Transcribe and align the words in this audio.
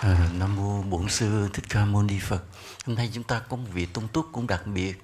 À, 0.00 0.28
Nam 0.38 0.56
mô 0.56 0.82
Bổn 0.82 1.08
sư 1.08 1.48
Thích 1.52 1.64
Ca 1.68 1.84
Mâu 1.84 2.02
Ni 2.02 2.18
Phật. 2.18 2.42
Hôm 2.86 2.96
nay 2.96 3.10
chúng 3.14 3.24
ta 3.24 3.42
có 3.48 3.56
một 3.56 3.68
vị 3.72 3.86
tôn 3.86 4.08
túc 4.08 4.26
cũng 4.32 4.46
đặc 4.46 4.66
biệt, 4.66 4.94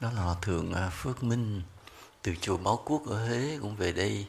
đó 0.00 0.10
là 0.16 0.34
thượng 0.42 0.74
à, 0.74 0.88
Phước 0.88 1.22
Minh 1.22 1.62
từ 2.22 2.34
chùa 2.40 2.56
Báo 2.56 2.82
Quốc 2.84 3.06
ở 3.06 3.26
Huế 3.26 3.58
cũng 3.60 3.76
về 3.76 3.92
đây 3.92 4.26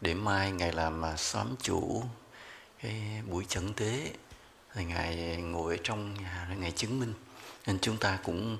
để 0.00 0.14
mai 0.14 0.52
ngài 0.52 0.72
làm 0.72 1.04
à, 1.04 1.16
xóm 1.16 1.46
chủ 1.62 2.04
cái 2.82 3.22
buổi 3.30 3.44
chẩn 3.48 3.74
tế 3.74 4.12
thì 4.74 4.84
ngài 4.84 5.36
ngồi 5.36 5.76
ở 5.76 5.80
trong 5.84 6.14
nhà 6.14 6.48
ngài 6.58 6.70
chứng 6.70 7.00
minh. 7.00 7.14
Nên 7.66 7.78
chúng 7.80 7.96
ta 7.96 8.18
cũng 8.24 8.58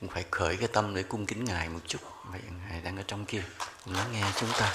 cũng 0.00 0.10
phải 0.10 0.24
khởi 0.30 0.56
cái 0.56 0.68
tâm 0.68 0.94
để 0.94 1.02
cung 1.02 1.26
kính 1.26 1.44
ngài 1.44 1.68
một 1.68 1.80
chút. 1.86 2.00
Vậy 2.24 2.40
ngài 2.68 2.80
đang 2.80 2.96
ở 2.96 3.02
trong 3.06 3.24
kia 3.24 3.42
cũng 3.84 3.94
lắng 3.94 4.12
nghe 4.12 4.24
chúng 4.40 4.50
ta. 4.58 4.72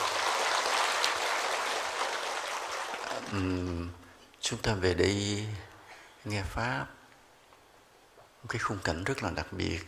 Uhm, 3.38 3.90
chúng 4.44 4.62
ta 4.62 4.74
về 4.74 4.94
đây 4.94 5.46
nghe 6.26 6.44
pháp. 6.44 6.88
Một 8.18 8.50
cái 8.50 8.60
khung 8.60 8.78
cảnh 8.84 9.04
rất 9.04 9.24
là 9.24 9.32
đặc 9.32 9.48
biệt. 9.54 9.80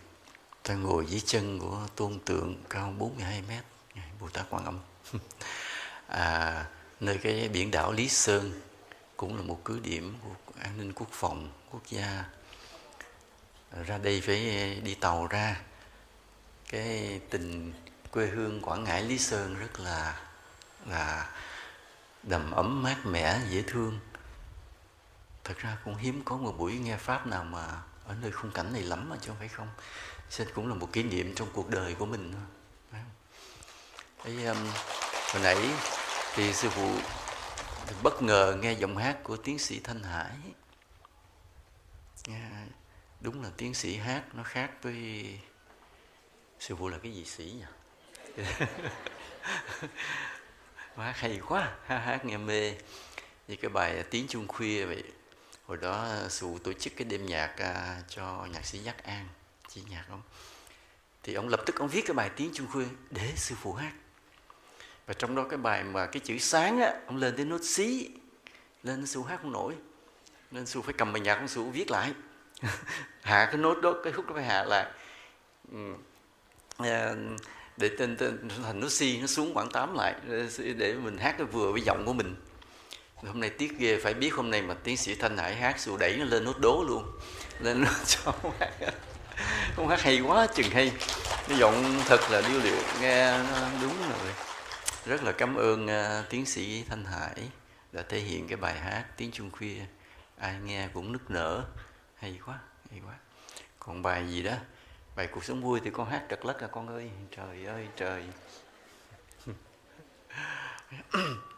Ta 0.63 0.73
ngồi 0.73 1.05
dưới 1.05 1.21
chân 1.25 1.59
của 1.59 1.88
tôn 1.95 2.20
tượng 2.20 2.63
cao 2.70 2.94
42 2.97 3.44
mét. 3.49 3.63
Bồ 4.20 4.30
Tát 4.30 4.45
Quan 4.49 4.66
Âm. 4.66 4.80
À, 6.07 6.66
nơi 6.99 7.17
cái 7.17 7.49
biển 7.49 7.71
đảo 7.71 7.91
Lý 7.91 8.09
Sơn 8.09 8.61
cũng 9.17 9.35
là 9.35 9.41
một 9.41 9.61
cứ 9.66 9.80
điểm 9.80 10.16
của 10.23 10.53
an 10.59 10.77
ninh 10.77 10.94
quốc 10.94 11.08
phòng 11.11 11.49
quốc 11.72 11.81
gia. 11.89 12.25
Ra 13.85 13.97
đây 13.97 14.22
phải 14.22 14.35
đi 14.83 14.95
tàu 14.95 15.27
ra. 15.27 15.61
Cái 16.69 17.19
tình 17.30 17.73
quê 18.11 18.27
hương 18.27 18.61
Quảng 18.61 18.83
Ngãi 18.83 19.03
Lý 19.03 19.17
Sơn 19.17 19.55
rất 19.59 19.80
là 19.80 20.19
là 20.85 21.30
đầm 22.23 22.52
ấm 22.52 22.83
mát 22.83 23.05
mẻ 23.05 23.39
dễ 23.49 23.63
thương 23.67 23.99
thật 25.45 25.58
ra 25.58 25.77
cũng 25.85 25.95
hiếm 25.95 26.22
có 26.26 26.38
một 26.38 26.55
buổi 26.58 26.77
nghe 26.77 26.98
pháp 26.98 27.27
nào 27.27 27.44
mà 27.44 27.81
ở 28.05 28.16
nơi 28.22 28.31
khung 28.31 28.52
cảnh 28.52 28.73
này 28.73 28.81
lắm 28.81 29.09
mà 29.09 29.16
chứ 29.22 29.27
không 29.27 29.38
phải 29.39 29.47
không. 29.47 29.67
Xin 30.30 30.47
cũng 30.56 30.67
là 30.67 30.75
một 30.75 30.89
kỷ 30.94 31.03
niệm 31.03 31.36
trong 31.36 31.47
cuộc 31.53 31.69
đời 31.69 31.95
của 31.95 32.06
mình 32.06 32.33
thôi. 32.33 32.42
Đấy, 34.25 34.45
um, 34.45 34.58
hồi 35.34 35.44
nãy 35.44 35.58
thì 36.34 36.53
sư 36.53 36.69
phụ 36.69 36.95
bất 38.03 38.22
ngờ 38.22 38.58
nghe 38.61 38.73
giọng 38.73 38.97
hát 38.97 39.17
của 39.23 39.38
tiến 39.38 39.59
sĩ 39.59 39.80
thanh 39.80 40.03
hải. 40.03 40.36
Nghe 42.28 42.50
đúng 43.22 43.44
là 43.44 43.50
tiến 43.58 43.73
sĩ 43.73 43.97
hát 43.97 44.23
nó 44.34 44.44
khác 44.44 44.72
với 44.81 45.39
sư 46.59 46.75
phụ 46.75 46.89
là 46.89 46.97
cái 46.97 47.12
gì 47.14 47.25
sĩ 47.25 47.44
nhỉ? 47.44 47.66
Hát 50.97 51.17
hay 51.17 51.39
quá 51.47 51.75
hát 51.86 52.25
nghe 52.25 52.38
mê. 52.38 52.75
Như 53.47 53.56
cái 53.56 53.69
bài 53.69 54.03
tiếng 54.09 54.28
chuông 54.28 54.47
khuya 54.47 54.86
vậy 54.86 55.03
hồi 55.67 55.77
đó 55.81 55.91
ờ, 55.91 56.30
sư 56.30 56.47
tổ 56.63 56.73
chức 56.73 56.94
cái 56.95 57.05
đêm 57.05 57.25
nhạc 57.25 57.58
à, 57.58 58.02
cho 58.09 58.47
nhạc 58.53 58.66
sĩ 58.66 58.80
giác 58.80 59.03
an 59.03 59.27
chỉ 59.69 59.81
nhạc 59.89 60.05
ông, 60.09 60.22
thì 61.23 61.33
ông 61.33 61.47
lập 61.47 61.61
tức 61.66 61.80
ông 61.80 61.88
viết 61.88 62.02
cái 62.05 62.13
bài 62.13 62.30
tiếng 62.35 62.52
trung 62.53 62.67
khuya 62.72 62.85
để 63.11 63.33
sư 63.35 63.55
phụ 63.61 63.73
hát. 63.73 63.94
Và 65.05 65.13
trong 65.13 65.35
đó 65.35 65.45
cái 65.49 65.57
bài 65.57 65.83
mà 65.83 66.05
cái 66.05 66.19
chữ 66.19 66.38
sáng 66.38 66.80
á 66.80 66.94
ông 67.07 67.17
lên 67.17 67.35
tới 67.35 67.45
nốt 67.45 67.63
xí 67.63 68.09
lên 68.83 69.05
sư 69.05 69.22
hát 69.27 69.39
không 69.41 69.52
nổi. 69.52 69.75
Nên 70.52 70.66
sư 70.66 70.81
phải 70.81 70.94
cầm 70.94 71.13
bài 71.13 71.22
nhạc 71.22 71.35
ông 71.35 71.47
sư 71.47 71.63
viết 71.63 71.91
lại. 71.91 72.13
Hạ 73.22 73.45
cái 73.45 73.57
nốt 73.57 73.81
đó 73.81 73.94
cái 74.03 74.13
khúc 74.13 74.27
đó 74.27 74.35
phải 74.35 74.45
hạ 74.45 74.63
lại. 74.63 74.91
Ờ, 76.77 77.16
để 77.77 77.89
tên, 77.97 78.17
tên 78.17 78.50
thành 78.63 78.79
nốt 78.79 78.89
si 78.89 79.17
nó 79.22 79.27
xuống 79.27 79.53
khoảng 79.53 79.69
8 79.69 79.95
lại 79.95 80.16
để 80.77 80.94
mình 80.94 81.17
hát 81.17 81.35
cái 81.38 81.47
vừa 81.47 81.72
với 81.72 81.81
giọng 81.81 82.03
của 82.05 82.13
mình 82.13 82.35
hôm 83.26 83.40
nay 83.40 83.50
tiếc 83.50 83.78
ghê 83.78 84.00
phải 84.04 84.14
biết 84.14 84.34
hôm 84.34 84.52
nay 84.52 84.62
mà 84.62 84.73
tiến 84.73 84.98
sĩ 84.98 85.16
thanh 85.16 85.38
hải 85.38 85.56
hát 85.56 85.80
dù 85.80 85.98
đẩy 85.98 86.18
nó 86.18 86.26
lên 86.26 86.44
nốt 86.44 86.59
đố 86.59 86.84
luôn. 86.88 87.20
Lên 87.59 87.84
nó 87.84 87.92
cho 88.06 88.34
hát. 88.59 88.94
Không 89.76 89.88
hát 89.88 90.02
hay 90.02 90.20
quá 90.20 90.48
chừng 90.56 90.72
hay. 90.72 90.92
Cái 91.48 91.58
giọng 91.58 92.02
thật 92.06 92.20
là 92.31 92.42
điêu 92.42 92.59
luyện 92.59 92.84
nghe 93.02 93.38
nó 93.38 93.69
đúng 93.81 93.94
rồi. 94.09 94.31
Rất 95.06 95.24
là 95.24 95.31
cảm 95.31 95.56
ơn 95.56 95.85
uh, 95.85 96.30
tiến 96.30 96.46
sĩ 96.46 96.84
thanh 96.90 97.06
hải 97.06 97.50
đã 97.91 98.03
thể 98.09 98.19
hiện 98.19 98.47
cái 98.47 98.58
bài 98.58 98.80
hát 98.80 99.06
tiếng 99.18 99.31
trung 99.31 99.52
khuya. 99.52 99.81
Ai 100.38 100.56
nghe 100.64 100.88
cũng 100.94 101.12
nức 101.12 101.31
nở. 101.31 101.66
Hay 102.16 102.40
quá 102.46 102.59
hay 102.91 103.02
quá. 103.06 103.14
Còn 103.80 104.02
bài 104.02 104.28
gì 104.30 104.44
đó? 104.44 104.53
Bài 105.16 105.28
cuộc 105.28 105.44
sống 105.44 105.62
vui 105.62 105.80
thì 105.84 105.90
con 105.90 106.09
hát 106.09 106.24
trật 106.30 106.46
lất 106.46 106.62
à 106.62 106.68
con 106.68 106.88
ơi. 106.88 107.09
Trời 107.35 107.66
ơi 107.66 107.88
trời. 107.96 108.24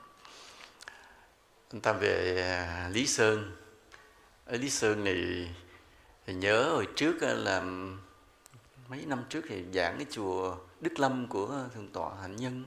chúng 1.72 1.82
ta 1.82 1.94
về 1.94 2.42
à, 2.42 2.90
lý 2.90 3.08
sơn. 3.08 3.56
Ở 4.46 4.58
lý 4.58 4.70
sơn 4.70 5.04
này 5.04 5.50
thì 6.26 6.34
nhớ 6.34 6.64
hồi 6.64 6.88
trước 6.96 7.22
à, 7.22 7.34
là 7.34 7.62
mấy 8.90 9.06
năm 9.06 9.24
trước 9.30 9.46
thì 9.50 9.64
giảng 9.74 9.98
cái 9.98 10.06
chùa 10.10 10.58
đức 10.82 11.00
lâm 11.00 11.28
của 11.28 11.64
thượng 11.76 11.88
tọa 11.94 12.12
hạnh 12.22 12.36
nhân. 12.36 12.64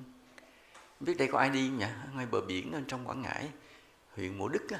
Biết 1.00 1.14
đây 1.18 1.28
có 1.32 1.38
ai 1.38 1.50
đi 1.50 1.68
không 1.68 1.78
nhỉ? 1.78 1.86
Ngay 2.14 2.26
bờ 2.26 2.40
biển 2.40 2.72
ở 2.72 2.80
trong 2.88 3.08
quảng 3.08 3.22
ngãi 3.22 3.48
huyện 4.16 4.38
mộ 4.38 4.48
đức 4.48 4.70
á. 4.70 4.78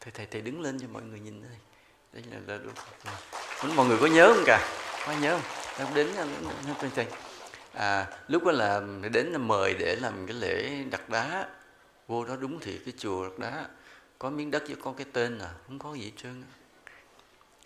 Thầy 0.00 0.10
thầy 0.10 0.26
thầy 0.26 0.40
đứng 0.40 0.60
lên 0.60 0.80
cho 0.80 0.86
mọi 0.92 1.02
người 1.02 1.20
nhìn 1.20 1.42
đây. 1.42 1.58
Đây 2.12 2.22
là, 2.30 2.38
là, 2.46 2.64
là 3.04 3.74
mọi 3.74 3.86
người 3.86 3.98
có 4.00 4.06
nhớ 4.06 4.32
không 4.34 4.44
cả? 4.46 4.68
Có 5.06 5.12
nhớ 5.12 5.38
không? 5.38 5.86
À, 5.86 5.92
đến 5.94 6.08
thầy 6.80 6.90
thầy. 6.94 7.06
À, 7.72 8.06
lúc 8.28 8.44
đó 8.44 8.52
là 8.52 8.82
đến 9.12 9.26
là 9.26 9.38
mời 9.38 9.74
để 9.74 9.96
làm 9.96 10.26
cái 10.26 10.36
lễ 10.36 10.84
đặt 10.90 11.08
đá 11.08 11.48
vô 12.06 12.24
đó 12.24 12.36
đúng 12.36 12.60
thì 12.60 12.78
cái 12.78 12.94
chùa 12.98 13.30
đá 13.38 13.68
có 14.18 14.30
miếng 14.30 14.50
đất 14.50 14.62
với 14.66 14.76
có 14.76 14.92
cái 14.96 15.06
tên 15.12 15.38
à 15.38 15.54
không 15.66 15.78
có 15.78 15.94
gì 15.94 16.04
hết 16.04 16.12
trơn 16.16 16.44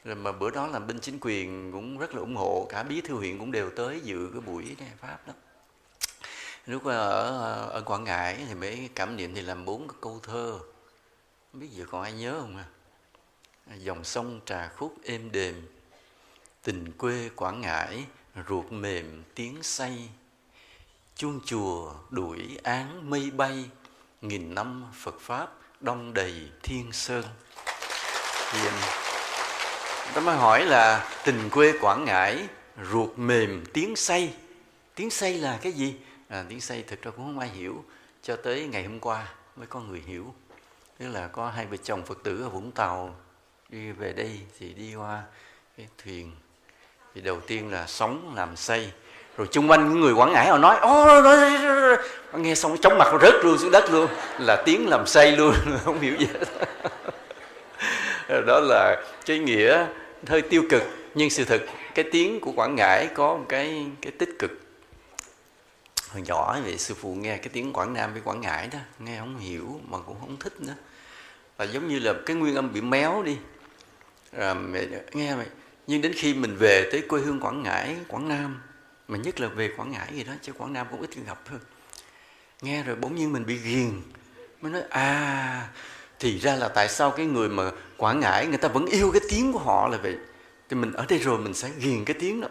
rồi 0.04 0.16
mà 0.16 0.32
bữa 0.32 0.50
đó 0.50 0.66
là 0.66 0.78
bên 0.78 1.00
chính 1.00 1.18
quyền 1.20 1.72
cũng 1.72 1.98
rất 1.98 2.14
là 2.14 2.20
ủng 2.20 2.36
hộ, 2.36 2.66
cả 2.68 2.82
bí 2.82 3.00
thư 3.00 3.14
huyện 3.14 3.38
cũng 3.38 3.52
đều 3.52 3.70
tới 3.70 4.00
dự 4.00 4.30
cái 4.32 4.40
buổi 4.40 4.76
này, 4.80 4.90
pháp 4.98 5.26
đó. 5.26 5.32
Lúc 6.66 6.84
ở 6.84 7.68
ở 7.68 7.82
quảng 7.86 8.04
ngãi 8.04 8.44
thì 8.48 8.54
mấy 8.54 8.88
cảm 8.94 9.16
niệm 9.16 9.34
thì 9.34 9.42
làm 9.42 9.64
bốn 9.64 9.88
câu 10.00 10.20
thơ. 10.22 10.58
Không 11.52 11.60
biết 11.60 11.68
giờ 11.70 11.84
còn 11.90 12.02
ai 12.02 12.12
nhớ 12.12 12.40
không 12.40 12.56
à? 12.56 12.66
Dòng 13.76 14.04
sông 14.04 14.40
trà 14.44 14.68
khúc 14.68 14.96
êm 15.04 15.32
đềm, 15.32 15.66
tình 16.62 16.92
quê 16.92 17.30
quảng 17.36 17.60
ngãi 17.60 18.04
ruột 18.48 18.72
mềm 18.72 19.22
tiếng 19.34 19.62
say. 19.62 20.08
Chuông 21.16 21.40
chùa 21.44 21.94
đuổi 22.10 22.58
án 22.62 23.10
mây 23.10 23.30
bay 23.30 23.70
nghìn 24.20 24.54
năm 24.54 24.84
phật 24.94 25.20
pháp 25.20 25.48
đông 25.80 26.14
đầy 26.14 26.50
thiên 26.62 26.92
sơn. 26.92 27.24
Thì 28.52 28.58
um, 28.66 28.74
ta 30.14 30.20
mới 30.20 30.36
hỏi 30.36 30.66
là 30.66 31.10
tình 31.24 31.50
quê 31.50 31.72
quảng 31.80 32.04
ngãi 32.04 32.48
ruột 32.90 33.10
mềm 33.18 33.64
tiếng 33.72 33.96
say. 33.96 34.34
Tiếng 34.94 35.10
say 35.10 35.38
là 35.38 35.58
cái 35.62 35.72
gì? 35.72 35.96
À, 36.28 36.44
tiếng 36.48 36.60
say 36.60 36.82
thực 36.82 37.02
ra 37.02 37.10
cũng 37.10 37.24
không 37.24 37.38
ai 37.38 37.48
hiểu. 37.48 37.84
Cho 38.22 38.36
tới 38.36 38.66
ngày 38.66 38.84
hôm 38.84 39.00
qua 39.00 39.28
mới 39.56 39.66
có 39.66 39.80
người 39.80 40.02
hiểu. 40.06 40.34
Tức 40.98 41.08
là 41.08 41.28
có 41.28 41.50
hai 41.50 41.66
vợ 41.66 41.76
chồng 41.76 42.02
phật 42.06 42.18
tử 42.24 42.42
ở 42.42 42.48
vũng 42.48 42.72
tàu 42.72 43.16
đi 43.68 43.92
về 43.92 44.12
đây 44.12 44.40
thì 44.58 44.72
đi 44.72 44.94
qua 44.94 45.22
cái 45.76 45.88
thuyền. 46.04 46.32
Thì 47.14 47.20
đầu 47.20 47.40
tiên 47.40 47.70
là 47.70 47.86
sóng 47.86 48.34
làm 48.36 48.56
say 48.56 48.92
rồi 49.38 49.48
chung 49.50 49.70
quanh 49.70 49.88
những 49.88 50.00
người 50.00 50.12
quảng 50.12 50.32
ngãi 50.32 50.46
họ 50.46 50.58
nói 50.58 50.76
ô 50.76 51.22
nghe 52.38 52.54
xong 52.54 52.76
chóng 52.78 52.98
mặt 52.98 53.08
nó 53.12 53.18
rớt 53.18 53.34
luôn 53.44 53.58
xuống 53.58 53.70
đất 53.70 53.90
luôn. 53.90 54.08
Là 54.38 54.62
tiếng 54.66 54.88
làm 54.88 55.06
say 55.06 55.36
luôn 55.36 55.54
không 55.84 56.00
hiểu 56.00 56.16
gì 56.18 56.26
hết. 56.26 56.44
Đó 58.46 58.60
là 58.60 59.02
cái 59.26 59.38
nghĩa 59.38 59.86
hơi 60.26 60.42
tiêu 60.42 60.62
cực 60.70 60.82
nhưng 61.14 61.30
sự 61.30 61.44
thật 61.44 61.62
cái 61.94 62.04
tiếng 62.12 62.40
của 62.40 62.52
quảng 62.52 62.74
ngãi 62.74 63.08
có 63.14 63.36
một 63.36 63.44
cái 63.48 63.86
cái 64.00 64.12
tích 64.18 64.30
cực. 64.38 64.50
Hồi 66.12 66.22
nhỏ 66.26 66.58
vậy 66.64 66.78
sư 66.78 66.94
phụ 67.00 67.14
nghe 67.14 67.36
cái 67.36 67.48
tiếng 67.52 67.72
quảng 67.72 67.94
nam 67.94 68.12
với 68.12 68.22
quảng 68.24 68.40
ngãi 68.40 68.68
đó 68.72 68.78
nghe 68.98 69.18
không 69.18 69.38
hiểu 69.38 69.80
mà 69.88 69.98
cũng 70.06 70.16
không 70.20 70.36
thích 70.40 70.60
nữa. 70.60 70.74
Là 71.58 71.64
giống 71.64 71.88
như 71.88 71.98
là 71.98 72.14
cái 72.26 72.36
nguyên 72.36 72.54
âm 72.54 72.72
bị 72.72 72.80
méo 72.80 73.22
đi. 73.22 73.36
À, 74.38 74.54
nghe 75.12 75.34
vậy 75.34 75.46
nhưng 75.86 76.02
đến 76.02 76.12
khi 76.16 76.34
mình 76.34 76.56
về 76.56 76.88
tới 76.92 77.02
quê 77.08 77.20
hương 77.20 77.40
quảng 77.40 77.62
ngãi 77.62 77.96
quảng 78.08 78.28
nam 78.28 78.60
mà 79.08 79.18
nhất 79.18 79.40
là 79.40 79.48
về 79.48 79.70
quảng 79.76 79.90
ngãi 79.90 80.08
gì 80.14 80.24
đó 80.24 80.32
chứ 80.42 80.52
quảng 80.52 80.72
nam 80.72 80.86
cũng 80.90 81.00
ít 81.00 81.10
gặp 81.26 81.38
hơn. 81.48 81.60
Nghe 82.62 82.82
rồi 82.82 82.96
bỗng 82.96 83.14
nhiên 83.14 83.32
mình 83.32 83.46
bị 83.46 83.56
ghiền. 83.56 84.02
Mới 84.60 84.72
nói 84.72 84.82
à 84.90 85.68
thì 86.18 86.38
ra 86.38 86.54
là 86.54 86.68
tại 86.68 86.88
sao 86.88 87.10
cái 87.10 87.26
người 87.26 87.48
mà 87.48 87.70
quảng 87.96 88.20
ngãi 88.20 88.46
người 88.46 88.58
ta 88.58 88.68
vẫn 88.68 88.86
yêu 88.86 89.10
cái 89.12 89.20
tiếng 89.30 89.52
của 89.52 89.58
họ 89.58 89.88
là 89.88 89.98
vậy? 89.98 90.16
Thì 90.68 90.76
mình 90.76 90.92
ở 90.92 91.04
đây 91.08 91.18
rồi 91.18 91.38
mình 91.38 91.54
sẽ 91.54 91.70
ghiền 91.78 92.04
cái 92.04 92.16
tiếng 92.20 92.40
đó. 92.40 92.48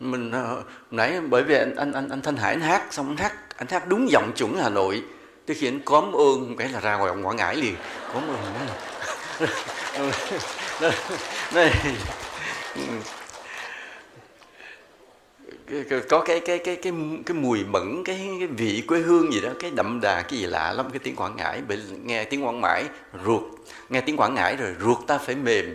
Mình 0.00 0.30
uh, 0.30 0.66
nãy 0.90 1.20
bởi 1.20 1.42
vì 1.42 1.54
anh 1.54 1.76
anh 1.76 1.92
anh, 1.92 2.08
anh 2.08 2.22
thanh 2.22 2.36
hải 2.36 2.52
anh 2.52 2.60
hát 2.60 2.82
xong 2.90 3.08
anh 3.08 3.16
hát 3.16 3.32
anh 3.56 3.68
hát 3.68 3.88
đúng 3.88 4.10
giọng 4.10 4.32
chuẩn 4.36 4.56
hà 4.56 4.68
nội. 4.68 5.02
Tới 5.46 5.56
khi 5.56 5.68
anh 5.68 5.80
cóm 5.84 6.12
ơn 6.12 6.56
cái 6.56 6.68
là 6.68 6.80
ra 6.80 6.96
ngoài 6.96 7.12
quảng 7.22 7.36
ngãi 7.36 7.56
liền. 7.56 7.76
Cóm 8.12 8.22
ơn 8.28 8.68
có 16.08 16.20
cái 16.20 16.40
cái 16.40 16.58
cái 16.58 16.76
cái 16.76 16.92
cái 17.26 17.36
mùi 17.36 17.64
mẫn 17.64 18.02
cái, 18.04 18.36
cái 18.38 18.48
vị 18.48 18.82
quê 18.86 19.00
hương 19.00 19.32
gì 19.32 19.40
đó 19.40 19.50
cái 19.58 19.70
đậm 19.70 20.00
đà 20.00 20.22
cái 20.22 20.38
gì 20.38 20.46
lạ 20.46 20.72
lắm 20.72 20.90
cái 20.90 20.98
tiếng 20.98 21.16
quảng 21.16 21.36
ngãi. 21.36 21.62
Bởi 21.68 21.82
nghe 22.04 22.24
tiếng 22.24 22.44
quảng 22.44 22.60
ngãi 22.60 22.84
ruột 23.24 23.42
nghe 23.88 24.00
tiếng 24.00 24.16
quảng 24.16 24.34
ngãi 24.34 24.56
rồi 24.56 24.74
ruột 24.80 24.98
ta 25.06 25.18
phải 25.18 25.34
mềm 25.34 25.74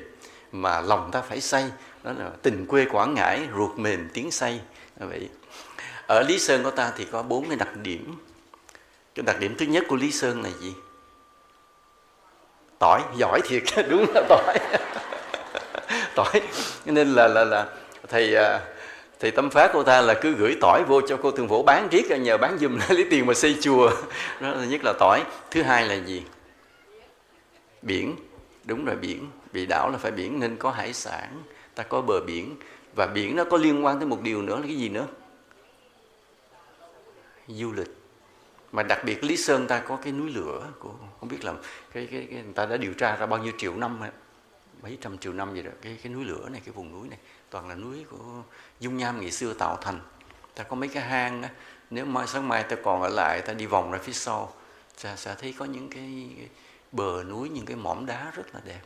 mà 0.51 0.81
lòng 0.81 1.09
ta 1.11 1.21
phải 1.21 1.41
say. 1.41 1.65
Đó 2.03 2.11
là 2.17 2.29
tình 2.41 2.65
quê 2.65 2.85
quảng 2.85 3.13
ngãi 3.13 3.47
ruột 3.55 3.77
mềm 3.77 4.09
tiếng 4.13 4.31
say. 4.31 4.59
Vậy. 4.97 5.29
Ở 6.07 6.23
lý 6.27 6.39
sơn 6.39 6.63
của 6.63 6.71
ta 6.71 6.91
thì 6.97 7.05
có 7.11 7.23
bốn 7.23 7.47
cái 7.47 7.57
đặc 7.57 7.77
điểm. 7.83 8.15
Cái 9.15 9.23
đặc 9.23 9.39
điểm 9.39 9.55
thứ 9.57 9.65
nhất 9.65 9.83
của 9.87 9.95
lý 9.95 10.11
sơn 10.11 10.43
là 10.43 10.49
gì? 10.61 10.73
Tỏi 12.79 13.01
giỏi 13.17 13.41
thiệt 13.45 13.63
đúng 13.89 14.05
là 14.15 14.23
tỏi. 14.29 14.57
Tỏi. 16.15 16.41
Nên 16.85 17.13
là 17.13 17.27
là 17.27 17.43
là 17.43 17.65
thầy 18.07 18.35
à, 18.35 18.59
thì 19.19 19.31
tâm 19.31 19.49
pháp 19.49 19.69
của 19.73 19.83
ta 19.83 20.01
là 20.01 20.13
cứ 20.21 20.31
gửi 20.33 20.57
tỏi 20.61 20.83
vô 20.87 21.01
cho 21.01 21.17
cô 21.21 21.31
thường 21.31 21.47
phổ 21.47 21.63
bán 21.63 21.87
riết 21.91 22.19
nhờ 22.19 22.37
bán 22.37 22.57
dùm 22.57 22.79
lấy 22.89 23.07
tiền 23.09 23.25
mà 23.25 23.33
xây 23.33 23.57
chùa. 23.61 23.91
Đó 24.41 24.49
là 24.49 24.65
nhất 24.65 24.81
là 24.83 24.93
tỏi. 24.99 25.23
Thứ 25.51 25.61
hai 25.61 25.87
là 25.87 25.95
gì? 25.95 26.23
Biển. 27.81 28.15
Đúng 28.65 28.85
rồi 28.85 28.95
biển. 28.95 29.27
Vì 29.51 29.65
đảo 29.65 29.89
là 29.91 29.97
phải 29.97 30.11
biển 30.11 30.39
nên 30.39 30.57
có 30.57 30.71
hải 30.71 30.93
sản. 30.93 31.43
Ta 31.75 31.83
có 31.83 32.01
bờ 32.01 32.21
biển. 32.21 32.55
Và 32.95 33.07
biển 33.07 33.35
nó 33.35 33.43
có 33.43 33.57
liên 33.57 33.85
quan 33.85 33.99
tới 33.99 34.07
một 34.07 34.21
điều 34.21 34.41
nữa 34.41 34.55
là 34.55 34.61
cái 34.67 34.77
gì 34.77 34.89
nữa? 34.89 35.07
Du 37.47 37.71
lịch. 37.71 37.95
Mà 38.71 38.83
đặc 38.83 39.03
biệt 39.05 39.23
Lý 39.23 39.37
Sơn 39.37 39.67
ta 39.67 39.79
có 39.79 39.95
cái 39.95 40.13
núi 40.13 40.29
lửa 40.29 40.67
của 40.79 40.93
không 41.19 41.29
biết 41.29 41.45
là 41.45 41.53
cái, 41.93 42.07
cái, 42.11 42.27
cái 42.31 42.43
người 42.43 42.53
ta 42.53 42.65
đã 42.65 42.77
điều 42.77 42.93
tra 42.93 43.15
ra 43.15 43.25
bao 43.25 43.43
nhiêu 43.43 43.53
triệu 43.57 43.75
năm 43.75 43.99
mấy 44.81 44.97
trăm 45.01 45.17
triệu 45.17 45.33
năm 45.33 45.53
vậy 45.53 45.61
rồi 45.61 45.73
cái 45.81 45.97
cái 46.03 46.13
núi 46.13 46.25
lửa 46.25 46.49
này 46.51 46.61
cái 46.65 46.73
vùng 46.73 46.91
núi 46.91 47.07
này 47.09 47.19
toàn 47.49 47.69
là 47.69 47.75
núi 47.75 48.05
của 48.09 48.43
dung 48.79 48.97
nham 48.97 49.21
ngày 49.21 49.31
xưa 49.31 49.53
tạo 49.53 49.77
thành. 49.81 49.99
Ta 50.55 50.63
có 50.63 50.75
mấy 50.75 50.89
cái 50.89 51.03
hang 51.03 51.43
á 51.43 51.49
nếu 51.89 52.05
mai 52.05 52.27
sáng 52.27 52.47
mai 52.47 52.63
ta 52.63 52.75
còn 52.83 53.01
ở 53.01 53.09
lại 53.09 53.41
ta 53.41 53.53
đi 53.53 53.65
vòng 53.65 53.91
ra 53.91 53.99
phía 54.03 54.13
sau 54.13 54.53
ta 55.03 55.15
sẽ 55.15 55.35
thấy 55.41 55.53
có 55.57 55.65
những 55.65 55.89
cái, 55.89 56.29
cái 56.37 56.47
bờ 56.91 57.23
núi 57.23 57.49
những 57.49 57.65
cái 57.65 57.75
mỏm 57.75 58.05
đá 58.05 58.31
rất 58.35 58.43
là 58.53 58.61
đẹp. 58.65 58.81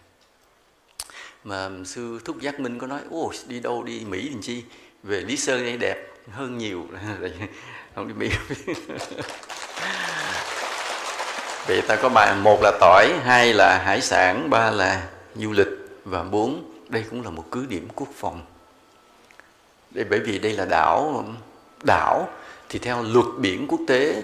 Mà 1.44 1.70
sư 1.86 2.20
thúc 2.26 2.40
giác 2.40 2.60
minh 2.60 2.80
có 2.80 2.88
nói 2.88 3.02
ô 3.12 3.32
đi 3.48 3.60
đâu 3.60 3.84
đi 3.84 4.00
mỹ 4.00 4.30
làm 4.30 4.42
chi? 4.42 4.64
Về 5.04 5.22
lý 5.22 5.38
sơn 5.38 5.64
đây 5.64 5.78
đẹp 5.78 5.98
hơn 6.32 6.58
nhiều. 6.58 6.88
Không 7.96 8.08
đi 8.08 8.14
mỹ. 8.14 8.30
Vậy 11.68 11.82
ta 11.88 11.96
có 11.96 12.10
bài 12.10 12.36
một 12.36 12.60
là 12.62 12.72
tỏi 12.80 13.14
hai 13.24 13.54
là 13.54 13.82
hải 13.86 14.02
sản 14.02 14.50
ba 14.50 14.72
là 14.72 15.10
du 15.36 15.52
lịch 15.52 15.68
và 16.06 16.24
bốn 16.24 16.72
đây 16.90 17.06
cũng 17.10 17.24
là 17.24 17.30
một 17.30 17.46
cứ 17.52 17.66
điểm 17.66 17.88
quốc 17.96 18.10
phòng 18.16 18.42
đây 19.94 20.06
bởi 20.10 20.20
vì 20.20 20.40
đây 20.40 20.54
là 20.54 20.66
đảo 20.66 21.26
đảo 21.84 22.30
thì 22.70 22.80
theo 22.80 23.04
luật 23.04 23.26
biển 23.38 23.68
quốc 23.68 23.80
tế, 23.88 24.24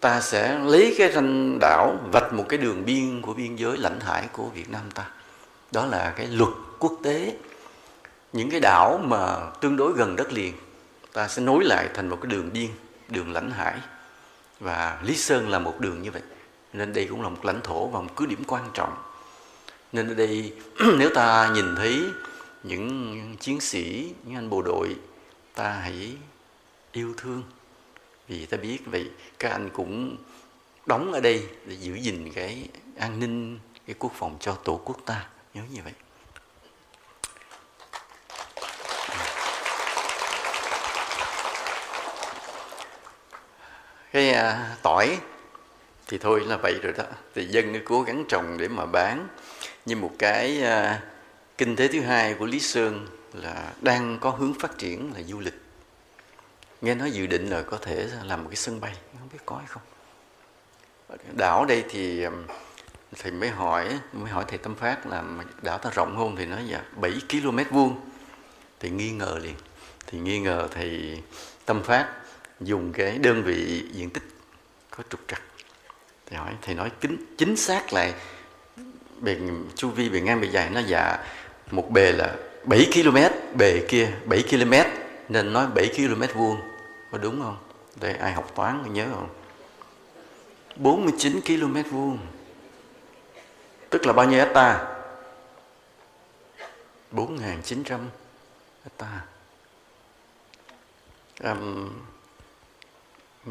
ta 0.00 0.20
sẽ 0.20 0.58
lấy 0.58 0.94
cái 0.98 1.12
ranh 1.12 1.58
đảo, 1.60 1.96
vạch 2.12 2.32
một 2.32 2.44
cái 2.48 2.58
đường 2.58 2.84
biên 2.86 3.22
của 3.22 3.34
biên 3.34 3.56
giới 3.56 3.78
lãnh 3.78 4.00
hải 4.00 4.28
của 4.32 4.44
Việt 4.44 4.70
Nam 4.70 4.82
ta. 4.94 5.08
Đó 5.72 5.86
là 5.86 6.12
cái 6.16 6.26
luật 6.26 6.52
quốc 6.78 6.92
tế. 7.02 7.36
Những 8.32 8.50
cái 8.50 8.60
đảo 8.60 9.00
mà 9.04 9.36
tương 9.60 9.76
đối 9.76 9.92
gần 9.92 10.16
đất 10.16 10.32
liền, 10.32 10.54
ta 11.12 11.28
sẽ 11.28 11.42
nối 11.42 11.64
lại 11.64 11.88
thành 11.94 12.08
một 12.08 12.18
cái 12.22 12.30
đường 12.30 12.50
biên, 12.52 12.68
đường 13.08 13.32
lãnh 13.32 13.50
hải. 13.50 13.74
Và 14.60 14.98
Lý 15.02 15.16
Sơn 15.16 15.48
là 15.48 15.58
một 15.58 15.80
đường 15.80 16.02
như 16.02 16.10
vậy. 16.10 16.22
Nên 16.72 16.92
đây 16.92 17.06
cũng 17.10 17.22
là 17.22 17.28
một 17.28 17.44
lãnh 17.44 17.60
thổ 17.60 17.86
và 17.86 18.00
một 18.00 18.10
cứ 18.16 18.26
điểm 18.26 18.42
quan 18.46 18.62
trọng. 18.74 18.94
Nên 19.92 20.08
ở 20.08 20.14
đây, 20.14 20.52
nếu 20.98 21.10
ta 21.14 21.50
nhìn 21.54 21.76
thấy 21.76 22.02
những 22.62 23.36
chiến 23.40 23.60
sĩ 23.60 24.14
những 24.24 24.34
anh 24.34 24.50
bộ 24.50 24.62
đội 24.62 24.96
ta 25.54 25.72
hãy 25.72 26.16
yêu 26.92 27.14
thương. 27.16 27.42
Vì 28.28 28.46
ta 28.46 28.56
biết 28.56 28.78
vậy 28.86 29.10
các 29.38 29.50
anh 29.50 29.70
cũng 29.70 30.16
đóng 30.86 31.12
ở 31.12 31.20
đây 31.20 31.48
để 31.66 31.76
giữ 31.80 31.94
gìn 31.94 32.32
cái 32.34 32.68
an 32.98 33.20
ninh 33.20 33.58
cái 33.86 33.96
quốc 33.98 34.12
phòng 34.14 34.36
cho 34.40 34.54
tổ 34.54 34.80
quốc 34.84 34.96
ta. 35.06 35.26
Nhớ 35.54 35.62
như 35.72 35.80
vậy. 35.84 35.92
Cái 44.12 44.30
à, 44.30 44.76
tỏi 44.82 45.18
thì 46.08 46.18
thôi 46.18 46.40
là 46.46 46.56
vậy 46.56 46.74
rồi 46.82 46.92
đó. 46.92 47.04
Thì 47.34 47.46
dân 47.46 47.82
cố 47.84 48.02
gắng 48.02 48.24
trồng 48.28 48.58
để 48.58 48.68
mà 48.68 48.86
bán 48.86 49.28
như 49.86 49.96
một 49.96 50.12
cái 50.18 50.62
à, 50.62 51.02
kinh 51.58 51.76
tế 51.76 51.88
thứ 51.88 52.00
hai 52.00 52.34
của 52.34 52.46
lý 52.46 52.60
sơn 52.60 53.06
là 53.32 53.72
đang 53.80 54.18
có 54.20 54.30
hướng 54.30 54.54
phát 54.54 54.78
triển 54.78 55.12
là 55.14 55.22
du 55.22 55.40
lịch. 55.40 55.60
Nghe 56.80 56.94
nói 56.94 57.10
dự 57.10 57.26
định 57.26 57.50
là 57.50 57.62
có 57.62 57.78
thể 57.82 58.08
làm 58.24 58.42
một 58.42 58.48
cái 58.50 58.56
sân 58.56 58.80
bay, 58.80 58.94
không 59.18 59.28
biết 59.32 59.38
có 59.46 59.56
hay 59.56 59.66
không. 59.66 59.82
Đảo 61.36 61.64
đây 61.64 61.84
thì 61.88 62.22
um, 62.22 62.46
thầy 63.18 63.32
mới 63.32 63.48
hỏi 63.48 63.98
mới 64.12 64.30
hỏi 64.30 64.44
thầy 64.48 64.58
tâm 64.58 64.74
phát 64.74 65.06
là 65.06 65.24
đảo 65.62 65.78
ta 65.78 65.90
rộng 65.94 66.16
không 66.16 66.36
thì 66.36 66.46
nói 66.46 66.64
dạ 66.66 66.82
7 66.96 67.12
km 67.30 67.58
vuông. 67.70 68.00
Thì 68.80 68.90
nghi 68.90 69.10
ngờ 69.10 69.38
liền. 69.42 69.54
Thì 70.06 70.18
nghi 70.18 70.38
ngờ 70.38 70.68
thầy 70.70 71.22
tâm 71.64 71.82
phát 71.82 72.08
dùng 72.60 72.92
cái 72.92 73.18
đơn 73.18 73.42
vị 73.42 73.84
diện 73.92 74.10
tích 74.10 74.22
có 74.90 75.04
trục 75.10 75.20
trặc. 75.28 75.42
Thì 76.26 76.36
hỏi, 76.36 76.52
thầy 76.62 76.74
nói 76.74 76.90
chính 77.00 77.34
chính 77.38 77.56
xác 77.56 77.92
lại, 77.92 78.14
bề, 79.20 79.36
chu 79.74 79.90
vi 79.90 80.08
bề 80.08 80.20
ngang 80.20 80.40
bề 80.40 80.48
dài, 80.48 80.70
nó 80.70 80.80
dạ 80.80 81.18
một 81.70 81.90
bề 81.90 82.12
là 82.12 82.36
7 82.64 82.90
km 82.94 83.18
bề 83.54 83.84
kia 83.88 84.12
7 84.24 84.44
km 84.50 84.72
nên 85.28 85.52
nói 85.52 85.66
7 85.74 85.88
km 85.96 86.38
vuông. 86.38 86.60
Có 87.12 87.18
đúng 87.18 87.42
không? 87.42 87.56
Đây 88.00 88.12
ai 88.12 88.32
học 88.32 88.52
toán 88.54 88.82
có 88.84 88.90
nhớ 88.90 89.06
không? 89.14 89.28
49 90.76 91.40
km 91.40 91.82
vuông. 91.90 92.18
Tức 93.90 94.06
là 94.06 94.12
bao 94.12 94.26
nhiêu 94.26 94.38
hecta? 94.38 94.96
4.900 97.12 97.98
hecta. 98.84 99.24
Um, 101.42 101.90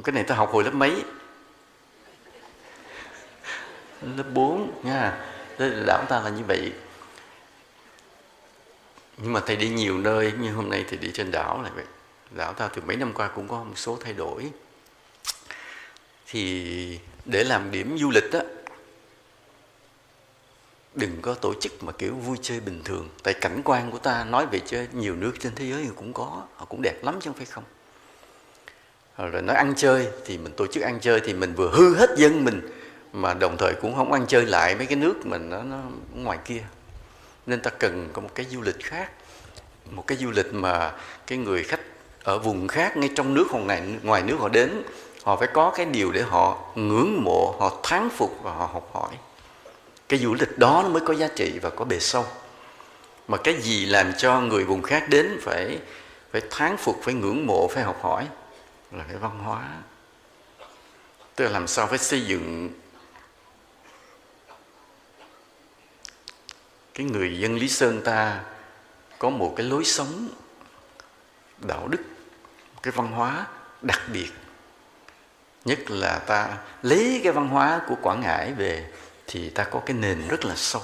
cái 0.04 0.14
này 0.14 0.24
tôi 0.28 0.38
học 0.38 0.50
hồi 0.54 0.64
lớp 0.64 0.74
mấy? 0.74 1.04
Lớp 4.02 4.24
4 4.34 4.72
nha. 4.84 5.26
Đảo 5.88 6.06
ta 6.10 6.20
là 6.20 6.30
như 6.30 6.44
vậy 6.48 6.74
nhưng 9.18 9.34
mà 9.34 9.40
thầy 9.46 9.56
đi 9.56 9.70
nhiều 9.70 9.98
nơi 9.98 10.32
như 10.40 10.52
hôm 10.52 10.70
nay 10.70 10.86
thì 10.90 10.98
đi 10.98 11.12
trên 11.14 11.32
đảo 11.32 11.62
này 11.62 11.72
vậy. 11.76 11.86
Đảo 12.32 12.54
ta 12.54 12.68
từ 12.68 12.82
mấy 12.86 12.96
năm 12.96 13.14
qua 13.14 13.28
cũng 13.28 13.48
có 13.48 13.64
một 13.64 13.76
số 13.76 13.98
thay 14.02 14.14
đổi. 14.14 14.52
Thì 16.28 17.00
để 17.26 17.44
làm 17.44 17.72
điểm 17.72 17.98
du 17.98 18.12
lịch 18.12 18.32
á 18.32 18.40
đừng 20.96 21.22
có 21.22 21.34
tổ 21.34 21.54
chức 21.62 21.84
mà 21.84 21.92
kiểu 21.92 22.16
vui 22.16 22.38
chơi 22.42 22.60
bình 22.60 22.82
thường. 22.84 23.10
Tại 23.24 23.34
cảnh 23.34 23.62
quan 23.66 23.92
của 23.92 23.98
ta 23.98 24.24
nói 24.24 24.46
về 24.46 24.60
chơi 24.66 24.88
nhiều 24.94 25.16
nước 25.16 25.34
trên 25.40 25.56
thế 25.56 25.66
giới 25.70 25.84
thì 25.84 25.90
cũng 25.96 26.14
có 26.14 26.44
họ 26.56 26.66
cũng 26.66 26.82
đẹp 26.82 27.04
lắm 27.04 27.16
chứ 27.22 27.30
không 27.30 27.38
phải 27.38 27.46
không. 27.46 27.64
Rồi 29.18 29.42
nói 29.42 29.56
ăn 29.56 29.74
chơi 29.78 30.08
thì 30.26 30.38
mình 30.38 30.54
tổ 30.58 30.68
chức 30.68 30.84
ăn 30.84 31.00
chơi 31.02 31.22
thì 31.26 31.34
mình 31.34 31.54
vừa 31.54 31.70
hư 31.70 31.96
hết 31.96 32.10
dân 32.18 32.46
mình 32.46 32.62
mà 33.14 33.34
đồng 33.34 33.58
thời 33.58 33.74
cũng 33.82 33.96
không 33.96 34.12
ăn 34.12 34.26
chơi 34.28 34.46
lại 34.46 34.76
mấy 34.76 34.86
cái 34.86 34.96
nước 34.96 35.26
mình 35.26 35.50
nó, 35.50 35.64
nó 35.64 35.82
ngoài 36.14 36.38
kia 36.46 36.64
nên 37.46 37.62
ta 37.62 37.70
cần 37.70 38.10
có 38.14 38.22
một 38.22 38.30
cái 38.36 38.46
du 38.46 38.62
lịch 38.62 38.84
khác 38.84 39.12
một 39.92 40.08
cái 40.08 40.18
du 40.18 40.32
lịch 40.32 40.54
mà 40.54 40.92
cái 41.28 41.38
người 41.38 41.64
khách 41.64 41.80
ở 42.24 42.40
vùng 42.40 42.68
khác 42.68 42.98
ngay 42.98 43.10
trong 43.16 43.34
nước 43.34 43.48
hoặc 43.50 43.60
ngoài, 43.60 43.82
ngoài 44.04 44.24
nước 44.24 44.36
họ 44.40 44.50
đến 44.50 44.84
họ 45.24 45.36
phải 45.36 45.48
có 45.54 45.74
cái 45.76 45.86
điều 45.86 46.12
để 46.12 46.22
họ 46.22 46.58
ngưỡng 46.76 47.24
mộ 47.24 47.56
họ 47.60 47.80
thán 47.84 48.10
phục 48.10 48.40
và 48.44 48.52
họ 48.52 48.70
học 48.74 48.90
hỏi. 48.94 49.12
Cái 50.10 50.20
du 50.20 50.34
lịch 50.34 50.58
đó 50.58 50.82
nó 50.84 50.90
mới 50.90 51.02
có 51.06 51.14
giá 51.14 51.28
trị 51.36 51.60
và 51.62 51.70
có 51.70 51.86
bề 51.86 52.00
sâu. 52.00 52.26
Mà 53.28 53.38
cái 53.38 53.62
gì 53.62 53.86
làm 53.86 54.14
cho 54.18 54.42
người 54.42 54.64
vùng 54.64 54.82
khác 54.82 55.10
đến 55.10 55.40
phải 55.42 55.80
phải 56.32 56.42
thán 56.50 56.78
phục 56.78 57.00
phải 57.04 57.14
ngưỡng 57.14 57.48
mộ 57.48 57.68
phải 57.68 57.84
học 57.84 58.00
hỏi 58.02 58.28
là 58.92 59.04
cái 59.08 59.18
văn 59.18 59.40
hóa. 59.44 59.64
Tức 61.36 61.46
là 61.46 61.52
làm 61.52 61.68
sao 61.68 61.88
phải 61.88 61.98
xây 61.98 62.22
dựng 62.22 62.70
cái 66.96 67.06
người 67.06 67.40
dân 67.40 67.56
lý 67.56 67.70
sơn 67.70 68.02
ta 68.02 68.40
có 69.20 69.30
một 69.30 69.54
cái 69.58 69.66
lối 69.66 69.86
sống 69.86 70.30
đạo 71.60 71.88
đức, 71.88 72.02
cái 72.84 72.92
văn 72.92 73.12
hóa 73.12 73.48
đặc 73.82 74.02
biệt. 74.14 74.30
Nhất 75.66 75.92
là 75.92 76.20
ta 76.20 76.58
lấy 76.82 77.22
cái 77.24 77.32
văn 77.32 77.48
hóa 77.48 77.82
của 77.88 77.96
quảng 78.02 78.22
ngãi 78.22 78.54
về 78.54 78.90
thì 79.28 79.50
ta 79.50 79.64
có 79.64 79.82
cái 79.86 79.96
nền 79.98 80.28
rất 80.28 80.46
là 80.46 80.56
sâu. 80.56 80.82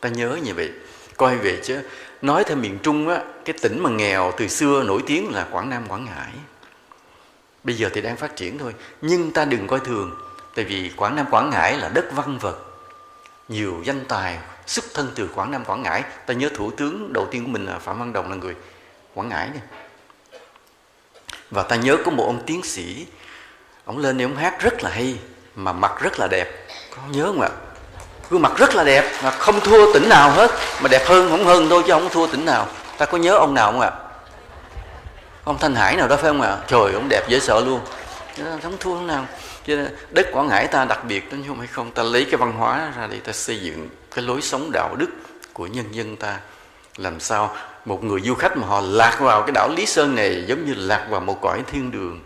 Ta 0.00 0.08
nhớ 0.08 0.38
như 0.42 0.54
vậy. 0.54 0.72
Coi 1.16 1.36
về 1.36 1.60
chứ, 1.64 1.82
nói 2.22 2.44
theo 2.44 2.56
miền 2.56 2.78
trung 2.82 3.08
á, 3.08 3.22
cái 3.44 3.58
tỉnh 3.62 3.82
mà 3.82 3.90
nghèo 3.90 4.32
từ 4.38 4.48
xưa 4.48 4.82
nổi 4.82 5.02
tiếng 5.06 5.32
là 5.34 5.48
quảng 5.50 5.70
nam, 5.70 5.88
quảng 5.88 6.04
ngãi. 6.04 6.32
Bây 7.64 7.76
giờ 7.76 7.90
thì 7.94 8.00
đang 8.00 8.16
phát 8.16 8.36
triển 8.36 8.58
thôi, 8.58 8.74
nhưng 9.02 9.32
ta 9.32 9.44
đừng 9.44 9.66
coi 9.66 9.80
thường, 9.80 10.16
tại 10.54 10.64
vì 10.64 10.92
quảng 10.96 11.16
nam, 11.16 11.26
quảng 11.30 11.50
ngãi 11.50 11.76
là 11.76 11.88
đất 11.88 12.04
văn 12.12 12.38
vật, 12.38 12.58
nhiều 13.48 13.82
danh 13.84 14.04
tài 14.08 14.38
xuất 14.68 14.84
thân 14.94 15.12
từ 15.14 15.28
quảng 15.34 15.50
nam, 15.50 15.64
quảng 15.64 15.82
ngãi. 15.82 16.02
Ta 16.26 16.34
nhớ 16.34 16.48
thủ 16.56 16.70
tướng 16.70 17.12
đầu 17.12 17.28
tiên 17.30 17.44
của 17.44 17.50
mình 17.50 17.66
là 17.66 17.78
phạm 17.78 17.98
văn 17.98 18.12
đồng 18.12 18.30
là 18.30 18.36
người 18.36 18.54
quảng 19.14 19.28
ngãi 19.28 19.48
này 19.48 19.60
và 21.50 21.62
ta 21.62 21.76
nhớ 21.76 21.96
có 22.04 22.10
một 22.10 22.24
ông 22.26 22.42
tiến 22.46 22.62
sĩ, 22.62 23.06
ông 23.84 23.98
lên 23.98 24.18
để 24.18 24.24
ông 24.24 24.36
hát 24.36 24.60
rất 24.60 24.82
là 24.82 24.90
hay, 24.90 25.18
mà 25.54 25.72
mặt 25.72 25.92
rất 26.00 26.18
là 26.18 26.28
đẹp. 26.30 26.66
Có 26.96 27.02
nhớ 27.10 27.26
không 27.26 27.40
ạ? 27.40 27.48
Gương 28.30 28.42
mặt 28.42 28.52
rất 28.56 28.74
là 28.74 28.84
đẹp, 28.84 29.12
mà 29.22 29.30
không 29.30 29.60
thua 29.60 29.92
tỉnh 29.92 30.08
nào 30.08 30.30
hết. 30.30 30.50
Mà 30.82 30.88
đẹp 30.88 31.06
hơn 31.06 31.30
không 31.30 31.44
hơn 31.44 31.68
thôi, 31.70 31.82
chứ 31.86 31.92
không 31.92 32.08
thua 32.08 32.26
tỉnh 32.26 32.44
nào. 32.44 32.68
Ta 32.98 33.06
có 33.06 33.18
nhớ 33.18 33.34
ông 33.34 33.54
nào 33.54 33.72
không 33.72 33.80
ạ? 33.80 33.90
Ông 35.44 35.58
thanh 35.58 35.74
hải 35.74 35.96
nào 35.96 36.08
đó 36.08 36.16
phải 36.16 36.30
không 36.30 36.40
ạ? 36.40 36.56
Trời, 36.66 36.92
ông 36.92 37.08
đẹp 37.08 37.28
dễ 37.28 37.40
sợ 37.40 37.60
luôn 37.60 37.80
không 38.62 38.76
thua 38.80 39.00
nào. 39.00 39.26
Cho 39.66 39.76
nên 39.76 39.94
đất 40.10 40.26
quảng 40.32 40.48
ngãi 40.48 40.66
ta 40.66 40.84
đặc 40.84 41.04
biệt 41.08 41.32
đúng 41.32 41.44
không 41.48 41.58
hay 41.58 41.66
không. 41.66 41.90
Ta 41.90 42.02
lấy 42.02 42.24
cái 42.24 42.36
văn 42.36 42.52
hóa 42.52 42.92
ra 42.96 43.06
để 43.06 43.20
ta 43.20 43.32
xây 43.32 43.60
dựng 43.60 43.88
cái 44.14 44.24
lối 44.24 44.42
sống 44.42 44.70
đạo 44.72 44.96
đức 44.98 45.10
của 45.52 45.66
nhân 45.66 45.94
dân 45.94 46.16
ta. 46.16 46.40
Làm 46.96 47.20
sao 47.20 47.56
một 47.84 48.04
người 48.04 48.20
du 48.20 48.34
khách 48.34 48.56
mà 48.56 48.66
họ 48.66 48.80
lạc 48.80 49.18
vào 49.20 49.42
cái 49.42 49.52
đảo 49.54 49.68
lý 49.76 49.86
sơn 49.86 50.14
này 50.14 50.44
giống 50.48 50.66
như 50.66 50.74
lạc 50.74 51.06
vào 51.10 51.20
một 51.20 51.38
cõi 51.40 51.62
thiên 51.66 51.90
đường. 51.90 52.20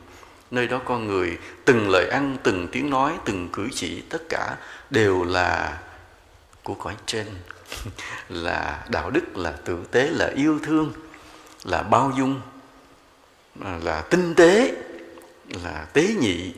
Nơi 0.51 0.67
đó 0.67 0.81
con 0.85 1.07
người 1.07 1.39
từng 1.65 1.91
lời 1.91 2.09
ăn, 2.09 2.37
từng 2.43 2.69
tiếng 2.73 2.91
nói, 2.91 3.13
từng 3.25 3.49
cử 3.53 3.69
chỉ, 3.75 4.01
tất 4.01 4.29
cả 4.29 4.57
đều 4.91 5.25
là 5.25 5.79
của 6.63 6.75
cõi 6.75 6.95
trên. 7.07 7.27
Là 8.29 8.85
đạo 8.89 9.11
đức, 9.11 9.37
là 9.37 9.53
tử 9.65 9.79
tế, 9.91 10.11
là 10.11 10.31
yêu 10.37 10.59
thương, 10.63 10.93
là 11.65 11.83
bao 11.83 12.13
dung 12.17 12.41
à, 13.65 13.79
là 13.83 14.01
tinh 14.01 14.35
tế 14.35 14.75
là 15.65 15.87
tế 15.93 16.15
nhị 16.21 16.53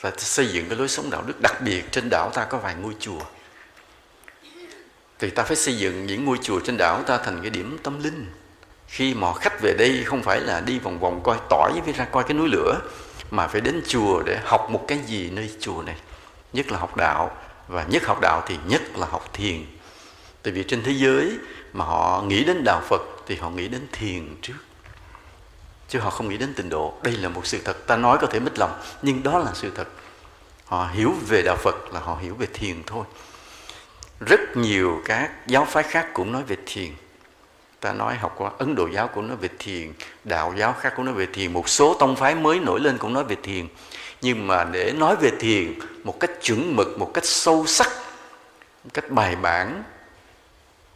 và 0.00 0.12
xây 0.18 0.46
dựng 0.46 0.68
cái 0.68 0.78
lối 0.78 0.88
sống 0.88 1.10
đạo 1.10 1.22
đức, 1.26 1.40
đặc 1.40 1.60
biệt 1.64 1.84
trên 1.90 2.08
đảo 2.10 2.30
ta 2.34 2.44
có 2.44 2.58
vài 2.58 2.74
ngôi 2.74 2.94
chùa. 3.00 3.20
Thì 5.18 5.30
ta 5.30 5.42
phải 5.42 5.56
xây 5.56 5.78
dựng 5.78 6.06
những 6.06 6.24
ngôi 6.24 6.38
chùa 6.42 6.60
trên 6.60 6.76
đảo 6.76 7.02
ta 7.02 7.18
thành 7.18 7.40
cái 7.40 7.50
điểm 7.50 7.78
tâm 7.82 8.02
linh. 8.02 8.26
Khi 8.86 9.14
mà 9.14 9.34
khách 9.34 9.60
về 9.60 9.74
đây 9.78 10.04
không 10.04 10.22
phải 10.22 10.40
là 10.40 10.60
đi 10.60 10.78
vòng 10.78 11.00
vòng 11.00 11.20
coi 11.24 11.38
tỏi 11.50 11.80
với 11.84 11.94
ra 11.94 12.04
coi 12.04 12.24
cái 12.24 12.34
núi 12.34 12.48
lửa, 12.48 12.80
mà 13.30 13.46
phải 13.46 13.60
đến 13.60 13.82
chùa 13.86 14.22
để 14.22 14.38
học 14.44 14.70
một 14.70 14.84
cái 14.88 14.98
gì 15.06 15.30
nơi 15.30 15.50
chùa 15.60 15.82
này. 15.82 15.96
Nhất 16.52 16.72
là 16.72 16.78
học 16.78 16.96
đạo, 16.96 17.36
và 17.68 17.84
nhất 17.84 18.04
học 18.06 18.18
đạo 18.20 18.42
thì 18.46 18.56
nhất 18.66 18.82
là 18.96 19.06
học 19.06 19.30
thiền. 19.32 19.64
Tại 20.42 20.52
vì 20.52 20.64
trên 20.68 20.82
thế 20.82 20.92
giới 20.92 21.38
mà 21.72 21.84
họ 21.84 22.22
nghĩ 22.22 22.44
đến 22.44 22.64
đạo 22.64 22.82
phật 22.88 23.02
thì 23.26 23.36
họ 23.36 23.50
nghĩ 23.50 23.68
đến 23.68 23.86
thiền 23.92 24.36
trước 24.42 24.54
chứ 25.92 25.98
họ 25.98 26.10
không 26.10 26.28
nghĩ 26.28 26.36
đến 26.36 26.54
tịnh 26.54 26.68
độ. 26.68 26.94
Đây 27.02 27.16
là 27.16 27.28
một 27.28 27.46
sự 27.46 27.60
thật. 27.64 27.86
Ta 27.86 27.96
nói 27.96 28.18
có 28.20 28.26
thể 28.26 28.40
mít 28.40 28.58
lòng, 28.58 28.80
nhưng 29.02 29.22
đó 29.22 29.38
là 29.38 29.50
sự 29.54 29.70
thật. 29.74 29.88
Họ 30.64 30.90
hiểu 30.92 31.14
về 31.28 31.42
đạo 31.42 31.56
phật 31.56 31.74
là 31.92 32.00
họ 32.00 32.18
hiểu 32.22 32.34
về 32.34 32.46
thiền 32.52 32.82
thôi. 32.86 33.04
Rất 34.20 34.40
nhiều 34.56 35.02
các 35.04 35.30
giáo 35.46 35.64
phái 35.64 35.82
khác 35.82 36.06
cũng 36.14 36.32
nói 36.32 36.42
về 36.42 36.56
thiền. 36.66 36.90
Ta 37.80 37.92
nói 37.92 38.14
học 38.14 38.34
qua 38.36 38.50
ấn 38.58 38.74
độ 38.74 38.88
giáo 38.92 39.08
cũng 39.08 39.28
nói 39.28 39.36
về 39.36 39.48
thiền, 39.58 39.92
đạo 40.24 40.54
giáo 40.56 40.74
khác 40.80 40.92
cũng 40.96 41.04
nói 41.04 41.14
về 41.14 41.26
thiền, 41.32 41.52
một 41.52 41.68
số 41.68 41.94
tông 41.94 42.16
phái 42.16 42.34
mới 42.34 42.60
nổi 42.60 42.80
lên 42.80 42.98
cũng 42.98 43.12
nói 43.12 43.24
về 43.24 43.36
thiền. 43.42 43.68
Nhưng 44.22 44.46
mà 44.46 44.64
để 44.64 44.92
nói 44.92 45.16
về 45.16 45.30
thiền 45.40 45.78
một 46.04 46.20
cách 46.20 46.30
chuẩn 46.42 46.76
mực, 46.76 46.98
một 46.98 47.10
cách 47.14 47.24
sâu 47.24 47.66
sắc, 47.66 47.88
một 48.84 48.90
cách 48.94 49.10
bài 49.10 49.36
bản, 49.36 49.82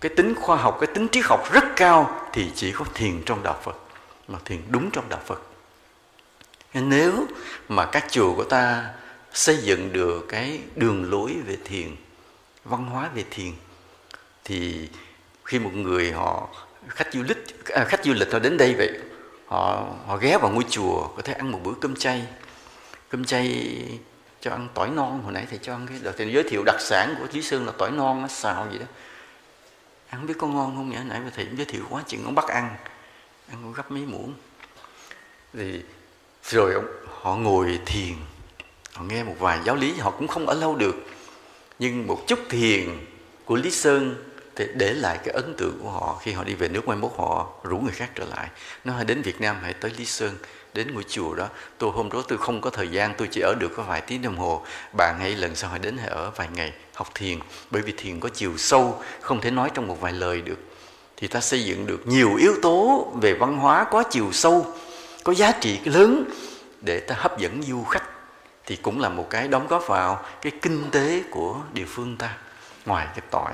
cái 0.01 0.11
tính 0.17 0.35
khoa 0.35 0.57
học, 0.57 0.77
cái 0.81 0.87
tính 0.95 1.09
triết 1.13 1.25
học 1.25 1.53
rất 1.53 1.65
cao, 1.77 2.21
thì 2.33 2.51
chỉ 2.55 2.73
có 2.73 2.85
thiền 2.95 3.23
trong 3.27 3.43
đạo 3.43 3.59
phật 3.63 3.86
mà 4.29 4.39
thiền 4.45 4.63
đúng 4.71 4.91
trong 4.91 5.09
đạo 5.09 5.21
phật. 5.27 5.43
Nếu 6.75 7.27
mà 7.69 7.87
các 7.87 8.07
chùa 8.11 8.35
của 8.35 8.45
ta 8.45 8.95
xây 9.33 9.57
dựng 9.57 9.93
được 9.93 10.27
cái 10.29 10.61
đường 10.77 11.11
lối 11.11 11.37
về 11.47 11.57
thiền 11.65 11.97
văn 12.65 12.87
hóa 12.87 13.11
về 13.15 13.25
thiền 13.31 13.53
thì 14.45 14.89
khi 15.45 15.59
một 15.59 15.75
người 15.75 16.13
họ 16.13 16.49
khách 16.89 17.13
du 17.13 17.23
lịch 17.23 17.65
à, 17.65 17.85
khách 17.85 18.05
du 18.05 18.13
lịch 18.13 18.33
họ 18.33 18.39
đến 18.39 18.57
đây 18.57 18.75
vậy 18.75 19.01
họ 19.47 19.87
họ 20.07 20.17
ghé 20.17 20.39
vào 20.39 20.51
ngôi 20.51 20.65
chùa 20.71 21.09
có 21.17 21.23
thể 21.23 21.33
ăn 21.33 21.53
một 21.53 21.61
bữa 21.63 21.73
cơm 21.81 21.97
chay 21.97 22.27
cơm 23.09 23.25
chay 23.25 23.79
cho 24.41 24.51
ăn 24.51 24.69
tỏi 24.75 24.91
non 24.91 25.21
hồi 25.25 25.33
nãy 25.33 25.47
thầy 25.51 25.59
cho 25.63 25.75
ăn 25.75 25.87
cái 25.87 25.99
đợt 26.03 26.13
thầy 26.17 26.33
giới 26.33 26.43
thiệu 26.43 26.63
đặc 26.67 26.77
sản 26.81 27.15
của 27.19 27.27
Lý 27.33 27.43
Sơn 27.43 27.67
là 27.67 27.73
tỏi 27.79 27.91
non 27.91 28.23
nó 28.23 28.29
xào 28.29 28.67
gì 28.73 28.79
đó. 28.79 28.85
Ăn 30.09 30.21
không 30.21 30.27
biết 30.27 30.35
có 30.39 30.47
ngon 30.47 30.77
không 30.77 30.91
nhỉ? 30.91 30.97
Nãy 31.05 31.21
mà 31.21 31.31
thầy 31.37 31.47
giới 31.57 31.67
thiệu 31.67 31.83
quá 31.91 32.03
chừng 32.07 32.25
ông 32.25 32.35
bắt 32.35 32.49
ăn 32.49 32.77
ăn 33.49 33.59
cũng 33.63 33.73
gấp 33.73 33.91
mấy 33.91 34.03
muỗng. 34.03 34.35
Thì 35.53 35.83
rồi 36.43 36.75
họ 37.21 37.37
ngồi 37.37 37.81
thiền. 37.87 38.15
Họ 38.95 39.05
nghe 39.05 39.25
một 39.25 39.35
vài 39.39 39.61
giáo 39.65 39.77
lý, 39.77 39.95
họ 39.95 40.11
cũng 40.11 40.29
không 40.29 40.47
ở 40.47 40.55
lâu 40.55 40.77
được. 40.77 40.95
Nhưng 41.79 42.07
một 42.07 42.25
chút 42.27 42.39
thiền 42.49 42.89
của 43.45 43.57
lý 43.57 43.71
sơn 43.71 44.25
thì 44.57 44.67
để 44.75 44.93
lại 44.93 45.19
cái 45.25 45.35
ấn 45.35 45.55
tượng 45.59 45.79
của 45.83 45.91
họ 45.91 46.19
khi 46.23 46.33
họ 46.33 46.45
đi 46.45 46.55
về 46.55 46.69
nước 46.69 46.89
mai 46.89 46.97
mốt, 46.97 47.13
họ 47.17 47.49
rủ 47.63 47.79
người 47.79 47.93
khác 47.93 48.11
trở 48.15 48.25
lại. 48.25 48.49
Nó 48.85 48.93
hãy 48.93 49.05
đến 49.05 49.23
việt 49.23 49.41
nam 49.41 49.57
hãy 49.63 49.73
tới 49.75 49.93
lý 49.99 50.05
sơn, 50.05 50.37
đến 50.75 50.95
ngôi 50.95 51.05
chùa 51.09 51.35
đó. 51.35 51.49
Tôi 51.79 51.91
hôm 51.91 52.11
đó 52.13 52.23
tôi 52.29 52.39
không 52.39 52.61
có 52.61 52.71
thời 52.71 52.89
gian, 52.89 53.15
tôi 53.19 53.29
chỉ 53.31 53.41
ở 53.41 53.55
được 53.61 53.73
có 53.77 53.83
vài 53.83 54.01
tiếng 54.01 54.23
đồng 54.23 54.37
hồ. 54.37 54.65
Bạn 54.97 55.17
hãy 55.19 55.31
lần 55.31 55.57
sau 55.57 55.71
hãy 55.71 55.79
đến 55.79 55.97
hãy 55.97 56.09
ở 56.09 56.31
vài 56.31 56.49
ngày 56.55 56.73
học 56.95 57.09
thiền. 57.15 57.39
Bởi 57.71 57.83
vì 57.83 57.93
thiền 57.97 58.21
có 58.21 58.29
chiều 58.29 58.53
sâu, 58.57 59.03
không 59.21 59.41
thể 59.41 59.51
nói 59.51 59.71
trong 59.75 59.87
một 59.87 60.01
vài 60.01 60.13
lời 60.13 60.41
được 60.41 60.59
thì 61.17 61.27
ta 61.27 61.41
xây 61.41 61.65
dựng 61.65 61.87
được 61.87 62.07
nhiều 62.07 62.35
yếu 62.35 62.55
tố 62.63 63.13
về 63.21 63.35
văn 63.35 63.57
hóa 63.57 63.85
có 63.85 64.03
chiều 64.03 64.29
sâu, 64.33 64.67
có 65.25 65.35
giá 65.35 65.53
trị 65.61 65.81
lớn 65.85 66.25
để 66.81 67.01
ta 67.01 67.15
hấp 67.19 67.39
dẫn 67.39 67.63
du 67.63 67.85
khách. 67.85 68.03
Thì 68.67 68.77
cũng 68.77 69.01
là 69.01 69.09
một 69.09 69.27
cái 69.31 69.49
đóng 69.49 69.67
góp 69.69 69.87
vào 69.87 70.25
cái 70.43 70.53
kinh 70.63 70.91
tế 70.91 71.23
của 71.31 71.57
địa 71.73 71.85
phương 71.89 72.17
ta, 72.17 72.35
ngoài 72.87 73.07
cái 73.15 73.25
tỏi. 73.31 73.53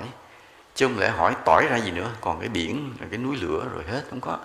Chứ 0.75 0.87
không 0.87 0.99
lẽ 0.99 1.09
hỏi 1.09 1.35
tỏi 1.45 1.67
ra 1.69 1.77
gì 1.77 1.91
nữa, 1.91 2.09
còn 2.21 2.39
cái 2.39 2.49
biển 2.49 2.93
cái 3.09 3.17
núi 3.17 3.35
lửa, 3.41 3.65
rồi 3.73 3.83
hết, 3.91 4.01
không 4.09 4.21
có. 4.21 4.37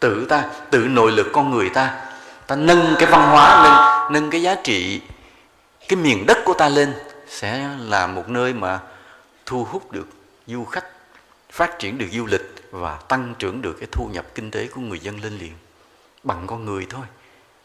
Tự 0.00 0.26
ta, 0.28 0.50
tự 0.70 0.78
nội 0.78 1.12
lực 1.12 1.26
con 1.32 1.50
người 1.50 1.70
ta 1.70 2.04
ta 2.46 2.56
nâng 2.56 2.94
cái 2.98 3.10
văn 3.10 3.28
hóa 3.28 3.64
lên, 3.64 4.12
nâng 4.12 4.30
cái 4.30 4.42
giá 4.42 4.54
trị, 4.54 5.00
cái 5.88 5.96
miền 5.96 6.26
đất 6.26 6.38
của 6.44 6.54
ta 6.54 6.68
lên, 6.68 6.94
sẽ 7.28 7.68
là 7.78 8.06
một 8.06 8.28
nơi 8.28 8.52
mà 8.52 8.80
thu 9.46 9.64
hút 9.64 9.92
được 9.92 10.06
du 10.46 10.64
khách, 10.64 10.84
phát 11.50 11.78
triển 11.78 11.98
được 11.98 12.06
du 12.12 12.26
lịch 12.26 12.61
và 12.72 12.96
tăng 12.96 13.34
trưởng 13.38 13.62
được 13.62 13.76
cái 13.80 13.88
thu 13.92 14.08
nhập 14.12 14.26
kinh 14.34 14.50
tế 14.50 14.66
của 14.66 14.80
người 14.80 14.98
dân 14.98 15.20
lên 15.20 15.38
liền. 15.38 15.52
Bằng 16.22 16.46
con 16.46 16.64
người 16.64 16.86
thôi 16.90 17.04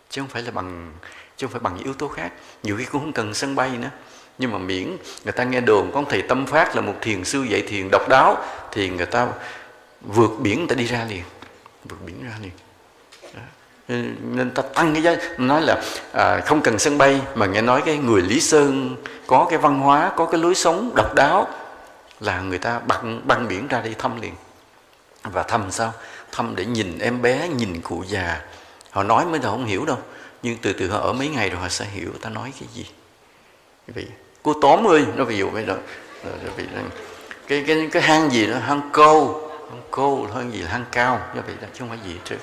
chứ 0.10 0.22
không 0.22 0.30
phải 0.30 0.42
là 0.42 0.52
bằng 0.52 0.94
chứ 1.38 1.48
không 1.48 1.52
phải 1.52 1.60
bằng 1.60 1.76
những 1.76 1.84
yếu 1.84 1.94
tố 1.94 2.08
khác. 2.08 2.32
Nhiều 2.64 2.78
khi 2.78 2.86
cũng 2.86 3.02
không 3.02 3.14
cần 3.14 3.34
sân 3.34 3.56
bay 3.56 3.70
nữa. 3.78 3.90
Nhưng 4.38 4.52
mà 4.52 4.58
miễn 4.58 4.98
người 5.24 5.34
ta 5.34 5.44
nghe 5.44 5.62
đồn 5.62 5.92
con 5.94 6.06
thầy 6.10 6.22
tâm 6.22 6.46
phát 6.46 6.76
là 6.76 6.82
một 6.82 6.94
thiền 7.02 7.24
sư 7.24 7.44
dạy 7.44 7.62
thiền 7.62 7.90
độc 7.92 8.10
đáo 8.10 8.38
thì 8.72 8.90
người 8.90 9.06
ta 9.06 9.28
vượt 10.02 10.32
biển 10.40 10.58
người 10.58 10.68
ta 10.68 10.76
đi 10.76 10.86
ra 10.86 11.06
liền. 11.10 11.24
Vượt 11.90 11.98
biển 12.06 12.24
ra 12.24 12.38
liền. 12.42 12.52
Nên 14.36 14.52
ta 14.52 14.62
tăng 14.62 14.94
cái 14.94 15.04
giá 15.04 15.16
nói 15.38 15.62
là 15.62 15.84
à, 16.14 16.42
không 16.46 16.62
cần 16.62 16.80
sân 16.80 16.98
bay 16.98 17.22
mà 17.36 17.46
nghe 17.46 17.62
nói 17.62 17.82
cái 17.86 17.98
người 17.98 18.22
lý 18.22 18.42
sơn 18.42 18.96
có 19.28 19.48
cái 19.50 19.60
văn 19.60 19.80
hóa 19.80 20.12
có 20.16 20.26
cái 20.26 20.42
lối 20.42 20.56
sống 20.56 20.92
độc 20.96 21.16
đáo 21.16 21.48
là 22.20 22.42
người 22.42 22.58
ta 22.58 22.80
băng 22.80 23.22
băng 23.28 23.48
biển 23.48 23.68
ra 23.68 23.82
đi 23.82 23.94
thăm 23.98 24.22
liền 24.22 24.34
và 25.34 25.44
thăm 25.44 25.72
sao? 25.72 25.94
Thăm 26.32 26.56
để 26.56 26.66
nhìn 26.66 27.00
em 27.00 27.22
bé, 27.22 27.48
nhìn 27.48 27.82
cụ 27.82 28.04
già. 28.08 28.42
Họ 28.92 29.04
nói 29.04 29.26
mới 29.26 29.40
đầu 29.40 29.52
không 29.52 29.66
hiểu 29.66 29.86
đâu. 29.86 29.98
Nhưng 30.44 30.58
từ 30.62 30.74
từ 30.74 30.90
họ 30.90 31.00
ở 31.00 31.14
mấy 31.14 31.28
ngày 31.28 31.50
rồi 31.50 31.62
họ 31.62 31.70
sẽ 31.70 31.86
hiểu 31.86 32.10
ta 32.22 32.30
nói 32.30 32.54
cái 32.60 32.70
gì. 32.74 32.86
Vì 33.88 34.08
cô 34.44 34.54
tóm 34.62 34.88
ơi, 34.88 35.06
nó 35.16 35.24
ví 35.24 35.38
dụ 35.38 35.50
bây 35.50 35.66
giờ 35.66 35.78
cái 37.48 37.64
cái 37.68 37.90
cái 37.92 38.02
hang 38.02 38.32
gì 38.32 38.48
đó, 38.48 38.58
hang 38.58 38.90
câu. 38.94 39.44
Hang 39.70 39.82
câu 39.92 40.28
hơn 40.34 40.54
gì 40.54 40.60
là 40.60 40.70
hang 40.70 40.86
cao. 40.92 41.20
Do 41.36 41.42
vậy 41.46 41.56
đó, 41.62 41.68
chứ 41.74 41.80
không 41.80 41.90
phải 41.90 42.00
gì 42.06 42.16
chứ 42.24 42.36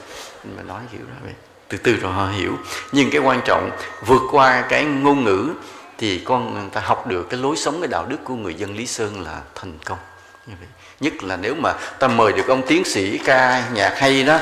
mình 0.44 0.56
mà 0.56 0.62
nói 0.62 0.82
hiểu 0.92 1.00
đó 1.00 1.14
vậy. 1.22 1.32
Từ 1.68 1.78
từ 1.78 1.96
rồi 1.96 2.12
họ 2.12 2.26
hiểu. 2.26 2.56
Nhưng 2.92 3.10
cái 3.10 3.20
quan 3.20 3.40
trọng, 3.44 3.70
vượt 4.06 4.22
qua 4.30 4.64
cái 4.68 4.84
ngôn 4.84 5.24
ngữ 5.24 5.50
thì 5.98 6.18
con 6.24 6.54
người 6.54 6.70
ta 6.72 6.80
học 6.80 7.06
được 7.06 7.26
cái 7.30 7.40
lối 7.40 7.56
sống, 7.56 7.80
cái 7.80 7.88
đạo 7.88 8.06
đức 8.06 8.16
của 8.24 8.34
người 8.34 8.54
dân 8.54 8.76
lý 8.76 8.86
sơn 8.86 9.20
là 9.20 9.42
thành 9.54 9.78
công. 9.84 9.98
Như 10.46 10.54
vậy 10.60 10.68
nhất 11.04 11.22
là 11.22 11.36
nếu 11.36 11.54
mà 11.54 11.72
ta 11.98 12.08
mời 12.08 12.32
được 12.32 12.48
ông 12.48 12.66
tiến 12.66 12.84
sĩ 12.84 13.18
ca 13.18 13.64
nhạc 13.72 13.98
hay 13.98 14.22
đó, 14.22 14.40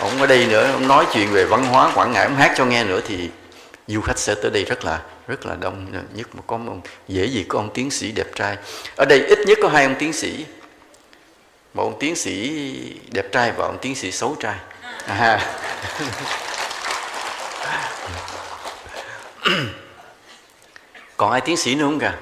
ông 0.00 0.20
ở 0.20 0.26
đây 0.26 0.46
nữa, 0.46 0.70
ông 0.72 0.88
nói 0.88 1.06
chuyện 1.12 1.28
về 1.32 1.44
văn 1.44 1.64
hóa 1.64 1.92
quảng 1.94 2.12
ngãi, 2.12 2.24
ông 2.24 2.36
hát 2.36 2.52
cho 2.56 2.64
nghe 2.64 2.84
nữa 2.84 3.00
thì 3.06 3.30
du 3.86 4.00
khách 4.00 4.18
sẽ 4.18 4.34
tới 4.34 4.50
đây 4.50 4.64
rất 4.64 4.84
là 4.84 5.00
rất 5.28 5.46
là 5.46 5.56
đông. 5.60 5.86
Nhất 6.14 6.28
mà 6.34 6.42
có 6.46 6.56
ông, 6.56 6.80
dễ 7.08 7.26
gì 7.26 7.44
có 7.48 7.58
ông 7.58 7.70
tiến 7.74 7.90
sĩ 7.90 8.12
đẹp 8.12 8.26
trai. 8.34 8.56
Ở 8.96 9.04
đây 9.04 9.24
ít 9.26 9.38
nhất 9.46 9.58
có 9.62 9.68
hai 9.68 9.84
ông 9.84 9.94
tiến 9.98 10.12
sĩ, 10.12 10.44
một 11.74 11.82
ông 11.82 11.98
tiến 12.00 12.16
sĩ 12.16 12.50
đẹp 13.12 13.32
trai 13.32 13.52
và 13.52 13.66
ông 13.66 13.78
tiến 13.82 13.94
sĩ 13.94 14.12
xấu 14.12 14.36
trai. 14.40 14.56
À. 15.06 15.40
còn 21.16 21.32
ai 21.32 21.40
tiến 21.40 21.56
sĩ 21.56 21.74
nữa 21.74 21.84
không 21.84 21.98
cả? 21.98 22.14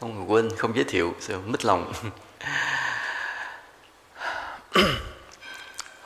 Không, 0.00 0.30
quên, 0.30 0.50
không 0.56 0.72
giới 0.74 0.84
thiệu, 0.84 1.14
sao 1.20 1.38
mít 1.46 1.64
lòng. 1.64 1.92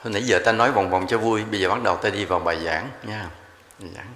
hồi 0.03 0.13
nãy 0.13 0.23
giờ 0.23 0.39
ta 0.45 0.53
nói 0.53 0.73
vòng 0.73 0.91
vòng 0.91 1.07
cho 1.09 1.19
vui, 1.19 1.45
bây 1.45 1.61
giờ 1.61 1.69
bắt 1.69 1.83
đầu 1.83 1.97
ta 1.97 2.11
đi 2.11 2.25
vào 2.25 2.39
bài 2.39 2.65
giảng 2.65 2.91
nha. 3.03 3.31
Bài 3.79 3.91
giảng. 3.95 4.15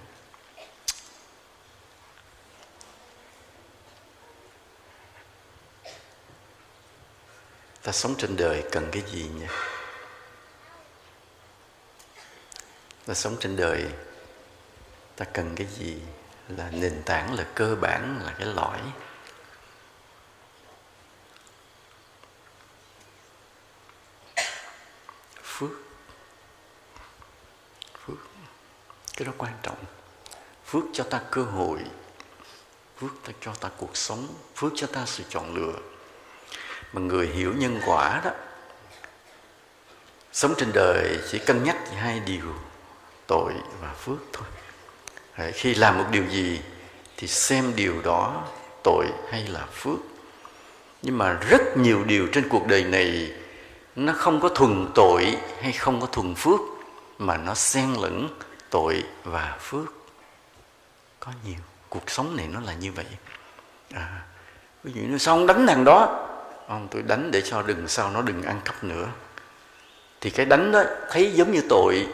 Ta 7.83 7.93
sống 7.93 8.15
trên 8.19 8.37
đời 8.37 8.65
cần 8.73 8.89
cái 8.93 9.03
gì 9.13 9.31
nha 9.41 9.49
ta 13.09 13.15
sống 13.15 13.37
trên 13.41 13.57
đời 13.57 13.87
ta 15.17 15.25
cần 15.25 15.55
cái 15.57 15.67
gì? 15.67 15.99
Là 16.49 16.71
nền 16.71 17.03
tảng, 17.07 17.35
là 17.35 17.45
cơ 17.55 17.77
bản, 17.81 18.21
là 18.25 18.35
cái 18.39 18.47
lõi 18.47 18.79
phước 25.43 25.71
phước 28.07 28.17
cái 29.19 29.27
đó 29.27 29.33
quan 29.39 29.53
trọng. 29.63 29.77
Phước 30.67 30.85
cho 30.93 31.05
ta 31.05 31.21
cơ 31.31 31.43
hội. 31.43 31.79
Phước 33.01 33.11
ta 33.27 33.33
cho 33.41 33.53
ta 33.55 33.69
cuộc 33.77 33.97
sống. 33.97 34.29
Phước 34.57 34.73
cho 34.77 34.87
ta 34.87 35.03
sự 35.07 35.25
chọn 35.29 35.55
lựa. 35.55 35.75
Mà 36.93 37.01
người 37.01 37.27
hiểu 37.27 37.53
nhân 37.57 37.81
quả 37.87 38.21
đó, 38.25 38.31
sống 40.33 40.55
trên 40.59 40.71
đời 40.75 41.19
chỉ 41.31 41.39
cân 41.39 41.65
nhắc 41.65 41.77
hai 41.97 42.21
điều, 42.21 42.55
tội 43.27 43.53
và 43.81 43.93
phước 43.93 44.19
thôi. 44.33 44.47
Khi 45.53 45.75
làm 45.75 45.99
một 45.99 46.05
điều 46.11 46.25
gì 46.31 46.61
thì 47.17 47.29
xem 47.29 47.73
điều 47.77 48.03
đó 48.03 48.45
tội 48.85 49.07
hay 49.31 49.47
là 49.47 49.67
phước. 49.73 49.99
Nhưng 51.03 51.19
mà 51.19 51.33
rất 51.33 51.77
nhiều 51.77 52.05
điều 52.05 52.29
trên 52.33 52.49
cuộc 52.49 52.67
đời 52.67 52.85
này 52.85 53.33
nó 53.97 54.13
không 54.13 54.41
có 54.41 54.49
thuần 54.49 54.93
tội 54.95 55.37
hay 55.63 55.73
không 55.73 56.01
có 56.01 56.07
thuần 56.07 56.35
phước, 56.35 56.61
mà 57.19 57.37
nó 57.37 57.55
xen 57.55 57.95
lẫn 57.95 58.29
tội 58.71 59.05
và 59.25 59.57
phước. 59.61 59.93
Có 61.21 61.33
nhiều. 61.45 61.59
Cuộc 61.89 62.11
sống 62.11 62.37
này 62.37 62.49
nó 62.49 62.61
là 62.61 62.73
như 62.73 62.93
vậy. 62.93 63.07
À, 63.95 64.23
ví 64.85 64.93
dụ 64.93 65.01
như 65.03 65.19
sao 65.19 65.35
ông 65.35 65.47
đánh 65.47 65.67
thằng 65.67 65.85
đó 65.85 66.29
ông 66.69 66.89
tôi 66.91 67.03
đánh 67.03 67.31
để 67.31 67.43
cho 67.43 67.63
đừng 67.63 67.89
sao 67.89 68.11
nó 68.11 68.23
đừng 68.23 68.43
ăn 68.43 68.61
cắp 68.65 68.85
nữa. 68.85 69.07
Thì 70.21 70.31
cái 70.31 70.47
đánh 70.47 70.73
đó 70.73 70.83
thấy 71.11 71.33
giống 71.33 71.53
như 71.53 71.63
tội 71.69 72.07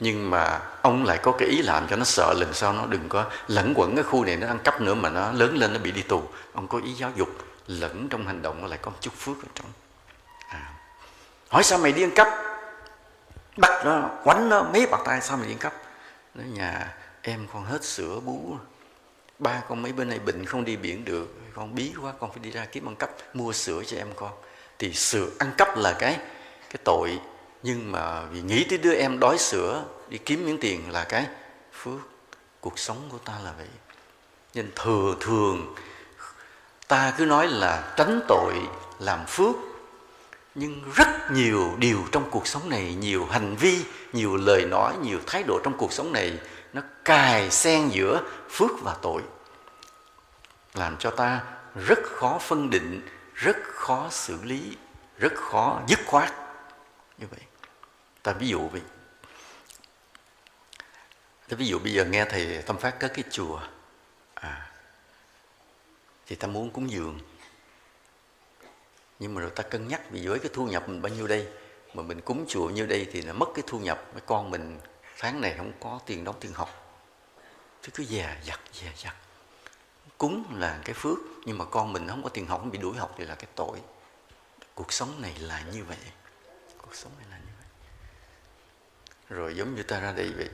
nhưng 0.00 0.30
mà 0.30 0.60
ông 0.82 1.04
lại 1.04 1.18
có 1.22 1.32
cái 1.32 1.48
ý 1.48 1.62
làm 1.62 1.88
cho 1.88 1.96
nó 1.96 2.04
sợ 2.04 2.34
lần 2.36 2.52
sau 2.52 2.72
nó 2.72 2.86
đừng 2.86 3.08
có 3.08 3.24
lẫn 3.48 3.72
quẩn 3.76 3.94
cái 3.94 4.04
khu 4.04 4.24
này 4.24 4.36
nó 4.36 4.46
ăn 4.46 4.58
cắp 4.58 4.80
nữa 4.80 4.94
mà 4.94 5.08
nó 5.08 5.32
lớn 5.32 5.56
lên 5.56 5.72
nó 5.72 5.78
bị 5.78 5.90
đi 5.90 6.02
tù. 6.02 6.22
Ông 6.52 6.68
có 6.68 6.80
ý 6.84 6.92
giáo 6.92 7.10
dục 7.16 7.28
lẫn 7.66 8.08
trong 8.08 8.26
hành 8.26 8.42
động 8.42 8.62
nó 8.62 8.68
lại 8.68 8.78
có 8.82 8.90
một 8.90 8.96
chút 9.00 9.12
phước 9.16 9.36
ở 9.42 9.48
trong. 9.54 9.66
À. 10.48 10.72
hỏi 11.48 11.62
sao 11.62 11.78
mày 11.78 11.92
đi 11.92 12.02
ăn 12.02 12.10
cắp? 12.10 12.28
Bắt 13.56 13.82
nó 13.84 14.10
quánh 14.24 14.48
nó 14.48 14.62
mấy 14.62 14.86
bạc 14.86 15.00
tay 15.04 15.20
sao 15.20 15.36
mày 15.36 15.46
đi 15.46 15.52
ăn 15.52 15.58
cắp? 15.58 15.72
Nói 16.34 16.46
nhà, 16.46 16.94
em 17.22 17.46
con 17.52 17.64
hết 17.64 17.84
sữa 17.84 18.20
bú 18.20 18.56
à. 18.58 18.60
ba 19.38 19.62
con 19.68 19.82
mấy 19.82 19.92
bên 19.92 20.08
này 20.08 20.18
bệnh 20.18 20.44
không 20.44 20.64
đi 20.64 20.76
biển 20.76 21.04
được, 21.04 21.34
con 21.54 21.74
bí 21.74 21.92
quá, 22.02 22.12
con 22.18 22.30
phải 22.30 22.40
đi 22.42 22.50
ra 22.50 22.64
kiếm 22.64 22.88
ăn 22.88 22.96
cắp, 22.96 23.10
mua 23.34 23.52
sữa 23.52 23.82
cho 23.86 23.96
em 23.96 24.08
con. 24.16 24.30
Thì 24.78 24.92
sữa 24.92 25.26
ăn 25.38 25.52
cắp 25.58 25.78
là 25.78 25.96
cái 25.98 26.18
cái 26.70 26.80
tội. 26.84 27.20
Nhưng 27.62 27.92
mà 27.92 28.24
vì 28.24 28.40
nghĩ 28.40 28.64
tới 28.64 28.78
đứa 28.78 28.94
em 28.94 29.18
đói 29.20 29.38
sữa, 29.38 29.84
đi 30.08 30.18
kiếm 30.18 30.46
miếng 30.46 30.58
tiền 30.60 30.90
là 30.90 31.04
cái 31.04 31.26
phước. 31.72 32.00
Cuộc 32.60 32.78
sống 32.78 33.08
của 33.08 33.18
ta 33.18 33.38
là 33.44 33.52
vậy. 33.58 33.66
Nên 34.54 34.70
thường 34.76 35.16
thường, 35.20 35.74
ta 36.88 37.14
cứ 37.18 37.24
nói 37.24 37.48
là 37.48 37.94
tránh 37.96 38.20
tội, 38.28 38.54
làm 38.98 39.26
phước 39.26 39.56
nhưng 40.54 40.92
rất 40.94 41.08
nhiều 41.30 41.76
điều 41.78 42.04
trong 42.12 42.30
cuộc 42.30 42.46
sống 42.46 42.68
này 42.68 42.94
nhiều 42.94 43.26
hành 43.26 43.56
vi 43.56 43.84
nhiều 44.12 44.36
lời 44.36 44.64
nói 44.64 44.96
nhiều 45.02 45.18
thái 45.26 45.42
độ 45.42 45.60
trong 45.64 45.78
cuộc 45.78 45.92
sống 45.92 46.12
này 46.12 46.38
nó 46.72 46.82
cài 47.04 47.50
xen 47.50 47.88
giữa 47.88 48.20
phước 48.50 48.70
và 48.82 48.96
tội 49.02 49.22
làm 50.74 50.96
cho 50.98 51.10
ta 51.10 51.40
rất 51.74 51.98
khó 52.02 52.38
phân 52.38 52.70
định 52.70 53.08
rất 53.34 53.56
khó 53.62 54.08
xử 54.10 54.42
lý 54.42 54.76
rất 55.18 55.32
khó 55.34 55.82
dứt 55.88 55.98
khoát. 56.06 56.32
Như 57.18 57.26
vậy 57.30 57.40
ta 58.22 58.32
ví 58.32 58.48
dụ 58.48 58.68
vậy. 58.68 58.80
Ta 61.48 61.56
ví 61.56 61.66
dụ 61.66 61.78
bây 61.78 61.92
giờ 61.92 62.04
nghe 62.04 62.24
thầy 62.24 62.62
tâm 62.62 62.78
phát 62.78 62.96
các 63.00 63.10
cái 63.14 63.24
chùa 63.30 63.60
à, 64.34 64.70
thì 66.26 66.36
ta 66.36 66.48
muốn 66.48 66.70
cúng 66.70 66.90
dường 66.90 67.18
nhưng 69.22 69.34
mà 69.34 69.40
rồi 69.40 69.50
ta 69.50 69.62
cân 69.62 69.88
nhắc, 69.88 70.00
vì 70.10 70.26
với 70.26 70.38
cái 70.38 70.50
thu 70.54 70.66
nhập 70.66 70.88
mình 70.88 71.02
bao 71.02 71.12
nhiêu 71.12 71.26
đây, 71.26 71.48
mà 71.94 72.02
mình 72.02 72.20
cúng 72.20 72.44
chùa 72.48 72.68
như 72.68 72.86
đây 72.86 73.06
thì 73.12 73.22
nó 73.22 73.32
mất 73.32 73.48
cái 73.54 73.62
thu 73.66 73.78
nhập 73.78 74.04
mấy 74.12 74.20
con 74.26 74.50
mình 74.50 74.80
tháng 75.18 75.40
này 75.40 75.54
không 75.56 75.72
có 75.80 76.00
tiền 76.06 76.24
đóng 76.24 76.36
tiền 76.40 76.52
học. 76.52 77.00
Thì 77.82 77.92
cứ 77.94 78.02
già 78.02 78.36
dặt 78.44 78.60
già 78.72 78.90
dặt. 78.96 79.14
Cúng 80.18 80.44
là 80.54 80.80
cái 80.84 80.94
phước, 80.94 81.18
nhưng 81.44 81.58
mà 81.58 81.64
con 81.64 81.92
mình 81.92 82.08
không 82.08 82.22
có 82.22 82.28
tiền 82.28 82.46
học, 82.46 82.60
không 82.60 82.70
bị 82.70 82.78
đuổi 82.78 82.96
học 82.96 83.14
thì 83.18 83.24
là 83.24 83.34
cái 83.34 83.46
tội. 83.54 83.78
Cuộc 84.74 84.92
sống 84.92 85.20
này 85.20 85.34
là 85.38 85.62
như 85.72 85.84
vậy. 85.84 85.98
Cuộc 86.78 86.94
sống 86.94 87.12
này 87.18 87.26
là 87.30 87.38
như 87.38 87.52
vậy. 87.58 87.68
Rồi 89.28 89.56
giống 89.56 89.74
như 89.74 89.82
ta 89.82 90.00
ra 90.00 90.12
đây 90.12 90.32
vậy. 90.36 90.48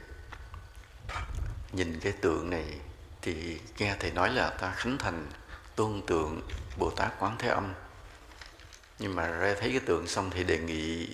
Nhìn 1.72 2.00
cái 2.00 2.12
tượng 2.12 2.50
này 2.50 2.80
thì 3.22 3.60
nghe 3.78 3.96
thầy 4.00 4.10
nói 4.10 4.32
là 4.32 4.50
ta 4.50 4.72
khánh 4.76 4.98
thành 4.98 5.26
tôn 5.76 6.02
tượng 6.06 6.42
bồ 6.78 6.90
tát 6.90 7.12
quán 7.18 7.36
thế 7.38 7.48
âm 7.48 7.74
nhưng 8.98 9.16
mà 9.16 9.28
ra 9.28 9.54
thấy 9.60 9.70
cái 9.70 9.80
tượng 9.80 10.06
xong 10.06 10.30
thì 10.30 10.44
đề 10.44 10.58
nghị 10.58 11.08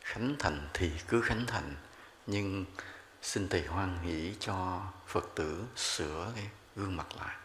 khánh 0.00 0.36
thành 0.38 0.68
thì 0.74 0.90
cứ 1.08 1.22
khánh 1.22 1.46
thành. 1.46 1.76
Nhưng 2.26 2.64
xin 3.22 3.48
thầy 3.48 3.66
hoan 3.66 3.98
hỷ 4.02 4.34
cho 4.40 4.82
phật 5.06 5.24
tử 5.34 5.64
sửa 5.76 6.32
cái 6.34 6.44
gương 6.76 6.96
mặt 6.96 7.06
lại. 7.20 7.36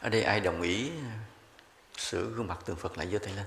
Ở 0.00 0.08
đây 0.08 0.22
ai 0.22 0.40
đồng 0.40 0.62
ý 0.62 0.90
sửa 1.96 2.24
gương 2.24 2.46
mặt 2.46 2.58
tượng 2.64 2.76
phật 2.76 2.98
lại 2.98 3.08
giơ 3.12 3.18
tay 3.18 3.34
lên? 3.34 3.46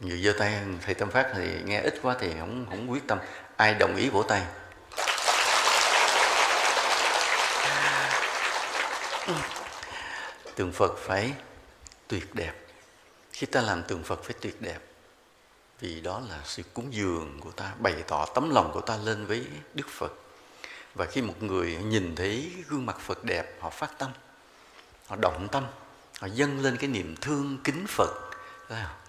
Người 0.00 0.22
giơ 0.22 0.32
tay, 0.38 0.62
thầy 0.82 0.94
tâm 0.94 1.10
phát 1.10 1.32
thì 1.34 1.62
nghe 1.64 1.80
ít 1.80 1.94
quá 2.02 2.16
thì 2.20 2.34
không 2.38 2.66
không 2.70 2.90
quyết 2.90 3.02
tâm. 3.06 3.18
Ai 3.56 3.74
đồng 3.74 3.96
ý 3.96 4.08
vỗ 4.08 4.22
tay? 4.22 4.46
Tượng 10.54 10.72
phật 10.72 10.92
phải 10.98 11.32
tuyệt 12.08 12.34
đẹp. 12.34 12.54
Khi 13.32 13.46
ta 13.46 13.60
làm 13.60 13.82
tượng 13.82 14.02
phật 14.02 14.22
phải 14.24 14.34
tuyệt 14.40 14.62
đẹp. 14.62 14.78
Vì 15.80 16.00
đó 16.00 16.22
là 16.28 16.40
sự 16.44 16.62
cúng 16.74 16.94
dường 16.94 17.40
của 17.40 17.50
ta, 17.50 17.74
bày 17.78 17.94
tỏ 18.08 18.26
tấm 18.34 18.50
lòng 18.50 18.70
của 18.74 18.80
ta 18.80 18.96
lên 18.96 19.26
với 19.26 19.46
đức 19.74 19.88
phật. 19.88 20.12
Và 20.94 21.06
khi 21.06 21.22
một 21.22 21.42
người 21.42 21.76
nhìn 21.76 22.16
thấy 22.16 22.52
gương 22.68 22.86
mặt 22.86 22.96
phật 23.00 23.24
đẹp, 23.24 23.56
họ 23.60 23.70
phát 23.70 23.98
tâm, 23.98 24.10
họ 25.06 25.16
động 25.16 25.48
tâm, 25.52 25.64
họ 26.20 26.26
dâng 26.26 26.60
lên 26.60 26.76
cái 26.76 26.90
niềm 26.90 27.16
thương 27.20 27.58
kính 27.64 27.86
phật. 27.88 28.10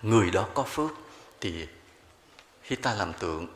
Người 0.01 0.32
đó 0.32 0.47
có 0.53 0.63
phước 0.63 0.91
thì 1.41 1.67
khi 2.62 2.75
ta 2.75 2.93
làm 2.93 3.13
tượng, 3.13 3.47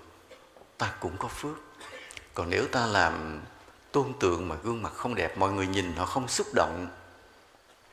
ta 0.77 0.93
cũng 0.99 1.17
có 1.17 1.27
phước. 1.27 1.55
Còn 2.33 2.49
nếu 2.49 2.67
ta 2.67 2.85
làm 2.85 3.41
tôn 3.91 4.13
tượng 4.19 4.49
mà 4.49 4.55
gương 4.63 4.83
mặt 4.83 4.93
không 4.95 5.15
đẹp, 5.15 5.37
mọi 5.37 5.51
người 5.51 5.67
nhìn 5.67 5.95
họ 5.95 6.05
không 6.05 6.27
xúc 6.27 6.47
động 6.55 6.87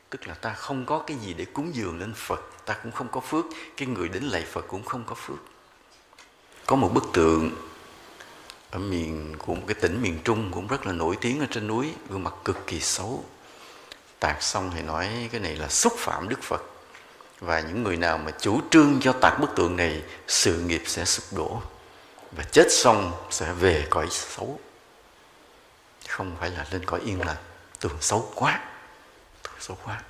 tức 0.09 0.27
là 0.27 0.33
ta 0.33 0.53
không 0.53 0.85
có 0.85 1.03
cái 1.07 1.17
gì 1.17 1.33
để 1.33 1.45
cúng 1.45 1.75
dường 1.75 1.99
lên 1.99 2.13
phật, 2.13 2.41
ta 2.65 2.73
cũng 2.83 2.91
không 2.91 3.07
có 3.07 3.19
phước. 3.19 3.45
Cái 3.77 3.87
người 3.87 4.09
đến 4.09 4.23
lạy 4.23 4.45
phật 4.51 4.65
cũng 4.67 4.83
không 4.83 5.03
có 5.03 5.15
phước. 5.15 5.37
Có 6.65 6.75
một 6.75 6.89
bức 6.93 7.03
tượng 7.13 7.51
ở 8.71 8.79
miền, 8.79 9.35
của 9.37 9.55
một 9.55 9.63
cái 9.67 9.75
tỉnh 9.75 10.01
miền 10.01 10.19
trung 10.23 10.51
cũng 10.53 10.67
rất 10.67 10.85
là 10.85 10.93
nổi 10.93 11.17
tiếng 11.21 11.39
ở 11.39 11.45
trên 11.51 11.67
núi, 11.67 11.93
gương 12.09 12.23
mặt 12.23 12.33
cực 12.45 12.67
kỳ 12.67 12.79
xấu. 12.79 13.23
Tạc 14.19 14.43
xong 14.43 14.71
thì 14.75 14.81
nói 14.81 15.29
cái 15.31 15.41
này 15.41 15.55
là 15.55 15.69
xúc 15.69 15.93
phạm 15.97 16.29
đức 16.29 16.43
phật. 16.43 16.61
Và 17.39 17.59
những 17.59 17.83
người 17.83 17.97
nào 17.97 18.17
mà 18.17 18.31
chủ 18.39 18.61
trương 18.71 18.99
cho 19.01 19.13
tạc 19.13 19.39
bức 19.39 19.55
tượng 19.55 19.75
này, 19.75 20.03
sự 20.27 20.59
nghiệp 20.59 20.81
sẽ 20.85 21.05
sụp 21.05 21.37
đổ. 21.37 21.61
Và 22.31 22.43
chết 22.43 22.67
xong 22.69 23.11
sẽ 23.29 23.53
về 23.53 23.87
cõi 23.89 24.07
xấu. 24.09 24.59
Không 26.07 26.35
phải 26.39 26.49
là 26.49 26.65
lên 26.71 26.85
cõi 26.85 26.99
yên 27.05 27.25
lành. 27.25 27.37
Tượng 27.79 27.97
xấu 28.01 28.31
quá 28.35 28.63
số 29.59 29.75
xấu 29.75 29.77
quá 29.85 30.01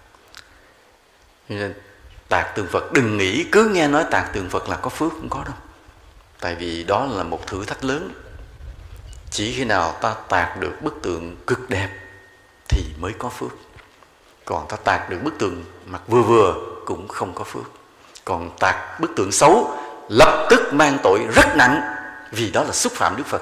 nên 1.50 1.74
tạc 2.30 2.56
tượng 2.56 2.68
phật, 2.68 2.94
đừng 2.94 3.18
nghĩ 3.18 3.46
cứ 3.52 3.70
nghe 3.70 3.88
nói 3.88 4.06
tạc 4.12 4.34
tượng 4.34 4.50
phật 4.50 4.70
là 4.70 4.76
có 4.76 4.90
phước, 4.90 5.12
không 5.12 5.30
có 5.30 5.44
đâu. 5.46 5.56
Tại 6.40 6.56
vì 6.56 6.84
đó 6.84 7.06
là 7.06 7.24
một 7.24 7.48
thử 7.48 7.66
thách 7.66 7.84
lớn. 7.84 8.12
Chỉ 9.32 9.54
khi 9.54 9.66
nào 9.66 9.92
ta 10.02 10.16
tạc 10.30 10.60
được 10.60 10.74
bức 10.82 10.94
tượng 11.04 11.36
cực 11.48 11.70
đẹp 11.70 11.90
thì 12.70 12.84
mới 13.00 13.14
có 13.20 13.30
phước. 13.30 13.52
Còn 14.46 14.68
ta 14.68 14.78
tạc 14.84 15.10
được 15.10 15.18
bức 15.24 15.34
tượng 15.40 15.64
mặt 15.86 16.02
vừa 16.08 16.22
vừa 16.22 16.56
cũng 16.86 17.08
không 17.08 17.34
có 17.34 17.44
phước. 17.44 17.64
Còn 18.26 18.58
tạc 18.60 19.00
bức 19.00 19.12
tượng 19.16 19.32
xấu 19.32 19.80
lập 20.10 20.48
tức 20.50 20.74
mang 20.74 20.98
tội 21.04 21.20
rất 21.36 21.56
nặng, 21.56 21.82
vì 22.32 22.52
đó 22.52 22.64
là 22.64 22.72
xúc 22.72 22.94
phạm 22.94 23.18
đức 23.18 23.28
phật. 23.28 23.42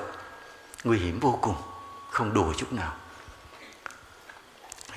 Nguy 0.84 1.00
hiểm 1.00 1.20
vô 1.20 1.40
cùng, 1.42 1.56
không 2.12 2.34
đùa 2.34 2.54
chút 2.58 2.74
nào. 2.74 2.94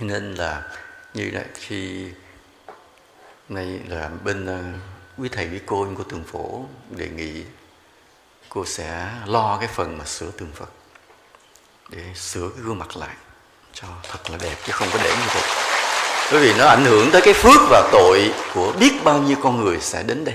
Nên 0.01 0.35
là 0.35 0.63
như 1.17 1.31
là 1.31 1.45
khi 1.55 2.07
nay 3.49 3.81
là 3.89 4.11
bên 4.25 4.47
ờ, 4.47 4.63
quý 5.19 5.29
thầy, 5.33 5.49
quý 5.49 5.61
cô 5.67 5.87
của 5.97 6.03
tường 6.03 6.25
phổ 6.33 6.65
đề 6.91 7.09
nghị 7.09 7.43
cô 8.49 8.65
sẽ 8.65 9.11
lo 9.27 9.57
cái 9.61 9.69
phần 9.69 9.99
mà 9.99 10.05
sửa 10.05 10.31
tường 10.31 10.51
phật 10.55 10.69
để 11.91 12.03
sửa 12.15 12.49
cái 12.49 12.65
gương 12.65 12.79
mặt 12.79 12.97
lại 12.97 13.15
cho 13.73 13.89
thật 14.03 14.31
là 14.31 14.39
đẹp 14.43 14.57
chứ 14.67 14.73
không 14.73 14.89
có 14.93 14.99
để 15.05 15.11
như 15.11 15.27
vậy. 15.35 15.43
Bởi 16.33 16.41
vì 16.41 16.59
nó 16.59 16.67
ảnh 16.67 16.85
hưởng 16.85 17.11
tới 17.13 17.23
cái 17.25 17.35
phước 17.35 17.61
và 17.71 17.89
tội 17.93 18.33
của 18.55 18.73
biết 18.81 18.93
bao 19.05 19.19
nhiêu 19.19 19.37
con 19.43 19.65
người 19.65 19.81
sẽ 19.81 20.03
đến 20.03 20.25
đây. 20.25 20.35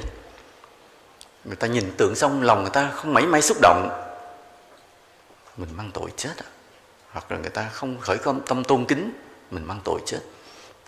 Người 1.46 1.56
ta 1.56 1.68
nhìn 1.68 1.92
tượng 1.98 2.16
xong 2.16 2.44
lòng 2.44 2.62
người 2.62 2.72
ta 2.74 2.90
không 2.94 3.14
mấy 3.14 3.26
may 3.26 3.42
xúc 3.42 3.58
động. 3.62 3.90
Mình 5.58 5.70
mang 5.78 5.92
tội 5.94 6.10
chết 6.18 6.34
à. 6.38 6.50
hoặc 7.12 7.32
là 7.32 7.38
người 7.38 7.50
ta 7.50 7.70
không 7.74 8.00
khởi 8.00 8.18
tâm 8.48 8.64
tôn 8.64 8.86
kính, 8.86 9.12
mình 9.52 9.66
mang 9.68 9.80
tội 9.84 10.00
chết 10.06 10.20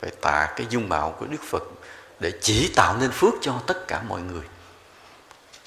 phải 0.03 0.11
tạ 0.21 0.53
cái 0.55 0.67
dung 0.69 0.89
mạo 0.89 1.15
của 1.19 1.25
đức 1.25 1.41
phật 1.41 1.63
để 2.19 2.31
chỉ 2.41 2.71
tạo 2.75 2.97
nên 2.97 3.11
phước 3.11 3.33
cho 3.41 3.61
tất 3.67 3.87
cả 3.87 4.01
mọi 4.07 4.21
người. 4.21 4.43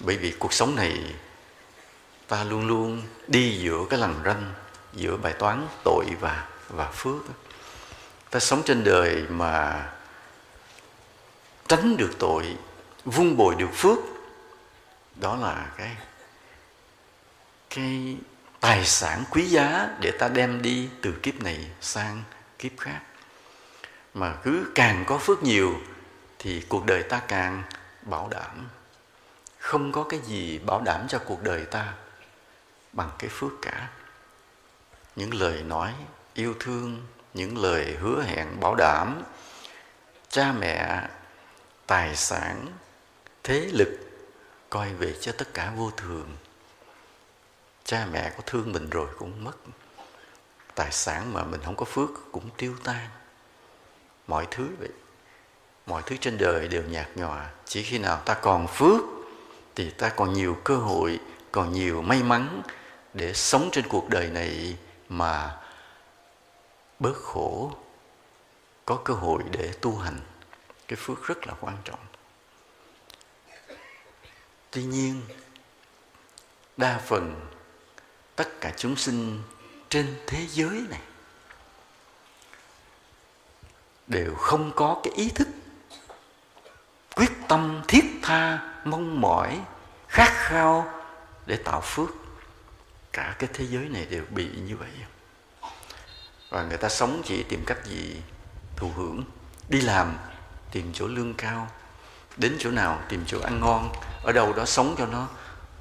Bởi 0.00 0.16
vì 0.16 0.34
cuộc 0.38 0.52
sống 0.52 0.74
này 0.74 1.14
ta 2.28 2.44
luôn 2.44 2.66
luôn 2.66 3.02
đi 3.26 3.58
giữa 3.58 3.78
cái 3.90 4.00
lằn 4.00 4.14
ranh, 4.24 4.54
giữa 4.94 5.16
bài 5.16 5.32
toán 5.32 5.66
tội 5.84 6.04
và 6.20 6.48
và 6.68 6.90
phước 6.90 7.22
ta 8.30 8.40
sống 8.40 8.62
trên 8.64 8.84
đời 8.84 9.24
mà 9.28 9.86
tránh 11.68 11.96
được 11.96 12.10
tội 12.18 12.56
vun 13.04 13.36
bồi 13.36 13.54
được 13.54 13.70
phước, 13.74 13.98
đó 15.14 15.36
là 15.36 15.66
cái 15.76 15.96
cái 17.70 18.16
tài 18.60 18.86
sản 18.86 19.24
quý 19.30 19.44
giá 19.44 19.88
để 20.00 20.10
ta 20.10 20.28
đem 20.28 20.62
đi 20.62 20.88
từ 21.02 21.12
kiếp 21.22 21.42
này 21.42 21.70
sang 21.80 22.22
kiếp 22.58 22.72
khác 22.78 23.00
mà 24.16 24.36
cứ 24.42 24.66
càng 24.74 25.04
có 25.06 25.18
phước 25.18 25.42
nhiều, 25.42 25.74
thì 26.38 26.62
cuộc 26.68 26.86
đời 26.86 27.02
ta 27.02 27.20
càng 27.28 27.62
bảo 28.02 28.28
đảm. 28.30 28.68
Không 29.58 29.92
có 29.92 30.06
cái 30.08 30.20
gì 30.20 30.58
bảo 30.58 30.80
đảm 30.80 31.08
cho 31.08 31.18
cuộc 31.18 31.42
đời 31.42 31.64
ta 31.64 31.94
bằng 32.92 33.10
cái 33.18 33.30
phước 33.30 33.52
cả. 33.62 33.90
Những 35.16 35.34
lời 35.34 35.62
nói 35.62 35.94
yêu 36.34 36.54
thương, 36.60 37.06
những 37.34 37.58
lời 37.58 37.96
hứa 38.00 38.22
hẹn 38.22 38.60
bảo 38.60 38.74
đảm, 38.74 39.22
cha 40.28 40.52
mẹ, 40.52 41.08
tài 41.86 42.16
sản, 42.16 42.66
thế 43.42 43.68
lực 43.72 43.98
coi 44.70 44.94
về 44.94 45.14
cho 45.20 45.32
tất 45.32 45.54
cả 45.54 45.72
vô 45.76 45.90
thường. 45.96 46.36
Cha 47.84 48.06
mẹ 48.12 48.32
có 48.36 48.42
thương 48.46 48.72
mình 48.72 48.90
rồi 48.90 49.08
cũng 49.18 49.44
mất. 49.44 49.56
Tài 50.74 50.92
sản 50.92 51.32
mà 51.32 51.44
mình 51.44 51.60
không 51.64 51.76
có 51.76 51.84
phước 51.84 52.10
cũng 52.32 52.50
tiêu 52.56 52.74
tan 52.84 53.08
mọi 54.26 54.46
thứ 54.50 54.68
vậy. 54.78 54.88
Mọi 55.86 56.02
thứ 56.06 56.16
trên 56.20 56.38
đời 56.38 56.68
đều 56.68 56.82
nhạt 56.82 57.08
nhòa. 57.14 57.50
Chỉ 57.64 57.82
khi 57.82 57.98
nào 57.98 58.22
ta 58.24 58.34
còn 58.34 58.66
phước, 58.66 59.00
thì 59.74 59.90
ta 59.90 60.08
còn 60.08 60.32
nhiều 60.32 60.56
cơ 60.64 60.76
hội, 60.76 61.20
còn 61.52 61.72
nhiều 61.72 62.02
may 62.02 62.22
mắn 62.22 62.62
để 63.14 63.34
sống 63.34 63.68
trên 63.72 63.88
cuộc 63.88 64.08
đời 64.08 64.30
này 64.30 64.76
mà 65.08 65.56
bớt 66.98 67.16
khổ, 67.16 67.72
có 68.84 68.96
cơ 69.04 69.14
hội 69.14 69.42
để 69.50 69.72
tu 69.80 69.96
hành. 69.96 70.20
Cái 70.88 70.96
phước 70.96 71.26
rất 71.26 71.46
là 71.46 71.54
quan 71.60 71.76
trọng. 71.84 71.98
Tuy 74.70 74.84
nhiên, 74.84 75.22
đa 76.76 77.00
phần 77.06 77.48
tất 78.36 78.60
cả 78.60 78.72
chúng 78.76 78.96
sinh 78.96 79.42
trên 79.88 80.16
thế 80.26 80.46
giới 80.50 80.86
này 80.90 81.00
đều 84.06 84.34
không 84.34 84.72
có 84.76 85.00
cái 85.04 85.12
ý 85.16 85.28
thức. 85.28 85.48
Quyết 87.16 87.30
tâm 87.48 87.82
thiết 87.88 88.04
tha, 88.22 88.58
mong 88.84 89.20
mỏi, 89.20 89.60
khát 90.08 90.32
khao 90.34 90.92
để 91.46 91.56
tạo 91.56 91.80
phước. 91.80 92.08
Cả 93.12 93.36
cái 93.38 93.50
thế 93.54 93.66
giới 93.66 93.88
này 93.88 94.06
đều 94.10 94.24
bị 94.30 94.48
như 94.66 94.76
vậy. 94.76 94.90
Và 96.50 96.62
người 96.62 96.78
ta 96.78 96.88
sống 96.88 97.22
chỉ 97.24 97.42
tìm 97.42 97.64
cách 97.66 97.86
gì? 97.86 98.16
Thụ 98.76 98.90
hưởng. 98.96 99.24
Đi 99.68 99.80
làm, 99.80 100.16
tìm 100.70 100.90
chỗ 100.92 101.06
lương 101.06 101.34
cao. 101.34 101.68
Đến 102.36 102.56
chỗ 102.58 102.70
nào, 102.70 103.00
tìm 103.08 103.24
chỗ 103.26 103.40
ăn 103.40 103.60
ngon. 103.60 103.92
Ở 104.22 104.32
đâu 104.32 104.52
đó 104.52 104.64
sống 104.64 104.94
cho 104.98 105.06
nó 105.06 105.28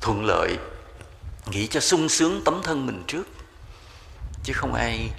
thuận 0.01 0.25
lợi. 0.25 0.57
Nghĩ 1.45 1.67
cho 1.67 1.79
sung 1.79 2.09
sướng 2.09 2.41
tấm 2.45 2.61
thân 2.63 2.85
mình 2.85 3.03
trước. 3.07 3.27
Chứ 4.43 4.53
không 4.55 4.73
ai 4.73 5.09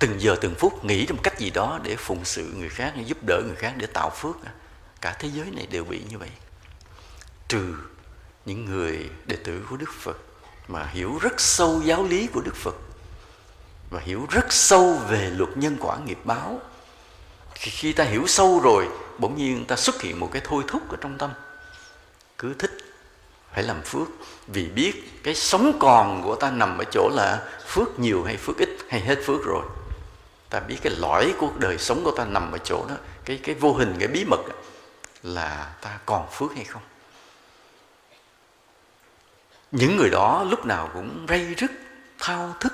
từng 0.00 0.20
giờ 0.20 0.36
từng 0.40 0.54
phút 0.54 0.84
nghĩ 0.84 1.06
một 1.10 1.22
cách 1.22 1.38
gì 1.38 1.50
đó 1.50 1.80
để 1.82 1.96
phụng 1.96 2.24
sự 2.24 2.52
người 2.56 2.68
khác 2.68 2.92
giúp 3.06 3.18
đỡ 3.26 3.42
người 3.46 3.56
khác 3.56 3.74
để 3.76 3.86
tạo 3.86 4.10
phước 4.10 4.36
cả 5.00 5.16
thế 5.18 5.30
giới 5.34 5.50
này 5.50 5.66
đều 5.66 5.84
bị 5.84 6.00
như 6.10 6.18
vậy. 6.18 6.30
Trừ 7.48 7.74
những 8.46 8.64
người 8.64 9.10
đệ 9.26 9.36
tử 9.36 9.66
của 9.70 9.76
đức 9.76 9.92
phật 9.98 10.16
mà 10.68 10.86
hiểu 10.86 11.18
rất 11.20 11.40
sâu 11.40 11.80
giáo 11.84 12.04
lý 12.04 12.26
của 12.26 12.40
đức 12.40 12.56
phật 12.56 12.74
và 13.90 14.00
hiểu 14.00 14.26
rất 14.30 14.52
sâu 14.52 14.94
về 15.08 15.30
luật 15.30 15.56
nhân 15.56 15.76
quả 15.80 15.98
nghiệp 15.98 16.18
báo 16.24 16.60
khi, 17.54 17.70
khi 17.70 17.92
ta 17.92 18.04
hiểu 18.04 18.26
sâu 18.26 18.60
rồi 18.60 18.88
bỗng 19.18 19.36
nhiên 19.36 19.64
ta 19.64 19.76
xuất 19.76 20.02
hiện 20.02 20.20
một 20.20 20.28
cái 20.32 20.42
thôi 20.44 20.62
thúc 20.68 20.90
ở 20.90 20.96
trong 21.00 21.18
tâm. 21.18 21.30
Cứ 22.38 22.54
thích 22.54 22.78
phải 23.54 23.62
làm 23.62 23.82
phước 23.82 24.08
vì 24.46 24.66
biết 24.66 25.22
cái 25.22 25.34
sống 25.34 25.76
còn 25.80 26.22
của 26.22 26.36
ta 26.36 26.50
nằm 26.50 26.78
ở 26.78 26.84
chỗ 26.92 27.10
là 27.12 27.48
phước 27.66 27.98
nhiều 27.98 28.24
hay 28.24 28.36
phước 28.36 28.58
ít 28.58 28.68
hay 28.88 29.00
hết 29.00 29.18
phước 29.24 29.44
rồi 29.44 29.62
ta 30.50 30.60
biết 30.60 30.78
cái 30.82 30.92
lõi 30.96 31.34
của 31.38 31.50
đời 31.58 31.78
sống 31.78 32.04
của 32.04 32.10
ta 32.10 32.24
nằm 32.24 32.52
ở 32.52 32.58
chỗ 32.58 32.86
đó. 32.88 32.94
Cái 33.24 33.40
cái 33.42 33.54
vô 33.54 33.72
hình 33.72 33.96
cái 33.98 34.08
bí 34.08 34.24
mật 34.24 34.40
là 35.22 35.74
ta 35.80 35.98
còn 36.06 36.30
phước 36.30 36.54
hay 36.54 36.64
không? 36.64 36.82
Những 39.72 39.96
người 39.96 40.10
đó 40.10 40.44
lúc 40.50 40.66
nào 40.66 40.90
cũng 40.94 41.26
rây 41.28 41.54
rứt 41.54 41.70
thao 42.18 42.54
thức 42.60 42.72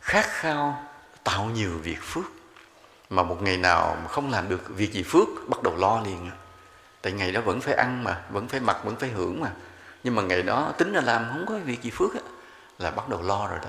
khát 0.00 0.26
khao 0.28 0.86
tạo 1.24 1.44
nhiều 1.44 1.70
việc 1.82 2.02
phước. 2.02 2.24
Mà 3.10 3.22
một 3.22 3.42
ngày 3.42 3.56
nào 3.56 3.96
mà 4.02 4.08
không 4.08 4.30
làm 4.30 4.48
được 4.48 4.68
việc 4.68 4.92
gì 4.92 5.02
phước 5.02 5.28
bắt 5.48 5.62
đầu 5.62 5.76
lo 5.76 6.00
liền 6.04 6.30
tại 7.02 7.12
ngày 7.12 7.32
đó 7.32 7.40
vẫn 7.40 7.60
phải 7.60 7.74
ăn 7.74 8.04
mà 8.04 8.22
vẫn 8.30 8.48
phải 8.48 8.60
mặc 8.60 8.76
vẫn 8.84 8.96
phải 8.96 9.10
hưởng 9.10 9.40
mà. 9.40 9.50
Nhưng 10.04 10.14
mà 10.14 10.22
ngày 10.22 10.42
đó 10.42 10.72
tính 10.78 10.92
ra 10.92 11.00
làm 11.00 11.28
không 11.28 11.46
có 11.48 11.58
việc 11.64 11.82
gì 11.82 11.90
phước 11.90 12.14
á, 12.14 12.20
là 12.78 12.90
bắt 12.90 13.08
đầu 13.08 13.22
lo 13.22 13.48
rồi 13.48 13.58
đó. 13.62 13.68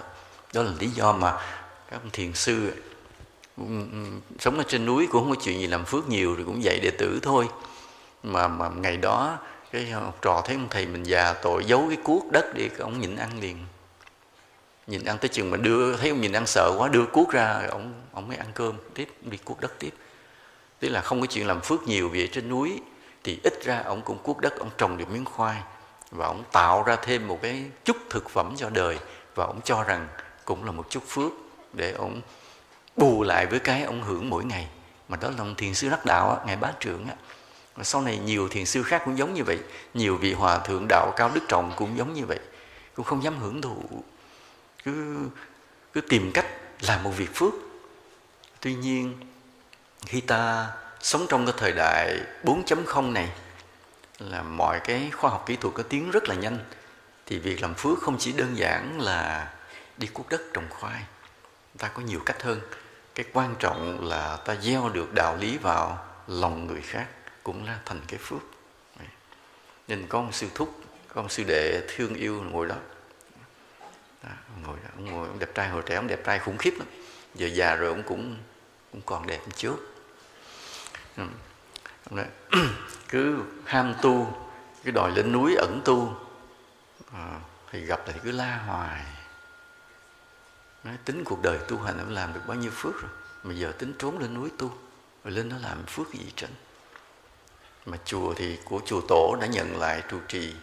Đó 0.54 0.63
là 0.63 0.71
lý 0.80 0.88
do 0.88 1.12
mà 1.12 1.38
các 1.89 2.02
ông 2.04 2.10
thiền 2.13 2.34
sư 2.34 2.71
ừ, 3.58 3.63
sống 4.39 4.58
ở 4.58 4.63
trên 4.67 4.86
núi 4.86 5.08
cũng 5.12 5.23
không 5.23 5.36
có 5.36 5.41
chuyện 5.43 5.60
gì 5.60 5.67
làm 5.67 5.86
phước 5.86 6.10
nhiều 6.10 6.36
rồi 6.36 6.45
cũng 6.45 6.63
dạy 6.63 6.80
đệ 6.80 6.91
tử 6.91 7.19
thôi. 7.23 7.49
Mà 8.23 8.47
mà 8.47 8.69
ngày 8.69 8.97
đó, 8.97 9.38
cái 9.71 9.91
ờ, 9.91 9.99
học 9.99 10.17
trò 10.21 10.41
thấy 10.45 10.56
ông 10.56 10.67
thầy 10.69 10.86
mình 10.86 11.04
già 11.04 11.34
tội 11.34 11.65
giấu 11.65 11.86
cái 11.88 11.97
cuốc 12.04 12.32
đất 12.32 12.54
đi 12.56 12.69
ông 12.80 12.99
nhịn 12.99 13.15
ăn 13.15 13.30
liền. 13.41 13.58
Nhìn 14.88 15.06
ăn 15.06 15.17
tới 15.17 15.30
chừng 15.30 15.52
mà 15.52 15.58
đưa, 15.58 15.97
thấy 15.97 16.10
ông 16.10 16.21
nhìn 16.21 16.32
ăn 16.32 16.45
sợ 16.45 16.71
quá, 16.78 16.88
đưa 16.88 17.06
cuốc 17.06 17.30
ra, 17.30 17.60
rồi 17.60 17.69
ông 17.69 17.93
ông 18.13 18.28
mới 18.28 18.38
ăn 18.38 18.47
cơm 18.54 18.75
tiếp, 18.93 19.10
đi 19.21 19.38
cuốc 19.38 19.62
đất 19.62 19.80
tiếp. 19.80 19.93
Tức 20.80 20.89
là 20.89 21.02
không 21.02 21.21
có 21.21 21.28
chuyện 21.28 21.47
làm 21.47 21.62
phước 21.62 21.88
nhiều 21.88 22.10
vì 22.10 22.23
ở 22.23 22.28
trên 22.32 22.49
núi 22.49 22.82
thì 23.23 23.39
ít 23.43 23.54
ra 23.63 23.82
ông 23.86 24.02
cũng 24.02 24.17
cuốc 24.17 24.41
đất, 24.41 24.60
ông 24.60 24.69
trồng 24.78 24.97
được 24.97 25.10
miếng 25.12 25.25
khoai 25.25 25.62
và 26.12 26.28
ông 26.28 26.43
tạo 26.52 26.84
ra 26.84 26.95
thêm 26.95 27.28
một 27.28 27.39
cái 27.41 27.65
chút 27.86 27.97
thực 28.10 28.30
phẩm 28.30 28.54
cho 28.58 28.69
đời 28.69 28.99
và 29.36 29.45
ông 29.45 29.62
cho 29.63 29.84
rằng 29.84 30.08
cũng 30.45 30.65
là 30.65 30.71
một 30.71 30.89
chút 30.89 31.04
phước 31.08 31.32
để 31.73 31.91
ông 31.91 32.21
bù 32.97 33.23
lại 33.23 33.45
với 33.45 33.60
cái 33.60 33.84
ông 33.84 34.03
hưởng 34.03 34.29
mỗi 34.29 34.45
ngày. 34.45 34.67
Mà 35.10 35.17
đó 35.17 35.29
là 35.29 35.36
ông 35.38 35.55
thiền 35.55 35.73
sư 35.73 35.89
đắc 35.89 36.05
đạo 36.05 36.29
á, 36.29 36.45
ngài 36.45 36.55
bá 36.55 36.71
trưởng 36.79 37.08
á. 37.08 37.15
Và 37.75 37.84
sau 37.84 38.01
này 38.01 38.17
nhiều 38.17 38.47
thiền 38.49 38.65
sư 38.65 38.84
khác 38.84 39.01
cũng 39.05 39.17
giống 39.17 39.34
như 39.34 39.43
vậy. 39.43 39.60
Nhiều 39.93 40.17
vị 40.17 40.34
hòa 40.34 40.60
thượng 40.60 40.86
đạo 40.89 41.13
cao 41.15 41.32
đức 41.34 41.41
trọng 41.47 41.73
cũng 41.75 41.97
giống 41.97 42.13
như 42.13 42.25
vậy. 42.25 42.39
Cũng 42.93 43.05
không 43.05 43.23
dám 43.23 43.39
hưởng 43.39 43.62
thụ. 43.62 43.84
Cứ 44.84 45.17
cứ 45.93 46.01
tìm 46.01 46.32
cách 46.34 46.47
làm 46.82 47.03
một 47.03 47.12
việc 47.17 47.36
phước. 47.36 47.53
Tuy 48.60 48.73
nhiên 48.73 49.17
khi 50.05 50.21
ta 50.21 50.67
sống 51.01 51.25
trong 51.29 51.45
cái 51.45 51.55
thời 51.58 51.71
đại 51.71 52.19
4.0 52.43 53.13
này 53.13 53.29
là 54.19 54.43
mọi 54.43 54.79
cái 54.79 55.12
khoa 55.12 55.32
học 55.32 55.43
kỹ 55.45 55.55
thuật 55.55 55.73
có 55.73 55.84
tiến 55.84 56.12
rất 56.12 56.29
là 56.29 56.36
nhanh 56.36 56.60
thì 57.25 57.39
việc 57.39 57.62
làm 57.62 57.73
phước 57.73 57.99
không 58.01 58.17
chỉ 58.19 58.32
đơn 58.32 58.58
giản 58.58 59.01
là 59.01 59.51
đi 59.97 60.08
cuốc 60.08 60.29
đất 60.29 60.41
trồng 60.53 60.67
khoai 60.69 61.01
ta 61.79 61.87
có 61.87 62.01
nhiều 62.01 62.19
cách 62.25 62.43
hơn. 62.43 62.61
Cái 63.15 63.25
quan 63.33 63.55
trọng 63.59 64.07
là 64.07 64.37
ta 64.45 64.55
gieo 64.55 64.89
được 64.89 65.13
đạo 65.13 65.37
lý 65.37 65.57
vào 65.57 66.05
lòng 66.27 66.67
người 66.67 66.81
khác 66.81 67.07
cũng 67.43 67.65
là 67.65 67.79
thành 67.85 68.01
cái 68.07 68.19
phước. 68.23 68.41
Nên 69.87 70.07
có 70.07 70.21
một 70.21 70.31
sư 70.33 70.47
thúc 70.55 70.81
có 71.07 71.21
một 71.21 71.31
sư 71.31 71.43
đệ 71.47 71.81
thương 71.87 72.13
yêu 72.13 72.43
ngồi 72.51 72.67
đó. 72.67 72.75
Đó, 74.23 74.29
ông 74.55 74.63
ngồi 74.63 74.77
đó, 74.83 74.89
ông 74.95 75.05
ngồi 75.05 75.27
ông 75.27 75.39
đẹp 75.39 75.49
trai 75.55 75.69
hồi 75.69 75.83
trẻ 75.85 75.95
ông 75.95 76.07
đẹp 76.07 76.19
trai 76.25 76.39
khủng 76.39 76.57
khiếp 76.57 76.73
lắm. 76.77 76.87
Giờ 77.35 77.47
già 77.47 77.75
rồi 77.75 77.89
ông 77.89 78.03
cũng 78.03 78.37
cũng 78.91 79.01
còn 79.05 79.27
đẹp 79.27 79.39
một 79.45 79.57
chút. 79.57 79.79
Ừ. 81.17 81.23
ông 82.09 82.15
nói, 82.15 82.25
cứ 83.09 83.43
ham 83.65 83.95
tu 84.01 84.37
cứ 84.83 84.91
đòi 84.91 85.11
lên 85.11 85.31
núi 85.31 85.55
ẩn 85.55 85.81
tu 85.85 86.15
à, 87.13 87.39
thì 87.71 87.85
gặp 87.85 87.99
lại 88.05 88.13
thì 88.13 88.19
cứ 88.23 88.31
la 88.31 88.57
hoài. 88.57 89.05
Đấy, 90.89 90.97
tính 91.06 91.23
cuộc 91.23 91.41
đời 91.41 91.58
tu 91.67 91.78
hành 91.78 91.97
ông 91.97 92.10
làm 92.10 92.34
được 92.34 92.41
bao 92.47 92.58
nhiêu 92.58 92.71
phước 92.71 93.02
rồi? 93.02 93.12
Mà 93.43 93.54
giờ 93.54 93.71
tính 93.78 93.93
trốn 93.99 94.19
lên 94.19 94.34
núi 94.34 94.52
tu 94.58 94.71
rồi 95.23 95.34
lên 95.34 95.49
nó 95.49 95.56
làm 95.58 95.84
phước 95.86 96.13
gì 96.13 96.32
trơn 96.36 96.49
mà 97.86 97.97
chùa 98.06 98.34
thì 98.34 98.58
của 98.65 98.82
chùa 98.86 99.02
tổ 99.08 99.36
đã 99.41 99.47
nhận 99.47 99.80
lại 99.80 100.04
trụ 100.10 100.17
trì. 100.28 100.56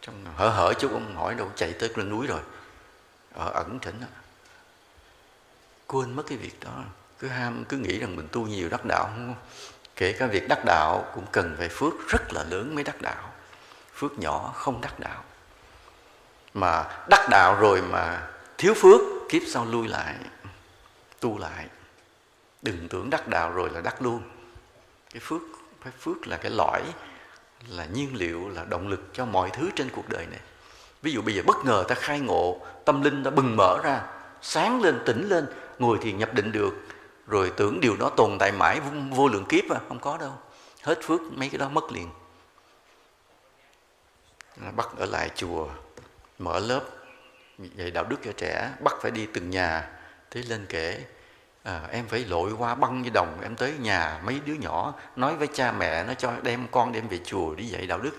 Trong 0.00 0.24
hở 0.36 0.48
hở 0.48 0.72
chút 0.78 0.92
ông 0.92 1.16
hỏi 1.16 1.34
đâu 1.34 1.50
chạy 1.56 1.72
tới 1.72 1.90
lên 1.96 2.10
núi 2.10 2.26
rồi. 2.26 2.40
Ở 3.34 3.50
ẩn 3.50 3.78
thỉnh 3.78 4.00
quên 5.86 6.16
mất 6.16 6.22
cái 6.28 6.38
việc 6.38 6.60
đó. 6.60 6.84
Cứ 7.18 7.28
ham 7.28 7.64
cứ 7.68 7.76
nghĩ 7.76 7.98
rằng 7.98 8.16
mình 8.16 8.28
tu 8.32 8.46
nhiều 8.46 8.68
đắc 8.68 8.84
đạo 8.84 9.04
không? 9.04 9.34
Kể 9.96 10.12
cả 10.12 10.26
việc 10.26 10.48
đắc 10.48 10.62
đạo 10.64 11.10
cũng 11.14 11.26
cần 11.32 11.54
phải 11.58 11.68
phước 11.68 11.92
rất 12.08 12.32
là 12.32 12.44
lớn 12.44 12.74
mới 12.74 12.84
đắc 12.84 13.02
đạo. 13.02 13.32
Phước 13.94 14.18
nhỏ 14.18 14.52
không 14.56 14.80
đắc 14.80 15.00
đạo. 15.00 15.24
Mà 16.54 16.84
đắc 17.10 17.26
đạo 17.30 17.56
rồi 17.60 17.82
mà 17.82 18.28
thiếu 18.58 18.74
phước 18.74 19.00
kiếp 19.32 19.42
sau 19.46 19.64
lui 19.64 19.88
lại, 19.88 20.14
tu 21.20 21.38
lại. 21.38 21.66
Đừng 22.62 22.88
tưởng 22.88 23.10
đắc 23.10 23.28
đạo 23.28 23.52
rồi 23.52 23.70
là 23.70 23.80
đắc 23.80 24.02
luôn. 24.02 24.22
Cái 25.10 25.20
phước 25.20 25.40
cái 25.84 25.92
phước 26.00 26.26
là 26.26 26.36
cái 26.36 26.50
lõi, 26.50 26.82
là 27.68 27.84
nhiên 27.84 28.16
liệu, 28.16 28.48
là 28.48 28.64
động 28.64 28.88
lực 28.88 29.00
cho 29.12 29.24
mọi 29.24 29.50
thứ 29.50 29.70
trên 29.76 29.90
cuộc 29.90 30.08
đời 30.08 30.26
này. 30.26 30.40
Ví 31.02 31.12
dụ 31.12 31.22
bây 31.22 31.34
giờ 31.34 31.42
bất 31.46 31.56
ngờ 31.64 31.84
ta 31.88 31.94
khai 31.94 32.20
ngộ, 32.20 32.66
tâm 32.84 33.02
linh 33.02 33.24
ta 33.24 33.30
bừng 33.30 33.56
mở 33.56 33.80
ra, 33.84 34.02
sáng 34.42 34.82
lên, 34.82 35.02
tỉnh 35.06 35.28
lên, 35.28 35.46
ngồi 35.78 35.98
thì 36.02 36.12
nhập 36.12 36.34
định 36.34 36.52
được. 36.52 36.74
Rồi 37.26 37.52
tưởng 37.56 37.80
điều 37.80 37.96
đó 37.96 38.10
tồn 38.16 38.36
tại 38.38 38.52
mãi 38.52 38.80
vô 39.10 39.28
lượng 39.28 39.44
kiếp 39.48 39.70
à 39.70 39.80
không 39.88 39.98
có 39.98 40.16
đâu. 40.16 40.32
Hết 40.82 40.98
phước, 41.02 41.20
mấy 41.20 41.48
cái 41.48 41.58
đó 41.58 41.68
mất 41.68 41.92
liền. 41.92 42.10
Bắt 44.76 44.88
ở 44.98 45.06
lại 45.06 45.30
chùa, 45.34 45.68
mở 46.38 46.58
lớp 46.58 46.84
dạy 47.76 47.90
đạo 47.90 48.04
đức 48.04 48.16
cho 48.24 48.32
trẻ 48.36 48.70
bắt 48.80 48.94
phải 49.02 49.10
đi 49.10 49.26
từng 49.32 49.50
nhà 49.50 49.88
thế 50.30 50.42
lên 50.42 50.66
kể 50.68 51.04
à, 51.62 51.88
em 51.90 52.06
phải 52.06 52.24
lội 52.24 52.52
qua 52.52 52.74
băng 52.74 53.02
với 53.02 53.10
đồng 53.10 53.38
em 53.42 53.56
tới 53.56 53.74
nhà 53.80 54.20
mấy 54.24 54.40
đứa 54.46 54.54
nhỏ 54.54 54.94
nói 55.16 55.36
với 55.36 55.48
cha 55.54 55.72
mẹ 55.72 56.04
nó 56.04 56.14
cho 56.14 56.32
đem 56.42 56.66
con 56.70 56.92
đem 56.92 57.08
về 57.08 57.18
chùa 57.24 57.54
đi. 57.54 57.64
Dạy 57.64 57.86
đạo 57.86 57.98
đức. 57.98 58.16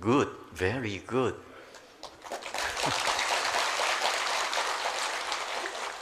Good 0.00 0.26
very 0.58 1.00
good. 1.06 1.32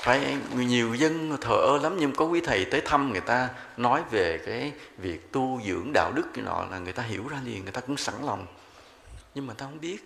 Phải 0.03 0.37
nhiều 0.57 0.95
dân 0.95 1.37
thờ 1.41 1.55
ơ 1.55 1.79
lắm 1.83 1.97
nhưng 1.99 2.13
có 2.15 2.25
quý 2.25 2.41
thầy 2.41 2.65
tới 2.65 2.81
thăm 2.81 3.13
người 3.13 3.21
ta 3.21 3.49
nói 3.77 4.03
về 4.11 4.39
cái 4.47 4.73
việc 4.99 5.33
tu 5.33 5.61
dưỡng 5.67 5.91
đạo 5.95 6.13
đức 6.15 6.27
cái 6.35 6.45
nọ 6.45 6.65
là 6.71 6.79
người 6.79 6.93
ta 6.93 7.03
hiểu 7.03 7.29
ra 7.29 7.41
liền 7.45 7.63
người 7.63 7.73
ta 7.73 7.81
cũng 7.81 7.97
sẵn 7.97 8.15
lòng. 8.25 8.47
Nhưng 9.35 9.47
mà 9.47 9.55
ta 9.55 9.67
không 9.67 9.81
biết 9.81 9.99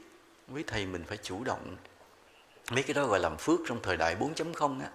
quý 0.54 0.62
thầy 0.66 0.86
mình 0.86 1.04
phải 1.08 1.18
chủ 1.22 1.44
động 1.44 1.76
mấy 2.70 2.82
cái 2.82 2.94
đó 2.94 3.06
gọi 3.06 3.20
làm 3.20 3.36
phước 3.36 3.60
trong 3.68 3.80
thời 3.82 3.96
đại 3.96 4.16
4.0 4.16 4.80
á. 4.80 4.88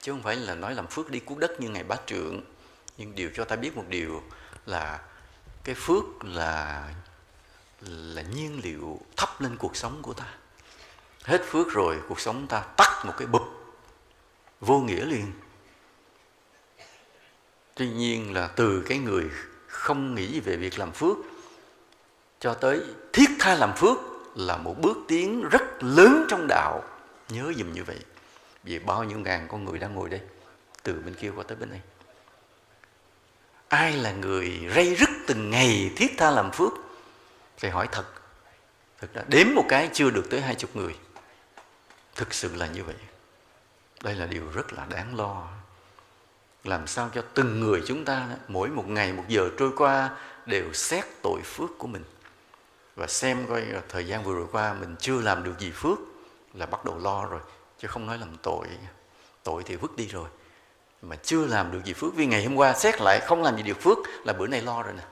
Chứ 0.00 0.12
không 0.12 0.22
phải 0.22 0.36
là 0.36 0.54
nói 0.54 0.74
làm 0.74 0.86
phước 0.86 1.10
đi 1.10 1.20
cuốc 1.20 1.38
đất 1.38 1.60
như 1.60 1.68
ngày 1.68 1.84
bá 1.84 1.96
trượng. 2.06 2.40
Nhưng 2.96 3.14
điều 3.14 3.30
cho 3.34 3.44
ta 3.44 3.56
biết 3.56 3.76
một 3.76 3.84
điều 3.88 4.22
là 4.66 5.00
cái 5.64 5.74
phước 5.74 6.04
là 6.24 6.88
là 7.80 8.22
nhiên 8.22 8.60
liệu 8.64 9.00
thắp 9.16 9.40
lên 9.40 9.56
cuộc 9.56 9.76
sống 9.76 10.02
của 10.02 10.12
ta. 10.12 10.26
Hết 11.22 11.42
phước 11.46 11.72
rồi, 11.72 12.00
cuộc 12.08 12.20
sống 12.20 12.46
ta 12.46 12.60
tắt 12.76 13.02
một 13.06 13.12
cái 13.16 13.26
bụp, 13.26 13.42
vô 14.60 14.80
nghĩa 14.80 15.04
liền. 15.04 15.32
Tuy 17.74 17.88
nhiên 17.88 18.34
là 18.34 18.46
từ 18.46 18.82
cái 18.86 18.98
người 18.98 19.24
không 19.66 20.14
nghĩ 20.14 20.40
về 20.40 20.56
việc 20.56 20.78
làm 20.78 20.92
phước 20.92 21.16
cho 22.40 22.54
tới 22.54 22.80
thiết 23.12 23.30
tha 23.38 23.54
làm 23.54 23.72
phước 23.76 23.98
là 24.38 24.56
một 24.56 24.74
bước 24.80 24.96
tiến 25.08 25.48
rất 25.48 25.62
lớn 25.80 26.26
trong 26.28 26.46
đạo. 26.48 26.82
Nhớ 27.28 27.52
dùm 27.56 27.72
như 27.72 27.84
vậy. 27.84 27.98
Vì 28.64 28.78
bao 28.78 29.04
nhiêu 29.04 29.18
ngàn 29.18 29.48
con 29.48 29.64
người 29.64 29.78
đang 29.78 29.94
ngồi 29.94 30.08
đây, 30.08 30.20
từ 30.82 30.92
bên 31.04 31.14
kia 31.14 31.30
qua 31.36 31.44
tới 31.48 31.56
bên 31.56 31.70
đây. 31.70 31.80
Ai 33.68 33.92
là 33.92 34.12
người 34.12 34.60
rây 34.74 34.94
rứt 34.94 35.08
từng 35.26 35.50
ngày 35.50 35.92
thiết 35.96 36.14
tha 36.18 36.30
làm 36.30 36.50
phước? 36.50 36.72
Phải 37.58 37.70
hỏi 37.70 37.88
thật. 37.92 38.04
Thực 39.00 39.14
ra, 39.14 39.22
đếm 39.28 39.46
một 39.54 39.64
cái 39.68 39.90
chưa 39.92 40.10
được 40.10 40.26
tới 40.30 40.40
hai 40.40 40.54
chục 40.54 40.76
người. 40.76 40.96
Thực 42.14 42.34
sự 42.34 42.54
là 42.54 42.66
như 42.66 42.84
vậy. 42.84 42.96
Đây 44.02 44.14
là 44.14 44.26
điều 44.26 44.50
rất 44.50 44.72
là 44.72 44.86
đáng 44.90 45.16
lo. 45.16 45.48
Làm 46.64 46.86
sao 46.86 47.10
cho 47.14 47.22
từng 47.34 47.60
người 47.60 47.82
chúng 47.86 48.04
ta 48.04 48.28
mỗi 48.48 48.68
một 48.68 48.88
ngày, 48.88 49.12
một 49.12 49.24
giờ 49.28 49.50
trôi 49.58 49.70
qua 49.76 50.10
đều 50.46 50.72
xét 50.72 51.04
tội 51.22 51.40
phước 51.44 51.70
của 51.78 51.86
mình? 51.86 52.04
Và 52.98 53.06
xem 53.06 53.46
coi 53.48 53.64
thời 53.88 54.06
gian 54.06 54.24
vừa 54.24 54.34
rồi 54.34 54.46
qua 54.52 54.74
mình 54.74 54.96
chưa 55.00 55.20
làm 55.20 55.44
được 55.44 55.58
gì 55.58 55.70
phước 55.70 55.98
là 56.54 56.66
bắt 56.66 56.84
đầu 56.84 56.98
lo 56.98 57.26
rồi, 57.26 57.40
chứ 57.78 57.88
không 57.88 58.06
nói 58.06 58.18
làm 58.18 58.36
tội. 58.42 58.66
Tội 59.42 59.62
thì 59.66 59.76
vứt 59.76 59.96
đi 59.96 60.06
rồi. 60.06 60.28
Mà 61.02 61.16
chưa 61.16 61.46
làm 61.46 61.72
được 61.72 61.80
gì 61.84 61.92
phước, 61.92 62.14
vì 62.14 62.26
ngày 62.26 62.44
hôm 62.44 62.56
qua 62.56 62.74
xét 62.74 63.00
lại 63.00 63.20
không 63.26 63.42
làm 63.42 63.56
gì 63.56 63.62
được 63.62 63.80
phước 63.80 63.98
là 64.24 64.32
bữa 64.32 64.46
nay 64.46 64.60
lo 64.60 64.82
rồi 64.82 64.92
nè. 64.92 65.02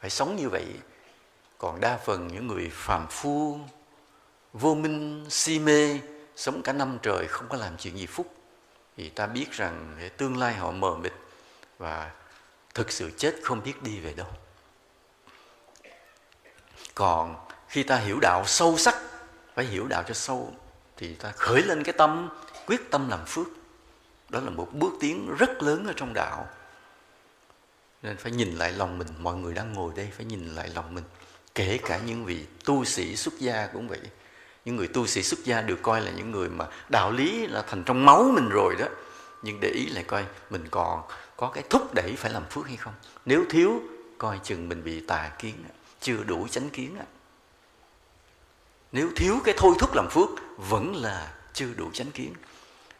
Phải 0.00 0.10
sống 0.10 0.36
như 0.36 0.48
vậy. 0.48 0.66
Còn 1.58 1.80
đa 1.80 1.96
phần 1.96 2.28
những 2.28 2.46
người 2.46 2.70
phàm 2.72 3.06
phu, 3.10 3.58
vô 4.52 4.74
minh, 4.74 5.26
si 5.30 5.58
mê, 5.58 6.00
sống 6.36 6.62
cả 6.62 6.72
năm 6.72 6.98
trời 7.02 7.26
không 7.26 7.48
có 7.48 7.56
làm 7.56 7.76
chuyện 7.78 7.98
gì 7.98 8.06
phúc, 8.06 8.34
thì 8.96 9.08
ta 9.08 9.26
biết 9.26 9.52
rằng 9.52 9.96
tương 10.16 10.36
lai 10.36 10.54
họ 10.54 10.70
mờ 10.70 10.94
mịt 10.94 11.12
và 11.78 12.10
thực 12.74 12.92
sự 12.92 13.10
chết 13.16 13.34
không 13.42 13.62
biết 13.64 13.82
đi 13.82 14.00
về 14.00 14.12
đâu 14.12 14.26
còn 16.94 17.36
khi 17.68 17.82
ta 17.82 17.96
hiểu 17.96 18.20
đạo 18.20 18.44
sâu 18.46 18.78
sắc, 18.78 18.96
phải 19.54 19.64
hiểu 19.64 19.86
đạo 19.86 20.02
cho 20.08 20.14
sâu, 20.14 20.54
thì 20.96 21.14
ta 21.14 21.32
khởi 21.36 21.62
lên 21.62 21.82
cái 21.82 21.92
tâm, 21.92 22.28
quyết 22.66 22.90
tâm 22.90 23.08
làm 23.08 23.24
phước. 23.26 23.46
Đó 24.28 24.40
là 24.40 24.50
một 24.50 24.68
bước 24.72 24.92
tiến 25.00 25.34
rất 25.38 25.62
lớn 25.62 25.86
ở 25.86 25.92
trong 25.96 26.14
đạo. 26.14 26.46
Nên 28.02 28.16
phải 28.16 28.32
nhìn 28.32 28.54
lại 28.54 28.72
lòng 28.72 28.98
mình, 28.98 29.08
mọi 29.18 29.36
người 29.36 29.54
đang 29.54 29.72
ngồi 29.72 29.92
đây 29.96 30.10
phải 30.16 30.26
nhìn 30.26 30.54
lại 30.54 30.68
lòng 30.74 30.94
mình. 30.94 31.04
Kể 31.54 31.78
cả 31.84 31.98
những 31.98 32.24
vị 32.24 32.44
tu 32.64 32.84
sĩ 32.84 33.16
xuất 33.16 33.34
gia 33.38 33.66
cũng 33.66 33.88
vậy. 33.88 34.00
Những 34.64 34.76
người 34.76 34.88
tu 34.88 35.06
sĩ 35.06 35.22
xuất 35.22 35.44
gia 35.44 35.60
được 35.60 35.78
coi 35.82 36.00
là 36.00 36.10
những 36.10 36.30
người 36.30 36.48
mà 36.48 36.66
đạo 36.88 37.12
lý 37.12 37.46
là 37.46 37.62
thành 37.62 37.84
trong 37.84 38.04
máu 38.04 38.30
mình 38.34 38.48
rồi 38.48 38.74
đó. 38.78 38.86
Nhưng 39.42 39.60
để 39.60 39.68
ý 39.68 39.86
lại 39.86 40.04
coi 40.04 40.24
mình 40.50 40.68
còn 40.70 41.02
có 41.36 41.50
cái 41.54 41.64
thúc 41.70 41.94
đẩy 41.94 42.14
phải 42.16 42.32
làm 42.32 42.44
phước 42.50 42.66
hay 42.66 42.76
không. 42.76 42.94
Nếu 43.24 43.44
thiếu, 43.50 43.82
coi 44.18 44.40
chừng 44.42 44.68
mình 44.68 44.84
bị 44.84 45.00
tà 45.00 45.30
kiến 45.38 45.54
chưa 46.00 46.24
đủ 46.24 46.48
chánh 46.48 46.70
kiến 46.70 46.96
nếu 48.94 49.10
thiếu 49.16 49.40
cái 49.44 49.54
thôi 49.58 49.74
thúc 49.78 49.94
làm 49.94 50.08
phước, 50.10 50.28
vẫn 50.56 50.96
là 50.96 51.32
chưa 51.52 51.68
đủ 51.76 51.90
chánh 51.92 52.10
kiến. 52.10 52.32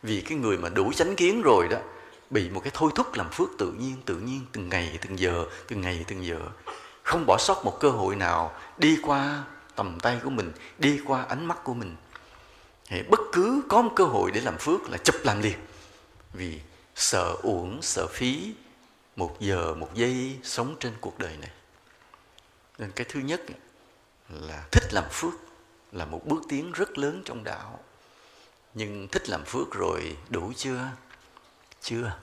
Vì 0.02 0.20
cái 0.20 0.38
người 0.38 0.58
mà 0.58 0.68
đủ 0.68 0.92
chánh 0.92 1.16
kiến 1.16 1.42
rồi 1.42 1.68
đó, 1.68 1.78
bị 2.30 2.50
một 2.50 2.60
cái 2.64 2.70
thôi 2.74 2.90
thúc 2.94 3.14
làm 3.14 3.30
phước 3.30 3.48
tự 3.58 3.72
nhiên 3.72 3.96
tự 4.04 4.16
nhiên, 4.16 4.40
từng 4.52 4.68
ngày, 4.68 4.98
từng 5.02 5.18
giờ, 5.18 5.44
từng 5.68 5.80
ngày, 5.80 6.04
từng 6.08 6.26
giờ. 6.26 6.38
Không 7.02 7.24
bỏ 7.26 7.38
sót 7.38 7.64
một 7.64 7.80
cơ 7.80 7.90
hội 7.90 8.16
nào 8.16 8.52
đi 8.78 8.98
qua 9.02 9.44
tầm 9.76 10.00
tay 10.00 10.20
của 10.24 10.30
mình, 10.30 10.52
đi 10.78 11.00
qua 11.06 11.24
ánh 11.28 11.46
mắt 11.46 11.64
của 11.64 11.74
mình. 11.74 11.96
Thì 12.88 13.02
bất 13.10 13.20
cứ 13.32 13.62
có 13.68 13.82
một 13.82 13.92
cơ 13.96 14.04
hội 14.04 14.30
để 14.30 14.40
làm 14.40 14.58
phước 14.58 14.90
là 14.90 14.98
chụp 14.98 15.16
làm 15.24 15.42
liền. 15.42 15.58
Vì 16.32 16.60
sợ 16.94 17.36
uổng, 17.42 17.82
sợ 17.82 18.06
phí, 18.06 18.54
một 19.16 19.36
giờ, 19.40 19.74
một 19.74 19.94
giây 19.94 20.38
sống 20.42 20.76
trên 20.80 20.92
cuộc 21.00 21.18
đời 21.18 21.36
này 21.40 21.50
nên 22.78 22.92
cái 22.92 23.06
thứ 23.08 23.20
nhất 23.20 23.42
là 24.28 24.64
thích 24.72 24.92
làm 24.92 25.04
phước 25.10 25.34
là 25.92 26.04
một 26.04 26.20
bước 26.24 26.42
tiến 26.48 26.72
rất 26.72 26.98
lớn 26.98 27.22
trong 27.24 27.44
đạo. 27.44 27.80
Nhưng 28.74 29.08
thích 29.08 29.28
làm 29.28 29.44
phước 29.44 29.72
rồi 29.72 30.16
đủ 30.28 30.52
chưa? 30.56 30.88
Chưa. 31.80 32.18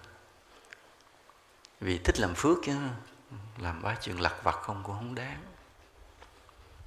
Vì 1.80 1.98
thích 1.98 2.20
làm 2.20 2.36
phước 2.36 2.58
chứ 2.64 2.74
làm 3.58 3.82
ba 3.82 3.98
chuyện 4.02 4.22
lặt 4.22 4.36
vặt 4.44 4.56
không 4.62 4.84
cũng 4.84 4.96
không 4.96 5.16
đáng. 5.16 5.44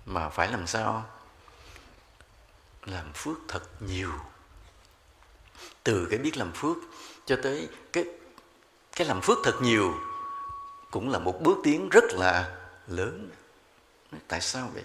Mà 0.07 0.29
phải 0.29 0.50
làm 0.50 0.66
sao? 0.66 1.07
Làm 2.85 3.12
phước 3.12 3.37
thật 3.48 3.62
nhiều. 3.81 4.12
Từ 5.85 6.07
cái 6.11 6.18
biết 6.18 6.37
làm 6.37 6.53
phước 6.53 6.77
cho 7.27 7.38
tới 7.42 7.68
cái 7.92 8.05
cái 8.96 9.07
làm 9.07 9.20
phước 9.20 9.38
thật 9.44 9.59
nhiều 9.62 9.94
cũng 10.90 11.11
là 11.11 11.18
một 11.18 11.40
bước 11.40 11.59
tiến 11.64 11.88
rất 11.88 12.05
là 12.11 12.57
lớn 12.87 13.31
tại 14.29 14.40
sao 14.40 14.70
vậy? 14.74 14.85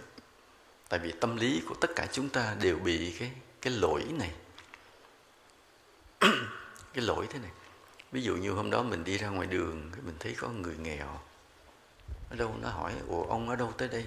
Tại 0.89 0.99
vì 0.99 1.11
tâm 1.11 1.37
lý 1.37 1.61
của 1.67 1.75
tất 1.75 1.91
cả 1.95 2.07
chúng 2.11 2.29
ta 2.29 2.55
đều 2.61 2.79
bị 2.79 3.15
cái 3.19 3.31
cái 3.61 3.73
lỗi 3.73 4.03
này. 4.19 4.31
Cái 6.93 7.03
lỗi 7.05 7.27
thế 7.29 7.39
này. 7.39 7.51
Ví 8.11 8.21
dụ 8.21 8.35
như 8.35 8.51
hôm 8.51 8.69
đó 8.69 8.83
mình 8.83 9.03
đi 9.03 9.17
ra 9.17 9.29
ngoài 9.29 9.47
đường 9.47 9.91
mình 10.05 10.15
thấy 10.19 10.35
có 10.37 10.49
người 10.49 10.75
nghèo. 10.77 11.19
Ở 12.29 12.35
đâu 12.35 12.55
nó 12.61 12.69
hỏi, 12.69 12.93
ủa, 13.07 13.23
ông 13.23 13.49
ở 13.49 13.55
đâu 13.55 13.71
tới 13.77 13.87
đây? 13.87 14.05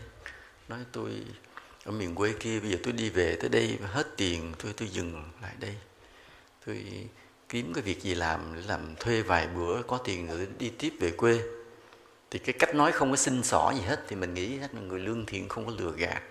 Nói, 0.69 0.79
tôi 0.93 1.25
ở 1.85 1.93
miền 1.93 2.15
quê 2.15 2.35
kia, 2.41 2.61
bây 2.61 2.71
giờ 2.71 2.77
tôi 2.83 2.93
đi 2.93 3.11
về 3.11 3.37
tới 3.41 3.49
đây, 3.49 3.79
hết 3.83 4.07
tiền, 4.17 4.53
tôi 4.59 4.73
tôi 4.73 4.89
dừng 4.89 5.25
lại 5.43 5.55
đây. 5.61 5.77
Tôi 6.67 6.87
kiếm 7.49 7.73
cái 7.75 7.83
việc 7.83 8.03
gì 8.03 8.15
làm 8.15 8.55
để 8.55 8.63
làm 8.67 8.97
thuê 8.97 9.23
vài 9.23 9.49
bữa, 9.49 9.83
có 9.83 9.99
tiền 9.99 10.29
rồi 10.29 10.49
đi 10.59 10.73
tiếp 10.79 10.93
về 11.01 11.11
quê 11.11 11.43
thì 12.33 12.39
cái 12.39 12.53
cách 12.59 12.75
nói 12.75 12.93
không 12.93 13.11
có 13.11 13.17
xin 13.17 13.43
xỏ 13.43 13.73
gì 13.77 13.81
hết 13.81 14.05
thì 14.09 14.17
mình 14.17 14.35
nghĩ 14.35 14.59
hết 14.59 14.75
là 14.75 14.81
người 14.81 15.01
lương 15.01 15.27
thiện 15.27 15.49
không 15.49 15.67
có 15.67 15.73
lừa 15.79 15.93
gạt. 15.93 16.23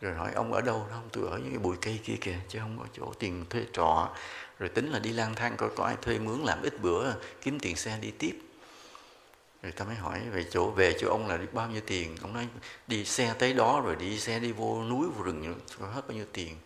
Rồi 0.00 0.14
hỏi, 0.14 0.32
ông 0.34 0.52
ở 0.52 0.60
đâu 0.60 0.86
không, 0.90 1.08
tôi 1.12 1.30
ở 1.30 1.38
những 1.38 1.50
cái 1.50 1.58
bụi 1.58 1.76
cây 1.80 2.00
kia 2.04 2.16
kìa, 2.20 2.38
chứ 2.48 2.58
không 2.58 2.78
có 2.78 2.84
chỗ 2.92 3.12
tiền 3.18 3.44
thuê 3.50 3.64
trọ. 3.72 4.08
Rồi 4.58 4.68
tính 4.68 4.90
là 4.90 4.98
đi 4.98 5.12
lang 5.12 5.34
thang 5.34 5.56
coi 5.56 5.70
có 5.76 5.84
ai 5.84 5.96
thuê 6.02 6.18
mướn 6.18 6.40
làm 6.40 6.62
ít 6.62 6.80
bữa, 6.80 7.12
kiếm 7.42 7.58
tiền 7.60 7.76
xe 7.76 7.98
đi 8.00 8.10
tiếp. 8.18 8.38
Rồi 9.62 9.72
ta 9.72 9.84
mới 9.84 9.94
hỏi, 9.94 10.20
về 10.32 10.44
chỗ 10.50 10.70
về 10.70 10.94
chỗ 11.00 11.08
ông 11.08 11.26
là 11.26 11.36
đi 11.36 11.46
bao 11.52 11.68
nhiêu 11.68 11.80
tiền? 11.86 12.16
Ông 12.22 12.32
nói, 12.32 12.48
đi 12.86 13.04
xe 13.04 13.34
tới 13.38 13.52
đó 13.52 13.82
rồi 13.84 13.96
đi 13.96 14.20
xe 14.20 14.38
đi 14.38 14.52
vô 14.52 14.82
núi, 14.84 15.06
vô 15.16 15.22
rừng, 15.22 15.60
có 15.80 15.86
hết 15.86 16.02
bao 16.08 16.16
nhiêu 16.16 16.26
tiền? 16.32 16.56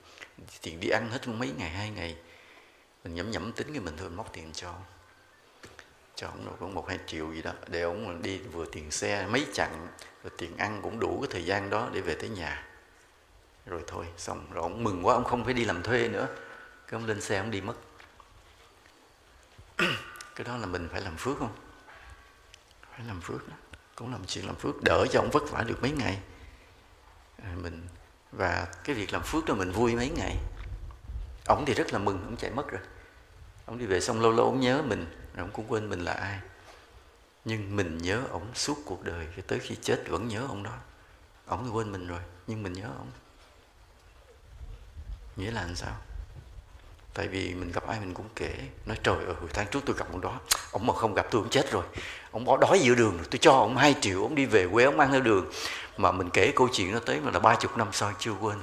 Tiền 0.62 0.80
đi 0.80 0.88
ăn 0.88 1.10
hết 1.10 1.28
mấy 1.28 1.52
ngày, 1.58 1.70
hai 1.70 1.90
ngày. 1.90 2.16
Mình 3.04 3.14
nhẩm 3.14 3.30
nhẩm 3.30 3.52
tính 3.52 3.72
cái 3.72 3.80
mình 3.80 3.94
thôi, 3.96 4.10
móc 4.10 4.32
tiền 4.32 4.50
cho 4.52 4.74
cho 6.14 6.26
ông 6.26 6.46
đâu 6.46 6.56
cũng 6.60 6.74
một 6.74 6.88
hai 6.88 6.98
triệu 7.06 7.32
gì 7.32 7.42
đó 7.42 7.52
để 7.68 7.82
ông 7.82 8.22
đi 8.22 8.38
vừa 8.38 8.66
tiền 8.72 8.90
xe 8.90 9.26
mấy 9.26 9.46
chặng 9.52 9.88
rồi 10.22 10.32
tiền 10.38 10.56
ăn 10.56 10.80
cũng 10.82 11.00
đủ 11.00 11.20
cái 11.20 11.28
thời 11.32 11.44
gian 11.44 11.70
đó 11.70 11.88
để 11.92 12.00
về 12.00 12.14
tới 12.14 12.28
nhà. 12.28 12.66
Rồi 13.66 13.82
thôi 13.86 14.06
xong 14.16 14.46
rồi 14.52 14.62
ông 14.62 14.84
mừng 14.84 15.06
quá 15.06 15.14
ông 15.14 15.24
không 15.24 15.44
phải 15.44 15.54
đi 15.54 15.64
làm 15.64 15.82
thuê 15.82 16.08
nữa. 16.08 16.26
Cái 16.86 17.00
ông 17.00 17.06
lên 17.06 17.20
xe 17.20 17.38
ông 17.38 17.50
đi 17.50 17.60
mất. 17.60 17.74
Cái 20.34 20.44
đó 20.44 20.56
là 20.56 20.66
mình 20.66 20.88
phải 20.92 21.00
làm 21.00 21.16
phước 21.16 21.38
không? 21.38 21.54
Phải 22.90 23.06
làm 23.06 23.20
phước 23.20 23.48
đó. 23.48 23.56
Cũng 23.96 24.12
làm 24.12 24.24
chuyện 24.26 24.46
làm 24.46 24.54
phước 24.54 24.82
đỡ 24.82 25.06
cho 25.10 25.20
ông 25.20 25.30
vất 25.30 25.50
vả 25.50 25.62
được 25.62 25.82
mấy 25.82 25.90
ngày. 25.90 26.18
À, 27.42 27.54
mình 27.62 27.86
và 28.32 28.66
cái 28.84 28.96
việc 28.96 29.12
làm 29.12 29.22
phước 29.22 29.46
đó 29.46 29.54
mình 29.54 29.72
vui 29.72 29.96
mấy 29.96 30.10
ngày. 30.16 30.36
Ông 31.46 31.64
thì 31.66 31.74
rất 31.74 31.92
là 31.92 31.98
mừng 31.98 32.24
ông 32.24 32.36
chạy 32.36 32.50
mất 32.50 32.68
rồi. 32.68 32.80
Ông 33.66 33.78
đi 33.78 33.86
về 33.86 34.00
xong 34.00 34.20
lâu 34.20 34.32
lâu 34.32 34.46
ông 34.46 34.60
nhớ 34.60 34.82
mình 34.82 35.06
rồi 35.34 35.46
ông 35.46 35.50
cũng 35.52 35.64
quên 35.68 35.90
mình 35.90 36.04
là 36.04 36.12
ai. 36.12 36.38
Nhưng 37.44 37.76
mình 37.76 37.98
nhớ 37.98 38.22
ông 38.30 38.46
suốt 38.54 38.78
cuộc 38.84 39.04
đời, 39.04 39.26
cho 39.36 39.42
tới 39.46 39.58
khi 39.58 39.76
chết 39.82 40.08
vẫn 40.08 40.28
nhớ 40.28 40.44
ông 40.48 40.62
đó. 40.62 40.74
Ông 41.46 41.64
thì 41.64 41.70
quên 41.70 41.92
mình 41.92 42.06
rồi, 42.06 42.20
nhưng 42.46 42.62
mình 42.62 42.72
nhớ 42.72 42.86
ông. 42.98 43.10
Nghĩa 45.36 45.50
là 45.50 45.62
làm 45.62 45.76
sao? 45.76 45.92
Tại 47.14 47.28
vì 47.28 47.54
mình 47.54 47.72
gặp 47.72 47.86
ai 47.88 48.00
mình 48.00 48.14
cũng 48.14 48.28
kể, 48.36 48.54
nói 48.86 48.98
trời 49.02 49.16
ơi, 49.24 49.34
hồi 49.40 49.50
tháng 49.54 49.66
trước 49.70 49.80
tôi 49.86 49.96
gặp 49.96 50.06
ông 50.12 50.20
đó, 50.20 50.40
ông 50.72 50.86
mà 50.86 50.94
không 50.94 51.14
gặp 51.14 51.26
tôi 51.30 51.42
cũng 51.42 51.50
chết 51.50 51.70
rồi. 51.70 51.84
Ông 52.30 52.44
bỏ 52.44 52.56
đói 52.56 52.80
giữa 52.80 52.94
đường 52.94 53.16
rồi 53.16 53.26
tôi 53.30 53.38
cho 53.38 53.52
ông 53.52 53.76
hai 53.76 53.94
triệu, 54.00 54.22
ông 54.22 54.34
đi 54.34 54.46
về 54.46 54.68
quê, 54.72 54.84
ông 54.84 55.00
ăn 55.00 55.12
theo 55.12 55.20
đường. 55.20 55.52
Mà 55.96 56.12
mình 56.12 56.30
kể 56.30 56.52
câu 56.56 56.68
chuyện 56.72 56.92
nó 56.92 56.98
tới 56.98 57.20
mà 57.20 57.30
là 57.30 57.38
ba 57.38 57.54
chục 57.54 57.76
năm 57.76 57.88
sau, 57.92 58.12
chưa 58.18 58.32
quên. 58.32 58.58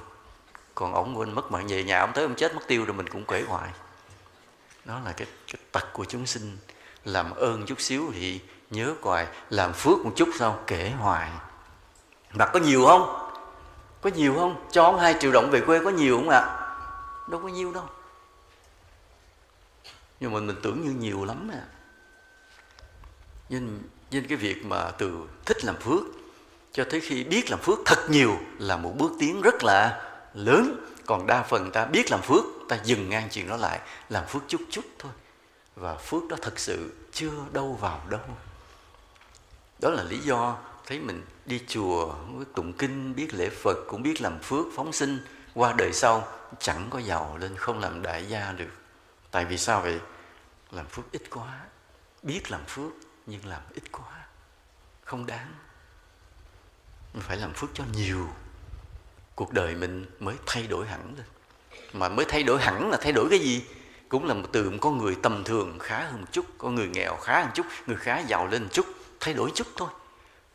Còn 0.75 0.93
ông 0.93 1.17
quên 1.17 1.36
mất 1.36 1.51
mà 1.51 1.62
về 1.67 1.84
nhà 1.84 1.99
ông 1.99 2.12
tới 2.13 2.23
ông 2.23 2.36
chết, 2.36 2.55
mất 2.55 2.62
tiêu 2.67 2.86
rồi 2.86 2.93
mình 2.93 3.10
cũng 3.10 3.25
kể 3.25 3.43
hoài 3.47 3.69
đó 4.89 5.02
là 5.06 5.12
cái, 5.12 5.28
cái 5.47 5.62
tật 5.71 5.93
của 5.93 6.06
chúng 6.06 6.25
sinh. 6.25 6.58
Làm 7.06 7.32
ơn 7.32 7.65
chút 7.65 7.82
xíu 7.82 8.12
thì 8.13 8.41
nhớ 8.69 8.93
hoài 9.02 9.28
làm 9.49 9.73
phước 9.73 9.99
một 9.99 10.12
chút 10.15 10.30
sau 10.39 10.63
kể 10.67 10.89
hoài. 10.89 11.32
Mà 12.34 12.45
có 12.45 12.60
nhiều 12.60 12.86
không? 12.86 13.32
Có 14.02 14.10
nhiều 14.15 14.36
không? 14.36 14.67
Cho 14.71 14.84
ông 14.84 14.99
hai 14.99 15.15
triệu 15.19 15.32
đồng 15.32 15.49
về 15.52 15.62
quê 15.62 15.80
có 15.84 15.89
nhiều 15.89 16.17
không 16.17 16.30
ạ? 16.30 16.39
À? 16.39 16.56
đâu 17.30 17.39
có 17.41 17.47
nhiều 17.47 17.73
đâu. 17.73 17.84
Nhưng 20.19 20.34
mà 20.34 20.39
mình 20.39 20.56
tưởng 20.63 20.82
như 20.82 20.91
nhiều 20.91 21.25
lắm 21.25 21.52
à 21.54 21.63
nên, 23.49 23.80
nên 24.12 24.28
cái 24.28 24.38
việc 24.38 24.65
mà 24.65 24.91
từ 24.91 25.28
thích 25.45 25.65
làm 25.65 25.75
phước 25.75 26.02
cho 26.71 26.84
tới 26.84 26.99
khi 26.99 27.23
biết 27.23 27.49
làm 27.49 27.60
phước 27.60 27.80
thật 27.86 28.10
nhiều 28.10 28.38
là 28.60 28.78
một 28.78 28.93
bước 28.97 29.12
tiến 29.19 29.41
rất 29.41 29.63
là 29.63 30.12
lớn 30.34 30.88
còn 31.09 31.27
đa 31.27 31.43
phần 31.43 31.71
ta 31.71 31.85
biết 31.85 32.11
làm 32.11 32.21
phước, 32.21 32.45
ta 32.67 32.79
dừng 32.83 33.09
ngang 33.09 33.27
chuyện 33.31 33.47
đó 33.47 33.57
lại, 33.57 33.79
làm 34.09 34.25
phước 34.27 34.43
chút 34.47 34.61
chút 34.69 34.85
thôi. 34.99 35.11
Và 35.75 35.95
phước 35.95 36.27
đó 36.29 36.37
thật 36.41 36.59
sự 36.59 36.93
chưa 37.11 37.31
đâu 37.51 37.73
vào 37.73 38.01
đâu. 38.09 38.19
Đó 39.79 39.89
là 39.89 40.03
lý 40.03 40.17
do 40.19 40.57
thấy 40.85 40.99
mình 40.99 41.25
đi 41.45 41.61
chùa 41.67 42.15
tụng 42.55 42.73
kinh, 42.73 43.15
biết 43.15 43.33
lễ 43.33 43.49
phật, 43.49 43.77
cũng 43.87 44.03
biết 44.03 44.21
làm 44.21 44.39
phước, 44.39 44.65
phóng 44.75 44.93
sinh. 44.93 45.25
Qua 45.53 45.73
đời 45.77 45.93
sau, 45.93 46.27
chẳng 46.59 46.87
có 46.89 46.99
giàu 46.99 47.37
lên, 47.37 47.55
không 47.55 47.79
làm 47.79 48.01
đại 48.01 48.25
gia 48.25 48.51
được. 48.51 48.71
Tại 49.31 49.45
vì 49.45 49.57
sao 49.57 49.81
vậy? 49.81 49.99
Làm 50.71 50.85
phước 50.85 51.11
ít 51.11 51.23
quá. 51.29 51.59
Biết 52.23 52.51
làm 52.51 52.61
phước, 52.67 52.91
nhưng 53.25 53.45
làm 53.45 53.61
ít 53.73 53.91
quá. 53.91 54.27
Không 55.03 55.25
đáng. 55.25 55.53
Mình 57.13 57.23
phải 57.27 57.37
làm 57.37 57.53
phước 57.53 57.69
cho 57.73 57.83
nhiều 57.93 58.27
cuộc 59.39 59.54
đời 59.54 59.75
mình 59.75 60.06
mới 60.19 60.36
thay 60.45 60.67
đổi 60.67 60.88
hẳn 60.88 61.13
lên 61.17 61.25
mà 61.93 62.10
mới 62.10 62.25
thay 62.25 62.43
đổi 62.43 62.62
hẳn 62.62 62.89
là 62.89 62.97
thay 63.02 63.12
đổi 63.12 63.30
cái 63.30 63.39
gì? 63.39 63.63
Cũng 64.10 64.25
là 64.25 64.34
một 64.34 64.47
từ 64.52 64.69
một 64.69 64.78
con 64.82 64.97
người 64.97 65.15
tầm 65.21 65.43
thường 65.43 65.80
khá 65.80 65.99
hơn 65.99 66.21
một 66.21 66.28
chút, 66.32 66.45
con 66.58 66.75
người 66.75 66.88
nghèo 66.88 67.15
khá 67.15 67.41
hơn 67.41 67.49
chút, 67.54 67.65
người 67.88 67.95
khá 67.95 68.19
giàu 68.19 68.47
lên 68.47 68.63
một 68.63 68.69
chút, 68.71 68.86
thay 69.19 69.34
đổi 69.34 69.52
chút 69.56 69.67
thôi. 69.75 69.89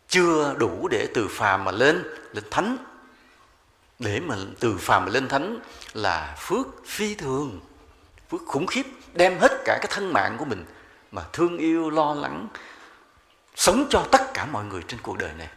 Chưa 0.09 0.55
đủ 0.59 0.89
để 0.89 1.09
từ 1.15 1.29
phàm 1.29 1.65
mà 1.65 1.73
lên 1.73 2.03
lên 2.33 2.45
thánh. 2.51 2.77
Để 3.99 4.21
mà 4.21 4.37
từ 4.61 4.77
phàm 4.79 5.05
mà 5.05 5.11
lên 5.11 5.29
thánh 5.29 5.59
là 5.95 6.37
phước 6.39 6.67
phi 6.87 7.15
thường, 7.15 7.61
phước 8.31 8.41
khủng 8.47 8.67
khiếp, 8.67 8.87
đem 9.13 9.39
hết 9.39 9.53
cả 9.65 9.79
cái 9.83 9.89
thân 9.91 10.13
mạng 10.13 10.37
của 10.39 10.45
mình 10.45 10.65
mà 11.13 11.23
thương 11.33 11.59
yêu, 11.59 11.91
lo 11.91 12.15
lắng, 12.15 12.49
sống 13.57 13.87
cho 13.91 14.07
tất 14.13 14.35
cả 14.35 14.47
mọi 14.47 14.65
người 14.65 14.83
trên 14.89 15.01
cuộc 15.03 15.19
đời 15.19 15.31
này. 15.39 15.49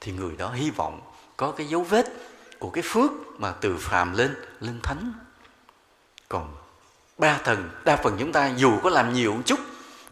Thì 0.00 0.12
người 0.12 0.36
đó 0.36 0.52
hy 0.52 0.70
vọng 0.70 1.00
có 1.36 1.52
cái 1.52 1.66
dấu 1.66 1.82
vết 1.82 2.06
của 2.60 2.70
cái 2.70 2.82
phước 2.86 3.10
mà 3.38 3.52
từ 3.52 3.76
phàm 3.76 4.16
lên 4.16 4.34
lên 4.60 4.80
thánh. 4.82 5.12
Còn 6.28 6.56
ba 7.18 7.38
thần, 7.44 7.70
đa 7.84 7.96
phần 7.96 8.16
chúng 8.18 8.32
ta 8.32 8.46
dù 8.56 8.80
có 8.82 8.90
làm 8.90 9.12
nhiều 9.12 9.34
một 9.34 9.42
chút, 9.46 9.60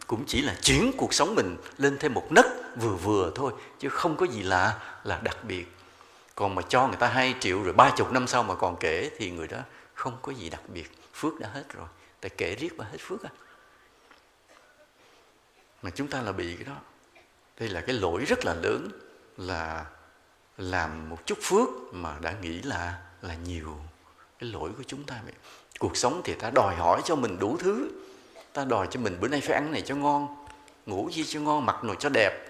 cũng 0.07 0.23
chỉ 0.27 0.41
là 0.41 0.55
chuyển 0.61 0.91
cuộc 0.97 1.13
sống 1.13 1.35
mình 1.35 1.57
lên 1.77 1.97
thêm 1.99 2.13
một 2.13 2.27
nấc 2.29 2.45
vừa 2.75 2.95
vừa 2.95 3.31
thôi, 3.35 3.53
chứ 3.79 3.89
không 3.89 4.17
có 4.17 4.25
gì 4.25 4.43
lạ 4.43 4.79
là 5.03 5.19
đặc 5.23 5.37
biệt. 5.43 5.65
Còn 6.35 6.55
mà 6.55 6.61
cho 6.61 6.87
người 6.87 6.97
ta 6.97 7.07
hai 7.07 7.35
triệu 7.39 7.63
rồi 7.63 7.73
ba 7.73 7.93
chục 7.97 8.11
năm 8.11 8.27
sau 8.27 8.43
mà 8.43 8.55
còn 8.55 8.77
kể, 8.79 9.11
thì 9.17 9.31
người 9.31 9.47
đó 9.47 9.59
không 9.93 10.17
có 10.21 10.31
gì 10.31 10.49
đặc 10.49 10.61
biệt. 10.67 10.91
Phước 11.13 11.39
đã 11.39 11.49
hết 11.53 11.63
rồi 11.73 11.87
tại 12.21 12.29
kể 12.37 12.55
riết 12.55 12.77
mà 12.77 12.85
hết 12.91 12.97
phước 12.99 13.23
á. 13.23 13.29
Mà 15.81 15.89
chúng 15.89 16.07
ta 16.07 16.21
là 16.21 16.31
bị 16.31 16.55
cái 16.55 16.65
đó. 16.65 16.75
Đây 17.59 17.69
là 17.69 17.81
cái 17.81 17.95
lỗi 17.95 18.25
rất 18.25 18.45
là 18.45 18.53
lớn 18.53 18.89
là 19.37 19.85
làm 20.59 21.09
một 21.09 21.25
chút 21.25 21.37
phước 21.41 21.69
mà 21.91 22.15
đã 22.21 22.33
nghĩ 22.41 22.61
là 22.61 22.97
là 23.21 23.35
nhiều 23.35 23.77
cái 24.39 24.49
lỗi 24.49 24.69
của 24.77 24.83
chúng 24.87 25.03
ta 25.03 25.15
vậy. 25.25 25.33
Cuộc 25.79 25.97
sống 25.97 26.21
thì 26.23 26.33
ta 26.33 26.49
đòi 26.49 26.75
hỏi 26.75 27.01
cho 27.05 27.15
mình 27.15 27.39
đủ 27.39 27.57
thứ. 27.59 27.89
Ta 28.53 28.65
đòi 28.65 28.87
cho 28.91 28.99
mình 28.99 29.17
bữa 29.19 29.27
nay 29.27 29.41
phải 29.41 29.53
ăn 29.53 29.71
này 29.71 29.81
cho 29.81 29.95
ngon, 29.95 30.27
ngủ 30.85 31.09
gì 31.13 31.23
cho 31.23 31.39
ngon, 31.39 31.65
mặc 31.65 31.83
nồi 31.83 31.95
cho 31.99 32.09
đẹp. 32.09 32.47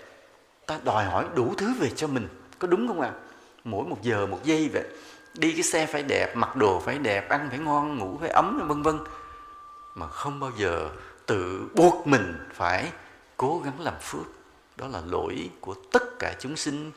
Ta 0.65 0.79
đòi 0.83 1.05
hỏi 1.05 1.25
đủ 1.35 1.53
thứ 1.57 1.73
về 1.79 1.89
cho 1.95 2.07
mình, 2.07 2.27
có 2.59 2.67
đúng 2.67 2.87
không 2.87 3.01
ạ? 3.01 3.11
À? 3.15 3.19
mỗi 3.63 3.85
một 3.85 3.97
giờ, 4.01 4.25
một 4.25 4.39
giây 4.43 4.69
vậy. 4.73 4.83
Đi 5.33 5.53
cái 5.53 5.63
xe 5.63 5.85
phải 5.85 6.03
đẹp, 6.03 6.35
mặc 6.35 6.55
đồ 6.55 6.79
phải 6.79 6.97
đẹp, 6.97 7.29
ăn 7.29 7.47
phải 7.49 7.59
ngon, 7.59 7.97
ngủ 7.97 8.17
phải 8.19 8.29
ấm, 8.29 8.67
vân 8.67 8.81
vân. 8.81 8.99
Mà 9.95 10.07
không 10.07 10.39
bao 10.39 10.51
giờ 10.57 10.89
tự 11.25 11.69
buộc 11.75 12.07
mình 12.07 12.33
phải 12.53 12.91
cố 13.37 13.61
gắng 13.65 13.79
làm 13.79 13.93
phước. 14.01 14.25
Đó 14.77 14.87
là 14.87 15.01
lỗi 15.05 15.49
của 15.61 15.75
tất 15.91 16.19
cả 16.19 16.35
chúng 16.39 16.55
sinh 16.55 16.91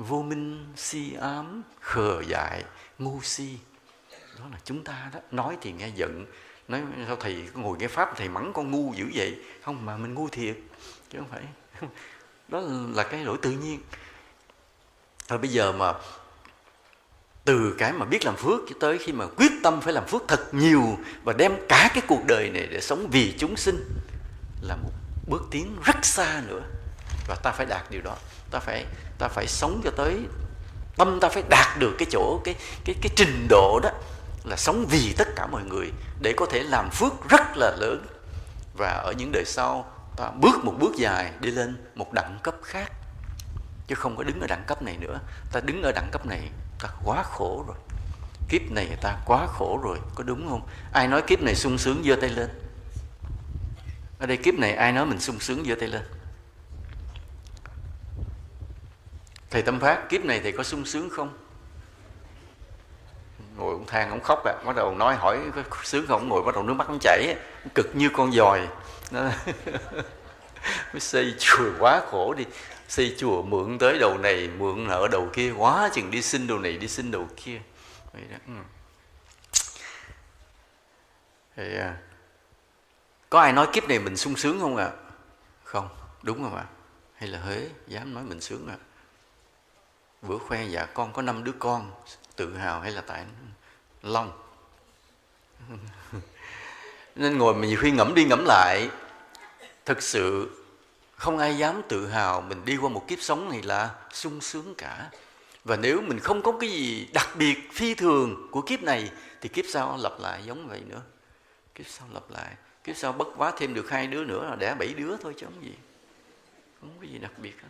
vô 0.00 0.22
minh 0.22 0.72
si 0.76 1.14
ám, 1.14 1.62
khờ 1.80 2.22
dại, 2.28 2.64
ngu 2.98 3.22
si. 3.22 3.58
Đó 4.38 4.44
là 4.52 4.58
chúng 4.64 4.84
ta 4.84 5.10
đó. 5.14 5.20
Nói 5.30 5.56
thì 5.60 5.72
nghe 5.72 5.88
giận. 5.88 6.26
Nói, 6.68 6.82
sao 7.06 7.16
thầy 7.16 7.48
ngồi 7.54 7.78
nghe 7.78 7.88
pháp, 7.88 8.16
thầy 8.16 8.28
mắng 8.28 8.52
con 8.54 8.70
ngu 8.70 8.94
dữ 8.96 9.04
vậy? 9.14 9.38
Không, 9.64 9.86
mà 9.86 9.96
mình 9.96 10.14
ngu 10.14 10.28
thiệt. 10.28 10.56
Chứ 11.10 11.18
không 11.18 11.28
phải. 11.30 11.42
Đó 12.48 12.60
là 12.94 13.02
cái 13.02 13.24
lỗi 13.24 13.38
tự 13.42 13.50
nhiên. 13.50 13.80
Thôi 15.28 15.38
bây 15.38 15.50
giờ 15.50 15.72
mà 15.72 15.92
từ 17.44 17.74
cái 17.78 17.92
mà 17.92 18.06
biết 18.06 18.24
làm 18.24 18.36
phước 18.36 18.60
cho 18.68 18.74
tới 18.80 18.98
khi 18.98 19.12
mà 19.12 19.26
quyết 19.36 19.52
tâm 19.62 19.80
phải 19.80 19.92
làm 19.92 20.06
phước 20.06 20.22
thật 20.28 20.54
nhiều 20.54 20.98
và 21.24 21.32
đem 21.32 21.56
cả 21.68 21.90
cái 21.94 22.02
cuộc 22.08 22.20
đời 22.26 22.50
này 22.50 22.66
để 22.66 22.80
sống 22.80 23.08
vì 23.10 23.34
chúng 23.38 23.56
sinh 23.56 23.84
là 24.62 24.76
một 24.76 24.90
bước 25.28 25.42
tiến 25.50 25.76
rất 25.84 26.04
xa 26.04 26.42
nữa. 26.46 26.62
Và 27.28 27.36
ta 27.42 27.52
phải 27.52 27.66
đạt 27.66 27.90
điều 27.90 28.00
đó 28.02 28.16
ta 28.50 28.58
phải 28.58 28.84
ta 29.18 29.28
phải 29.28 29.46
sống 29.46 29.80
cho 29.84 29.90
tới 29.90 30.20
tâm, 30.96 31.20
ta 31.20 31.28
phải 31.28 31.42
đạt 31.48 31.78
được 31.78 31.94
cái 31.98 32.08
chỗ, 32.10 32.40
cái 32.44 32.54
cái 32.84 32.94
cái 33.02 33.10
trình 33.16 33.46
độ 33.48 33.80
đó 33.82 33.90
là 34.44 34.56
sống 34.56 34.86
vì 34.90 35.14
tất 35.18 35.28
cả 35.36 35.46
mọi 35.46 35.62
người 35.64 35.92
để 36.20 36.34
có 36.36 36.46
thể 36.46 36.62
làm 36.62 36.90
phước 36.90 37.28
rất 37.28 37.56
là 37.56 37.76
lớn. 37.78 38.06
Và 38.78 38.90
ở 38.90 39.12
những 39.12 39.32
đời 39.32 39.44
sau, 39.46 39.92
ta 40.16 40.30
bước 40.30 40.64
một 40.64 40.74
bước 40.78 40.96
dài 40.96 41.32
đi 41.40 41.50
lên 41.50 41.76
một 41.94 42.12
đẳng 42.12 42.38
cấp 42.42 42.54
khác. 42.62 42.92
Chứ 43.86 43.94
không 43.94 44.16
có 44.16 44.22
đứng 44.22 44.40
ở 44.40 44.46
đẳng 44.46 44.64
cấp 44.66 44.82
này 44.82 44.96
nữa. 44.96 45.20
Ta 45.52 45.60
đứng 45.60 45.82
ở 45.82 45.92
đẳng 45.92 46.08
cấp 46.12 46.26
này, 46.26 46.50
ta 46.80 46.88
quá 47.04 47.22
khổ 47.22 47.64
rồi. 47.66 47.76
Kiếp 48.48 48.70
này 48.70 48.96
ta 49.00 49.16
quá 49.26 49.46
khổ 49.46 49.80
rồi, 49.82 49.98
có 50.14 50.22
đúng 50.22 50.48
không? 50.48 50.68
Ai 50.92 51.08
nói 51.08 51.22
kiếp 51.22 51.42
này 51.42 51.54
sung 51.54 51.78
sướng 51.78 52.02
giơ 52.04 52.16
tay 52.20 52.30
lên? 52.30 52.48
Ở 54.18 54.26
đây 54.26 54.36
kiếp 54.36 54.54
này 54.54 54.72
ai 54.72 54.92
nói 54.92 55.06
mình 55.06 55.20
sung 55.20 55.40
sướng 55.40 55.64
giơ 55.64 55.74
tay 55.74 55.88
lên? 55.88 56.02
Thầy 59.50 59.62
tâm 59.62 59.80
phát 59.80 60.08
kiếp 60.08 60.24
này 60.24 60.40
thầy 60.40 60.52
có 60.52 60.62
sung 60.62 60.84
sướng 60.84 61.10
không 61.10 61.38
ngồi 63.56 63.74
cũng 63.74 63.86
than 63.86 64.10
cũng 64.10 64.20
khóc 64.20 64.44
à. 64.44 64.54
bắt 64.64 64.76
đầu 64.76 64.94
nói 64.94 65.16
hỏi 65.16 65.38
có 65.54 65.62
sướng 65.84 66.06
không 66.06 66.28
ngồi 66.28 66.42
bắt 66.42 66.54
đầu 66.54 66.64
nước 66.64 66.74
mắt 66.74 66.86
cũng 66.86 66.98
chảy 67.00 67.36
cực 67.74 67.86
như 67.94 68.08
con 68.12 68.32
dòi 68.32 68.68
mới 70.92 71.00
xây 71.00 71.34
chùa 71.38 71.70
quá 71.78 72.02
khổ 72.10 72.34
đi 72.34 72.44
xây 72.88 73.14
chùa 73.18 73.42
mượn 73.42 73.78
tới 73.78 73.98
đầu 73.98 74.18
này 74.18 74.48
mượn 74.58 74.86
nợ 74.88 75.08
đầu 75.12 75.28
kia 75.32 75.52
quá 75.56 75.90
chừng 75.92 76.10
đi 76.10 76.22
xin 76.22 76.46
đầu 76.46 76.58
này 76.58 76.76
đi 76.76 76.88
xin 76.88 77.10
đầu 77.10 77.28
kia 77.36 77.60
vậy 78.12 78.22
đó 78.30 78.36
ừ. 78.46 78.52
thì 81.56 81.76
à, 81.76 81.96
có 83.30 83.40
ai 83.40 83.52
nói 83.52 83.68
kiếp 83.72 83.88
này 83.88 83.98
mình 83.98 84.16
sung 84.16 84.36
sướng 84.36 84.60
không 84.60 84.76
ạ 84.76 84.84
à? 84.84 84.92
không 85.64 85.88
đúng 86.22 86.42
không 86.42 86.56
ạ 86.56 86.64
à? 86.68 86.72
hay 87.14 87.28
là 87.28 87.40
huế 87.40 87.68
dám 87.86 88.14
nói 88.14 88.24
mình 88.24 88.40
sướng 88.40 88.68
ạ 88.68 88.76
à? 88.80 88.89
Bữa 90.22 90.38
khoe 90.38 90.64
dạ 90.64 90.86
con 90.86 91.12
có 91.12 91.22
năm 91.22 91.44
đứa 91.44 91.52
con, 91.58 91.90
tự 92.36 92.56
hào 92.56 92.80
hay 92.80 92.92
là 92.92 93.00
tại 93.00 93.24
long? 94.02 94.32
Nên 97.16 97.38
ngồi 97.38 97.54
mình 97.54 97.76
khi 97.80 97.90
ngẫm 97.90 98.14
đi 98.14 98.24
ngẫm 98.24 98.44
lại, 98.44 98.88
thực 99.84 100.02
sự 100.02 100.50
không 101.16 101.38
ai 101.38 101.58
dám 101.58 101.82
tự 101.88 102.06
hào 102.06 102.40
mình 102.40 102.64
đi 102.64 102.76
qua 102.76 102.88
một 102.88 103.08
kiếp 103.08 103.18
sống 103.20 103.50
này 103.50 103.62
là 103.62 103.90
sung 104.12 104.40
sướng 104.40 104.74
cả. 104.78 105.10
Và 105.64 105.76
nếu 105.76 106.00
mình 106.00 106.18
không 106.18 106.42
có 106.42 106.52
cái 106.60 106.70
gì 106.70 107.08
đặc 107.12 107.28
biệt 107.36 107.72
phi 107.72 107.94
thường 107.94 108.48
của 108.50 108.62
kiếp 108.62 108.82
này, 108.82 109.10
thì 109.40 109.48
kiếp 109.48 109.64
sau 109.68 109.98
lặp 110.00 110.12
lại 110.20 110.42
giống 110.44 110.68
vậy 110.68 110.82
nữa. 110.86 111.02
Kiếp 111.74 111.86
sau 111.88 112.08
lặp 112.12 112.30
lại, 112.30 112.54
kiếp 112.84 112.96
sau 112.96 113.12
bất 113.12 113.28
quá 113.36 113.52
thêm 113.58 113.74
được 113.74 113.90
hai 113.90 114.06
đứa 114.06 114.24
nữa 114.24 114.46
là 114.50 114.56
đẻ 114.56 114.74
bảy 114.78 114.94
đứa 114.94 115.16
thôi 115.16 115.34
chứ 115.36 115.46
không 115.46 115.64
gì. 115.64 115.74
Không 116.80 116.90
có 117.00 117.06
gì 117.06 117.18
đặc 117.18 117.32
biệt 117.38 117.62
hết. 117.62 117.68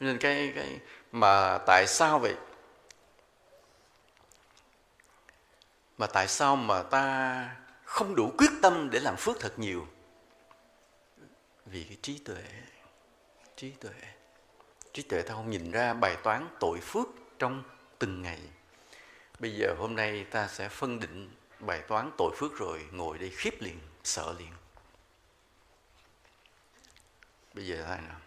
Nên 0.00 0.18
cái 0.18 0.52
cái 0.54 0.80
mà 1.12 1.58
tại 1.66 1.86
sao 1.86 2.18
vậy? 2.18 2.34
Mà 5.98 6.06
tại 6.06 6.28
sao 6.28 6.56
mà 6.56 6.82
ta 6.82 7.56
không 7.84 8.14
đủ 8.14 8.32
quyết 8.38 8.50
tâm 8.62 8.90
để 8.90 9.00
làm 9.00 9.16
phước 9.16 9.40
thật 9.40 9.58
nhiều? 9.58 9.86
Vì 11.66 11.84
cái 11.84 11.96
trí 12.02 12.18
tuệ 12.18 12.42
trí 13.56 13.70
tuệ 13.70 13.94
trí 14.92 15.02
tuệ 15.02 15.22
ta 15.22 15.34
không 15.34 15.50
nhìn 15.50 15.70
ra 15.70 15.94
bài 15.94 16.16
toán 16.22 16.48
tội 16.60 16.80
phước 16.80 17.08
trong 17.38 17.62
từng 17.98 18.22
ngày. 18.22 18.40
Bây 19.38 19.54
giờ 19.54 19.74
hôm 19.78 19.96
nay 19.96 20.26
ta 20.30 20.48
sẽ 20.48 20.68
phân 20.68 21.00
định 21.00 21.30
bài 21.60 21.82
toán 21.88 22.10
tội 22.18 22.32
phước 22.36 22.58
rồi, 22.58 22.86
ngồi 22.92 23.18
đây 23.18 23.30
khiếp 23.30 23.62
liền, 23.62 23.78
sợ 24.04 24.34
liền. 24.38 24.52
Bây 27.54 27.66
giờ 27.66 27.76
thế 27.76 28.00
nào? 28.08 28.20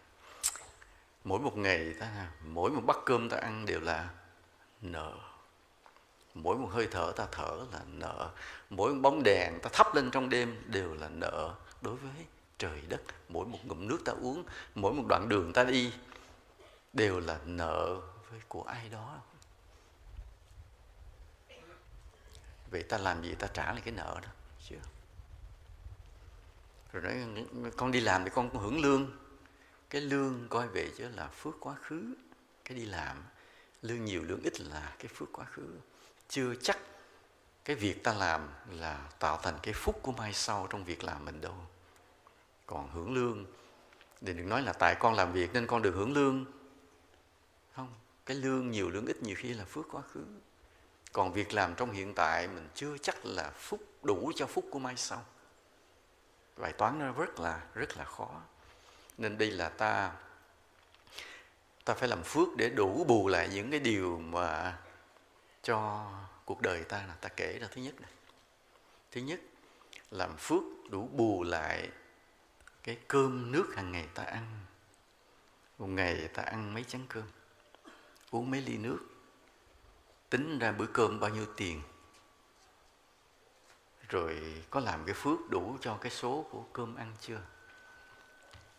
Mỗi 1.24 1.40
một 1.40 1.58
ngày 1.58 1.94
ta, 2.00 2.30
mỗi 2.46 2.72
một 2.72 2.82
bát 2.86 2.98
cơm 3.06 3.30
ta 3.30 3.38
ăn 3.38 3.66
đều 3.66 3.80
là 3.80 4.10
nợ. 4.82 5.14
Mỗi 6.34 6.58
một 6.58 6.70
hơi 6.72 6.88
thở 6.92 7.14
ta 7.16 7.28
thở 7.32 7.66
là 7.72 7.80
nợ. 7.88 8.30
Mỗi 8.70 8.94
một 8.94 9.00
bóng 9.02 9.24
đèn 9.24 9.60
ta 9.62 9.70
thắp 9.74 9.96
lên 9.96 10.12
trong 10.12 10.30
đêm 10.30 10.62
đều 10.66 10.94
là 10.94 11.10
nợ. 11.10 11.56
Đối 11.82 11.96
với 11.96 12.12
trời 12.58 12.82
đất, 12.88 13.02
mỗi 13.30 13.46
một 13.46 13.60
ngụm 13.64 13.88
nước 13.88 14.00
ta 14.06 14.14
uống, 14.22 14.44
mỗi 14.76 14.94
một 14.94 15.04
đoạn 15.10 15.30
đường 15.30 15.54
ta 15.54 15.64
đi 15.64 15.94
đều 16.94 17.20
là 17.20 17.40
nợ 17.46 18.02
với 18.32 18.40
của 18.48 18.64
ai 18.64 18.90
đó. 18.90 19.20
Vậy 22.72 22.84
ta 22.84 22.98
làm 22.98 23.24
gì 23.24 23.36
ta 23.36 23.48
trả 23.48 23.74
lại 23.74 23.82
cái 23.86 23.94
nợ 23.94 24.20
đó, 24.24 24.30
chưa? 24.70 24.76
Rồi 26.92 27.04
nói, 27.04 27.46
con 27.78 27.92
đi 27.92 28.00
làm 28.00 28.24
thì 28.24 28.30
con 28.34 28.50
hưởng 28.50 28.82
lương 28.82 29.12
cái 29.92 30.02
lương 30.02 30.48
coi 30.50 30.68
về 30.68 30.92
chứ 30.98 31.10
là 31.16 31.28
phước 31.28 31.56
quá 31.60 31.76
khứ, 31.76 32.14
cái 32.66 32.78
đi 32.78 32.86
làm, 32.86 33.24
lương 33.82 34.06
nhiều, 34.06 34.24
lương 34.24 34.42
ít 34.44 34.62
là 34.62 34.96
cái 35.00 35.08
phước 35.08 35.30
quá 35.34 35.46
khứ. 35.46 35.68
Chưa 36.30 36.56
chắc 36.56 36.78
cái 37.66 37.76
việc 37.76 38.04
ta 38.04 38.14
làm 38.14 38.50
là 38.70 39.10
tạo 39.20 39.40
thành 39.44 39.60
cái 39.64 39.74
phúc 39.74 40.00
của 40.02 40.12
mai 40.12 40.34
sau 40.34 40.68
trong 40.70 40.84
việc 40.84 41.04
làm 41.04 41.26
mình 41.26 41.42
đâu. 41.42 41.56
Còn 42.66 42.92
hưởng 42.92 43.14
lương 43.14 43.46
thì 44.22 44.34
đừng 44.34 44.50
nói 44.50 44.62
là 44.62 44.74
tại 44.74 44.96
con 45.00 45.14
làm 45.14 45.34
việc 45.34 45.54
nên 45.54 45.68
con 45.68 45.82
được 45.82 45.96
hưởng 45.96 46.14
lương. 46.14 46.46
Không, 47.76 47.94
cái 48.26 48.38
lương 48.38 48.72
nhiều, 48.72 48.90
lương 48.90 49.06
ít 49.06 49.24
nhiều 49.24 49.36
khi 49.38 49.54
là 49.54 49.66
phước 49.66 49.86
quá 49.92 50.02
khứ. 50.02 50.26
Còn 51.12 51.34
việc 51.34 51.54
làm 51.54 51.76
trong 51.76 51.92
hiện 51.92 52.14
tại 52.14 52.48
mình 52.48 52.70
chưa 52.76 52.98
chắc 52.98 53.26
là 53.26 53.50
phúc, 53.50 53.80
đủ 54.04 54.32
cho 54.36 54.46
phúc 54.46 54.66
của 54.72 54.80
mai 54.80 54.98
sau. 54.98 55.26
Bài 56.58 56.74
toán 56.74 57.00
nó 57.00 57.12
rất 57.12 57.40
là 57.40 57.62
rất 57.74 57.98
là 57.98 58.06
khó 58.06 58.42
nên 59.18 59.38
đây 59.38 59.52
là 59.52 59.70
ta 59.70 60.12
ta 61.86 61.94
phải 61.94 62.10
làm 62.10 62.24
phước 62.24 62.48
để 62.58 62.70
đủ 62.70 63.04
bù 63.04 63.28
lại 63.28 63.50
những 63.50 63.72
cái 63.72 63.80
điều 63.80 64.20
mà 64.20 64.78
cho 65.64 66.10
cuộc 66.46 66.62
đời 66.62 66.84
ta 66.84 67.06
là 67.08 67.16
ta 67.22 67.30
kể 67.30 67.60
ra 67.60 67.68
thứ 67.72 67.82
nhất 67.82 68.02
này 68.02 68.12
thứ 69.12 69.22
nhất, 69.22 69.40
làm 70.12 70.38
phước 70.38 70.64
đủ 70.90 71.08
bù 71.08 71.44
lại 71.44 71.90
cái 72.84 72.98
cơm 73.08 73.52
nước 73.52 73.74
hàng 73.76 73.92
ngày 73.92 74.08
ta 74.14 74.24
ăn. 74.24 74.46
Một 75.78 75.88
ngày 75.88 76.28
ta 76.28 76.44
ăn 76.44 76.74
mấy 76.74 76.84
chén 76.84 77.02
cơm, 77.10 77.24
uống 78.32 78.52
mấy 78.52 78.62
ly 78.62 78.78
nước, 78.78 79.00
tính 80.30 80.60
ra 80.60 80.72
bữa 80.72 80.86
cơm 80.86 81.20
bao 81.20 81.30
nhiêu 81.30 81.46
tiền. 81.58 81.82
Rồi 84.10 84.64
có 84.70 84.80
làm 84.80 85.06
cái 85.06 85.16
phước 85.16 85.50
đủ 85.50 85.78
cho 85.82 85.98
cái 86.02 86.12
số 86.12 86.46
của 86.52 86.64
cơm 86.74 86.96
ăn 86.96 87.14
chưa? 87.22 87.42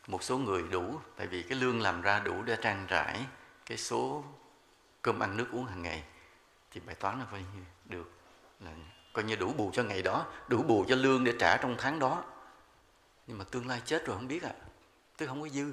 Một 0.07 0.22
số 0.22 0.38
người 0.38 0.62
đủ, 0.62 1.00
tại 1.16 1.26
vì 1.26 1.42
cái 1.42 1.59
lương 1.59 1.80
làm 1.80 2.03
ra 2.03 2.20
đủ 2.20 2.42
để 2.42 2.57
trang 2.62 2.86
trải 2.88 3.26
cái 3.66 3.78
số 3.78 4.24
cơm 5.03 5.22
ăn 5.22 5.36
nước 5.36 5.46
uống 5.53 5.66
hàng 5.66 5.82
ngày, 5.82 6.05
thì 6.70 6.80
bài 6.86 6.94
toán 6.94 7.18
là 7.18 7.26
coi 7.30 7.40
như 7.40 7.62
được, 7.84 8.11
là 8.61 8.70
coi 9.12 9.24
như 9.24 9.36
đủ 9.36 9.53
bù 9.53 9.70
cho 9.74 9.82
ngày 9.82 10.03
đó, 10.03 10.26
đủ 10.48 10.62
bù 10.62 10.84
cho 10.88 10.96
lương 10.96 11.24
để 11.24 11.34
trả 11.38 11.57
trong 11.57 11.76
tháng 11.78 11.98
đó. 11.98 12.24
Nhưng 13.26 13.38
mà 13.38 13.44
tương 13.44 13.68
lai 13.68 13.82
chết 13.84 14.07
rồi 14.07 14.16
không 14.16 14.28
biết 14.28 14.42
à 14.42 14.53
tức 15.16 15.26
không 15.26 15.42
có 15.42 15.48
dư. 15.48 15.72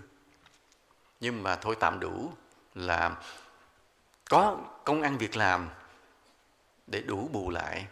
Nhưng 1.20 1.44
mà 1.44 1.56
thôi 1.56 1.76
tạm 1.80 2.00
đủ 2.00 2.32
là 2.76 3.22
có 4.30 4.58
công 4.86 5.02
ăn 5.02 5.18
việc 5.18 5.36
làm 5.36 5.70
để 6.88 7.02
đủ 7.02 7.30
bù 7.34 7.50
lại, 7.50 7.88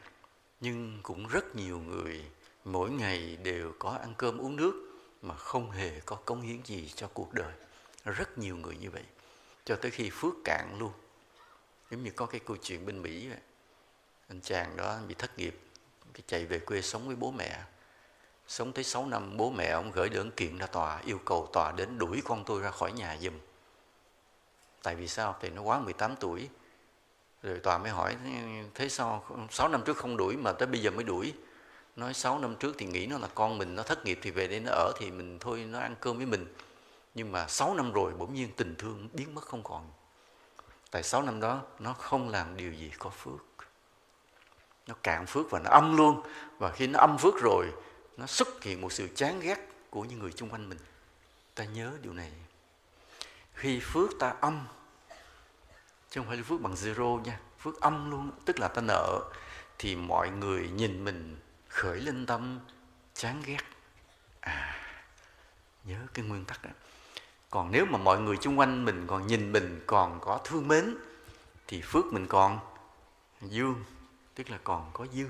nhưng 0.59 0.99
cũng 1.03 1.27
rất 1.27 1.55
nhiều 1.55 1.79
người 1.79 2.25
mỗi 2.65 2.89
ngày 2.89 3.37
đều 3.43 3.73
có 3.79 3.89
ăn 3.89 4.13
cơm 4.17 4.37
uống 4.37 4.55
nước 4.55 4.86
mà 5.21 5.35
không 5.35 5.71
hề 5.71 5.99
có 6.05 6.15
công 6.15 6.41
hiến 6.41 6.61
gì 6.65 6.91
cho 6.95 7.09
cuộc 7.13 7.33
đời. 7.33 7.53
Rất 8.05 8.37
nhiều 8.37 8.57
người 8.57 8.77
như 8.77 8.91
vậy, 8.91 9.03
cho 9.65 9.75
tới 9.75 9.91
khi 9.91 10.09
phước 10.09 10.33
cạn 10.43 10.75
luôn. 10.79 10.91
Giống 11.91 12.03
như 12.03 12.11
có 12.11 12.25
cái 12.25 12.41
câu 12.45 12.57
chuyện 12.57 12.85
bên 12.85 13.01
mỹ 13.01 13.27
vậy. 13.29 13.39
anh 14.27 14.41
chàng 14.41 14.77
đó 14.77 14.97
bị 15.07 15.15
thất 15.15 15.37
nghiệp, 15.37 15.59
cái 16.13 16.21
chạy 16.27 16.45
về 16.45 16.59
quê 16.59 16.81
sống 16.81 17.07
với 17.07 17.15
bố 17.15 17.31
mẹ. 17.31 17.63
Sống 18.47 18.73
tới 18.73 18.83
6 18.83 19.05
năm, 19.05 19.37
bố 19.37 19.49
mẹ 19.49 19.69
ông 19.69 19.91
gửi 19.91 20.09
đơn 20.09 20.31
kiện 20.31 20.57
ra 20.57 20.67
tòa, 20.67 21.01
yêu 21.05 21.19
cầu 21.25 21.49
tòa 21.53 21.71
đến 21.71 21.97
đuổi 21.97 22.21
con 22.25 22.43
tôi 22.45 22.61
ra 22.61 22.71
khỏi 22.71 22.91
nhà 22.91 23.17
giùm. 23.21 23.33
Tại 24.83 24.95
vì 24.95 25.07
sao? 25.07 25.35
Thì 25.41 25.49
nó 25.49 25.61
quá 25.61 25.79
18 25.79 26.15
tuổi. 26.15 26.49
Rồi 27.43 27.59
tòa 27.59 27.77
mới 27.77 27.91
hỏi, 27.91 28.17
thế 28.73 28.89
sao? 28.89 29.25
6 29.51 29.69
năm 29.69 29.83
trước 29.85 29.97
không 29.97 30.17
đuổi 30.17 30.37
mà 30.37 30.51
tới 30.51 30.67
bây 30.67 30.81
giờ 30.81 30.91
mới 30.91 31.03
đuổi 31.03 31.33
nói 31.97 32.13
6 32.13 32.39
năm 32.39 32.55
trước 32.55 32.75
thì 32.77 32.85
nghĩ 32.85 33.07
nó 33.07 33.17
là 33.17 33.27
con 33.35 33.57
mình 33.57 33.75
nó 33.75 33.83
thất 33.83 34.05
nghiệp 34.05 34.19
thì 34.21 34.31
về 34.31 34.47
đây 34.47 34.59
nó 34.59 34.71
ở 34.71 34.91
thì 34.99 35.11
mình 35.11 35.39
thôi, 35.39 35.65
nó 35.69 35.79
ăn 35.79 35.95
cơm 35.99 36.17
với 36.17 36.25
mình. 36.25 36.53
Nhưng 37.15 37.31
mà 37.31 37.47
6 37.47 37.75
năm 37.75 37.91
rồi 37.91 38.13
bỗng 38.17 38.33
nhiên 38.33 38.49
tình 38.57 38.75
thương 38.75 39.09
biến 39.13 39.35
mất 39.35 39.45
không 39.45 39.63
còn. 39.63 39.91
Tại 40.91 41.03
6 41.03 41.21
năm 41.21 41.39
đó, 41.39 41.61
nó 41.79 41.93
không 41.93 42.29
làm 42.29 42.57
điều 42.57 42.73
gì 42.73 42.91
có 42.99 43.09
phước. 43.09 43.67
Nó 44.87 44.95
cạn 45.03 45.25
phước 45.25 45.51
và 45.51 45.59
nó 45.59 45.69
âm 45.69 45.97
luôn. 45.97 46.21
Và 46.57 46.71
khi 46.71 46.87
nó 46.87 46.99
âm 46.99 47.17
phước 47.17 47.33
rồi, 47.41 47.65
nó 48.17 48.25
xuất 48.25 48.63
hiện 48.63 48.81
một 48.81 48.91
sự 48.91 49.07
chán 49.15 49.39
ghét 49.39 49.57
của 49.89 50.03
những 50.03 50.19
người 50.19 50.31
xung 50.31 50.49
quanh 50.49 50.69
mình. 50.69 50.79
Ta 51.55 51.63
nhớ 51.63 51.91
điều 52.01 52.13
này. 52.13 52.31
Khi 53.53 53.79
phước 53.79 54.09
ta 54.19 54.33
âm, 54.41 54.67
chứ 56.09 56.21
không 56.21 56.27
phải 56.27 56.37
là 56.37 56.43
phước 56.43 56.61
bằng 56.61 56.73
zero 56.73 57.21
nha, 57.21 57.39
phước 57.59 57.81
âm 57.81 58.11
luôn, 58.11 58.31
tức 58.45 58.59
là 58.59 58.67
ta 58.67 58.81
nợ, 58.81 59.21
thì 59.77 59.95
mọi 59.95 60.29
người 60.29 60.69
nhìn 60.69 61.03
mình 61.03 61.37
khởi 61.69 62.01
lên 62.01 62.25
tâm, 62.25 62.59
chán 63.13 63.41
ghét. 63.45 63.63
À 64.39 64.83
nhớ 65.87 65.97
cái 66.13 66.25
nguyên 66.25 66.45
tắc 66.45 66.63
đó. 66.63 66.69
Còn 67.49 67.71
nếu 67.71 67.85
mà 67.85 67.97
mọi 67.97 68.19
người 68.19 68.37
xung 68.41 68.59
quanh 68.59 68.85
mình 68.85 69.07
còn 69.07 69.27
nhìn 69.27 69.51
mình 69.51 69.83
còn 69.85 70.19
có 70.19 70.39
thương 70.43 70.67
mến, 70.67 70.95
thì 71.67 71.81
phước 71.81 72.05
mình 72.05 72.27
còn 72.27 72.59
dương, 73.41 73.83
tức 74.35 74.49
là 74.49 74.57
còn 74.63 74.89
có 74.93 75.05
dư. 75.13 75.25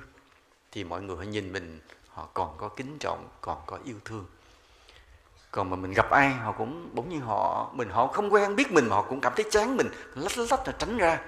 Thì 0.72 0.84
mọi 0.84 1.02
người 1.02 1.18
họ 1.18 1.24
nhìn 1.24 1.54
mình, 1.54 1.80
họ 2.10 2.28
còn 2.34 2.58
có 2.58 2.70
kính 2.70 2.98
trọng, 3.00 3.30
còn 3.42 3.62
có 3.66 3.80
yêu 3.86 3.96
thương. 4.06 4.26
Còn 5.52 5.70
mà 5.70 5.76
mình 5.76 5.94
gặp 5.94 6.10
ai, 6.10 6.30
họ 6.30 6.52
cũng, 6.52 6.90
bỗng 6.94 7.10
nhiên 7.10 7.22
họ, 7.22 7.72
mình 7.74 7.90
họ 7.90 8.08
không 8.08 8.34
quen 8.34 8.56
biết 8.56 8.72
mình 8.72 8.88
mà 8.90 8.96
họ 8.96 9.02
cũng 9.02 9.22
cảm 9.22 9.34
thấy 9.36 9.46
chán 9.52 9.78
mình, 9.78 9.88
lách 10.16 10.38
lách 10.38 10.68
là 10.68 10.74
tránh 10.80 10.98
ra 10.98 11.20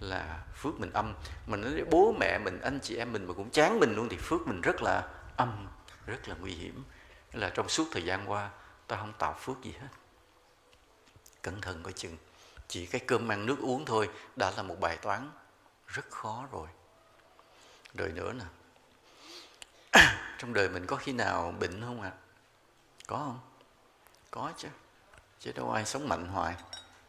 là 0.00 0.44
phước 0.54 0.80
mình 0.80 0.92
âm. 0.92 1.14
Mình 1.46 1.60
nói, 1.60 1.84
bố, 1.90 2.14
mẹ 2.20 2.38
mình, 2.38 2.60
anh 2.60 2.78
chị 2.82 2.96
em 2.96 3.12
mình 3.12 3.26
mà 3.26 3.34
cũng 3.34 3.50
chán 3.50 3.80
mình 3.80 3.94
luôn 3.94 4.08
thì 4.08 4.16
phước 4.16 4.46
mình 4.46 4.60
rất 4.60 4.82
là 4.82 5.08
âm, 5.36 5.68
rất 6.06 6.28
là 6.28 6.34
nguy 6.40 6.52
hiểm. 6.52 6.84
Là 7.32 7.50
trong 7.50 7.68
suốt 7.68 7.88
thời 7.92 8.04
gian 8.04 8.30
qua, 8.30 8.50
ta 8.86 8.96
không 8.96 9.12
tạo 9.18 9.36
phước 9.40 9.62
gì 9.62 9.72
hết. 9.80 9.88
Cẩn 11.42 11.60
thận 11.60 11.82
coi 11.82 11.92
chừng. 11.92 12.16
Chỉ 12.68 12.86
cái 12.86 13.00
cơm 13.06 13.32
ăn 13.32 13.46
nước 13.46 13.58
uống 13.60 13.84
thôi 13.84 14.10
đã 14.36 14.52
là 14.56 14.62
một 14.62 14.80
bài 14.80 14.96
toán 14.96 15.30
rất 15.86 16.10
khó 16.10 16.48
rồi. 16.52 16.68
Rồi 17.94 18.08
nữa 18.08 18.32
nè. 18.32 18.44
Trong 20.38 20.52
đời 20.52 20.68
mình 20.68 20.86
có 20.86 20.96
khi 20.96 21.12
nào 21.12 21.54
bệnh 21.60 21.80
không 21.80 22.02
ạ? 22.02 22.12
À? 22.14 22.18
có 23.06 23.16
không? 23.16 23.40
Có 24.30 24.52
chứ. 24.56 24.68
Chứ 25.40 25.52
đâu 25.52 25.70
ai 25.70 25.84
sống 25.84 26.08
mạnh 26.08 26.28
hoài. 26.28 26.54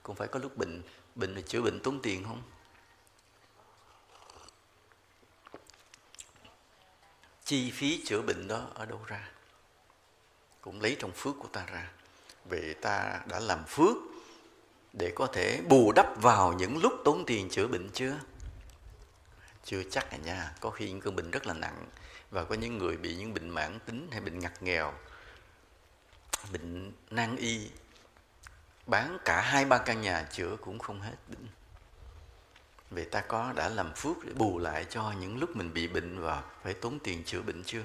Cũng 0.04 0.16
phải 0.16 0.28
có 0.28 0.40
lúc 0.40 0.58
bệnh 0.58 0.82
bệnh 1.16 1.36
là 1.36 1.42
chữa 1.42 1.62
bệnh 1.62 1.80
tốn 1.80 2.02
tiền 2.02 2.24
không? 2.24 2.42
Chi 7.50 7.72
phí 7.72 8.02
chữa 8.06 8.22
bệnh 8.22 8.48
đó 8.48 8.68
ở 8.74 8.86
đâu 8.86 9.00
ra? 9.08 9.30
Cũng 10.62 10.82
lấy 10.82 10.98
trong 11.00 11.12
phước 11.12 11.36
của 11.40 11.48
ta 11.48 11.66
ra. 11.66 11.92
Vì 12.46 12.74
ta 12.74 13.22
đã 13.26 13.40
làm 13.40 13.64
phước 13.68 13.96
để 14.94 15.14
có 15.16 15.28
thể 15.28 15.62
bù 15.70 15.92
đắp 15.96 16.22
vào 16.22 16.54
những 16.54 16.78
lúc 16.78 16.94
tốn 17.06 17.26
tiền 17.26 17.50
chữa 17.50 17.68
bệnh 17.68 17.90
chưa? 17.94 18.20
Chưa 19.64 19.84
chắc 19.92 20.12
à 20.12 20.18
nha. 20.18 20.54
Có 20.60 20.70
khi 20.70 20.90
những 20.90 21.02
cơn 21.02 21.16
bệnh 21.16 21.32
rất 21.32 21.48
là 21.48 21.54
nặng 21.54 21.86
và 22.32 22.44
có 22.44 22.56
những 22.56 22.78
người 22.78 22.98
bị 22.98 23.16
những 23.16 23.34
bệnh 23.34 23.50
mãn 23.50 23.80
tính 23.80 24.08
hay 24.12 24.22
bệnh 24.22 24.40
ngặt 24.40 24.64
nghèo, 24.64 24.94
bệnh 26.52 26.92
nan 27.10 27.36
y, 27.36 27.70
bán 28.86 29.18
cả 29.26 29.42
hai 29.42 29.66
ba 29.66 29.78
căn 29.78 30.02
nhà 30.02 30.28
chữa 30.32 30.56
cũng 30.62 30.80
không 30.80 31.02
hết. 31.02 31.16
bệnh 31.28 31.48
vì 32.92 33.06
ta 33.06 33.22
có 33.22 33.54
đã 33.56 33.70
làm 33.70 33.94
phước 33.94 34.26
để 34.26 34.34
bù 34.34 34.60
lại 34.60 34.86
cho 34.90 35.14
những 35.20 35.40
lúc 35.40 35.56
mình 35.56 35.74
bị 35.74 35.88
bệnh 35.88 36.20
và 36.22 36.44
phải 36.64 36.74
tốn 36.74 37.00
tiền 37.00 37.24
chữa 37.24 37.42
bệnh 37.42 37.64
chưa? 37.64 37.84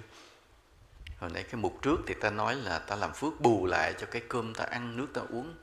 Hồi 1.19 1.31
nãy 1.31 1.43
cái 1.43 1.55
mục 1.55 1.79
trước 1.83 1.97
thì 2.07 2.15
ta 2.15 2.31
nói 2.31 2.55
là 2.55 2.79
ta 2.79 2.97
làm 2.97 3.13
phước 3.13 3.41
bù 3.41 3.67
lại 3.67 3.95
cho 3.99 4.07
cái 4.07 4.23
cơm 4.29 4.55
ta 4.55 4.65
ăn, 4.65 4.97
nước 4.97 5.07
ta 5.15 5.21
uống, 5.21 5.55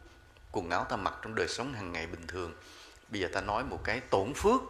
quần 0.51 0.69
áo 0.69 0.83
ta 0.83 0.95
mặc 0.95 1.13
trong 1.21 1.35
đời 1.35 1.47
sống 1.47 1.73
hàng 1.73 1.91
ngày 1.91 2.07
bình 2.07 2.27
thường. 2.27 2.53
Bây 3.09 3.21
giờ 3.21 3.27
ta 3.33 3.41
nói 3.41 3.63
một 3.63 3.83
cái 3.83 3.99
tổn 3.99 4.33
phước, 4.33 4.61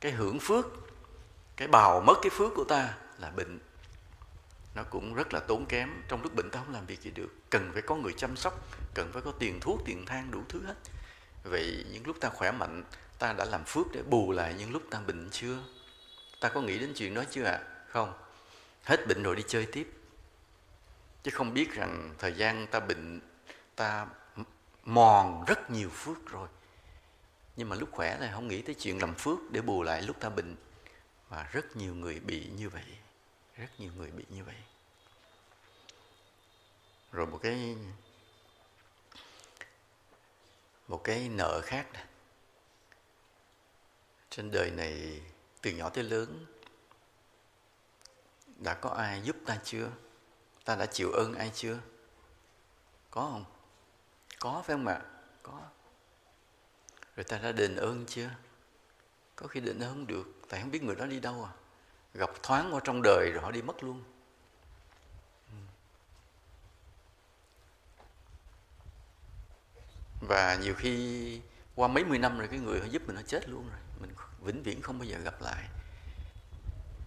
cái 0.00 0.12
hưởng 0.12 0.38
phước, 0.40 0.66
cái 1.56 1.68
bào 1.68 2.00
mất 2.00 2.14
cái 2.22 2.30
phước 2.30 2.52
của 2.56 2.64
ta 2.64 2.94
là 3.18 3.30
bệnh. 3.30 3.58
Nó 4.74 4.82
cũng 4.82 5.14
rất 5.14 5.34
là 5.34 5.40
tốn 5.40 5.66
kém. 5.66 6.02
Trong 6.08 6.22
lúc 6.22 6.34
bệnh 6.34 6.50
ta 6.50 6.58
không 6.58 6.74
làm 6.74 6.86
việc 6.86 7.02
gì 7.02 7.10
được. 7.10 7.28
Cần 7.50 7.70
phải 7.72 7.82
có 7.82 7.94
người 7.94 8.12
chăm 8.16 8.36
sóc, 8.36 8.68
cần 8.94 9.10
phải 9.12 9.22
có 9.22 9.32
tiền 9.38 9.60
thuốc, 9.60 9.80
tiền 9.84 10.06
thang 10.06 10.30
đủ 10.30 10.42
thứ 10.48 10.62
hết. 10.66 10.74
Vậy 11.44 11.84
những 11.92 12.06
lúc 12.06 12.16
ta 12.20 12.28
khỏe 12.28 12.50
mạnh 12.50 12.84
ta 13.18 13.32
đã 13.32 13.44
làm 13.44 13.64
phước 13.64 13.86
để 13.92 14.02
bù 14.02 14.32
lại 14.32 14.54
những 14.58 14.72
lúc 14.72 14.82
ta 14.90 15.00
bệnh 15.00 15.30
chưa? 15.30 15.58
Ta 16.40 16.48
có 16.48 16.60
nghĩ 16.60 16.78
đến 16.78 16.92
chuyện 16.96 17.14
đó 17.14 17.24
chưa 17.30 17.44
ạ? 17.44 17.52
À? 17.52 17.74
không. 17.94 18.12
Hết 18.82 19.06
bệnh 19.06 19.22
rồi 19.22 19.36
đi 19.36 19.42
chơi 19.48 19.66
tiếp. 19.72 19.90
Chứ 21.22 21.30
không 21.30 21.54
biết 21.54 21.72
rằng 21.72 22.14
thời 22.18 22.32
gian 22.32 22.66
ta 22.66 22.80
bệnh, 22.80 23.20
ta 23.76 24.06
mòn 24.84 25.44
rất 25.46 25.70
nhiều 25.70 25.88
phước 25.88 26.26
rồi. 26.30 26.48
Nhưng 27.56 27.68
mà 27.68 27.76
lúc 27.76 27.88
khỏe 27.92 28.18
thì 28.20 28.26
không 28.32 28.48
nghĩ 28.48 28.62
tới 28.62 28.74
chuyện 28.74 28.98
làm 28.98 29.14
phước 29.14 29.38
để 29.50 29.60
bù 29.60 29.82
lại 29.82 30.02
lúc 30.02 30.20
ta 30.20 30.28
bệnh. 30.30 30.56
Và 31.28 31.48
rất 31.52 31.76
nhiều 31.76 31.94
người 31.94 32.20
bị 32.20 32.46
như 32.56 32.68
vậy. 32.68 32.84
Rất 33.56 33.68
nhiều 33.78 33.90
người 33.96 34.10
bị 34.10 34.24
như 34.28 34.44
vậy. 34.44 34.56
Rồi 37.12 37.26
một 37.26 37.38
cái 37.42 37.76
một 40.88 41.04
cái 41.04 41.28
nợ 41.28 41.60
khác 41.64 41.92
này 41.92 42.04
trên 44.36 44.50
đời 44.50 44.70
này, 44.70 45.20
từ 45.62 45.70
nhỏ 45.70 45.88
tới 45.88 46.04
lớn, 46.04 46.46
đã 48.56 48.74
có 48.74 48.90
ai 48.90 49.22
giúp 49.22 49.36
ta 49.46 49.58
chưa? 49.64 49.90
Ta 50.64 50.76
đã 50.76 50.86
chịu 50.86 51.10
ơn 51.10 51.34
ai 51.34 51.50
chưa? 51.54 51.78
Có 53.10 53.28
không? 53.32 53.44
Có 54.38 54.62
phải 54.66 54.76
không 54.76 54.86
ạ? 54.86 55.00
Có. 55.42 55.60
Rồi 57.16 57.24
ta 57.24 57.38
đã 57.38 57.52
đền 57.52 57.76
ơn 57.76 58.06
chưa? 58.06 58.30
Có 59.36 59.46
khi 59.46 59.60
đền 59.60 59.80
ơn 59.82 59.88
không 59.88 60.06
được, 60.06 60.24
tại 60.48 60.60
không 60.60 60.70
biết 60.70 60.82
người 60.82 60.96
đó 60.96 61.06
đi 61.06 61.20
đâu 61.20 61.44
à? 61.44 61.52
Gặp 62.14 62.30
thoáng 62.42 62.74
qua 62.74 62.80
trong 62.84 63.02
đời 63.02 63.30
rồi 63.32 63.42
họ 63.42 63.50
đi 63.50 63.62
mất 63.62 63.82
luôn. 63.82 64.04
Và 70.20 70.54
nhiều 70.54 70.74
khi 70.74 71.40
qua 71.74 71.88
mấy 71.88 72.04
mươi 72.04 72.18
năm 72.18 72.38
rồi 72.38 72.48
cái 72.48 72.58
người 72.58 72.80
họ 72.80 72.86
giúp 72.86 73.02
mình 73.06 73.16
nó 73.16 73.22
chết 73.22 73.48
luôn 73.48 73.68
rồi 73.70 73.78
vĩnh 74.44 74.62
viễn 74.62 74.82
không 74.82 74.98
bao 74.98 75.04
giờ 75.04 75.18
gặp 75.18 75.42
lại. 75.42 75.64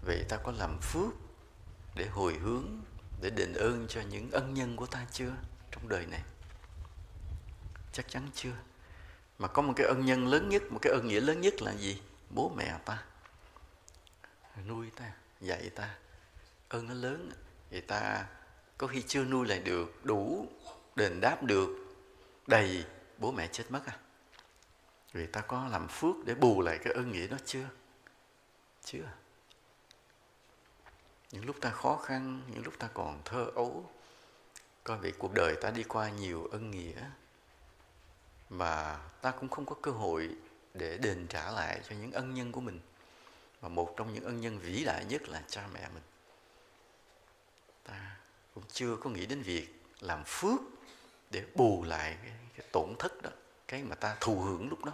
Vậy 0.06 0.26
ta 0.30 0.38
có 0.38 0.52
làm 0.52 0.78
phước 0.82 1.14
để 1.96 2.08
hồi 2.08 2.34
hướng, 2.34 2.82
để 3.22 3.30
đền 3.30 3.54
ơn 3.54 3.86
cho 3.90 4.02
những 4.02 4.32
ân 4.32 4.54
nhân 4.54 4.76
của 4.76 4.86
ta 4.86 5.06
chưa 5.12 5.32
trong 5.72 5.90
đời 5.90 6.06
này? 6.06 6.22
Chắc 7.94 8.10
chắn 8.10 8.30
chưa. 8.34 8.54
Mà 9.40 9.48
có 9.48 9.62
một 9.62 9.74
cái 9.76 9.88
ân 9.88 10.06
nhân 10.06 10.28
lớn 10.28 10.50
nhất, 10.50 10.64
một 10.70 10.80
cái 10.82 10.94
ân 10.94 11.08
nghĩa 11.08 11.22
lớn 11.22 11.42
nhất 11.42 11.62
là 11.62 11.74
gì? 11.74 12.02
Bố 12.30 12.52
mẹ 12.58 12.80
ta. 12.86 13.04
Nuôi 14.68 14.90
ta, 14.96 15.12
dạy 15.42 15.70
ta. 15.70 15.96
Ơn 16.70 16.88
nó 16.88 16.94
lớn. 16.94 17.32
Vậy 17.72 17.82
ta 17.82 18.26
có 18.78 18.88
khi 18.88 19.02
chưa 19.08 19.24
nuôi 19.24 19.48
lại 19.48 19.60
được, 19.60 20.06
đủ 20.06 20.48
đền 20.96 21.20
đáp 21.22 21.44
được, 21.44 21.70
đầy 22.48 22.86
bố 23.18 23.32
mẹ 23.32 23.48
chết 23.52 23.64
mất 23.70 23.86
à? 23.86 23.98
Vì 25.18 25.28
ta 25.28 25.41
có 25.41 25.68
làm 25.68 25.88
phước 25.88 26.15
để 26.26 26.36
bù 26.36 26.61
lại 26.61 26.80
cái 26.84 26.93
ơn 26.93 27.11
nghĩa 27.11 27.28
đó 27.28 27.38
chưa? 27.45 27.70
Chưa. 28.84 29.09
Những 31.32 31.45
lúc 31.45 31.55
ta 31.61 31.70
khó 31.70 31.97
khăn 31.97 32.41
những 32.47 32.63
lúc 32.63 32.74
ta 32.80 32.89
còn 32.93 33.22
thơ 33.26 33.45
ấu 33.55 33.91
coi 34.84 34.97
vì 34.97 35.11
cuộc 35.11 35.34
đời 35.34 35.55
ta 35.61 35.72
đi 35.72 35.84
qua 35.84 36.09
nhiều 36.09 36.47
ân 36.51 36.72
nghĩa 36.72 37.09
mà 38.49 38.99
ta 39.22 39.32
cũng 39.32 39.49
không 39.49 39.65
có 39.65 39.76
cơ 39.82 39.91
hội 39.91 40.30
để 40.74 40.97
đền 40.97 41.28
trả 41.30 41.51
lại 41.51 41.82
cho 41.89 41.95
những 41.95 42.11
ân 42.11 42.34
nhân 42.34 42.51
của 42.51 42.61
mình. 42.61 42.80
Và 43.61 43.70
một 43.70 43.93
trong 43.97 44.13
những 44.13 44.24
ân 44.24 44.41
nhân 44.41 44.59
vĩ 44.59 44.84
đại 44.84 45.05
nhất 45.05 45.30
là 45.30 45.43
cha 45.47 45.68
mẹ 45.74 45.89
mình. 45.93 46.03
Ta 47.84 48.18
cũng 48.55 48.63
chưa 48.72 48.95
có 48.95 49.09
nghĩ 49.09 49.26
đến 49.26 49.41
việc 49.41 49.68
làm 49.99 50.24
phước 50.26 50.59
để 51.32 51.45
bù 51.55 51.84
lại 51.84 52.18
cái, 52.24 52.34
cái 52.57 52.68
tổn 52.72 52.95
thất 52.99 53.22
đó 53.22 53.30
cái 53.68 53.84
mà 53.84 53.95
ta 53.95 54.18
thù 54.20 54.39
hưởng 54.39 54.70
lúc 54.70 54.86
đó 54.86 54.93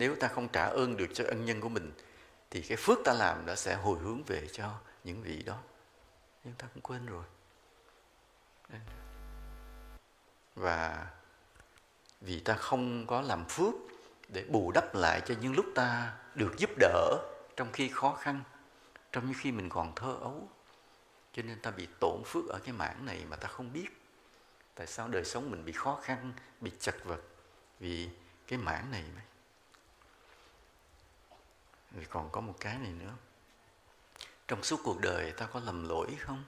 nếu 0.00 0.16
ta 0.16 0.28
không 0.28 0.48
trả 0.48 0.64
ơn 0.64 0.96
được 0.96 1.06
cho 1.14 1.24
ân 1.28 1.44
nhân 1.44 1.60
của 1.60 1.68
mình, 1.68 1.92
thì 2.50 2.62
cái 2.62 2.76
phước 2.76 2.98
ta 3.04 3.12
làm 3.12 3.46
đã 3.46 3.56
sẽ 3.56 3.74
hồi 3.74 3.98
hướng 3.98 4.22
về 4.24 4.48
cho 4.52 4.78
những 5.04 5.22
vị 5.22 5.42
đó. 5.42 5.58
Nhưng 6.44 6.54
ta 6.54 6.66
cũng 6.74 6.82
quên 6.82 7.06
rồi. 7.06 7.24
Và 10.54 11.06
vì 12.20 12.40
ta 12.40 12.54
không 12.54 13.06
có 13.06 13.20
làm 13.20 13.44
phước 13.48 13.74
để 14.28 14.44
bù 14.48 14.72
đắp 14.72 14.94
lại 14.94 15.22
cho 15.26 15.34
những 15.40 15.54
lúc 15.54 15.66
ta 15.74 16.16
được 16.34 16.54
giúp 16.58 16.70
đỡ 16.78 17.16
trong 17.56 17.72
khi 17.72 17.88
khó 17.88 18.12
khăn, 18.12 18.40
trong 19.12 19.26
những 19.26 19.38
khi 19.40 19.52
mình 19.52 19.68
còn 19.68 19.94
thơ 19.94 20.16
ấu. 20.20 20.48
Cho 21.32 21.42
nên 21.42 21.60
ta 21.60 21.70
bị 21.70 21.88
tổn 22.00 22.22
phước 22.26 22.48
ở 22.48 22.58
cái 22.64 22.72
mảng 22.72 23.06
này 23.06 23.24
mà 23.28 23.36
ta 23.36 23.48
không 23.48 23.72
biết. 23.72 23.88
Tại 24.74 24.86
sao 24.86 25.08
đời 25.08 25.24
sống 25.24 25.50
mình 25.50 25.64
bị 25.64 25.72
khó 25.72 25.98
khăn, 26.02 26.32
bị 26.60 26.72
chật 26.80 27.04
vật 27.04 27.20
vì 27.80 28.08
cái 28.46 28.58
mảng 28.58 28.90
này 28.90 29.04
rồi 31.94 32.06
còn 32.10 32.30
có 32.32 32.40
một 32.40 32.54
cái 32.60 32.78
này 32.78 32.92
nữa. 32.92 33.12
Trong 34.48 34.62
suốt 34.62 34.80
cuộc 34.84 35.00
đời 35.00 35.32
ta 35.32 35.46
có 35.46 35.60
lầm 35.60 35.88
lỗi 35.88 36.16
không? 36.20 36.44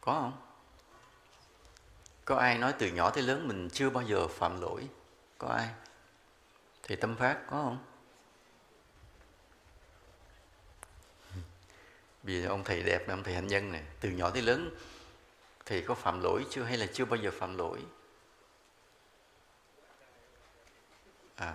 Có 0.00 0.12
không? 0.12 0.40
Có 2.24 2.36
ai 2.36 2.58
nói 2.58 2.74
từ 2.78 2.88
nhỏ 2.88 3.10
tới 3.10 3.22
lớn 3.22 3.48
mình 3.48 3.68
chưa 3.72 3.90
bao 3.90 4.04
giờ 4.04 4.28
phạm 4.28 4.60
lỗi? 4.60 4.88
Có 5.38 5.48
ai? 5.48 5.68
Thì 6.82 6.96
tâm 6.96 7.16
phát 7.16 7.38
có 7.46 7.56
không? 7.56 7.84
Vì 12.22 12.44
ông 12.44 12.64
thầy 12.64 12.82
đẹp 12.82 13.08
ông 13.08 13.22
thầy 13.22 13.34
hạnh 13.34 13.46
nhân 13.46 13.72
này 13.72 13.84
từ 14.00 14.10
nhỏ 14.10 14.30
tới 14.30 14.42
lớn 14.42 14.76
thì 15.66 15.82
có 15.82 15.94
phạm 15.94 16.22
lỗi 16.22 16.46
chưa 16.50 16.62
hay 16.62 16.76
là 16.76 16.86
chưa 16.92 17.04
bao 17.04 17.16
giờ 17.16 17.30
phạm 17.30 17.56
lỗi? 17.58 17.78
À, 21.36 21.54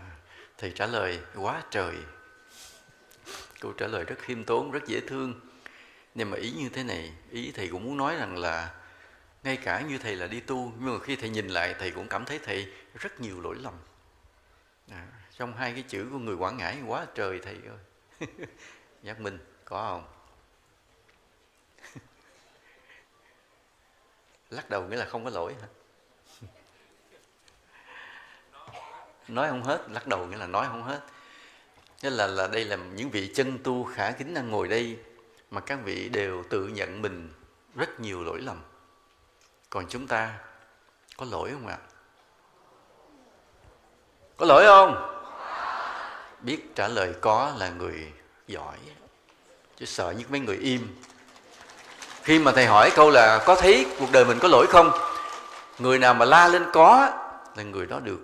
thầy 0.58 0.72
trả 0.76 0.86
lời 0.86 1.22
quá 1.36 1.64
trời 1.72 1.96
câu 3.60 3.74
trả 3.74 3.88
lời 3.88 4.04
rất 4.04 4.20
khiêm 4.20 4.44
tốn 4.44 4.72
rất 4.72 4.88
dễ 4.88 5.00
thương. 5.08 5.40
Nhưng 6.16 6.32
mà 6.32 6.38
ý 6.38 6.52
như 6.52 6.70
thế 6.70 6.84
này 6.84 7.14
ý 7.32 7.52
thầy 7.52 7.68
cũng 7.68 7.84
muốn 7.84 7.98
nói 7.98 8.16
rằng 8.16 8.38
là 8.38 8.76
ngay 9.44 9.58
cả 9.58 9.82
như 9.82 9.98
thầy 9.98 10.16
là 10.16 10.28
đi 10.28 10.40
tu 10.40 10.74
nhưng 10.80 10.94
mà 10.94 11.00
khi 11.04 11.16
thầy 11.16 11.30
nhìn 11.30 11.48
lại 11.48 11.76
thầy 11.80 11.92
cũng 11.92 12.08
cảm 12.08 12.26
thấy 12.26 12.40
thầy 12.40 12.74
rất 13.00 13.22
nhiều 13.22 13.42
lỗi 13.42 13.56
lầm. 13.60 13.74
À, 14.92 15.08
trong 15.38 15.54
hai 15.54 15.74
cái 15.74 15.84
chữ 15.88 16.08
của 16.12 16.20
người 16.20 16.36
quảng 16.36 16.58
ngãi 16.58 16.78
quá 16.88 17.06
trời 17.16 17.40
thầy 17.40 17.56
ơi. 17.56 18.28
Giác 19.04 19.20
minh 19.20 19.40
có 19.66 19.84
không? 19.90 20.08
Lắc 24.50 24.70
đầu 24.70 24.84
nghĩa 24.84 24.98
là 24.98 25.06
không 25.06 25.24
có 25.24 25.30
lỗi 25.30 25.56
hả? 25.62 25.68
Nói 29.28 29.50
không 29.50 29.64
hết 29.64 29.86
lắc 29.90 30.08
đầu 30.08 30.28
nghĩa 30.28 30.38
là 30.38 30.48
nói 30.48 30.68
không 30.68 30.84
hết. 30.84 31.02
Nên 32.04 32.14
là 32.14 32.28
là 32.28 32.48
đây 32.48 32.66
là 32.66 32.76
những 32.76 33.10
vị 33.10 33.32
chân 33.36 33.60
tu 33.64 33.84
khả 33.84 34.12
kính 34.12 34.34
đang 34.34 34.52
ngồi 34.52 34.68
đây 34.68 34.98
mà 35.52 35.62
các 35.62 35.80
vị 35.84 36.10
đều 36.10 36.44
tự 36.50 36.68
nhận 36.68 37.02
mình 37.02 37.34
rất 37.76 38.00
nhiều 38.00 38.24
lỗi 38.24 38.40
lầm. 38.42 38.62
Còn 39.70 39.86
chúng 39.90 40.08
ta 40.08 40.34
có 41.18 41.26
lỗi 41.32 41.52
không 41.52 41.68
ạ? 41.68 41.78
Có 44.38 44.46
lỗi 44.46 44.66
không? 44.66 45.16
Biết 46.42 46.76
trả 46.76 46.88
lời 46.88 47.14
có 47.22 47.54
là 47.58 47.70
người 47.70 48.14
giỏi, 48.48 48.78
chứ 49.78 49.86
sợ 49.86 50.12
nhất 50.12 50.32
mấy 50.32 50.40
người 50.40 50.58
im. 50.58 50.88
Khi 52.24 52.40
mà 52.40 52.52
thầy 52.52 52.66
hỏi 52.66 52.92
câu 52.96 53.10
là 53.10 53.44
có 53.46 53.56
thấy 53.56 53.88
cuộc 54.00 54.12
đời 54.12 54.26
mình 54.26 54.40
có 54.42 54.48
lỗi 54.48 54.68
không? 54.70 54.92
Người 55.80 56.00
nào 56.00 56.14
mà 56.14 56.26
la 56.26 56.48
lên 56.48 56.66
có 56.74 57.10
là 57.56 57.64
người 57.64 57.86
đó 57.86 58.00
được. 58.00 58.20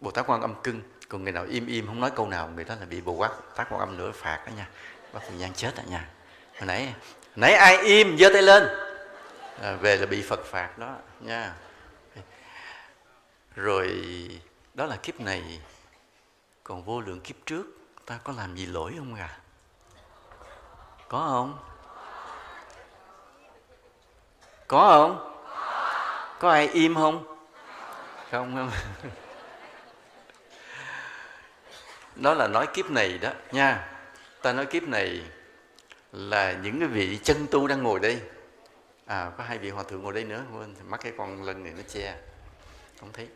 Bồ 0.00 0.10
tát 0.10 0.26
quan 0.26 0.40
âm 0.40 0.54
cưng 0.62 0.80
còn 1.08 1.24
người 1.24 1.32
nào 1.32 1.44
im 1.44 1.66
im 1.66 1.86
không 1.86 2.00
nói 2.00 2.10
câu 2.16 2.28
nào 2.28 2.48
người 2.48 2.64
đó 2.64 2.74
là 2.80 2.86
bị 2.86 3.00
bồ 3.00 3.12
quát 3.12 3.30
tác 3.56 3.72
một 3.72 3.78
âm 3.78 3.96
nữa 3.96 4.12
phạt 4.14 4.42
đó 4.46 4.52
nha. 4.56 4.68
Bắt 5.12 5.22
thời 5.28 5.38
gian 5.38 5.52
chết 5.54 5.74
đó 5.76 5.82
nha. 5.88 6.08
Hồi 6.58 6.66
nãy 6.66 6.94
nãy 7.36 7.52
ai 7.52 7.78
im 7.78 8.18
giơ 8.18 8.30
tay 8.32 8.42
lên. 8.42 8.68
À, 9.62 9.72
về 9.72 9.96
là 9.96 10.06
bị 10.06 10.22
phật 10.22 10.44
phạt 10.44 10.78
đó 10.78 10.96
nha. 11.20 11.54
Rồi 13.54 13.90
đó 14.74 14.86
là 14.86 14.96
kiếp 14.96 15.20
này 15.20 15.60
còn 16.64 16.84
vô 16.84 17.00
lượng 17.00 17.20
kiếp 17.20 17.36
trước 17.46 17.66
ta 18.06 18.18
có 18.24 18.32
làm 18.36 18.56
gì 18.56 18.66
lỗi 18.66 18.94
không 18.98 19.14
à? 19.14 19.38
Có 21.08 21.18
không? 21.18 21.58
Có 24.66 24.88
không? 24.88 25.34
Có 26.38 26.50
ai 26.50 26.68
im 26.68 26.94
không? 26.94 27.38
Không 28.30 28.56
không. 28.56 28.70
đó 32.18 32.34
là 32.34 32.48
nói 32.48 32.66
kiếp 32.66 32.90
này 32.90 33.18
đó, 33.18 33.30
nha. 33.52 33.88
Ta 34.42 34.52
nói 34.52 34.66
kiếp 34.66 34.82
này 34.82 35.22
là 36.12 36.52
những 36.52 36.78
cái 36.78 36.88
vị 36.88 37.18
chân 37.22 37.46
tu 37.50 37.66
đang 37.66 37.82
ngồi 37.82 38.00
đây. 38.00 38.20
À 39.06 39.30
có 39.38 39.44
hai 39.44 39.58
vị 39.58 39.70
hòa 39.70 39.82
thượng 39.82 40.02
ngồi 40.02 40.12
đây 40.12 40.24
nữa, 40.24 40.42
quên 40.52 40.74
mắt 40.88 41.00
cái 41.02 41.12
con 41.18 41.42
lân 41.42 41.64
này 41.64 41.72
nó 41.76 41.82
che. 41.88 42.16
Không 43.00 43.12
thấy. 43.12 43.26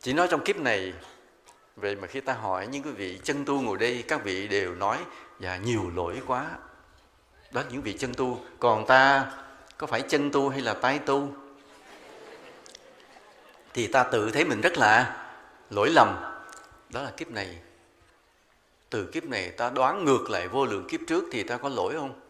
Chỉ 0.00 0.12
nói 0.12 0.28
trong 0.30 0.44
kiếp 0.44 0.56
này 0.56 0.92
về 1.76 1.94
mà 1.94 2.06
khi 2.06 2.20
ta 2.20 2.32
hỏi 2.32 2.66
những 2.66 2.82
cái 2.82 2.92
vị 2.92 3.20
chân 3.24 3.44
tu 3.44 3.60
ngồi 3.60 3.78
đây, 3.78 4.04
các 4.08 4.24
vị 4.24 4.48
đều 4.48 4.74
nói 4.74 4.98
và 5.38 5.56
nhiều 5.56 5.90
lỗi 5.94 6.22
quá. 6.26 6.46
Đó, 7.50 7.62
những 7.70 7.82
vị 7.82 7.96
chân 7.98 8.14
tu. 8.14 8.40
Còn 8.58 8.86
ta, 8.86 9.32
có 9.76 9.86
phải 9.86 10.02
chân 10.02 10.30
tu 10.30 10.48
hay 10.48 10.60
là 10.60 10.74
tay 10.74 10.98
tu? 10.98 11.34
Thì 13.74 13.86
ta 13.86 14.02
tự 14.02 14.30
thấy 14.30 14.44
mình 14.44 14.60
rất 14.60 14.78
là 14.78 15.26
lỗi 15.70 15.90
lầm 15.90 16.35
đó 16.88 17.02
là 17.02 17.10
kiếp 17.10 17.30
này. 17.30 17.58
Từ 18.90 19.06
kiếp 19.06 19.24
này 19.24 19.50
ta 19.50 19.70
đoán 19.70 20.04
ngược 20.04 20.30
lại 20.30 20.48
vô 20.48 20.66
lượng 20.66 20.86
kiếp 20.88 21.00
trước 21.06 21.24
thì 21.32 21.42
ta 21.42 21.56
có 21.56 21.68
lỗi 21.68 21.94
không? 21.94 22.20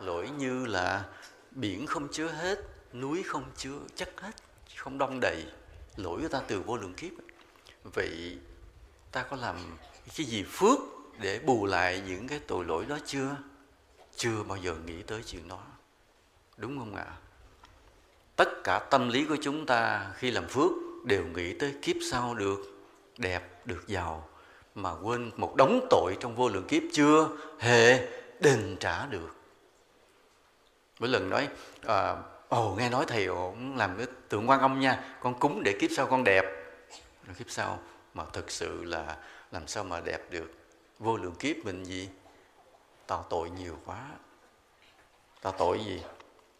Lỗi 0.00 0.30
như 0.38 0.66
là 0.66 1.04
biển 1.50 1.86
không 1.86 2.08
chứa 2.12 2.28
hết, 2.28 2.58
núi 2.92 3.22
không 3.22 3.44
chứa, 3.56 3.78
chất 3.96 4.20
hết, 4.20 4.32
không 4.76 4.98
đông 4.98 5.20
đầy. 5.20 5.44
Lỗi 5.96 6.20
của 6.22 6.28
ta 6.28 6.40
từ 6.48 6.60
vô 6.60 6.76
lượng 6.76 6.94
kiếp. 6.94 7.12
Vậy 7.84 8.38
ta 9.12 9.22
có 9.22 9.36
làm 9.36 9.56
cái 10.16 10.26
gì 10.26 10.44
phước 10.48 10.78
để 11.18 11.38
bù 11.38 11.66
lại 11.66 12.02
những 12.06 12.28
cái 12.28 12.40
tội 12.46 12.64
lỗi 12.64 12.86
đó 12.88 12.98
chưa? 13.06 13.36
Chưa 14.16 14.42
bao 14.48 14.58
giờ 14.58 14.74
nghĩ 14.86 15.02
tới 15.02 15.22
chuyện 15.26 15.48
đó. 15.48 15.62
Đúng 16.56 16.78
không 16.78 16.94
ạ? 16.94 17.06
Tất 18.36 18.48
cả 18.64 18.78
tâm 18.90 19.08
lý 19.08 19.24
của 19.24 19.36
chúng 19.42 19.66
ta 19.66 20.12
khi 20.16 20.30
làm 20.30 20.48
phước 20.48 20.70
đều 21.04 21.24
nghĩ 21.26 21.58
tới 21.58 21.74
kiếp 21.82 21.96
sau 22.10 22.34
được 22.34 22.71
đẹp 23.22 23.42
được 23.64 23.84
giàu 23.86 24.28
mà 24.74 24.90
quên 25.02 25.30
một 25.36 25.56
đống 25.56 25.86
tội 25.90 26.16
trong 26.20 26.36
vô 26.36 26.48
lượng 26.48 26.66
kiếp 26.68 26.82
chưa 26.92 27.28
hề 27.58 28.08
đền 28.40 28.76
trả 28.80 29.06
được. 29.06 29.36
Mỗi 31.00 31.08
lần 31.08 31.30
nói 31.30 31.48
à, 31.86 32.16
ồ 32.48 32.74
nghe 32.78 32.90
nói 32.90 33.04
thầy 33.08 33.26
ổn 33.26 33.76
làm 33.76 33.96
cái 33.96 34.06
tượng 34.28 34.50
quan 34.50 34.60
âm 34.60 34.80
nha 34.80 35.16
con 35.20 35.38
cúng 35.38 35.62
để 35.62 35.76
kiếp 35.80 35.90
sau 35.96 36.06
con 36.06 36.24
đẹp. 36.24 36.44
Rồi 37.26 37.34
kiếp 37.38 37.50
sau 37.50 37.78
mà 38.14 38.24
thực 38.32 38.50
sự 38.50 38.84
là 38.84 39.16
làm 39.52 39.66
sao 39.66 39.84
mà 39.84 40.00
đẹp 40.00 40.30
được? 40.30 40.52
Vô 40.98 41.16
lượng 41.16 41.34
kiếp 41.34 41.56
mình 41.64 41.84
gì? 41.84 42.08
Tạo 43.06 43.26
tội 43.30 43.50
nhiều 43.50 43.78
quá. 43.84 44.08
Tạo 45.42 45.52
tội 45.58 45.80
gì? 45.84 46.02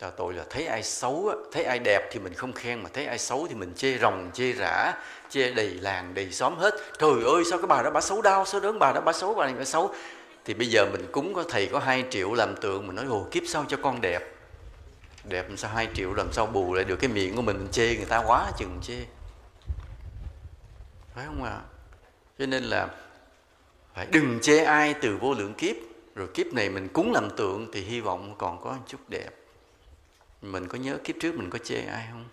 Tạo 0.03 0.11
tội 0.11 0.34
là 0.34 0.44
thấy 0.50 0.66
ai 0.66 0.82
xấu 0.82 1.32
thấy 1.53 1.64
ai 1.64 1.78
đẹp 1.78 2.09
thì 2.12 2.20
mình 2.20 2.34
không 2.34 2.53
khen 2.53 2.82
mà 2.82 2.90
thấy 2.92 3.07
ai 3.07 3.18
xấu 3.18 3.46
thì 3.48 3.55
mình 3.55 3.72
chê 3.76 3.98
rồng 3.98 4.30
chê 4.34 4.53
rã 4.53 4.94
chê 5.30 5.50
đầy 5.50 5.68
làng 5.68 6.14
đầy 6.14 6.32
xóm 6.32 6.59
hết. 6.59 6.74
Trời 6.98 7.24
ơi 7.24 7.44
sao 7.50 7.59
cái 7.59 7.66
bà 7.66 7.82
đó 7.82 7.90
bà 7.90 8.00
xấu 8.00 8.22
đau 8.22 8.44
sao 8.44 8.61
đớn 8.61 8.78
bà 8.78 8.92
đó 8.92 9.00
bà 9.00 9.12
xấu 9.12 9.34
bà 9.34 9.46
này 9.46 9.55
bà 9.59 9.64
xấu. 9.64 9.94
Thì 10.44 10.55
bây 10.55 10.66
giờ 10.66 10.86
mình 10.92 11.07
cúng 11.12 11.34
có 11.34 11.44
thầy 11.48 11.66
có 11.66 11.78
hai 11.78 12.05
triệu 12.11 12.34
làm 12.34 12.57
tượng 12.57 12.86
mình 12.86 12.96
nói 12.96 13.05
hồ 13.05 13.26
kiếp 13.30 13.42
sau 13.46 13.64
cho 13.68 13.76
con 13.82 14.00
đẹp. 14.00 14.22
Đẹp 15.24 15.48
làm 15.48 15.57
sao 15.57 15.70
hai 15.74 15.88
triệu 15.94 16.14
làm 16.14 16.32
sao 16.32 16.46
bù 16.46 16.74
lại 16.74 16.84
được 16.84 16.96
cái 16.96 17.11
miệng 17.11 17.36
của 17.36 17.42
mình, 17.42 17.59
mình 17.59 17.68
chê 17.72 17.96
người 17.96 18.07
ta 18.09 18.22
quá 18.26 18.53
chừng 18.59 18.78
chê. 18.82 18.94
Phải 21.14 21.26
không 21.26 21.44
ạ? 21.44 21.50
À? 21.50 21.61
cho 22.38 22.46
nên 22.46 22.64
là 22.64 22.88
phải 23.94 24.07
đừng 24.07 24.38
chê 24.42 24.64
ai 24.64 24.94
từ 24.94 25.16
vô 25.20 25.34
lượng 25.34 25.55
kiếp. 25.55 25.76
Rồi 26.14 26.28
kiếp 26.34 26.46
này 26.46 26.70
mình 26.70 26.88
cúng 26.88 27.12
làm 27.12 27.30
tượng 27.36 27.70
thì 27.72 27.80
hy 27.80 28.00
vọng 28.00 28.34
còn 28.38 28.61
có 28.61 28.70
một 28.70 28.84
chút 28.86 28.98
đẹp 29.09 29.30
mình 30.43 30.68
có 30.68 30.78
nhớ 30.78 30.99
kiếp 31.05 31.16
trước 31.20 31.34
mình 31.34 31.51
có 31.51 31.59
chê 31.59 31.80
ai 31.80 32.09
không? 32.11 32.24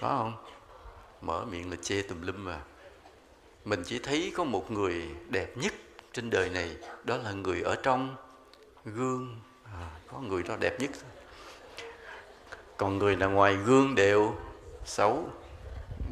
Có 0.00 0.08
không? 0.08 0.44
Mở 1.20 1.44
miệng 1.44 1.70
là 1.70 1.76
chê 1.82 2.02
tùm 2.02 2.22
lum 2.22 2.44
mà. 2.44 2.60
Mình 3.64 3.82
chỉ 3.86 3.98
thấy 3.98 4.32
có 4.36 4.44
một 4.44 4.70
người 4.70 5.08
đẹp 5.28 5.56
nhất 5.56 5.72
trên 6.12 6.30
đời 6.30 6.50
này 6.50 6.76
đó 7.04 7.16
là 7.16 7.32
người 7.32 7.62
ở 7.62 7.76
trong 7.82 8.16
gương. 8.84 9.40
À, 9.64 9.90
có 10.12 10.18
người 10.20 10.42
đó 10.42 10.56
đẹp 10.60 10.80
nhất. 10.80 10.90
Còn 12.76 12.98
người 12.98 13.16
là 13.16 13.26
ngoài 13.26 13.56
gương 13.56 13.94
đều 13.94 14.34
xấu 14.84 15.28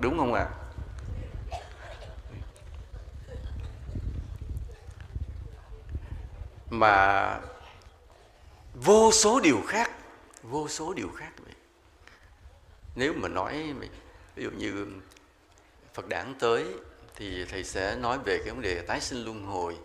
đúng 0.01 0.18
không 0.18 0.35
ạ? 0.35 0.47
À? 0.51 0.68
mà 6.70 7.41
vô 8.74 9.12
số 9.12 9.41
điều 9.41 9.62
khác 9.66 9.91
vô 10.51 10.68
số 10.68 10.94
điều 10.94 11.09
khác 11.16 11.30
vậy. 11.44 11.55
Nếu 12.94 13.12
mà 13.12 13.28
nói 13.28 13.74
ví 14.34 14.44
dụ 14.44 14.51
như 14.51 14.86
phật 15.94 16.09
đản 16.09 16.34
tới 16.38 16.66
thì 17.14 17.44
thầy 17.44 17.64
sẽ 17.64 17.96
nói 17.96 18.18
về 18.24 18.38
cái 18.38 18.51
vấn 18.51 18.61
đề 18.61 18.82
tái 18.82 19.01
sinh 19.01 19.24
luân 19.24 19.44
hồi. 19.44 19.76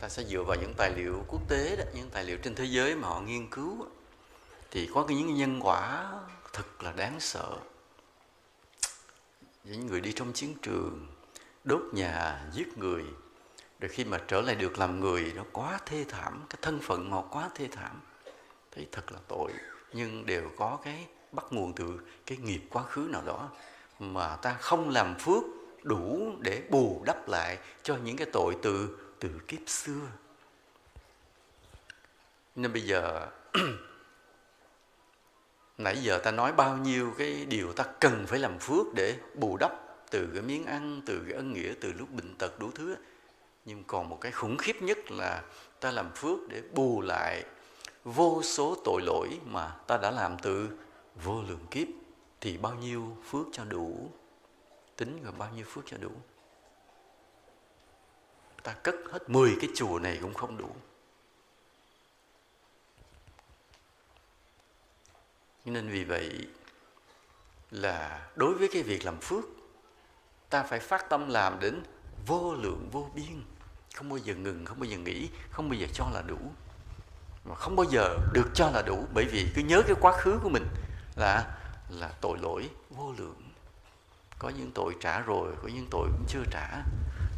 Ta 0.00 0.08
sẽ 0.08 0.24
dựa 0.24 0.42
vào 0.42 0.56
những 0.60 0.74
tài 0.76 0.92
liệu 0.96 1.24
quốc 1.28 1.48
tế 1.48 1.76
đó, 1.76 1.84
những 1.94 2.10
tài 2.10 2.24
liệu 2.24 2.38
trên 2.42 2.54
thế 2.54 2.64
giới 2.64 2.96
mà 2.96 3.08
họ 3.08 3.20
nghiên 3.20 3.50
cứu. 3.50 3.86
Thì 4.70 4.90
có 4.94 5.06
những 5.08 5.34
nhân 5.34 5.60
quả 5.62 6.12
thật 6.52 6.82
là 6.82 6.92
đáng 6.92 7.20
sợ. 7.20 7.58
Những 9.64 9.86
người 9.86 10.00
đi 10.00 10.12
trong 10.12 10.32
chiến 10.32 10.54
trường, 10.62 11.06
đốt 11.64 11.82
nhà, 11.92 12.46
giết 12.52 12.78
người, 12.78 13.04
rồi 13.80 13.88
khi 13.88 14.04
mà 14.04 14.20
trở 14.28 14.40
lại 14.40 14.54
được 14.54 14.78
làm 14.78 15.00
người, 15.00 15.32
nó 15.36 15.44
quá 15.52 15.78
thê 15.86 16.04
thảm, 16.08 16.42
cái 16.50 16.58
thân 16.62 16.80
phận 16.82 17.10
họ 17.10 17.22
quá 17.30 17.50
thê 17.54 17.68
thảm 17.72 18.00
thấy 18.72 18.88
thật 18.92 19.12
là 19.12 19.18
tội 19.28 19.52
nhưng 19.94 20.26
đều 20.26 20.50
có 20.56 20.78
cái 20.84 21.06
bắt 21.32 21.44
nguồn 21.50 21.72
từ 21.72 22.00
cái 22.26 22.38
nghiệp 22.38 22.62
quá 22.70 22.82
khứ 22.82 23.08
nào 23.10 23.22
đó 23.26 23.50
mà 23.98 24.36
ta 24.36 24.52
không 24.60 24.90
làm 24.90 25.14
phước 25.18 25.42
đủ 25.82 26.32
để 26.40 26.62
bù 26.70 27.02
đắp 27.06 27.28
lại 27.28 27.58
cho 27.82 27.96
những 28.04 28.16
cái 28.16 28.26
tội 28.32 28.56
từ 28.62 28.98
từ 29.20 29.28
kiếp 29.48 29.60
xưa. 29.66 30.00
Nên 32.56 32.72
bây 32.72 32.82
giờ, 32.82 33.26
nãy 35.78 35.96
giờ 36.02 36.18
ta 36.18 36.30
nói 36.30 36.52
bao 36.52 36.76
nhiêu 36.76 37.14
cái 37.18 37.46
điều 37.48 37.72
ta 37.72 37.84
cần 38.00 38.26
phải 38.26 38.38
làm 38.38 38.58
phước 38.58 38.94
để 38.94 39.18
bù 39.34 39.56
đắp 39.56 39.72
từ 40.10 40.28
cái 40.32 40.42
miếng 40.42 40.66
ăn, 40.66 41.00
từ 41.06 41.22
cái 41.28 41.36
ân 41.36 41.52
nghĩa, 41.52 41.72
từ 41.80 41.92
lúc 41.92 42.10
bệnh 42.10 42.34
tật 42.34 42.58
đủ 42.58 42.70
thứ 42.74 42.96
nhưng 43.64 43.84
còn 43.84 44.08
một 44.08 44.18
cái 44.20 44.32
khủng 44.32 44.56
khiếp 44.56 44.82
nhất 44.82 45.10
là 45.10 45.42
ta 45.80 45.90
làm 45.90 46.10
phước 46.14 46.38
để 46.48 46.62
bù 46.74 47.00
lại 47.00 47.44
vô 48.04 48.42
số 48.42 48.76
tội 48.84 49.02
lỗi 49.02 49.40
mà 49.44 49.76
ta 49.86 49.96
đã 49.96 50.10
làm 50.10 50.36
từ 50.42 50.78
vô 51.14 51.42
lượng 51.42 51.66
kiếp 51.70 51.88
thì 52.40 52.58
bao 52.58 52.74
nhiêu 52.74 53.16
phước 53.30 53.46
cho 53.52 53.64
đủ? 53.64 54.10
Tính 54.96 55.22
rồi 55.22 55.32
bao 55.38 55.50
nhiêu 55.54 55.64
phước 55.68 55.84
cho 55.86 55.96
đủ? 55.96 56.12
Ta 58.62 58.72
cất 58.72 58.94
hết 59.10 59.30
10 59.30 59.56
cái 59.60 59.70
chùa 59.74 59.98
này 59.98 60.18
cũng 60.22 60.34
không 60.34 60.58
đủ. 60.58 60.70
Nên 65.64 65.88
vì 65.88 66.04
vậy 66.04 66.48
là 67.70 68.28
đối 68.36 68.54
với 68.54 68.68
cái 68.72 68.82
việc 68.82 69.04
làm 69.04 69.20
phước, 69.20 69.44
ta 70.50 70.62
phải 70.62 70.80
phát 70.80 71.08
tâm 71.08 71.28
làm 71.28 71.60
đến 71.60 71.82
vô 72.26 72.54
lượng 72.54 72.88
vô 72.92 73.10
biên. 73.14 73.42
Không 73.94 74.08
bao 74.08 74.18
giờ 74.18 74.34
ngừng, 74.34 74.64
không 74.64 74.80
bao 74.80 74.84
giờ 74.84 74.98
nghỉ, 74.98 75.28
không 75.50 75.68
bao 75.68 75.78
giờ 75.78 75.86
cho 75.94 76.10
là 76.14 76.22
đủ 76.22 76.38
mà 77.44 77.54
không 77.54 77.76
bao 77.76 77.84
giờ 77.84 78.18
được 78.32 78.50
cho 78.54 78.70
là 78.70 78.82
đủ. 78.82 79.06
Bởi 79.14 79.24
vì 79.24 79.46
cứ 79.54 79.62
nhớ 79.62 79.82
cái 79.82 79.96
quá 80.00 80.12
khứ 80.12 80.38
của 80.42 80.48
mình 80.48 80.66
là 81.16 81.44
là 81.88 82.10
tội 82.20 82.38
lỗi 82.38 82.70
vô 82.90 83.12
lượng. 83.18 83.42
Có 84.38 84.48
những 84.48 84.72
tội 84.74 84.94
trả 85.00 85.20
rồi 85.20 85.52
có 85.62 85.68
những 85.68 85.86
tội 85.90 86.08
cũng 86.12 86.26
chưa 86.28 86.44
trả. 86.50 86.68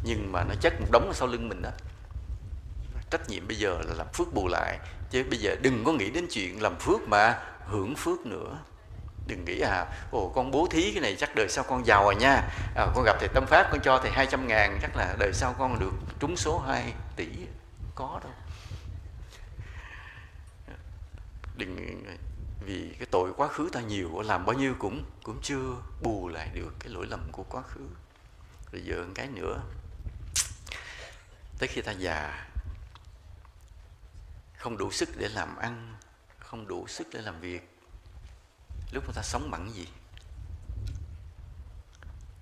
Nhưng 0.03 0.31
mà 0.31 0.43
nó 0.43 0.55
chất 0.61 0.73
một 0.81 0.87
đống 0.91 1.07
ở 1.07 1.13
sau 1.13 1.27
lưng 1.27 1.49
mình 1.49 1.61
đó. 1.61 1.69
Trách 3.09 3.29
nhiệm 3.29 3.47
bây 3.47 3.57
giờ 3.57 3.77
là 3.87 3.93
làm 3.93 4.07
phước 4.13 4.33
bù 4.33 4.47
lại. 4.47 4.79
Chứ 5.09 5.23
bây 5.29 5.39
giờ 5.39 5.55
đừng 5.61 5.83
có 5.83 5.91
nghĩ 5.91 6.09
đến 6.09 6.27
chuyện 6.31 6.61
làm 6.61 6.75
phước 6.79 7.01
mà 7.07 7.39
hưởng 7.65 7.95
phước 7.95 8.25
nữa. 8.25 8.57
Đừng 9.27 9.45
nghĩ 9.45 9.59
à 9.59 9.85
ồ 10.11 10.31
con 10.35 10.51
bố 10.51 10.67
thí 10.71 10.91
cái 10.91 11.01
này 11.01 11.15
chắc 11.19 11.35
đời 11.35 11.47
sau 11.49 11.63
con 11.63 11.85
giàu 11.85 12.03
rồi 12.03 12.15
nha. 12.15 12.41
À, 12.75 12.87
con 12.95 13.03
gặp 13.05 13.15
thầy 13.19 13.29
tâm 13.33 13.45
pháp 13.45 13.67
con 13.71 13.79
cho 13.83 13.99
thầy 13.99 14.11
200 14.11 14.47
ngàn 14.47 14.79
chắc 14.81 14.95
là 14.95 15.15
đời 15.19 15.33
sau 15.33 15.55
con 15.59 15.79
được 15.79 15.91
trúng 16.19 16.37
số 16.37 16.59
2 16.59 16.93
tỷ. 17.15 17.27
Có 17.95 18.19
đâu. 18.23 18.31
Đừng 21.57 22.03
vì 22.65 22.95
cái 22.99 23.07
tội 23.11 23.33
quá 23.37 23.47
khứ 23.47 23.69
ta 23.73 23.81
nhiều, 23.81 24.21
làm 24.21 24.45
bao 24.45 24.55
nhiêu 24.55 24.75
cũng 24.79 25.05
cũng 25.23 25.39
chưa 25.41 25.75
bù 26.01 26.27
lại 26.27 26.49
được 26.53 26.73
cái 26.79 26.89
lỗi 26.89 27.05
lầm 27.09 27.29
của 27.31 27.43
quá 27.43 27.61
khứ. 27.61 27.87
Rồi 28.71 28.81
giờ 28.85 29.03
một 29.03 29.11
cái 29.15 29.27
nữa. 29.27 29.61
Tới 31.59 31.67
khi 31.67 31.81
ta 31.81 31.91
già, 31.91 32.47
không 34.57 34.77
đủ 34.77 34.91
sức 34.91 35.09
để 35.17 35.29
làm 35.29 35.55
ăn, 35.55 35.95
không 36.39 36.67
đủ 36.67 36.87
sức 36.87 37.07
để 37.13 37.21
làm 37.21 37.39
việc, 37.39 37.79
lúc 38.91 39.03
mà 39.07 39.13
ta 39.15 39.21
sống 39.21 39.51
bằng 39.51 39.73
gì? 39.73 39.87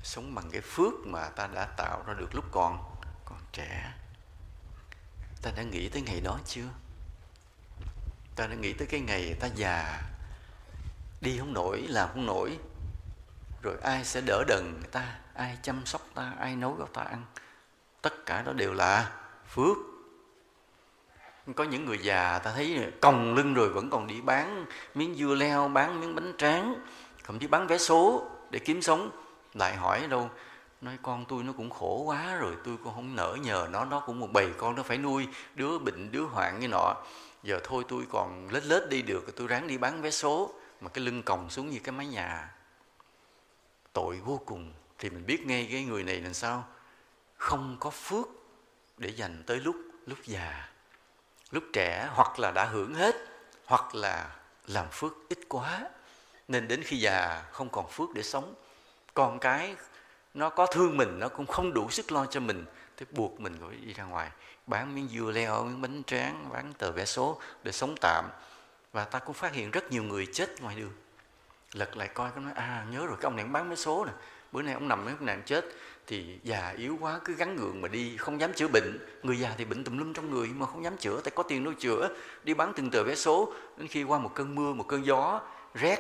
Sống 0.04 0.36
bằng 0.36 0.50
cái 0.52 0.62
phước 0.62 0.94
mà 1.06 1.30
ta 1.30 1.48
đã 1.48 1.66
tạo 1.66 2.04
ra 2.08 2.14
được 2.14 2.36
lúc 2.36 2.46
còn 2.52 3.02
trẻ. 3.52 3.94
Ta 5.42 5.52
đã 5.56 5.64
nghĩ 5.64 5.90
tới 5.90 6.02
ngày 6.02 6.22
đó 6.22 6.40
chưa? 6.46 6.68
Ta 8.36 8.48
đã 8.48 8.56
nghĩ 8.56 8.74
tới 8.74 8.88
cái 8.88 9.00
ngày 9.00 9.36
ta 9.40 9.48
già. 9.56 10.02
Đi 11.22 11.38
không 11.40 11.54
nổi, 11.54 11.86
làm 11.90 12.10
không 12.14 12.26
nổi. 12.26 12.58
Rồi 13.62 13.76
ai 13.84 14.06
sẽ 14.06 14.22
đỡ 14.22 14.44
đần 14.48 14.82
ta? 14.92 15.16
Ai 15.34 15.58
chăm 15.62 15.86
sóc 15.86 16.02
ta? 16.14 16.34
Ai 16.40 16.56
nấu 16.56 16.76
cho 16.80 16.86
ta 16.94 17.02
ăn? 17.02 17.26
Tất 18.02 18.26
cả 18.26 18.42
đó 18.42 18.54
đều 18.54 18.74
là 18.74 19.12
phước. 19.50 19.78
Có 21.56 21.64
những 21.64 21.86
người 21.86 21.98
già, 21.98 22.40
ta 22.40 22.52
thấy 22.52 22.92
còng 23.02 23.36
lưng 23.36 23.54
rồi 23.54 23.70
vẫn 23.70 23.90
còn 23.90 24.08
đi 24.08 24.22
bán 24.22 24.66
miếng 24.96 25.16
dưa 25.16 25.36
leo, 25.36 25.68
bán 25.68 26.02
miếng 26.02 26.16
bánh 26.16 26.34
tráng, 26.38 26.76
thậm 27.24 27.40
chí 27.40 27.48
bán 27.48 27.68
vé 27.68 27.78
số 27.78 28.30
để 28.50 28.60
kiếm 28.60 28.82
sống. 28.82 29.10
Lại 29.54 29.76
hỏi 29.76 30.08
đâu, 30.08 30.30
nói 30.82 30.98
con 31.02 31.26
tôi 31.26 31.44
nó 31.44 31.54
cũng 31.58 31.70
khổ 31.70 32.04
quá 32.06 32.36
rồi, 32.36 32.56
tôi 32.64 32.78
cũng 32.84 32.94
không 32.94 33.16
nỡ 33.16 33.38
nhờ 33.42 33.68
nó 33.72 33.86
nó 33.86 34.00
cũng 34.00 34.20
một 34.20 34.28
bầy 34.34 34.50
con 34.58 34.76
nó 34.76 34.84
phải 34.84 34.98
nuôi, 34.98 35.28
đứa 35.56 35.80
bệnh, 35.80 36.12
đứa 36.12 36.24
hoạn 36.24 36.60
như 36.60 36.68
nọ 36.68 36.96
giờ 37.46 37.60
thôi 37.64 37.84
tôi 37.88 38.06
còn 38.12 38.50
lết 38.52 38.66
lết 38.66 38.90
đi 38.90 39.02
được 39.02 39.36
tôi 39.36 39.48
ráng 39.48 39.68
đi 39.68 39.78
bán 39.78 40.02
vé 40.02 40.12
số, 40.12 40.54
mà 40.82 40.90
cái 40.90 41.04
lưng 41.04 41.24
còng 41.24 41.50
xuống 41.50 41.70
như 41.70 41.80
cái 41.84 41.92
mái 41.92 42.08
nhà. 42.08 42.56
Tội 43.94 44.20
vô 44.20 44.42
cùng. 44.46 44.74
Thì 45.00 45.10
mình 45.10 45.26
biết 45.26 45.46
ngay 45.46 45.68
cái 45.72 45.84
người 45.84 46.04
này 46.04 46.22
làm 46.22 46.34
sao. 46.34 46.68
Không 47.38 47.78
có 47.80 47.90
phước 47.90 48.28
để 48.98 49.10
dành 49.10 49.44
tới 49.48 49.60
lúc 49.60 49.76
lúc 50.06 50.18
già. 50.26 50.70
Lúc 51.52 51.64
trẻ, 51.74 52.10
hoặc 52.12 52.40
là 52.40 52.52
đã 52.52 52.66
hưởng 52.66 52.94
hết, 52.94 53.16
hoặc 53.66 53.96
là 53.96 54.36
làm 54.68 54.88
phước 54.92 55.14
ít 55.30 55.40
quá. 55.50 55.90
Nên 56.48 56.68
đến 56.68 56.84
khi 56.84 56.98
già 56.98 57.46
không 57.52 57.70
còn 57.70 57.90
phước 57.90 58.10
để 58.14 58.24
sống. 58.24 58.54
Con 59.14 59.40
cái, 59.40 59.76
nó 60.34 60.50
có 60.50 60.66
thương 60.66 60.98
mình, 60.98 61.20
nó 61.20 61.30
cũng 61.30 61.46
không 61.46 61.74
đủ 61.74 61.90
sức 61.90 62.12
lo 62.12 62.26
cho 62.26 62.40
mình 62.40 62.66
thì 62.98 63.06
buộc 63.12 63.40
mình 63.40 63.58
phải 63.62 63.78
đi 63.86 63.94
ra 63.94 64.04
ngoài. 64.04 64.30
Bán 64.68 64.96
miếng 64.96 65.08
dưa 65.08 65.32
leo, 65.32 65.64
miếng 65.64 65.82
bánh 65.82 66.04
tráng, 66.08 66.50
bán 66.54 66.74
tờ 66.78 66.92
vé 66.92 67.06
số 67.06 67.40
để 67.64 67.72
sống 67.72 67.96
tạm. 68.02 68.26
Và 68.94 69.04
ta 69.04 69.20
cũng 69.20 69.34
phát 69.34 69.54
hiện 69.54 69.72
rất 69.72 69.92
nhiều 69.92 70.04
người 70.04 70.28
chết 70.34 70.62
ngoài 70.62 70.76
đường. 70.76 70.94
Lật 71.74 71.98
lại 71.98 72.08
coi, 72.08 72.32
cái 72.32 72.44
nói 72.44 72.54
à 72.56 72.86
nhớ 72.92 73.06
rồi, 73.06 73.18
cái 73.22 73.24
ông 73.24 73.36
này 73.36 73.46
bán 73.46 73.70
vé 73.70 73.76
số 73.76 74.06
nè. 74.06 74.12
Bữa 74.52 74.62
nay 74.62 74.74
ông 74.74 74.88
nằm 74.88 75.06
mấy 75.06 75.14
nạn 75.20 75.42
chết. 75.46 75.66
Thì 76.08 76.40
già 76.44 76.74
yếu 76.78 76.98
quá, 77.02 77.20
cứ 77.26 77.34
gắn 77.34 77.56
gượng 77.56 77.82
mà 77.82 77.88
đi, 77.88 78.18
không 78.18 78.42
dám 78.42 78.54
chữa 78.54 78.68
bệnh. 78.68 79.00
Người 79.24 79.40
già 79.40 79.54
thì 79.58 79.66
bệnh 79.66 79.84
tùm 79.84 79.98
lum 79.98 80.14
trong 80.14 80.32
người 80.32 80.48
mà 80.48 80.66
không 80.66 80.84
dám 80.84 80.98
chữa, 80.98 81.22
tại 81.24 81.32
có 81.36 81.44
tiền 81.44 81.64
đâu 81.64 81.74
chữa. 81.74 82.10
Đi 82.44 82.54
bán 82.54 82.74
từng 82.76 82.90
tờ 82.90 83.04
vé 83.04 83.16
số, 83.16 83.54
đến 83.78 83.88
khi 83.88 84.04
qua 84.04 84.20
một 84.20 84.32
cơn 84.36 84.56
mưa, 84.56 84.74
một 84.74 84.86
cơn 84.88 85.06
gió, 85.06 85.42
rét, 85.74 86.00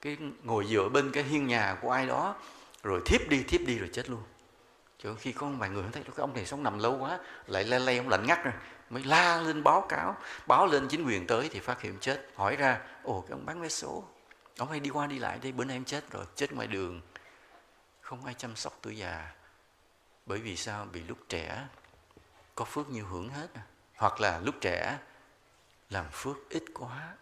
cái 0.00 0.16
ngồi 0.42 0.66
dựa 0.66 0.88
bên 0.88 1.10
cái 1.12 1.22
hiên 1.22 1.46
nhà 1.46 1.76
của 1.82 1.90
ai 1.90 2.06
đó, 2.06 2.34
rồi 2.82 3.00
thiếp 3.06 3.28
đi 3.28 3.42
thiếp 3.42 3.60
đi 3.66 3.78
rồi 3.78 3.90
chết 3.92 4.10
luôn 4.10 4.22
chứ 5.04 5.14
khi 5.20 5.32
có 5.32 5.46
vài 5.46 5.70
người 5.70 5.84
thấy 5.92 6.02
cái 6.02 6.14
ông 6.16 6.34
này 6.34 6.46
sống 6.46 6.62
nằm 6.62 6.78
lâu 6.78 6.98
quá, 6.98 7.18
lại 7.46 7.64
le 7.64 7.78
le 7.78 7.96
ông 7.96 8.08
lạnh 8.08 8.26
ngắt 8.26 8.44
rồi, 8.44 8.54
mới 8.90 9.04
la 9.04 9.40
lên 9.40 9.62
báo 9.62 9.86
cáo, 9.88 10.16
báo 10.46 10.66
lên 10.66 10.88
chính 10.88 11.06
quyền 11.06 11.26
tới 11.26 11.48
thì 11.52 11.60
phát 11.60 11.80
hiện 11.80 11.98
chết. 12.00 12.28
Hỏi 12.34 12.56
ra, 12.56 12.80
ồ, 13.02 13.20
cái 13.20 13.30
ông 13.30 13.46
bán 13.46 13.60
vé 13.60 13.68
số, 13.68 14.04
ông 14.58 14.70
hay 14.70 14.80
đi 14.80 14.90
qua 14.90 15.06
đi 15.06 15.18
lại 15.18 15.38
đây, 15.42 15.52
bữa 15.52 15.64
nay 15.64 15.76
em 15.76 15.84
chết 15.84 16.10
rồi, 16.10 16.24
chết 16.36 16.52
ngoài 16.52 16.66
đường. 16.66 17.00
Không 18.00 18.24
ai 18.24 18.34
chăm 18.34 18.56
sóc 18.56 18.78
tuổi 18.82 18.96
già, 18.96 19.32
bởi 20.26 20.38
vì 20.38 20.56
sao? 20.56 20.86
Vì 20.92 21.02
lúc 21.02 21.18
trẻ 21.28 21.66
có 22.54 22.64
phước 22.64 22.90
nhiều 22.90 23.06
hưởng 23.06 23.28
hết. 23.28 23.48
Hoặc 23.96 24.20
là 24.20 24.38
lúc 24.38 24.54
trẻ 24.60 24.98
làm 25.90 26.06
phước 26.12 26.36
ít 26.50 26.64
quá. 26.74 27.14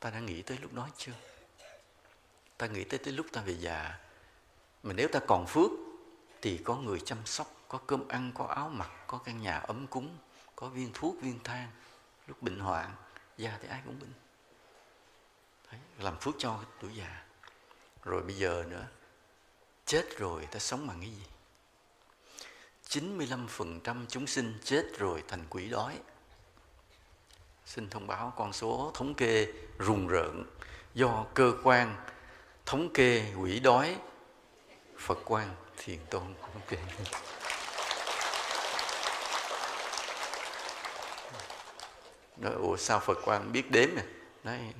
Ta 0.00 0.10
đã 0.10 0.18
nghĩ 0.18 0.42
tới 0.42 0.58
lúc 0.62 0.72
đó 0.72 0.88
chưa? 0.96 1.12
Ta 2.58 2.66
nghĩ 2.66 2.84
tới 2.84 2.98
tới 2.98 3.12
lúc 3.12 3.26
ta 3.32 3.40
về 3.40 3.56
già. 3.58 3.98
Mà 4.82 4.92
nếu 4.92 5.08
ta 5.08 5.20
còn 5.26 5.46
phước 5.46 5.70
thì 6.46 6.58
có 6.58 6.76
người 6.76 7.00
chăm 7.00 7.18
sóc 7.24 7.64
có 7.68 7.78
cơm 7.86 8.08
ăn 8.08 8.32
có 8.34 8.44
áo 8.44 8.68
mặc 8.68 8.90
có 9.06 9.18
căn 9.18 9.42
nhà 9.42 9.58
ấm 9.58 9.86
cúng 9.86 10.18
có 10.56 10.68
viên 10.68 10.90
thuốc 10.94 11.16
viên 11.22 11.38
thang. 11.44 11.70
Lúc 12.26 12.42
bệnh 12.42 12.58
hoạn 12.58 12.94
già 13.36 13.58
thì 13.62 13.68
ai 13.68 13.80
cũng 13.84 14.00
bệnh. 14.00 14.12
Đấy, 15.72 15.80
làm 15.98 16.18
phước 16.18 16.34
cho 16.38 16.58
tuổi 16.80 16.90
già. 16.94 17.24
Rồi 18.04 18.22
bây 18.22 18.34
giờ 18.36 18.64
nữa 18.68 18.86
chết 19.86 20.18
rồi 20.18 20.46
ta 20.46 20.58
sống 20.58 20.86
bằng 20.86 21.00
cái 21.00 21.10
gì? 21.10 21.24
95% 22.88 24.06
chúng 24.08 24.26
sinh 24.26 24.58
chết 24.64 24.84
rồi 24.98 25.24
thành 25.28 25.44
quỷ 25.50 25.68
đói. 25.68 25.98
Xin 27.64 27.90
thông 27.90 28.06
báo 28.06 28.32
con 28.36 28.52
số 28.52 28.90
thống 28.94 29.14
kê 29.14 29.46
rùng 29.78 30.08
rợn 30.08 30.44
do 30.94 31.26
cơ 31.34 31.52
quan 31.62 31.96
thống 32.66 32.92
kê 32.94 33.34
quỷ 33.34 33.60
đói 33.60 33.98
Phật 34.98 35.18
quan 35.24 35.65
thiền 35.86 35.98
tôn 36.10 36.22
cũng 36.40 36.62
kể 36.68 36.78
nói, 42.36 42.52
ủa, 42.54 42.76
sao 42.76 43.00
Phật 43.00 43.18
quan 43.24 43.52
biết 43.52 43.70
đếm 43.70 43.88
nè 43.96 44.02
nói, 44.44 44.74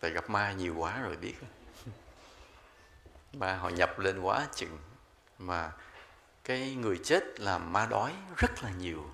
tại 0.00 0.10
gặp 0.10 0.30
ma 0.30 0.52
nhiều 0.52 0.74
quá 0.78 1.00
rồi 1.02 1.16
biết. 1.16 1.34
Ma 3.32 3.56
họ 3.56 3.68
nhập 3.68 3.98
lên 3.98 4.20
quá 4.20 4.46
chừng, 4.54 4.78
mà 5.38 5.72
cái 6.44 6.74
người 6.74 7.00
chết 7.04 7.40
làm 7.40 7.72
ma 7.72 7.86
đói 7.86 8.12
rất 8.36 8.62
là 8.62 8.70
nhiều. 8.70 9.10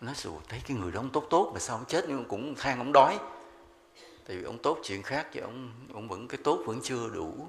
Nói 0.00 0.14
dù 0.16 0.40
thấy 0.48 0.62
cái 0.66 0.76
người 0.76 0.92
đó 0.92 1.00
ông 1.00 1.10
tốt 1.10 1.26
tốt 1.30 1.50
mà 1.54 1.60
sao 1.60 1.76
ông 1.76 1.84
chết 1.84 2.04
nhưng 2.08 2.24
cũng 2.24 2.54
than 2.54 2.78
ông 2.78 2.92
đói? 2.92 3.18
Tại 4.26 4.36
vì 4.36 4.44
ông 4.44 4.58
tốt 4.62 4.78
chuyện 4.84 5.02
khác 5.02 5.26
chứ 5.32 5.40
ông 5.40 5.72
ông 5.94 6.08
vẫn 6.08 6.28
cái 6.28 6.40
tốt 6.44 6.62
vẫn 6.66 6.80
chưa 6.82 7.08
đủ. 7.08 7.46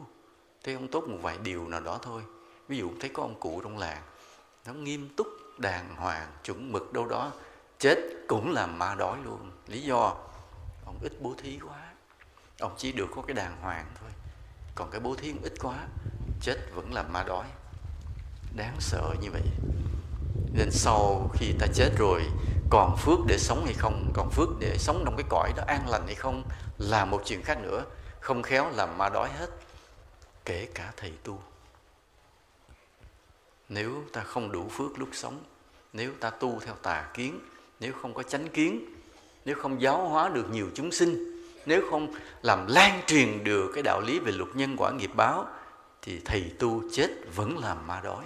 Thấy 0.64 0.74
ông 0.74 0.88
tốt 0.88 1.04
một 1.08 1.18
vài 1.22 1.38
điều 1.38 1.68
nào 1.68 1.80
đó 1.80 2.00
thôi 2.02 2.22
ví 2.68 2.78
dụ 2.78 2.92
thấy 3.00 3.10
có 3.14 3.24
ông 3.24 3.40
cụ 3.40 3.62
trong 3.64 3.78
làng, 3.78 4.02
nó 4.66 4.74
nghiêm 4.74 5.10
túc 5.18 5.28
đàng 5.58 5.96
hoàng, 5.96 6.32
chuẩn 6.44 6.72
mực 6.72 6.94
đâu 6.94 7.06
đó, 7.06 7.32
chết 7.80 7.98
cũng 8.28 8.52
là 8.52 8.68
ma 8.68 8.96
đói 8.96 9.18
luôn. 9.24 9.52
Lý 9.68 9.82
do, 9.82 10.16
ông 10.86 11.00
ít 11.02 11.14
bố 11.22 11.34
thí 11.38 11.60
quá. 11.68 11.94
Ông 12.60 12.76
chỉ 12.78 12.92
được 12.92 13.08
có 13.16 13.22
cái 13.22 13.34
đàng 13.34 13.58
hoàng 13.62 13.86
thôi. 14.00 14.10
Còn 14.76 14.92
cái 14.92 15.00
bố 15.00 15.16
thí 15.16 15.34
ít 15.44 15.54
quá, 15.62 15.76
chết 16.42 16.58
vẫn 16.76 16.94
là 16.94 17.04
ma 17.04 17.24
đói. 17.24 17.46
Đáng 18.56 18.76
sợ 18.80 19.16
như 19.22 19.32
vậy. 19.32 19.44
Nên 20.54 20.72
sau 20.72 21.30
khi 21.34 21.54
ta 21.60 21.68
chết 21.74 21.90
rồi, 21.98 22.24
còn 22.70 22.98
phước 22.98 23.20
để 23.28 23.38
sống 23.38 23.66
hay 23.66 23.74
không, 23.74 24.12
còn 24.14 24.30
phước 24.30 24.50
để 24.60 24.78
sống 24.78 25.02
trong 25.06 25.16
cái 25.18 25.26
cõi 25.30 25.54
đó 25.58 25.64
an 25.68 25.90
lành 25.90 26.06
hay 26.06 26.16
không, 26.16 26.44
là 26.78 27.06
một 27.06 27.22
chuyện 27.26 27.44
khác 27.44 27.58
nữa. 27.62 27.84
Không 28.20 28.44
khéo 28.44 28.70
làm 28.70 28.98
ma 28.98 29.10
đói 29.10 29.30
hết, 29.40 29.48
kể 30.46 30.68
cả 30.76 30.94
thầy 30.98 31.14
tu 31.24 31.40
nếu 33.74 34.04
ta 34.14 34.22
không 34.22 34.52
đủ 34.52 34.70
phước 34.70 35.00
lúc 35.00 35.10
sống, 35.12 35.44
nếu 35.94 36.12
ta 36.20 36.30
tu 36.30 36.60
theo 36.60 36.76
tà 36.76 37.10
kiến, 37.14 37.40
nếu 37.80 37.94
không 38.02 38.14
có 38.14 38.24
chánh 38.24 38.50
kiến, 38.50 38.86
nếu 39.46 39.56
không 39.56 39.82
giáo 39.82 40.10
hóa 40.10 40.30
được 40.30 40.50
nhiều 40.52 40.70
chúng 40.76 40.92
sinh, 40.92 41.44
nếu 41.66 41.82
không 41.90 42.14
làm 42.42 42.68
lan 42.68 43.02
truyền 43.08 43.44
được 43.44 43.72
cái 43.74 43.84
đạo 43.84 44.02
lý 44.02 44.20
về 44.20 44.32
luật 44.32 44.56
nhân 44.56 44.76
quả 44.78 44.92
nghiệp 44.92 45.12
báo, 45.16 45.48
thì 46.02 46.22
thầy 46.26 46.52
tu 46.60 46.84
chết 46.92 47.10
vẫn 47.36 47.58
làm 47.58 47.88
ma 47.88 48.02
đói. 48.04 48.26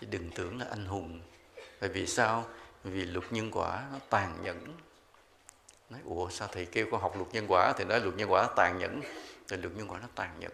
Chứ 0.00 0.06
đừng 0.10 0.30
tưởng 0.34 0.58
là 0.58 0.66
anh 0.70 0.86
hùng. 0.86 1.20
Bởi 1.80 1.90
vì 1.90 2.06
sao? 2.06 2.44
Vì 2.84 3.04
luật 3.04 3.32
nhân 3.32 3.50
quả 3.50 3.82
nó 3.92 3.98
tàn 4.10 4.38
nhẫn. 4.42 4.58
Nói, 5.90 6.00
ủa, 6.04 6.28
sao 6.28 6.48
thầy 6.52 6.66
kêu 6.66 6.86
con 6.90 7.00
học 7.00 7.16
luật 7.16 7.34
nhân 7.34 7.44
quả? 7.48 7.72
Thì 7.78 7.84
nói, 7.84 8.00
luật 8.00 8.14
nhân 8.16 8.32
quả 8.32 8.48
tàn 8.56 8.78
nhẫn. 8.78 9.00
Thì 9.48 9.56
luật 9.56 9.76
nhân 9.76 9.88
quả 9.90 9.98
nó 9.98 10.06
tàn 10.14 10.30
nhẫn 10.40 10.52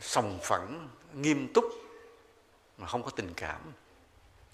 sòng 0.00 0.38
phẳng 0.42 0.88
nghiêm 1.14 1.52
túc 1.52 1.64
mà 2.78 2.86
không 2.86 3.02
có 3.02 3.10
tình 3.10 3.34
cảm. 3.36 3.60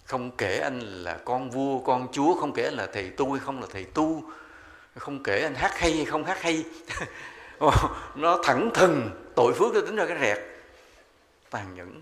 Không 0.04 0.30
kể 0.36 0.58
anh 0.58 0.80
là 0.80 1.18
con 1.24 1.50
vua 1.50 1.78
con 1.78 2.08
chúa 2.12 2.34
không 2.34 2.52
kể 2.52 2.64
anh 2.64 2.74
là 2.74 2.86
thầy 2.92 3.10
tu 3.10 3.32
hay 3.32 3.40
không 3.44 3.60
là 3.60 3.66
thầy 3.70 3.84
tu 3.84 4.22
không 4.96 5.22
kể 5.22 5.42
anh 5.42 5.54
hát 5.54 5.72
hay 5.74 5.92
hay 5.92 6.04
không 6.04 6.24
hát 6.24 6.42
hay. 6.42 6.64
Nó 8.14 8.40
thẳng 8.44 8.70
thừng 8.74 9.10
tội 9.36 9.54
phước 9.54 9.74
nó 9.74 9.80
tính 9.80 9.96
ra 9.96 10.06
cái 10.06 10.18
rẹt. 10.20 10.38
Tàn 11.50 11.74
nhẫn 11.74 12.00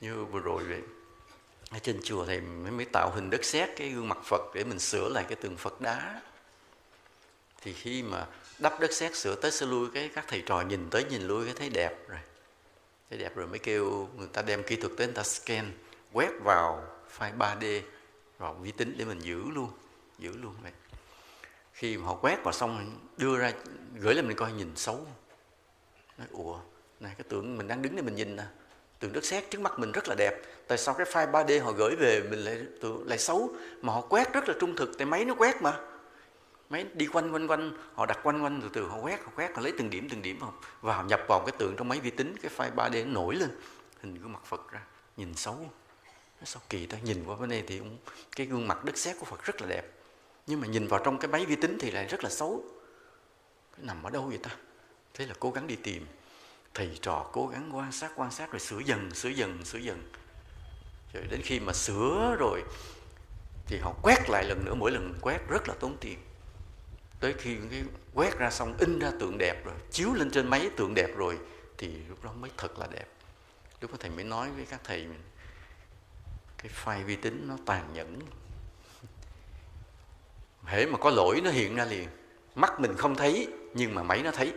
như 0.00 0.24
vừa 0.24 0.40
rồi 0.40 0.64
vậy. 0.64 0.80
Ở 1.70 1.78
trên 1.78 2.00
chùa 2.04 2.24
thì 2.26 2.40
mới, 2.40 2.72
mới 2.72 2.86
tạo 2.92 3.10
hình 3.14 3.30
đất 3.30 3.44
sét 3.44 3.68
cái 3.76 3.88
gương 3.88 4.08
mặt 4.08 4.18
Phật 4.24 4.40
để 4.54 4.64
mình 4.64 4.78
sửa 4.78 5.08
lại 5.08 5.24
cái 5.28 5.36
tường 5.36 5.56
Phật 5.56 5.80
đá. 5.80 6.20
Thì 7.60 7.72
khi 7.72 8.02
mà 8.02 8.26
đắp 8.58 8.80
đất 8.80 8.92
sét 8.92 9.16
sửa 9.16 9.34
tới 9.34 9.50
sửa 9.50 9.66
lui 9.66 9.88
cái 9.94 10.10
các 10.14 10.24
thầy 10.28 10.42
trò 10.46 10.60
nhìn 10.60 10.90
tới 10.90 11.04
nhìn 11.04 11.22
lui 11.22 11.44
cái 11.44 11.54
thấy 11.54 11.68
đẹp 11.68 12.08
rồi 12.08 12.18
thấy 13.12 13.18
đẹp 13.18 13.36
rồi 13.36 13.46
mới 13.46 13.58
kêu 13.58 14.08
người 14.16 14.28
ta 14.32 14.42
đem 14.42 14.62
kỹ 14.62 14.76
thuật 14.76 14.92
tới 14.96 15.06
người 15.06 15.16
ta 15.16 15.22
scan 15.22 15.72
quét 16.12 16.30
vào 16.44 16.84
file 17.18 17.38
3D 17.38 17.80
vào 18.38 18.54
vi 18.54 18.72
tính 18.72 18.94
để 18.98 19.04
mình 19.04 19.18
giữ 19.18 19.42
luôn 19.54 19.70
giữ 20.18 20.36
luôn 20.36 20.54
vậy 20.62 20.72
khi 21.72 21.96
mà 21.96 22.06
họ 22.06 22.14
quét 22.14 22.44
vào 22.44 22.52
xong, 22.52 22.98
đưa 23.16 23.38
ra, 23.38 23.52
gửi 23.98 24.14
lên 24.14 24.28
mình 24.28 24.36
coi, 24.36 24.52
nhìn 24.52 24.76
xấu. 24.76 25.06
Nói, 26.18 26.26
ủa, 26.30 26.58
này, 27.00 27.12
cái 27.18 27.24
tượng 27.28 27.58
mình 27.58 27.68
đang 27.68 27.82
đứng 27.82 27.96
để 27.96 28.02
mình 28.02 28.14
nhìn 28.14 28.36
nè. 28.36 28.42
Tường 28.98 29.12
đất 29.12 29.24
sét 29.24 29.50
trước 29.50 29.60
mắt 29.60 29.78
mình 29.78 29.92
rất 29.92 30.08
là 30.08 30.14
đẹp. 30.14 30.42
Tại 30.68 30.78
sao 30.78 30.94
cái 30.94 31.06
file 31.06 31.30
3D 31.30 31.62
họ 31.62 31.72
gửi 31.72 31.96
về 31.96 32.22
mình 32.30 32.38
lại 32.38 32.58
lại 33.06 33.18
xấu? 33.18 33.50
Mà 33.80 33.92
họ 33.92 34.00
quét 34.00 34.32
rất 34.32 34.48
là 34.48 34.54
trung 34.60 34.76
thực, 34.76 34.98
tại 34.98 35.06
máy 35.06 35.24
nó 35.24 35.34
quét 35.34 35.62
mà 35.62 35.80
mấy 36.72 36.86
đi 36.94 37.06
quanh 37.06 37.32
quanh 37.32 37.46
quanh, 37.46 37.72
họ 37.94 38.06
đặt 38.06 38.18
quanh 38.22 38.42
quanh 38.42 38.60
từ 38.62 38.68
từ, 38.72 38.88
họ 38.88 38.98
quét 39.00 39.20
họ 39.24 39.32
quét, 39.36 39.50
họ 39.54 39.62
lấy 39.62 39.72
từng 39.78 39.90
điểm 39.90 40.08
từng 40.10 40.22
điểm 40.22 40.40
vào 40.80 41.04
nhập 41.04 41.20
vào 41.28 41.40
cái 41.46 41.52
tượng 41.58 41.76
trong 41.76 41.88
máy 41.88 42.00
vi 42.00 42.10
tính, 42.10 42.34
cái 42.42 42.50
file 42.56 42.74
3D 42.74 43.06
nó 43.06 43.12
nổi 43.12 43.34
lên. 43.34 43.50
Hình 44.00 44.14
gương 44.14 44.32
mặt 44.32 44.44
Phật 44.44 44.70
ra, 44.70 44.80
nhìn 45.16 45.34
xấu. 45.34 45.70
Nó 46.40 46.44
sao 46.44 46.62
kỳ 46.68 46.86
ta, 46.86 46.98
nhìn 47.04 47.24
qua 47.26 47.36
bên 47.36 47.50
đây 47.50 47.64
thì 47.66 47.80
cái 48.36 48.46
gương 48.46 48.68
mặt 48.68 48.84
đất 48.84 48.98
sét 48.98 49.16
của 49.18 49.24
phật 49.24 49.44
rất 49.44 49.60
là 49.60 49.68
đẹp. 49.68 49.92
Nhưng 50.46 50.60
mà 50.60 50.66
nhìn 50.66 50.86
vào 50.86 51.00
trong 51.04 51.18
cái 51.18 51.30
máy 51.30 51.46
vi 51.46 51.56
tính 51.56 51.78
thì 51.80 51.90
lại 51.90 52.06
rất 52.06 52.24
là 52.24 52.30
xấu. 52.30 52.64
Cái 53.76 53.86
nằm 53.86 54.02
ở 54.02 54.10
đâu 54.10 54.22
vậy 54.22 54.38
ta? 54.38 54.50
Thế 55.14 55.26
là 55.26 55.34
cố 55.40 55.50
gắng 55.50 55.66
đi 55.66 55.76
tìm. 55.76 56.06
Thầy 56.74 56.98
trò 57.02 57.26
cố 57.32 57.46
gắng 57.46 57.70
quan 57.76 57.92
sát 57.92 58.12
quan 58.16 58.30
sát 58.30 58.50
rồi 58.50 58.60
sửa 58.60 58.78
dần 58.78 59.14
sửa 59.14 59.28
dần 59.28 59.64
sửa 59.64 59.78
dần. 59.78 60.02
Rồi 61.14 61.24
đến 61.30 61.42
khi 61.42 61.60
mà 61.60 61.72
sửa 61.72 62.36
rồi 62.38 62.62
thì 63.66 63.78
họ 63.78 63.92
quét 64.02 64.30
lại 64.30 64.44
lần 64.44 64.64
nữa, 64.64 64.74
mỗi 64.74 64.90
lần 64.90 65.14
quét 65.20 65.38
rất 65.48 65.68
là 65.68 65.74
tốn 65.80 65.96
tiền 66.00 66.18
tới 67.22 67.34
khi 67.38 67.56
cái 67.70 67.82
quét 68.14 68.38
ra 68.38 68.50
xong, 68.50 68.74
in 68.78 68.98
ra 68.98 69.12
tượng 69.20 69.38
đẹp 69.38 69.64
rồi, 69.64 69.74
chiếu 69.90 70.12
lên 70.14 70.30
trên 70.30 70.48
máy 70.48 70.70
tượng 70.76 70.94
đẹp 70.94 71.16
rồi, 71.16 71.38
thì 71.78 71.88
lúc 72.08 72.24
đó 72.24 72.32
mới 72.32 72.50
thật 72.56 72.78
là 72.78 72.86
đẹp. 72.86 73.06
Lúc 73.80 73.90
đó 73.90 73.96
thầy 74.00 74.10
mới 74.10 74.24
nói 74.24 74.50
với 74.50 74.66
các 74.66 74.80
thầy 74.84 75.06
mình, 75.06 75.22
cái 76.58 76.72
file 76.84 77.04
vi 77.04 77.16
tính 77.16 77.44
nó 77.48 77.56
tàn 77.66 77.92
nhẫn. 77.92 78.18
Hễ 80.64 80.86
mà 80.86 80.98
có 80.98 81.10
lỗi 81.10 81.40
nó 81.44 81.50
hiện 81.50 81.76
ra 81.76 81.84
liền, 81.84 82.08
mắt 82.54 82.80
mình 82.80 82.96
không 82.96 83.14
thấy, 83.14 83.48
nhưng 83.74 83.94
mà 83.94 84.02
máy 84.02 84.22
nó 84.22 84.30
thấy. 84.30 84.52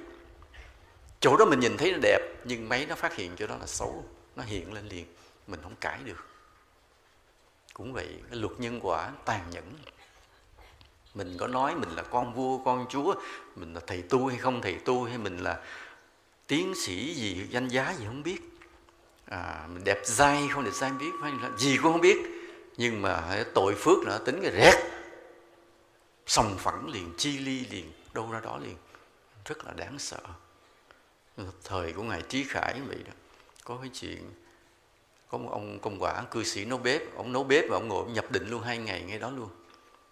Chỗ 1.19 1.37
đó 1.37 1.45
mình 1.45 1.59
nhìn 1.59 1.77
thấy 1.77 1.91
nó 1.91 1.97
đẹp, 2.01 2.19
nhưng 2.45 2.69
máy 2.69 2.85
nó 2.85 2.95
phát 2.95 3.15
hiện 3.15 3.31
chỗ 3.35 3.47
đó 3.47 3.57
là 3.57 3.65
xấu, 3.65 4.05
nó 4.35 4.43
hiện 4.43 4.73
lên 4.73 4.87
liền, 4.87 5.05
mình 5.47 5.59
không 5.63 5.75
cãi 5.81 5.99
được. 6.03 6.25
Cũng 7.73 7.93
vậy, 7.93 8.07
cái 8.29 8.39
luật 8.39 8.59
nhân 8.59 8.79
quả 8.83 9.11
tàn 9.25 9.49
nhẫn 9.49 9.73
mình 11.15 11.37
có 11.37 11.47
nói 11.47 11.75
mình 11.75 11.89
là 11.89 12.03
con 12.03 12.33
vua 12.33 12.57
con 12.57 12.85
chúa 12.89 13.15
mình 13.55 13.73
là 13.73 13.81
thầy 13.87 14.01
tu 14.01 14.27
hay 14.27 14.37
không 14.37 14.61
thầy 14.61 14.73
tu 14.73 15.03
hay 15.03 15.17
mình 15.17 15.37
là 15.37 15.59
tiến 16.47 16.73
sĩ 16.75 17.13
gì 17.13 17.47
danh 17.49 17.67
giá 17.67 17.93
gì 17.99 18.05
không 18.05 18.23
biết. 18.23 18.39
À, 19.25 19.67
mình 19.73 19.83
đẹp 19.83 20.01
dai 20.03 20.47
không 20.51 20.63
đẹp 20.63 20.73
dai 20.73 20.91
biết 20.91 21.11
hay 21.21 21.31
là 21.41 21.51
gì 21.57 21.77
cũng 21.77 21.91
không 21.91 22.01
biết. 22.01 22.17
Nhưng 22.77 23.01
mà 23.01 23.43
tội 23.53 23.75
phước 23.75 23.97
nó 24.05 24.17
tính 24.17 24.39
cái 24.41 24.51
rét 24.51 24.73
sòng 26.27 26.57
phẳng 26.57 26.89
liền 26.89 27.13
chi 27.17 27.37
ly 27.37 27.65
liền 27.69 27.91
đâu 28.13 28.31
ra 28.31 28.39
đó 28.39 28.59
liền. 28.63 28.75
Rất 29.45 29.65
là 29.65 29.71
đáng 29.73 29.99
sợ. 29.99 30.21
Thời 31.63 31.93
của 31.93 32.03
ngài 32.03 32.21
trí 32.21 32.43
khải 32.43 32.81
vậy 32.87 32.97
đó. 33.05 33.13
Có 33.63 33.77
cái 33.81 33.89
chuyện 33.93 34.31
có 35.29 35.37
một 35.37 35.49
ông 35.51 35.79
công 35.79 35.97
quả 35.99 36.23
cư 36.31 36.43
sĩ 36.43 36.65
nấu 36.65 36.77
bếp 36.77 37.15
ông 37.15 37.33
nấu 37.33 37.43
bếp 37.43 37.65
và 37.69 37.77
ông 37.77 37.87
ngồi 37.87 37.99
ông 37.99 38.13
nhập 38.13 38.31
định 38.31 38.49
luôn 38.49 38.61
hai 38.61 38.77
ngày 38.77 39.01
ngay 39.01 39.19
đó 39.19 39.31
luôn 39.31 39.49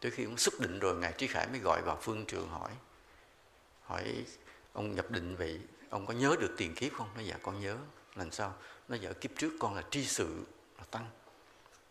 tới 0.03 0.11
khi 0.11 0.23
ông 0.23 0.37
xuất 0.37 0.59
định 0.59 0.79
rồi, 0.79 0.95
ngài 0.95 1.13
trí 1.17 1.27
khải 1.27 1.47
mới 1.47 1.59
gọi 1.59 1.81
vào 1.81 1.97
phương 2.01 2.25
trường 2.25 2.49
hỏi 2.49 2.71
hỏi 3.83 4.25
ông 4.73 4.95
nhập 4.95 5.11
định 5.11 5.35
vậy, 5.35 5.61
ông 5.89 6.05
có 6.05 6.13
nhớ 6.13 6.35
được 6.39 6.53
tiền 6.57 6.75
kiếp 6.75 6.93
không? 6.93 7.09
Nó 7.15 7.21
dạ 7.21 7.35
con 7.41 7.59
nhớ. 7.59 7.77
Làm 8.15 8.31
sao 8.31 8.53
nó 8.87 8.95
dạ 8.95 9.11
kiếp 9.21 9.31
trước 9.37 9.51
con 9.59 9.75
là 9.75 9.83
tri 9.91 10.05
sự, 10.05 10.43
là 10.77 10.83
tăng, 10.91 11.05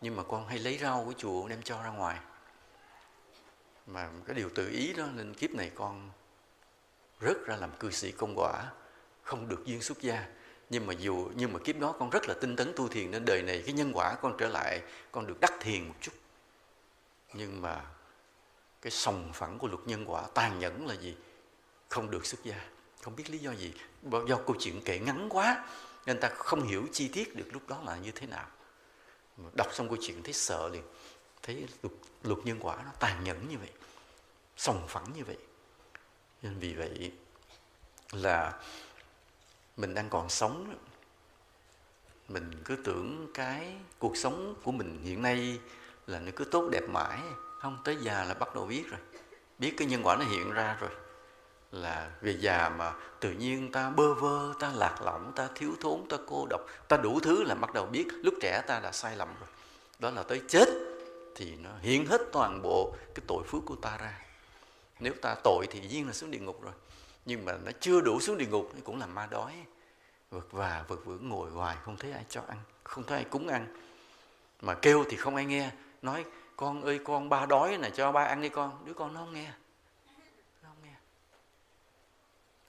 nhưng 0.01 0.15
mà 0.15 0.23
con 0.23 0.47
hay 0.47 0.59
lấy 0.59 0.77
rau 0.77 1.03
của 1.05 1.13
chùa 1.17 1.47
đem 1.47 1.61
cho 1.61 1.83
ra 1.83 1.89
ngoài. 1.89 2.19
Mà 3.87 4.09
cái 4.25 4.35
điều 4.35 4.49
tự 4.55 4.69
ý 4.69 4.93
đó, 4.93 5.05
nên 5.15 5.33
kiếp 5.33 5.51
này 5.51 5.71
con 5.75 6.09
rớt 7.21 7.37
ra 7.45 7.55
làm 7.55 7.71
cư 7.79 7.91
sĩ 7.91 8.11
công 8.11 8.33
quả, 8.35 8.71
không 9.23 9.49
được 9.49 9.65
duyên 9.65 9.81
xuất 9.81 10.01
gia. 10.01 10.27
Nhưng 10.69 10.85
mà 10.85 10.93
dù, 10.93 11.31
nhưng 11.35 11.53
mà 11.53 11.59
kiếp 11.63 11.79
đó 11.79 11.95
con 11.99 12.09
rất 12.09 12.27
là 12.27 12.35
tinh 12.41 12.55
tấn 12.55 12.73
tu 12.75 12.87
thiền, 12.87 13.11
nên 13.11 13.25
đời 13.25 13.41
này 13.41 13.63
cái 13.65 13.73
nhân 13.73 13.91
quả 13.93 14.15
con 14.21 14.35
trở 14.37 14.47
lại, 14.47 14.81
con 15.11 15.27
được 15.27 15.39
đắc 15.39 15.53
thiền 15.59 15.87
một 15.87 15.95
chút. 16.01 16.13
Nhưng 17.33 17.61
mà 17.61 17.85
cái 18.83 18.91
sòng 18.91 19.31
phẳng 19.33 19.59
của 19.59 19.67
luật 19.67 19.81
nhân 19.85 20.05
quả 20.05 20.23
tàn 20.33 20.59
nhẫn 20.59 20.87
là 20.87 20.95
gì? 20.95 21.15
Không 21.89 22.11
được 22.11 22.25
xuất 22.25 22.43
gia. 22.43 22.65
Không 23.01 23.15
biết 23.15 23.29
lý 23.29 23.37
do 23.37 23.51
gì. 23.51 23.73
Do 24.27 24.37
câu 24.47 24.55
chuyện 24.59 24.81
kể 24.85 24.99
ngắn 24.99 25.29
quá 25.29 25.65
nên 26.05 26.19
ta 26.19 26.29
không 26.29 26.63
hiểu 26.63 26.87
chi 26.91 27.07
tiết 27.07 27.35
được 27.35 27.45
lúc 27.51 27.67
đó 27.67 27.81
là 27.85 27.97
như 27.97 28.11
thế 28.11 28.27
nào. 28.27 28.47
Đọc 29.53 29.67
xong 29.73 29.87
câu 29.87 29.97
chuyện 30.01 30.23
thấy 30.23 30.33
sợ 30.33 30.69
liền. 30.73 30.83
Thấy 31.41 31.67
luật, 31.83 31.95
luật 32.23 32.39
nhân 32.45 32.57
quả 32.61 32.75
nó 32.75 32.91
tàn 32.99 33.23
nhẫn 33.23 33.49
như 33.49 33.57
vậy 33.57 33.69
sòng 34.57 34.87
phẳng 34.87 35.13
như 35.13 35.23
vậy. 35.23 35.37
Nên 36.41 36.59
vì 36.59 36.73
vậy 36.73 37.11
là 38.11 38.59
mình 39.77 39.93
đang 39.93 40.09
còn 40.09 40.29
sống 40.29 40.75
mình 42.27 42.51
cứ 42.65 42.75
tưởng 42.75 43.27
cái 43.33 43.75
cuộc 43.99 44.17
sống 44.17 44.55
của 44.63 44.71
mình 44.71 45.01
hiện 45.03 45.21
nay 45.21 45.59
là 46.07 46.19
nó 46.19 46.31
cứ 46.35 46.45
tốt 46.45 46.69
đẹp 46.71 46.83
mãi 46.89 47.19
không, 47.63 47.77
tới 47.83 47.97
già 48.01 48.23
là 48.23 48.33
bắt 48.33 48.55
đầu 48.55 48.65
biết 48.65 48.83
rồi. 48.89 48.99
Biết 49.59 49.73
cái 49.77 49.87
nhân 49.87 50.01
quả 50.03 50.15
nó 50.15 50.25
hiện 50.25 50.51
ra 50.51 50.77
rồi. 50.79 50.89
Là 51.71 52.11
về 52.21 52.37
già 52.39 52.69
mà 52.69 52.93
tự 53.19 53.31
nhiên 53.31 53.71
ta 53.71 53.89
bơ 53.89 54.13
vơ, 54.13 54.53
ta 54.59 54.71
lạc 54.75 55.01
lõng, 55.01 55.31
ta 55.35 55.47
thiếu 55.55 55.71
thốn, 55.81 56.05
ta 56.09 56.17
cô 56.27 56.47
độc, 56.49 56.61
ta 56.87 56.97
đủ 56.97 57.19
thứ 57.19 57.43
là 57.43 57.55
bắt 57.55 57.73
đầu 57.73 57.85
biết. 57.85 58.07
Lúc 58.23 58.33
trẻ 58.41 58.61
ta 58.67 58.79
đã 58.79 58.91
sai 58.91 59.15
lầm 59.15 59.27
rồi. 59.39 59.49
Đó 59.99 60.09
là 60.09 60.23
tới 60.23 60.41
chết 60.47 60.65
thì 61.35 61.55
nó 61.55 61.69
hiện 61.81 62.05
hết 62.05 62.21
toàn 62.31 62.61
bộ 62.61 62.95
cái 63.15 63.23
tội 63.27 63.43
phước 63.47 63.61
của 63.65 63.75
ta 63.75 63.97
ra. 63.97 64.19
Nếu 64.99 65.13
ta 65.21 65.35
tội 65.43 65.65
thì 65.69 65.81
duyên 65.87 66.07
là 66.07 66.13
xuống 66.13 66.31
địa 66.31 66.39
ngục 66.39 66.63
rồi. 66.63 66.73
Nhưng 67.25 67.45
mà 67.45 67.53
nó 67.65 67.71
chưa 67.79 68.01
đủ 68.01 68.19
xuống 68.19 68.37
địa 68.37 68.47
ngục 68.47 68.71
thì 68.75 68.81
cũng 68.81 68.99
là 68.99 69.05
ma 69.05 69.27
đói. 69.31 69.53
Vật 70.31 70.51
và 70.51 70.85
vật 70.87 71.05
vưởng 71.05 71.29
ngồi 71.29 71.51
hoài, 71.51 71.77
không 71.85 71.97
thấy 71.97 72.11
ai 72.11 72.25
cho 72.29 72.41
ăn, 72.47 72.57
không 72.83 73.03
thấy 73.03 73.17
ai 73.17 73.25
cúng 73.25 73.47
ăn. 73.47 73.75
Mà 74.61 74.73
kêu 74.73 75.05
thì 75.09 75.17
không 75.17 75.35
ai 75.35 75.45
nghe. 75.45 75.71
Nói 76.01 76.25
con 76.63 76.83
ơi, 76.83 76.99
con, 77.03 77.29
ba 77.29 77.45
đói 77.45 77.77
này 77.77 77.91
cho 77.91 78.11
ba 78.11 78.23
ăn 78.23 78.41
đi 78.41 78.49
con. 78.49 78.85
Đứa 78.85 78.93
con 78.93 79.13
nó 79.13 79.19
không 79.19 79.33
nghe. 79.33 79.51
Nó 80.63 80.69
không 80.69 80.77
nghe. 80.83 80.95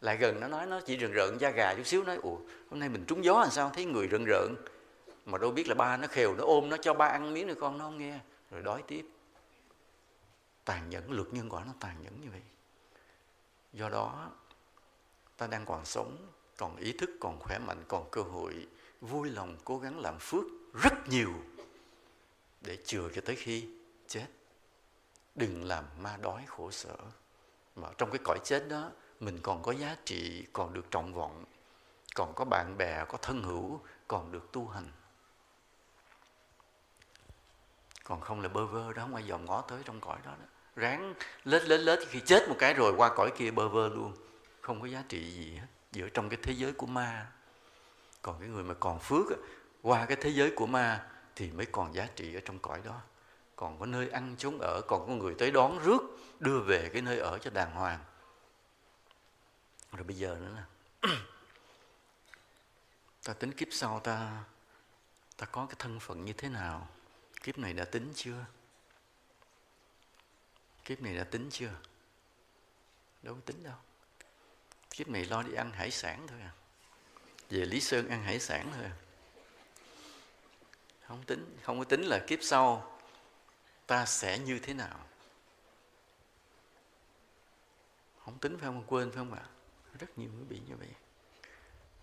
Lại 0.00 0.16
gần 0.16 0.40
nó 0.40 0.48
nói, 0.48 0.66
nó 0.66 0.80
chỉ 0.80 0.96
rợn 0.96 1.12
rợn 1.12 1.40
da 1.40 1.50
gà 1.50 1.74
chút 1.74 1.86
xíu, 1.86 2.04
nói, 2.04 2.16
ủa, 2.16 2.36
hôm 2.70 2.80
nay 2.80 2.88
mình 2.88 3.04
trúng 3.06 3.24
gió 3.24 3.40
làm 3.40 3.50
sao? 3.50 3.70
Thấy 3.74 3.84
người 3.84 4.06
rợn 4.06 4.24
rợn. 4.26 4.54
Mà 5.26 5.38
đâu 5.38 5.50
biết 5.50 5.68
là 5.68 5.74
ba 5.74 5.96
nó 5.96 6.06
khều, 6.06 6.34
nó 6.34 6.44
ôm 6.44 6.68
nó 6.68 6.76
cho 6.76 6.94
ba 6.94 7.06
ăn 7.06 7.34
miếng 7.34 7.46
nữa, 7.46 7.54
con 7.60 7.78
nó 7.78 7.84
không 7.84 7.98
nghe. 7.98 8.18
Rồi 8.50 8.62
đói 8.62 8.82
tiếp. 8.86 9.06
Tàn 10.64 10.90
nhẫn, 10.90 11.12
luật 11.12 11.34
nhân 11.34 11.48
quả 11.48 11.64
nó 11.64 11.72
tàn 11.80 11.96
nhẫn 12.02 12.20
như 12.20 12.28
vậy. 12.30 12.42
Do 13.72 13.88
đó, 13.88 14.30
ta 15.36 15.46
đang 15.46 15.66
còn 15.66 15.84
sống, 15.84 16.16
còn 16.56 16.76
ý 16.76 16.92
thức, 16.92 17.10
còn 17.20 17.38
khỏe 17.40 17.58
mạnh, 17.58 17.84
còn 17.88 18.08
cơ 18.10 18.22
hội 18.22 18.66
vui 19.00 19.30
lòng 19.30 19.56
cố 19.64 19.78
gắng 19.78 19.98
làm 19.98 20.18
phước 20.18 20.44
rất 20.82 21.08
nhiều 21.08 21.32
để 22.60 22.78
chừa 22.84 23.08
cho 23.14 23.20
tới 23.24 23.36
khi 23.36 23.68
chết. 24.14 24.26
Đừng 25.34 25.64
làm 25.64 25.84
ma 25.98 26.16
đói 26.16 26.44
khổ 26.46 26.70
sở. 26.70 26.96
Mà 27.76 27.88
trong 27.98 28.10
cái 28.10 28.18
cõi 28.24 28.38
chết 28.44 28.68
đó 28.68 28.90
mình 29.20 29.38
còn 29.42 29.62
có 29.62 29.72
giá 29.72 29.96
trị 30.04 30.46
còn 30.52 30.74
được 30.74 30.90
trọng 30.90 31.14
vọng 31.14 31.44
còn 32.14 32.34
có 32.34 32.44
bạn 32.44 32.76
bè 32.78 33.04
có 33.08 33.18
thân 33.22 33.42
hữu 33.42 33.80
còn 34.08 34.32
được 34.32 34.52
tu 34.52 34.68
hành. 34.68 34.88
Còn 38.04 38.20
không 38.20 38.40
là 38.40 38.48
bơ 38.48 38.66
vơ 38.66 38.92
đó 38.92 39.02
không 39.02 39.14
ai 39.14 39.24
dòm 39.28 39.44
ngó 39.44 39.60
tới 39.60 39.82
trong 39.84 40.00
cõi 40.00 40.18
đó, 40.24 40.30
đó. 40.30 40.46
ráng 40.76 41.14
lết 41.44 41.62
lết 41.64 41.80
lết 41.80 41.98
khi 42.08 42.20
chết 42.20 42.48
một 42.48 42.56
cái 42.58 42.74
rồi 42.74 42.94
qua 42.96 43.14
cõi 43.16 43.32
kia 43.36 43.50
bơ 43.50 43.68
vơ 43.68 43.88
luôn. 43.88 44.16
Không 44.60 44.80
có 44.80 44.86
giá 44.86 45.04
trị 45.08 45.30
gì 45.30 45.56
hết. 45.56 45.66
Giữa 45.92 46.08
trong 46.08 46.28
cái 46.28 46.38
thế 46.42 46.52
giới 46.52 46.72
của 46.72 46.86
ma. 46.86 47.26
Còn 48.22 48.40
cái 48.40 48.48
người 48.48 48.64
mà 48.64 48.74
còn 48.74 48.98
phước 48.98 49.26
qua 49.82 50.06
cái 50.06 50.16
thế 50.20 50.30
giới 50.30 50.52
của 50.56 50.66
ma 50.66 51.06
thì 51.36 51.50
mới 51.52 51.66
còn 51.66 51.94
giá 51.94 52.08
trị 52.16 52.34
ở 52.34 52.40
trong 52.44 52.58
cõi 52.58 52.80
đó 52.84 53.00
còn 53.56 53.80
có 53.80 53.86
nơi 53.86 54.08
ăn 54.08 54.34
chốn 54.38 54.58
ở, 54.58 54.80
còn 54.80 55.06
có 55.06 55.12
người 55.12 55.34
tới 55.38 55.50
đón 55.50 55.78
rước, 55.84 56.00
đưa 56.40 56.60
về 56.60 56.90
cái 56.92 57.02
nơi 57.02 57.18
ở 57.18 57.38
cho 57.38 57.50
đàng 57.50 57.72
hoàng. 57.72 58.04
Rồi 59.92 60.04
bây 60.04 60.16
giờ 60.16 60.36
nữa 60.40 60.54
là 60.54 60.64
ta 63.24 63.32
tính 63.32 63.52
kiếp 63.52 63.68
sau 63.70 64.00
ta 64.00 64.44
ta 65.36 65.46
có 65.46 65.66
cái 65.66 65.76
thân 65.78 66.00
phận 66.00 66.24
như 66.24 66.32
thế 66.32 66.48
nào? 66.48 66.88
Kiếp 67.42 67.58
này 67.58 67.72
đã 67.72 67.84
tính 67.84 68.12
chưa? 68.14 68.44
Kiếp 70.84 71.00
này 71.00 71.16
đã 71.16 71.24
tính 71.24 71.48
chưa? 71.52 71.70
Đâu 73.22 73.34
có 73.34 73.40
tính 73.46 73.62
đâu. 73.62 73.76
Kiếp 74.90 75.08
này 75.08 75.24
lo 75.24 75.42
đi 75.42 75.54
ăn 75.54 75.72
hải 75.72 75.90
sản 75.90 76.26
thôi 76.26 76.38
à. 76.40 76.52
Về 77.50 77.64
lý 77.64 77.80
sơn 77.80 78.08
ăn 78.08 78.22
hải 78.22 78.40
sản 78.40 78.70
thôi 78.74 78.84
à. 78.84 78.92
Không 81.08 81.22
tính, 81.22 81.56
không 81.62 81.78
có 81.78 81.84
tính 81.84 82.02
là 82.02 82.24
kiếp 82.26 82.38
sau 82.42 82.93
ta 83.86 84.06
sẽ 84.06 84.38
như 84.38 84.58
thế 84.58 84.74
nào? 84.74 84.98
Không 88.24 88.38
tính 88.38 88.58
phải 88.58 88.66
không? 88.66 88.84
Quên 88.86 89.10
phải 89.10 89.18
không 89.18 89.32
ạ? 89.32 89.42
Rất 89.98 90.18
nhiều 90.18 90.30
người 90.36 90.44
bị 90.48 90.60
như 90.68 90.76
vậy. 90.76 90.88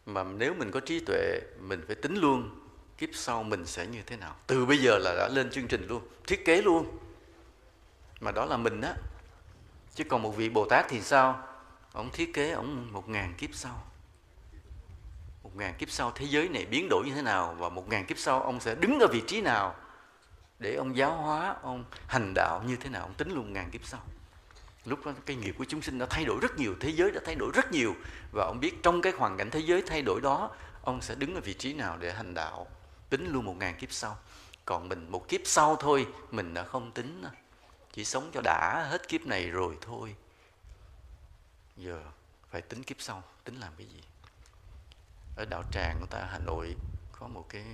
Mà 0.06 0.24
nếu 0.24 0.54
mình 0.54 0.72
có 0.72 0.80
trí 0.80 1.00
tuệ, 1.00 1.40
mình 1.60 1.84
phải 1.88 1.96
tính 1.96 2.16
luôn 2.16 2.60
kiếp 2.98 3.10
sau 3.14 3.44
mình 3.44 3.66
sẽ 3.66 3.88
như 3.88 4.02
thế 4.06 4.18
nào. 4.18 4.36
Từ 4.48 4.66
bây 4.66 4.78
giờ 4.78 4.98
là 4.98 5.16
đã 5.18 5.28
lên 5.28 5.52
chương 5.52 5.68
trình 5.68 5.88
luôn, 5.88 6.08
thiết 6.28 6.46
kế 6.46 6.62
luôn. 6.62 6.98
Mà 8.20 8.32
đó 8.32 8.46
là 8.46 8.58
mình 8.58 8.82
á. 8.82 8.94
Chứ 9.96 10.04
còn 10.04 10.22
một 10.22 10.32
vị 10.32 10.50
bồ 10.50 10.66
tát 10.70 10.86
thì 10.90 11.02
sao? 11.02 11.48
Ông 11.94 12.10
thiết 12.14 12.34
kế 12.34 12.52
ông 12.52 12.94
một 12.94 13.10
ngàn 13.10 13.34
kiếp 13.38 13.50
sau. 13.54 13.84
Một 15.44 15.56
ngàn 15.56 15.74
kiếp 15.78 15.90
sau 15.90 16.12
thế 16.16 16.26
giới 16.26 16.50
này 16.50 16.66
biến 16.66 16.88
đổi 16.90 17.06
như 17.06 17.14
thế 17.14 17.22
nào 17.22 17.56
và 17.60 17.70
một 17.70 17.90
ngàn 17.90 18.06
kiếp 18.06 18.18
sau 18.18 18.42
ông 18.42 18.60
sẽ 18.60 18.76
đứng 18.76 19.00
ở 19.00 19.08
vị 19.08 19.24
trí 19.28 19.42
nào? 19.42 19.76
Để 20.62 20.76
ông 20.76 20.98
giáo 20.98 21.16
hóa 21.16 21.56
ông 21.62 21.84
hành 22.08 22.34
đạo 22.36 22.64
như 22.68 22.76
thế 22.76 22.90
nào 22.90 23.02
ông 23.02 23.14
tính 23.14 23.32
luôn 23.32 23.54
ngàn 23.54 23.70
kiếp 23.72 23.86
sau. 23.86 24.02
Lúc 24.86 25.06
đó 25.06 25.12
cái 25.26 25.36
nghiệp 25.36 25.56
của 25.58 25.66
chúng 25.66 25.82
sinh 25.82 26.00
đã 26.00 26.06
thay 26.10 26.26
đổi 26.26 26.40
rất 26.42 26.58
nhiều 26.58 26.76
thế 26.80 26.90
giới 26.90 27.12
đã 27.12 27.22
thay 27.26 27.36
đổi 27.36 27.52
rất 27.54 27.72
nhiều. 27.72 27.96
Và 28.32 28.46
ông 28.46 28.60
biết 28.60 28.84
trong 28.84 29.02
cái 29.02 29.14
hoàn 29.18 29.38
cảnh 29.38 29.50
thế 29.50 29.60
giới 29.60 29.84
thay 29.88 30.02
đổi 30.02 30.22
đó 30.22 30.52
ông 30.82 31.02
sẽ 31.02 31.16
đứng 31.16 31.36
ở 31.36 31.42
vị 31.42 31.54
trí 31.54 31.74
nào 31.74 31.98
để 31.98 32.14
hành 32.14 32.34
đạo 32.34 32.68
tính 33.10 33.28
luôn 33.28 33.46
một 33.46 33.56
ngàn 33.58 33.76
kiếp 33.76 33.92
sau. 33.92 34.18
Còn 34.66 34.90
mình 34.90 35.12
một 35.12 35.28
kiếp 35.28 35.42
sau 35.46 35.76
thôi 35.76 36.08
mình 36.32 36.54
đã 36.54 36.64
không 36.64 36.92
tính. 36.92 37.24
Chỉ 37.94 38.06
sống 38.06 38.32
cho 38.34 38.42
đã 38.44 38.88
hết 38.90 39.08
kiếp 39.08 39.22
này 39.22 39.50
rồi 39.50 39.78
thôi. 39.82 40.16
Giờ 41.78 42.02
phải 42.52 42.62
tính 42.62 42.84
kiếp 42.84 43.02
sau 43.02 43.24
tính 43.44 43.60
làm 43.60 43.74
cái 43.78 43.88
gì? 43.88 44.02
Ở 45.38 45.46
đạo 45.46 45.64
tràng 45.72 45.98
của 46.00 46.06
ta 46.06 46.28
hà 46.32 46.40
nội 46.40 46.76
có 47.20 47.28
một 47.28 47.46
cái 47.50 47.66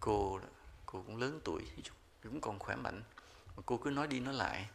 cô 0.00 0.38
đó, 0.38 0.48
cô 0.92 1.02
cũng 1.06 1.16
lớn 1.16 1.40
tuổi 1.44 1.62
cũng 2.22 2.40
còn 2.40 2.58
khỏe 2.58 2.76
mạnh. 2.76 3.02
Mà 3.56 3.62
cô 3.66 3.76
cứ 3.76 3.90
nói 3.90 4.06
đi 4.06 4.20
nói 4.20 4.34
lại. 4.34 4.68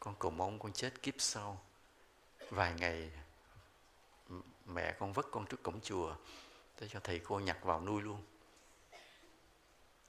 Con 0.00 0.14
cầu 0.18 0.30
mong 0.30 0.58
con 0.58 0.72
chết 0.72 1.02
kiếp 1.02 1.14
sau. 1.18 1.64
Vài 2.50 2.74
ngày 2.74 3.10
mẹ 4.66 4.96
con 4.98 5.12
vất 5.12 5.26
con 5.30 5.46
trước 5.46 5.62
cổng 5.62 5.80
chùa, 5.80 6.16
để 6.80 6.88
cho 6.88 7.00
thầy 7.00 7.18
cô 7.18 7.40
nhặt 7.40 7.58
vào 7.62 7.80
nuôi 7.80 8.02
luôn. 8.02 8.22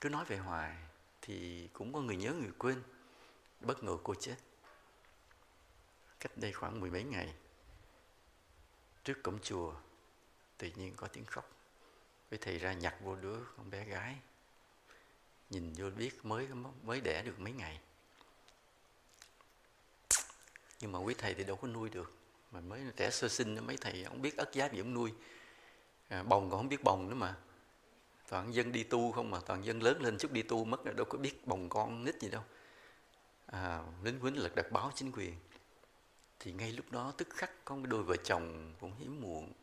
Cứ 0.02 0.10
nói 0.10 0.26
về 0.26 0.38
hoài, 0.38 0.78
thì 1.22 1.68
cũng 1.74 1.94
có 1.94 2.02
người 2.02 2.16
nhớ 2.16 2.34
người 2.34 2.52
quên. 2.58 2.84
Bất 3.60 3.84
ngờ 3.84 3.98
cô 4.04 4.16
chết. 4.16 4.36
Cách 6.20 6.32
đây 6.36 6.54
khoảng 6.54 6.80
mười 6.80 6.90
mấy 6.90 7.04
ngày, 7.04 7.34
trước 9.04 9.24
cổng 9.24 9.40
chùa, 9.42 9.74
tự 10.58 10.70
nhiên 10.76 10.94
có 10.96 11.08
tiếng 11.08 11.26
khóc. 11.26 11.50
Với 12.30 12.40
thầy 12.40 12.58
ra 12.58 12.74
nhặt 12.74 12.96
vô 13.02 13.16
đứa 13.16 13.38
con 13.58 13.70
bé 13.70 13.86
gái 13.86 14.20
nhìn 15.54 15.74
vô 15.74 15.90
biết 15.90 16.26
mới 16.26 16.48
mới 16.84 17.02
đẻ 17.02 17.24
được 17.24 17.40
mấy 17.40 17.54
ngày. 17.54 17.80
Nhưng 20.80 20.92
mà 20.92 21.00
quý 21.00 21.14
thầy 21.18 21.34
thì 21.34 21.44
đâu 21.44 21.56
có 21.56 21.68
nuôi 21.68 21.90
được. 21.90 22.14
Mà 22.52 22.60
mới 22.60 22.82
trẻ 22.96 23.10
sơ 23.12 23.28
sinh 23.28 23.68
mấy 23.68 23.78
thầy 23.78 24.04
không 24.04 24.22
biết 24.22 24.38
ất 24.38 24.54
giá 24.54 24.70
gì 24.70 24.80
ông 24.80 24.94
nuôi. 24.94 25.14
À, 26.10 26.24
bồng 26.24 26.50
còn 26.50 26.60
không 26.60 26.70
biết 26.70 26.84
bồng 26.84 27.10
nữa 27.10 27.16
mà. 27.16 27.36
Toàn 28.30 28.54
dân 28.54 28.72
đi 28.72 28.84
tu 28.84 29.12
không 29.12 29.32
mà 29.32 29.40
toàn 29.46 29.66
dân 29.66 29.84
lớn 29.84 30.02
lên 30.02 30.18
chút 30.18 30.32
đi 30.32 30.42
tu 30.42 30.66
mất 30.66 30.86
rồi 30.86 30.94
đâu 30.94 31.06
có 31.06 31.18
biết 31.18 31.48
bồng 31.48 31.70
con 31.70 32.06
nít 32.06 32.22
gì 32.22 32.30
đâu. 32.30 32.44
À, 33.46 33.84
lính 34.04 34.20
quýnh 34.20 34.38
lật 34.38 34.56
đặt 34.56 34.72
báo 34.72 34.92
chính 34.96 35.12
quyền. 35.12 35.36
Thì 36.40 36.52
ngay 36.52 36.72
lúc 36.72 36.92
đó 36.92 37.14
tức 37.18 37.28
khắc 37.30 37.66
có 37.66 37.76
một 37.76 37.86
đôi 37.88 38.04
vợ 38.04 38.16
chồng 38.24 38.74
cũng 38.80 38.94
hiếm 39.00 39.22
muộn 39.22 39.54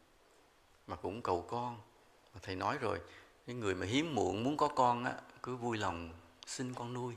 mà 0.87 0.97
cũng 0.97 1.23
cầu 1.23 1.47
con. 1.49 1.81
Mà 2.35 2.41
thầy 2.43 2.57
nói 2.57 2.79
rồi 2.79 3.01
cái 3.47 3.57
người 3.57 3.75
mà 3.75 3.87
hiếm 3.87 4.15
muộn 4.15 4.45
muốn 4.45 4.57
có 4.57 4.69
con 4.69 5.05
á, 5.05 5.15
cứ 5.43 5.57
vui 5.57 5.79
lòng 5.79 6.13
xin 6.47 6.75
con 6.75 6.95
nuôi. 6.95 7.15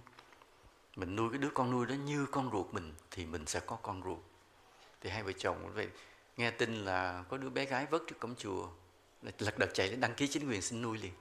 Mình 0.96 1.16
nuôi 1.16 1.30
cái 1.30 1.38
đứa 1.38 1.50
con 1.54 1.72
nuôi 1.72 1.86
đó 1.86 1.94
như 1.94 2.26
con 2.32 2.50
ruột 2.52 2.74
mình 2.74 2.94
thì 3.12 3.26
mình 3.26 3.46
sẽ 3.46 3.60
có 3.60 3.76
con 3.76 4.04
ruột. 4.04 4.20
Thì 5.02 5.10
hai 5.10 5.24
vợ 5.24 5.32
chồng 5.32 5.74
vậy. 5.74 5.88
Nghe 6.38 6.52
tin 6.52 6.86
là 6.86 7.24
có 7.30 7.38
đứa 7.38 7.50
bé 7.50 7.66
gái 7.66 7.86
vớt 7.86 8.02
trước 8.08 8.20
cổng 8.20 8.36
chùa. 8.36 8.70
Lật 9.40 9.58
đật 9.58 9.70
chạy 9.74 9.90
đến 9.90 10.00
đăng 10.00 10.16
ký 10.16 10.28
chính 10.28 10.50
quyền 10.50 10.62
xin 10.62 10.82
nuôi 10.82 10.98
liền. 10.98 11.14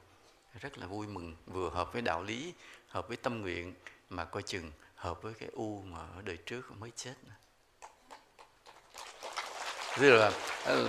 Rất 0.61 0.79
là 0.79 0.87
vui 0.87 1.07
mừng. 1.07 1.37
Vừa 1.47 1.71
hợp 1.71 1.93
với 1.93 2.03
đạo 2.03 2.23
lý, 2.23 2.55
hợp 2.89 3.09
với 3.09 3.17
tâm 3.17 3.41
nguyện 3.41 3.75
mà 4.11 4.25
coi 4.25 4.43
chừng 4.43 4.73
hợp 4.95 5.23
với 5.23 5.35
cái 5.35 5.49
u 5.53 5.83
mà 5.83 5.99
ở 5.99 6.23
đời 6.23 6.37
trước 6.37 6.73
mới 6.79 6.91
chết 6.97 7.15
Tức 10.01 10.11
là, 10.11 10.33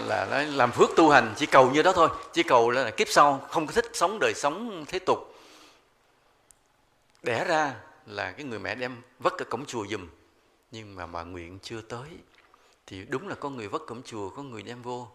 là, 0.08 0.26
nói 0.26 0.46
làm 0.46 0.72
phước 0.72 0.90
tu 0.96 1.10
hành 1.10 1.34
chỉ 1.38 1.46
cầu 1.46 1.72
như 1.72 1.82
đó 1.82 1.94
thôi. 1.94 2.10
Chỉ 2.34 2.44
cầu 2.44 2.70
là 2.70 2.92
kiếp 2.92 3.08
sau 3.10 3.48
không 3.50 3.68
có 3.68 3.74
thích 3.74 3.90
sống 3.94 4.18
đời 4.22 4.34
sống 4.36 4.86
thế 4.88 5.00
tục. 5.00 5.36
Đẻ 7.24 7.46
ra 7.46 7.76
là 8.06 8.32
cái 8.32 8.46
người 8.46 8.60
mẹ 8.60 8.76
đem 8.76 9.02
vất 9.20 9.34
ở 9.38 9.46
cổng 9.46 9.66
chùa 9.66 9.86
giùm. 9.90 10.08
Nhưng 10.72 10.96
mà 10.96 11.08
bà 11.08 11.24
nguyện 11.24 11.60
chưa 11.62 11.82
tới. 11.82 12.10
Thì 12.88 13.06
đúng 13.10 13.28
là 13.28 13.36
có 13.36 13.50
người 13.50 13.68
vất 13.68 13.82
cổng 13.88 14.04
chùa 14.04 14.30
có 14.30 14.44
người 14.44 14.62
đem 14.62 14.82
vô. 14.82 15.08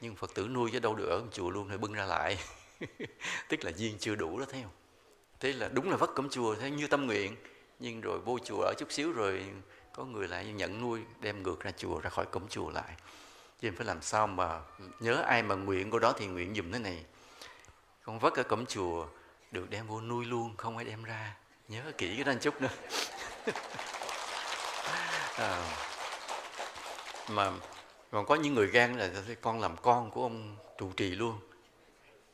Nhưng 0.00 0.16
phật 0.16 0.34
tử 0.34 0.48
nuôi 0.48 0.70
chứ 0.72 0.78
đâu 0.78 0.94
được 0.94 1.08
ở 1.08 1.22
chùa 1.32 1.50
luôn 1.50 1.68
rồi 1.68 1.78
bưng 1.78 1.92
ra 1.92 2.04
lại. 2.04 2.38
Tức 3.48 3.64
là 3.64 3.70
duyên 3.76 3.96
chưa 3.98 4.14
đủ 4.14 4.38
đó 4.38 4.46
thấy 4.50 4.62
không? 4.62 4.72
Thế 5.40 5.52
là 5.52 5.68
đúng 5.68 5.90
là 5.90 5.96
vất 5.96 6.14
cổng 6.14 6.30
chùa 6.30 6.54
thế 6.54 6.70
như 6.70 6.86
tâm 6.86 7.06
nguyện. 7.06 7.36
Nhưng 7.78 8.00
rồi 8.00 8.18
vô 8.18 8.38
chùa 8.44 8.60
ở 8.60 8.74
chút 8.78 8.92
xíu 8.92 9.12
rồi 9.12 9.44
có 9.92 10.04
người 10.04 10.28
lại 10.28 10.44
nhận 10.44 10.80
nuôi 10.80 11.00
đem 11.20 11.42
ngược 11.42 11.60
ra 11.60 11.70
chùa 11.76 12.00
ra 12.00 12.10
khỏi 12.10 12.26
cổng 12.26 12.48
chùa 12.48 12.70
lại 12.70 12.94
cho 13.62 13.68
phải 13.76 13.86
làm 13.86 14.02
sao 14.02 14.26
mà 14.26 14.60
nhớ 15.00 15.22
ai 15.26 15.42
mà 15.42 15.54
nguyện 15.54 15.90
của 15.90 15.98
đó 15.98 16.12
thì 16.18 16.26
nguyện 16.26 16.54
dùm 16.54 16.72
thế 16.72 16.78
này. 16.78 17.04
Con 18.02 18.18
vất 18.18 18.36
ở 18.36 18.42
cổng 18.42 18.66
chùa 18.66 19.06
được 19.50 19.70
đem 19.70 19.86
vô 19.86 20.00
nuôi 20.00 20.24
luôn 20.24 20.56
không 20.56 20.76
ai 20.76 20.84
đem 20.84 21.04
ra. 21.04 21.36
Nhớ 21.68 21.82
kỹ 21.98 22.14
cái 22.14 22.24
đó 22.24 22.32
một 22.32 22.38
chút 22.42 22.62
nữa. 22.62 22.68
À, 25.38 25.78
mà 27.28 27.52
còn 28.10 28.26
có 28.26 28.34
những 28.34 28.54
người 28.54 28.66
gan 28.66 28.98
là 28.98 29.10
con 29.40 29.60
làm 29.60 29.76
con 29.76 30.10
của 30.10 30.22
ông 30.22 30.56
trụ 30.78 30.92
trì 30.96 31.10
luôn. 31.10 31.38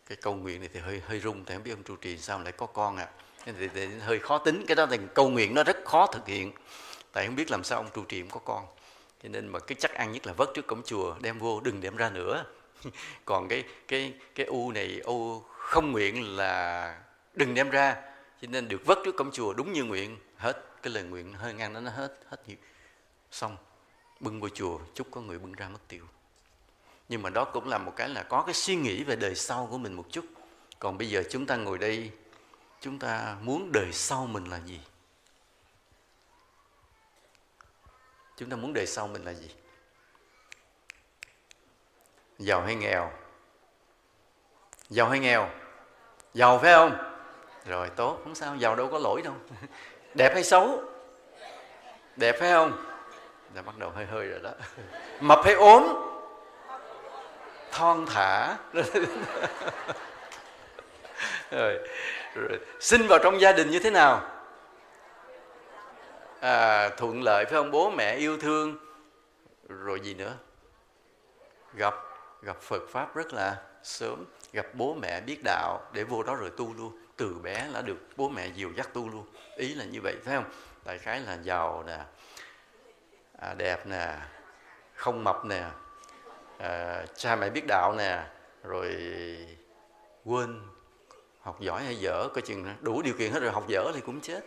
Cái 0.07 0.17
câu 0.17 0.35
nguyện 0.35 0.61
này 0.61 0.69
thì 0.73 0.81
hơi 0.81 1.03
hơi 1.07 1.21
rung 1.21 1.45
tại 1.45 1.57
không 1.57 1.65
biết 1.65 1.71
ông 1.73 1.83
trụ 1.83 1.97
trì 1.97 2.19
sao 2.19 2.41
lại 2.41 2.53
có 2.53 2.67
con 2.67 2.97
à 2.97 3.09
Nên 3.47 3.55
thì, 3.59 3.69
thì 3.75 3.87
hơi 3.87 4.19
khó 4.19 4.39
tính. 4.39 4.65
Cái 4.67 4.75
đó 4.75 4.87
thì 4.91 4.99
câu 5.15 5.31
nguyện 5.31 5.55
nó 5.55 5.65
rất 5.65 5.77
khó 5.85 6.07
thực 6.07 6.27
hiện. 6.27 6.53
Tại 7.13 7.27
không 7.27 7.37
biết 7.37 7.51
làm 7.51 7.65
sao 7.65 7.79
ông 7.79 7.91
trụ 7.95 8.05
trì 8.05 8.21
cũng 8.21 8.31
có 8.31 8.41
con 8.45 8.67
cho 9.25 9.31
nên 9.31 9.49
mà 9.49 9.59
cái 9.59 9.77
chắc 9.79 9.95
ăn 9.95 10.13
nhất 10.13 10.27
là 10.27 10.33
vớt 10.33 10.49
trước 10.55 10.67
cổng 10.67 10.83
chùa, 10.83 11.15
đem 11.21 11.39
vô, 11.39 11.61
đừng 11.61 11.81
đem 11.81 11.97
ra 11.97 12.11
nữa. 12.11 12.45
Còn 13.25 13.49
cái 13.49 13.65
cái 13.89 14.15
cái 14.35 14.47
u 14.47 14.73
này, 14.73 15.01
u 15.05 15.41
không 15.41 15.93
nguyện 15.93 16.37
là 16.37 16.99
đừng 17.35 17.55
đem 17.55 17.71
ra. 17.71 17.97
Cho 18.43 18.49
nên 18.51 18.69
được 18.69 18.87
vớt 18.87 18.99
trước 19.05 19.17
cổng 19.17 19.31
chùa 19.33 19.55
đúng 19.55 19.73
như 19.73 19.85
nguyện, 19.85 20.19
hết 20.37 20.65
cái 20.83 20.93
lời 20.93 21.03
nguyện, 21.03 21.33
hơi 21.33 21.55
ngang 21.55 21.75
đó, 21.75 21.81
nó 21.81 21.91
hết 21.91 22.19
hết 22.29 22.49
nhiều. 22.49 22.57
Xong, 23.31 23.57
bưng 24.21 24.41
vô 24.41 24.49
chùa, 24.49 24.79
chúc 24.95 25.07
có 25.11 25.21
người 25.21 25.39
bưng 25.39 25.53
ra 25.53 25.69
mất 25.69 25.89
tiêu. 25.89 26.05
Nhưng 27.09 27.23
mà 27.23 27.31
đó 27.31 27.45
cũng 27.45 27.69
là 27.69 27.79
một 27.79 27.93
cái 27.97 28.09
là 28.09 28.23
có 28.23 28.43
cái 28.43 28.55
suy 28.55 28.77
nghĩ 28.77 29.05
về 29.05 29.17
đời 29.17 29.35
sau 29.35 29.69
của 29.71 29.79
mình 29.79 29.93
một 29.93 30.07
chút. 30.11 30.25
Còn 30.79 30.99
bây 30.99 31.09
giờ 31.11 31.23
chúng 31.31 31.47
ta 31.47 31.57
ngồi 31.57 31.79
đây, 31.79 32.11
chúng 32.81 32.99
ta 32.99 33.37
muốn 33.43 33.73
đời 33.73 33.93
sau 33.93 34.27
mình 34.27 34.45
là 34.45 34.61
gì? 34.67 34.81
Chúng 38.37 38.51
ta 38.51 38.57
muốn 38.57 38.73
đời 38.73 38.87
sau 38.87 39.07
mình 39.07 39.25
là 39.25 39.33
gì? 39.33 39.51
Giàu 42.39 42.61
hay 42.61 42.75
nghèo? 42.75 43.11
Giàu 44.89 45.09
hay 45.09 45.19
nghèo? 45.19 45.51
Giàu 46.35 46.59
phải 46.59 46.73
không? 46.75 47.15
Rồi 47.67 47.91
tốt. 47.97 48.21
Không 48.25 48.35
sao 48.35 48.57
giàu 48.57 48.77
đâu 48.77 48.89
có 48.91 48.99
lỗi 48.99 49.23
đâu. 49.23 49.35
Đẹp 50.15 50.35
hay 50.35 50.45
xấu? 50.45 50.83
Đẹp 52.17 52.37
phải 52.41 52.53
không? 52.53 52.85
Đã 53.55 53.63
bắt 53.63 53.79
đầu 53.79 53.91
hơi 53.91 54.07
hơi 54.07 54.27
rồi 54.27 54.41
đó. 54.43 54.51
Mập 55.21 55.41
hay 55.45 55.55
ốm? 55.55 55.83
Thon 57.71 58.07
thả. 58.07 58.57
Rồi, 61.51 61.79
rồi. 62.35 62.59
Sinh 62.81 63.07
vào 63.07 63.19
trong 63.19 63.41
gia 63.41 63.53
đình 63.53 63.71
như 63.71 63.79
thế 63.79 63.91
nào? 63.91 64.34
À, 66.45 66.89
thuận 66.89 67.23
lợi 67.23 67.45
phải 67.45 67.55
không? 67.55 67.71
Bố 67.71 67.91
mẹ 67.91 68.17
yêu 68.17 68.39
thương. 68.39 68.77
Rồi 69.69 70.01
gì 70.01 70.15
nữa? 70.15 70.37
Gặp 71.75 71.95
gặp 72.43 72.61
Phật 72.61 72.83
pháp 72.89 73.17
rất 73.17 73.33
là 73.33 73.63
sớm. 73.83 74.25
Gặp 74.53 74.67
bố 74.75 74.95
mẹ 74.95 75.21
biết 75.21 75.41
đạo. 75.45 75.81
Để 75.93 76.05
vô 76.05 76.23
đó 76.23 76.35
rồi 76.35 76.51
tu 76.57 76.75
luôn. 76.75 76.99
Từ 77.17 77.35
bé 77.43 77.69
đã 77.75 77.83
được. 77.83 77.97
Bố 78.17 78.29
mẹ 78.29 78.49
dìu 78.49 78.73
dắt 78.77 78.89
tu 78.93 79.09
luôn. 79.09 79.27
Ý 79.57 79.75
là 79.75 79.85
như 79.85 80.01
vậy 80.03 80.15
phải 80.25 80.35
không? 80.35 80.45
Đại 80.85 80.99
khái 80.99 81.21
là 81.21 81.39
giàu 81.43 81.85
nè 81.87 81.99
à, 83.39 83.55
đẹp 83.55 83.87
nè 83.87 84.17
không 84.95 85.25
mập 85.25 85.45
nè 85.45 85.65
à, 86.59 87.05
cha 87.17 87.37
mẹ 87.37 87.51
biết 87.51 87.65
đạo 87.69 87.95
nè 87.99 88.25
rồi 88.63 88.97
quên 90.25 90.63
học 91.41 91.61
giỏi 91.61 91.83
hay 91.83 91.97
dở 91.97 92.29
coi 92.35 92.43
chừng 92.43 92.75
đủ 92.81 93.03
điều 93.03 93.15
kiện 93.19 93.33
hết 93.33 93.41
rồi. 93.41 93.53
Học 93.53 93.65
dở 93.69 93.91
thì 93.95 94.01
cũng 94.01 94.21
chết 94.21 94.41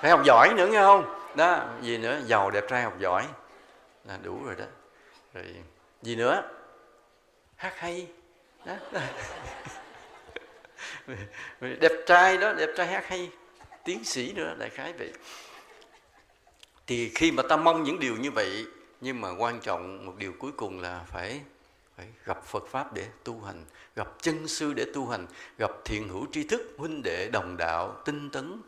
phải 0.00 0.10
học 0.10 0.20
giỏi 0.24 0.54
nữa 0.56 0.66
nghe 0.66 0.80
không? 0.80 1.14
Đó 1.36 1.64
gì 1.82 1.98
nữa? 1.98 2.20
Giàu 2.26 2.50
đẹp 2.50 2.64
trai 2.68 2.82
học 2.82 2.94
giỏi. 2.98 3.26
Là 4.04 4.18
đủ 4.22 4.44
rồi 4.44 4.54
đó. 4.58 4.64
Rồi 5.34 5.44
gì 6.02 6.16
nữa? 6.16 6.42
Hát 7.56 7.72
hay. 7.76 8.06
Đó, 8.64 8.74
đẹp 11.80 11.92
trai 12.06 12.36
đó 12.36 12.52
đẹp 12.52 12.68
trai 12.76 12.86
hát 12.86 13.06
hay. 13.06 13.30
Tiến 13.84 14.04
sĩ 14.04 14.32
nữa 14.32 14.54
đại 14.58 14.70
khái 14.70 14.92
vậy. 14.92 15.12
Thì 16.86 17.12
khi 17.14 17.32
mà 17.32 17.42
ta 17.48 17.56
mong 17.56 17.82
những 17.82 18.00
điều 18.00 18.16
như 18.16 18.30
vậy 18.30 18.66
nhưng 19.00 19.20
mà 19.20 19.28
quan 19.38 19.60
trọng 19.60 20.06
một 20.06 20.12
điều 20.16 20.32
cuối 20.38 20.52
cùng 20.56 20.80
là 20.80 21.04
phải 21.06 21.40
phải 21.96 22.06
gặp 22.24 22.44
Phật 22.44 22.66
pháp 22.66 22.92
để 22.92 23.06
tu 23.24 23.40
hành, 23.40 23.64
gặp 23.96 24.08
chân 24.22 24.48
sư 24.48 24.72
để 24.72 24.86
tu 24.94 25.08
hành, 25.08 25.26
gặp 25.58 25.70
thiện 25.84 26.08
hữu 26.08 26.26
tri 26.32 26.44
thức, 26.44 26.74
huynh 26.78 27.02
đệ 27.02 27.28
đồng 27.32 27.56
đạo, 27.56 28.02
tinh 28.04 28.30
tấn, 28.30 28.62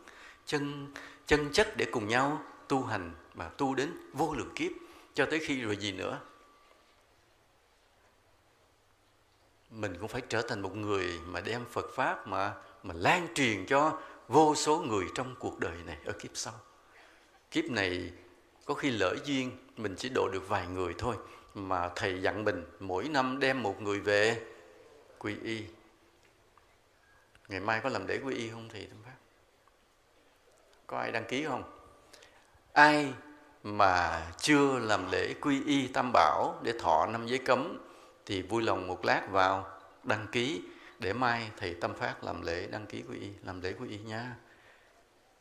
chân 0.45 0.93
chân 1.33 1.49
chất 1.53 1.77
để 1.77 1.85
cùng 1.91 2.07
nhau 2.07 2.41
tu 2.67 2.83
hành 2.83 3.11
mà 3.33 3.49
tu 3.49 3.75
đến 3.75 3.91
vô 4.13 4.33
lượng 4.33 4.51
kiếp. 4.55 4.71
Cho 5.13 5.25
tới 5.25 5.39
khi 5.39 5.61
rồi 5.61 5.77
gì 5.77 5.91
nữa? 5.91 6.19
Mình 9.69 9.97
cũng 9.99 10.07
phải 10.07 10.21
trở 10.29 10.41
thành 10.41 10.61
một 10.61 10.75
người 10.75 11.19
mà 11.25 11.41
đem 11.41 11.65
Phật 11.71 11.85
pháp 11.95 12.27
mà 12.27 12.53
mà 12.83 12.93
lan 12.97 13.27
truyền 13.35 13.65
cho 13.65 14.01
vô 14.27 14.55
số 14.55 14.81
người 14.81 15.05
trong 15.15 15.35
cuộc 15.39 15.59
đời 15.59 15.77
này 15.85 15.97
ở 16.05 16.11
kiếp 16.11 16.31
sau. 16.33 16.53
Kiếp 17.51 17.65
này 17.65 18.11
có 18.65 18.73
khi 18.73 18.91
lỡ 18.91 19.15
duyên, 19.25 19.51
mình 19.77 19.95
chỉ 19.97 20.09
độ 20.09 20.29
được 20.29 20.47
vài 20.47 20.67
người 20.67 20.93
thôi, 20.97 21.15
mà 21.53 21.89
thầy 21.95 22.21
dặn 22.21 22.45
mình 22.45 22.65
mỗi 22.79 23.09
năm 23.09 23.39
đem 23.39 23.63
một 23.63 23.81
người 23.81 23.99
về, 23.99 24.45
quy 25.17 25.35
y. 25.43 25.63
Ngày 27.47 27.59
mai 27.59 27.81
có 27.83 27.89
làm 27.89 28.07
để 28.07 28.19
quy 28.25 28.35
y 28.35 28.49
không 28.49 28.69
thầy 28.69 28.85
tâm 28.85 28.97
pháp? 29.05 29.22
Có 30.93 30.99
ai 30.99 31.11
đăng 31.11 31.25
ký 31.25 31.45
không? 31.45 31.63
Ai 32.73 33.13
mà 33.63 34.21
chưa 34.37 34.79
làm 34.79 35.11
lễ 35.11 35.33
quy 35.41 35.63
y 35.65 35.87
tam 35.87 36.11
bảo 36.13 36.59
để 36.63 36.73
thọ 36.79 37.05
năm 37.05 37.27
giới 37.27 37.39
cấm 37.39 37.87
thì 38.25 38.41
vui 38.41 38.63
lòng 38.63 38.87
một 38.87 39.05
lát 39.05 39.27
vào 39.31 39.79
đăng 40.03 40.27
ký 40.31 40.61
để 40.99 41.13
mai 41.13 41.51
thầy 41.57 41.73
tâm 41.73 41.93
phát 41.93 42.23
làm 42.23 42.41
lễ 42.41 42.67
đăng 42.67 42.85
ký 42.85 43.03
quy 43.09 43.19
y, 43.19 43.29
làm 43.43 43.61
lễ 43.61 43.73
quy 43.79 43.89
y 43.89 43.97
nha. 43.97 44.35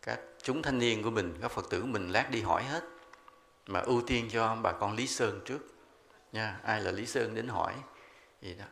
Các 0.02 0.20
chúng 0.42 0.62
thanh 0.62 0.78
niên 0.78 1.02
của 1.02 1.10
mình, 1.10 1.38
các 1.42 1.50
phật 1.50 1.70
tử 1.70 1.80
của 1.80 1.86
mình 1.86 2.08
lát 2.08 2.30
đi 2.30 2.40
hỏi 2.42 2.64
hết, 2.64 2.82
mà 3.66 3.80
ưu 3.80 4.02
tiên 4.06 4.28
cho 4.32 4.56
bà 4.62 4.72
con 4.72 4.96
lý 4.96 5.06
sơn 5.06 5.40
trước 5.44 5.74
nha. 6.32 6.60
Ai 6.62 6.80
là 6.80 6.90
lý 6.90 7.06
sơn 7.06 7.34
đến 7.34 7.48
hỏi 7.48 7.74
gì 8.42 8.54
đó 8.54 8.64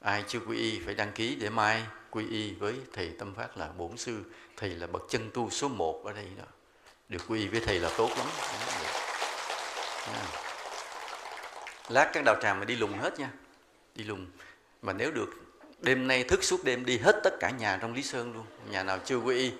ai 0.00 0.24
chưa 0.28 0.38
quy 0.46 0.56
y 0.58 0.80
phải 0.84 0.94
đăng 0.94 1.12
ký 1.12 1.34
để 1.34 1.50
mai? 1.50 1.82
Quy 2.10 2.28
y 2.28 2.54
với 2.54 2.74
thầy 2.92 3.14
tâm 3.18 3.34
phát 3.34 3.56
là 3.56 3.68
bổn 3.68 3.96
sư, 3.96 4.22
thầy 4.56 4.70
là 4.70 4.86
bậc 4.86 5.02
chân 5.08 5.30
tu 5.34 5.50
số 5.50 5.68
một 5.68 6.02
ở 6.04 6.12
đây 6.12 6.26
đó. 6.38 6.44
Được 7.08 7.18
quy 7.28 7.40
y 7.40 7.48
với 7.48 7.60
thầy 7.60 7.78
là 7.78 7.90
tốt 7.96 8.10
lắm. 8.18 8.26
Lát 11.88 12.10
các 12.12 12.24
đạo 12.24 12.36
tràng 12.42 12.58
mà 12.58 12.64
đi 12.64 12.76
lùng 12.76 12.98
hết 12.98 13.18
nha. 13.18 13.30
Đi 13.94 14.04
lùng. 14.04 14.26
Mà 14.82 14.92
nếu 14.92 15.10
được, 15.10 15.30
đêm 15.78 16.06
nay 16.06 16.24
thức 16.24 16.44
suốt 16.44 16.64
đêm 16.64 16.84
đi 16.84 16.98
hết 16.98 17.20
tất 17.24 17.34
cả 17.40 17.50
nhà 17.50 17.78
trong 17.82 17.94
lý 17.94 18.02
sơn 18.02 18.32
luôn. 18.34 18.46
Nhà 18.70 18.82
nào 18.82 18.98
chưa 19.04 19.16
quy 19.16 19.36
y, 19.36 19.52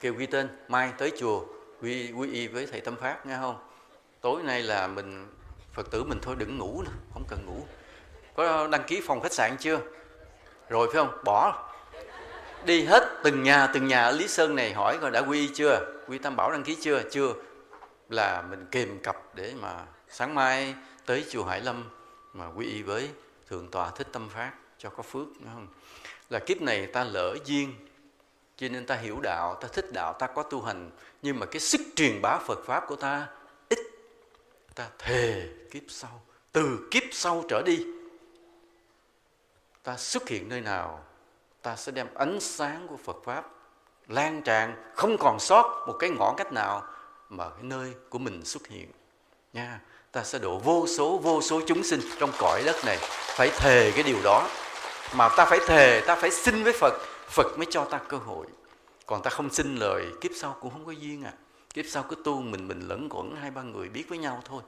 kêu 0.00 0.14
ghi 0.14 0.26
tên, 0.26 0.48
mai 0.68 0.92
tới 0.98 1.12
chùa, 1.18 1.44
quy 1.80 2.12
quy 2.12 2.32
y 2.32 2.48
với 2.48 2.66
thầy 2.66 2.80
tâm 2.80 2.96
phát, 2.96 3.26
nghe 3.26 3.36
không? 3.36 3.68
Tối 4.20 4.42
nay 4.42 4.62
là 4.62 4.86
mình, 4.86 5.26
phật 5.72 5.90
tử 5.90 6.04
mình 6.04 6.18
thôi 6.22 6.36
đừng 6.38 6.58
ngủ 6.58 6.82
nữa, 6.82 6.92
không 7.12 7.24
cần 7.28 7.46
ngủ 7.46 7.66
có 8.34 8.66
đăng 8.66 8.84
ký 8.86 9.00
phòng 9.06 9.20
khách 9.20 9.32
sạn 9.32 9.56
chưa? 9.60 9.80
Rồi 10.68 10.88
phải 10.92 11.04
không? 11.04 11.18
Bỏ. 11.24 11.68
Đi 12.64 12.84
hết 12.84 13.20
từng 13.24 13.42
nhà 13.42 13.66
từng 13.66 13.86
nhà 13.86 14.02
ở 14.02 14.10
lý 14.10 14.28
sơn 14.28 14.56
này 14.56 14.72
hỏi 14.72 14.98
coi 15.00 15.10
đã 15.10 15.20
quy 15.20 15.48
chưa? 15.48 16.02
Quy 16.08 16.18
tam 16.18 16.36
bảo 16.36 16.52
đăng 16.52 16.62
ký 16.62 16.76
chưa? 16.80 17.02
Chưa. 17.10 17.34
Là 18.08 18.42
mình 18.50 18.66
kìm 18.70 18.98
cặp 19.02 19.16
để 19.34 19.52
mà 19.60 19.84
sáng 20.08 20.34
mai 20.34 20.74
tới 21.06 21.24
chùa 21.30 21.44
hải 21.44 21.60
lâm 21.60 21.90
mà 22.32 22.46
quy 22.56 22.66
y 22.66 22.82
với 22.82 23.08
thượng 23.50 23.68
tọa 23.68 23.90
thích 23.90 24.06
tâm 24.12 24.28
phát 24.28 24.52
cho 24.78 24.90
có 24.90 25.02
phước 25.02 25.26
đúng 25.40 25.50
không? 25.54 25.66
Là 26.30 26.38
kiếp 26.38 26.62
này 26.62 26.86
ta 26.86 27.04
lỡ 27.04 27.36
duyên, 27.44 27.74
cho 28.56 28.68
nên 28.68 28.86
ta 28.86 28.94
hiểu 28.94 29.20
đạo, 29.22 29.58
ta 29.60 29.68
thích 29.72 29.92
đạo, 29.92 30.12
ta 30.12 30.26
có 30.26 30.42
tu 30.42 30.62
hành. 30.62 30.90
Nhưng 31.22 31.38
mà 31.38 31.46
cái 31.46 31.60
sức 31.60 31.80
truyền 31.96 32.22
bá 32.22 32.38
phật 32.38 32.58
pháp 32.66 32.84
của 32.88 32.96
ta 32.96 33.26
ít. 33.68 33.78
Ta 34.74 34.88
thề 34.98 35.48
kiếp 35.70 35.82
sau, 35.88 36.22
từ 36.52 36.88
kiếp 36.90 37.02
sau 37.12 37.44
trở 37.48 37.62
đi 37.66 37.86
ta 39.82 39.96
xuất 39.96 40.28
hiện 40.28 40.48
nơi 40.48 40.60
nào, 40.60 41.04
ta 41.62 41.76
sẽ 41.76 41.92
đem 41.92 42.06
ánh 42.14 42.40
sáng 42.40 42.86
của 42.88 42.96
phật 43.04 43.16
pháp 43.24 43.46
lan 44.08 44.42
tràn, 44.42 44.92
không 44.94 45.16
còn 45.18 45.40
sót 45.40 45.84
một 45.86 45.96
cái 45.98 46.10
ngõ 46.10 46.34
cách 46.36 46.52
nào 46.52 46.82
mà 47.28 47.48
cái 47.48 47.62
nơi 47.62 47.94
của 48.08 48.18
mình 48.18 48.44
xuất 48.44 48.66
hiện. 48.66 48.90
Nha, 49.52 49.80
ta 50.12 50.24
sẽ 50.24 50.38
độ 50.38 50.58
vô 50.58 50.86
số 50.86 51.18
vô 51.18 51.42
số 51.42 51.60
chúng 51.66 51.84
sinh 51.84 52.00
trong 52.20 52.30
cõi 52.38 52.62
đất 52.66 52.76
này. 52.84 52.98
Phải 53.36 53.50
thề 53.58 53.92
cái 53.94 54.02
điều 54.02 54.18
đó. 54.24 54.48
Mà 55.14 55.28
ta 55.36 55.44
phải 55.44 55.58
thề, 55.66 56.00
ta 56.06 56.16
phải 56.16 56.30
xin 56.30 56.62
với 56.62 56.72
phật 56.72 56.94
phật 57.28 57.58
mới 57.58 57.66
cho 57.70 57.84
ta 57.84 57.98
cơ 58.08 58.16
hội. 58.16 58.46
Còn 59.06 59.22
ta 59.22 59.30
không 59.30 59.50
xin 59.50 59.76
lời 59.76 60.06
kiếp 60.20 60.30
sau 60.36 60.56
cũng 60.60 60.70
không 60.70 60.86
có 60.86 60.92
duyên 60.92 61.24
à. 61.24 61.32
Kiếp 61.74 61.84
sau 61.88 62.02
cứ 62.02 62.16
tu 62.24 62.40
mình 62.40 62.68
mình 62.68 62.80
lẫn 62.88 63.08
quẩn, 63.10 63.36
hai 63.36 63.50
ba 63.50 63.62
người 63.62 63.88
biết 63.88 64.04
với 64.08 64.18
nhau 64.18 64.42
thôi 64.44 64.62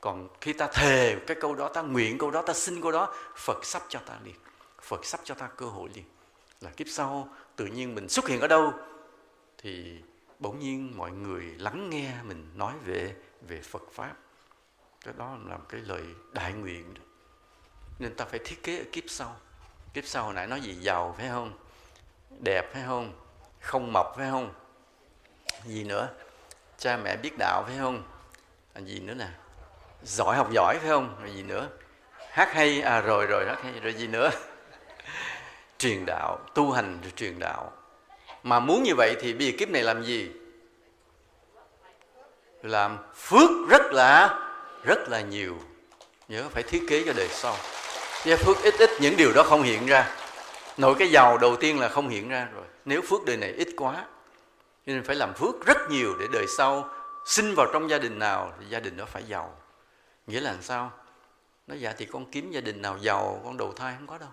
còn 0.00 0.28
khi 0.40 0.52
ta 0.52 0.66
thề 0.66 1.16
cái 1.26 1.36
câu 1.40 1.54
đó 1.54 1.68
ta 1.68 1.82
nguyện 1.82 2.18
câu 2.18 2.30
đó 2.30 2.42
ta 2.42 2.52
xin 2.52 2.82
câu 2.82 2.92
đó 2.92 3.14
phật 3.36 3.64
sắp 3.64 3.82
cho 3.88 3.98
ta 4.06 4.18
liền. 4.24 4.34
Phật 4.82 5.04
sắp 5.04 5.20
cho 5.24 5.34
ta 5.34 5.48
cơ 5.56 5.66
hội 5.66 5.90
liền. 5.94 6.04
Là 6.60 6.70
kiếp 6.70 6.86
sau 6.90 7.28
tự 7.56 7.66
nhiên 7.66 7.94
mình 7.94 8.08
xuất 8.08 8.28
hiện 8.28 8.40
ở 8.40 8.46
đâu 8.48 8.72
thì 9.58 10.00
bỗng 10.38 10.58
nhiên 10.58 10.92
mọi 10.96 11.10
người 11.10 11.44
lắng 11.58 11.90
nghe 11.90 12.14
mình 12.22 12.50
nói 12.54 12.74
về 12.84 13.14
về 13.48 13.60
phật 13.60 13.82
pháp. 13.92 14.14
Cái 15.04 15.14
đó 15.16 15.36
là 15.46 15.56
một 15.56 15.64
cái 15.68 15.80
lời 15.80 16.02
đại 16.32 16.52
nguyện 16.52 16.94
đó. 16.94 17.00
nên 17.98 18.14
ta 18.14 18.24
phải 18.24 18.40
thiết 18.44 18.62
kế 18.62 18.78
ở 18.78 18.84
kiếp 18.92 19.04
sau. 19.08 19.36
Kiếp 19.94 20.04
sau 20.06 20.24
hồi 20.24 20.34
nãy 20.34 20.46
nói 20.46 20.60
gì? 20.60 20.74
Giàu 20.74 21.14
phải 21.18 21.28
không? 21.28 21.52
Đẹp 22.44 22.72
phải 22.72 22.82
không? 22.86 23.12
Không 23.60 23.92
mập 23.92 24.06
phải 24.16 24.30
không? 24.30 24.54
Gì 25.64 25.84
nữa? 25.84 26.08
Cha 26.78 26.96
mẹ 26.96 27.16
biết 27.16 27.32
đạo 27.38 27.64
phải 27.66 27.78
không? 27.78 28.02
À, 28.72 28.80
gì 28.80 29.00
nữa 29.00 29.14
nè? 29.14 29.28
Giỏi 30.02 30.36
học 30.36 30.52
giỏi, 30.52 30.78
phải 30.78 30.88
không? 30.88 31.16
Rồi 31.20 31.30
gì 31.34 31.42
nữa? 31.42 31.68
Hát 32.30 32.52
hay 32.52 32.80
à 32.80 33.00
rồi 33.00 33.26
rồi, 33.26 33.44
hát 33.46 33.58
hay, 33.62 33.72
rồi 33.82 33.94
gì 33.94 34.06
nữa? 34.06 34.30
Truyền 35.78 36.06
đạo, 36.06 36.38
tu 36.54 36.70
hành 36.70 36.98
rồi 37.02 37.12
truyền 37.16 37.38
đạo. 37.38 37.72
Mà 38.42 38.60
muốn 38.60 38.82
như 38.82 38.94
vậy 38.96 39.16
thì 39.20 39.34
bây 39.34 39.46
giờ 39.46 39.52
kiếp 39.58 39.68
này 39.68 39.82
làm 39.82 40.02
gì? 40.02 40.30
Làm 42.62 42.98
phước 43.14 43.50
rất 43.68 43.82
là 43.92 44.38
rất 44.84 45.08
là 45.08 45.20
nhiều. 45.20 45.56
Nhớ 46.28 46.44
phải 46.50 46.62
thiết 46.62 46.82
kế 46.88 47.02
cho 47.06 47.12
đời 47.16 47.28
sau. 47.28 47.56
Gia 48.24 48.36
phước 48.36 48.62
ít 48.62 48.74
ít, 48.78 48.90
những 49.00 49.16
điều 49.16 49.32
đó 49.32 49.42
không 49.42 49.62
hiện 49.62 49.86
ra. 49.86 50.16
Nội 50.76 50.94
cái 50.98 51.08
giàu 51.08 51.38
đầu 51.38 51.56
tiên 51.56 51.80
là 51.80 51.88
không 51.88 52.08
hiện 52.08 52.28
ra 52.28 52.48
rồi. 52.54 52.64
Nếu 52.84 53.02
phước 53.02 53.24
đời 53.24 53.36
này 53.36 53.52
ít 53.52 53.68
quá, 53.76 53.94
cho 54.86 54.92
nên 54.92 55.04
phải 55.04 55.16
làm 55.16 55.34
phước 55.34 55.66
rất 55.66 55.90
nhiều 55.90 56.14
để 56.20 56.26
đời 56.32 56.46
sau 56.56 56.88
sinh 57.26 57.54
vào 57.54 57.66
trong 57.72 57.90
gia 57.90 57.98
đình 57.98 58.18
nào, 58.18 58.52
thì 58.60 58.66
gia 58.66 58.80
đình 58.80 58.96
đó 58.96 59.04
phải 59.04 59.22
giàu 59.22 59.59
nghĩa 60.26 60.40
là 60.40 60.52
làm 60.52 60.62
sao? 60.62 60.92
Nó 61.66 61.74
dạ 61.74 61.92
thì 61.98 62.06
con 62.06 62.30
kiếm 62.30 62.50
gia 62.50 62.60
đình 62.60 62.82
nào 62.82 62.98
giàu, 62.98 63.40
con 63.44 63.56
đầu 63.56 63.72
thai 63.72 63.94
không 63.98 64.06
có 64.06 64.18
đâu. 64.18 64.28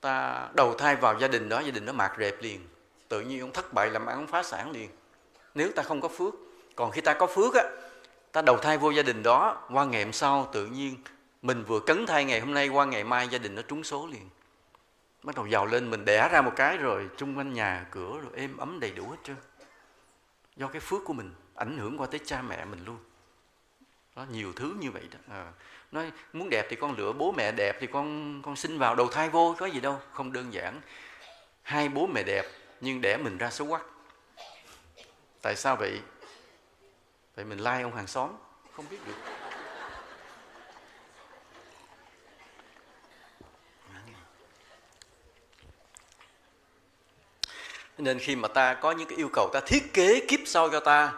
Ta 0.00 0.48
đầu 0.54 0.74
thai 0.74 0.96
vào 0.96 1.18
gia 1.18 1.28
đình 1.28 1.48
đó, 1.48 1.60
gia 1.60 1.70
đình 1.70 1.84
nó 1.84 1.92
mạt 1.92 2.12
rệp 2.18 2.42
liền. 2.42 2.68
Tự 3.08 3.20
nhiên 3.20 3.40
ông 3.40 3.52
thất 3.52 3.72
bại 3.72 3.90
làm 3.90 4.06
ăn, 4.06 4.16
ông 4.16 4.26
phá 4.26 4.42
sản 4.42 4.70
liền. 4.70 4.90
Nếu 5.54 5.72
ta 5.76 5.82
không 5.82 6.00
có 6.00 6.08
phước, 6.08 6.34
còn 6.76 6.90
khi 6.90 7.00
ta 7.00 7.14
có 7.14 7.26
phước 7.26 7.54
á, 7.54 7.62
ta 8.32 8.42
đầu 8.42 8.56
thai 8.56 8.78
vô 8.78 8.90
gia 8.90 9.02
đình 9.02 9.22
đó, 9.22 9.66
qua 9.72 9.84
ngày 9.84 10.04
hôm 10.04 10.12
sau 10.12 10.48
tự 10.52 10.66
nhiên 10.66 10.96
mình 11.42 11.64
vừa 11.64 11.80
cấn 11.80 12.06
thai 12.06 12.24
ngày 12.24 12.40
hôm 12.40 12.54
nay, 12.54 12.68
qua 12.68 12.84
ngày 12.84 13.04
mai 13.04 13.28
gia 13.28 13.38
đình 13.38 13.54
nó 13.54 13.62
trúng 13.62 13.84
số 13.84 14.06
liền. 14.06 14.28
Bắt 15.22 15.36
đầu 15.36 15.46
giàu 15.46 15.66
lên, 15.66 15.90
mình 15.90 16.04
đẻ 16.04 16.28
ra 16.32 16.40
một 16.40 16.52
cái 16.56 16.78
rồi 16.78 17.08
chung 17.16 17.38
quanh 17.38 17.52
nhà, 17.52 17.86
cửa 17.90 18.18
rồi 18.22 18.32
êm 18.34 18.56
ấm 18.56 18.80
đầy 18.80 18.90
đủ 18.90 19.10
hết 19.10 19.16
trơn. 19.24 19.36
Do 20.56 20.68
cái 20.68 20.80
phước 20.80 21.04
của 21.04 21.12
mình 21.12 21.34
ảnh 21.54 21.78
hưởng 21.78 21.98
qua 21.98 22.06
tới 22.06 22.20
cha 22.24 22.42
mẹ 22.42 22.64
mình 22.64 22.84
luôn 22.84 22.98
đó 24.16 24.26
nhiều 24.30 24.52
thứ 24.56 24.76
như 24.80 24.90
vậy 24.90 25.02
đó. 25.12 25.18
À, 25.34 25.52
nói 25.92 26.12
muốn 26.32 26.50
đẹp 26.50 26.66
thì 26.70 26.76
con 26.76 26.96
lựa 26.96 27.12
bố 27.12 27.32
mẹ 27.32 27.52
đẹp 27.52 27.76
thì 27.80 27.86
con 27.86 28.42
con 28.42 28.56
sinh 28.56 28.78
vào 28.78 28.94
đầu 28.94 29.08
thai 29.08 29.28
vô 29.28 29.56
có 29.58 29.66
gì 29.66 29.80
đâu 29.80 30.00
không 30.12 30.32
đơn 30.32 30.52
giản. 30.52 30.80
Hai 31.62 31.88
bố 31.88 32.06
mẹ 32.06 32.22
đẹp 32.22 32.46
nhưng 32.80 33.00
đẻ 33.00 33.16
mình 33.16 33.38
ra 33.38 33.50
xấu 33.50 33.68
quắc. 33.68 33.82
Tại 35.42 35.56
sao 35.56 35.76
vậy? 35.76 36.00
Vậy 37.34 37.44
mình 37.44 37.58
lai 37.58 37.78
like 37.78 37.82
ông 37.82 37.96
hàng 37.96 38.06
xóm 38.06 38.30
không 38.76 38.84
biết 38.90 39.06
được. 39.06 39.14
Nên 47.98 48.18
khi 48.18 48.36
mà 48.36 48.48
ta 48.48 48.74
có 48.74 48.92
những 48.92 49.08
cái 49.08 49.18
yêu 49.18 49.28
cầu 49.32 49.50
ta 49.52 49.60
thiết 49.66 49.94
kế 49.94 50.26
kiếp 50.28 50.40
sau 50.46 50.70
cho 50.70 50.80
ta 50.80 51.12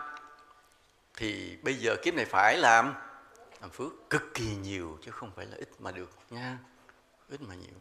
thì 1.17 1.57
bây 1.63 1.75
giờ 1.75 1.97
kiếp 2.03 2.15
này 2.15 2.25
phải 2.25 2.57
làm. 2.57 2.95
Làm 3.61 3.71
phước 3.71 4.11
cực 4.11 4.35
kỳ 4.35 4.57
nhiều 4.57 4.99
chứ 5.03 5.11
không 5.11 5.31
phải 5.37 5.47
là 5.47 5.57
ít 5.57 5.69
mà 5.79 5.91
được 5.91 6.11
nha. 6.31 6.59
Ít 7.31 7.41
mà 7.41 7.55
nhiều. 7.55 7.77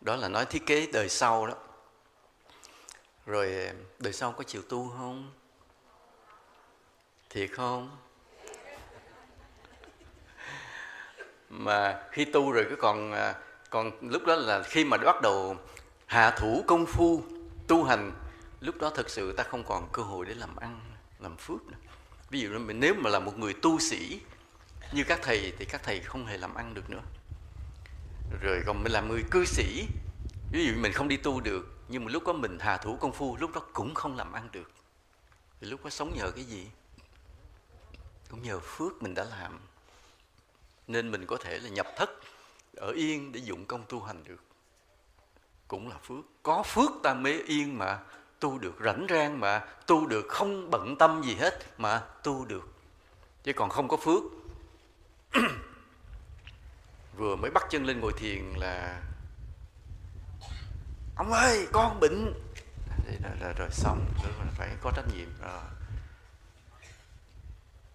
Đó 0.00 0.16
là 0.16 0.28
nói 0.28 0.46
thiết 0.46 0.66
kế 0.66 0.86
đời 0.92 1.08
sau 1.08 1.46
đó. 1.46 1.54
Rồi, 3.26 3.70
đời 3.98 4.12
sau 4.12 4.32
có 4.32 4.44
chịu 4.44 4.62
tu 4.62 4.88
không? 4.88 5.32
Thiệt 7.30 7.50
không? 7.52 7.96
Mà 11.48 12.02
khi 12.12 12.24
tu 12.24 12.52
rồi 12.52 12.66
cứ 12.70 12.76
còn 12.76 13.12
à, 13.12 13.34
còn 13.70 13.90
lúc 14.00 14.22
đó 14.26 14.34
là 14.34 14.62
khi 14.62 14.84
mà 14.84 14.96
bắt 14.96 15.22
đầu 15.22 15.56
hạ 16.06 16.30
thủ 16.30 16.64
công 16.66 16.86
phu, 16.86 17.22
tu 17.68 17.84
hành, 17.84 18.12
lúc 18.60 18.74
đó 18.80 18.90
thật 18.94 19.10
sự 19.10 19.32
ta 19.32 19.42
không 19.42 19.64
còn 19.64 19.88
cơ 19.92 20.02
hội 20.02 20.26
để 20.26 20.34
làm 20.34 20.56
ăn, 20.56 20.80
làm 21.18 21.36
phước 21.36 21.66
nữa 21.66 21.78
ví 22.34 22.40
dụ 22.40 22.58
mình, 22.58 22.80
nếu 22.80 22.94
mà 22.94 23.10
là 23.10 23.18
một 23.18 23.38
người 23.38 23.54
tu 23.62 23.78
sĩ 23.78 24.20
như 24.92 25.04
các 25.04 25.20
thầy 25.22 25.52
thì 25.58 25.64
các 25.64 25.82
thầy 25.84 26.00
không 26.00 26.26
hề 26.26 26.38
làm 26.38 26.54
ăn 26.54 26.74
được 26.74 26.90
nữa. 26.90 27.02
Rồi 28.42 28.62
còn 28.66 28.82
mình 28.82 28.92
là 28.92 29.00
người 29.00 29.22
cư 29.30 29.44
sĩ, 29.44 29.86
ví 30.52 30.66
dụ 30.66 30.72
mình 30.76 30.92
không 30.92 31.08
đi 31.08 31.16
tu 31.16 31.40
được, 31.40 31.66
nhưng 31.88 32.04
mà 32.04 32.10
lúc 32.10 32.26
đó 32.26 32.32
mình 32.32 32.58
hà 32.60 32.76
thủ 32.76 32.96
công 33.00 33.12
phu, 33.12 33.36
lúc 33.36 33.50
đó 33.54 33.62
cũng 33.72 33.94
không 33.94 34.16
làm 34.16 34.32
ăn 34.32 34.48
được. 34.52 34.70
Thì 35.60 35.66
lúc 35.66 35.84
đó 35.84 35.90
sống 35.90 36.14
nhờ 36.16 36.30
cái 36.30 36.44
gì? 36.44 36.66
Cũng 38.30 38.42
nhờ 38.42 38.60
phước 38.60 39.02
mình 39.02 39.14
đã 39.14 39.24
làm. 39.24 39.60
Nên 40.86 41.10
mình 41.10 41.26
có 41.26 41.36
thể 41.36 41.58
là 41.58 41.68
nhập 41.68 41.86
thất 41.96 42.10
ở 42.76 42.90
yên 42.90 43.32
để 43.32 43.40
dụng 43.40 43.64
công 43.66 43.84
tu 43.88 44.02
hành 44.02 44.24
được. 44.24 44.42
Cũng 45.68 45.88
là 45.88 45.98
phước. 45.98 46.24
Có 46.42 46.62
phước 46.62 46.90
ta 47.02 47.14
mới 47.14 47.42
yên 47.42 47.78
mà 47.78 47.98
tu 48.44 48.58
được 48.58 48.74
rảnh 48.84 49.06
rang 49.10 49.40
mà 49.40 49.64
tu 49.86 50.06
được 50.06 50.26
không 50.28 50.70
bận 50.70 50.96
tâm 50.98 51.22
gì 51.24 51.34
hết 51.34 51.58
mà 51.78 52.02
tu 52.22 52.44
được. 52.44 52.68
Chứ 53.42 53.52
còn 53.52 53.70
không 53.70 53.88
có 53.88 53.96
phước. 53.96 54.22
Vừa 57.16 57.36
mới 57.36 57.50
bắt 57.50 57.62
chân 57.70 57.84
lên 57.86 58.00
ngồi 58.00 58.12
thiền 58.12 58.44
là 58.56 59.02
ông 61.16 61.32
ơi 61.32 61.68
con 61.72 62.00
bệnh. 62.00 62.32
Rồi, 63.06 63.32
rồi, 63.40 63.52
rồi 63.58 63.68
xong. 63.70 64.06
Rồi 64.24 64.32
phải 64.54 64.68
có 64.80 64.92
trách 64.96 65.06
nhiệm. 65.14 65.28
Rồi. 65.42 65.60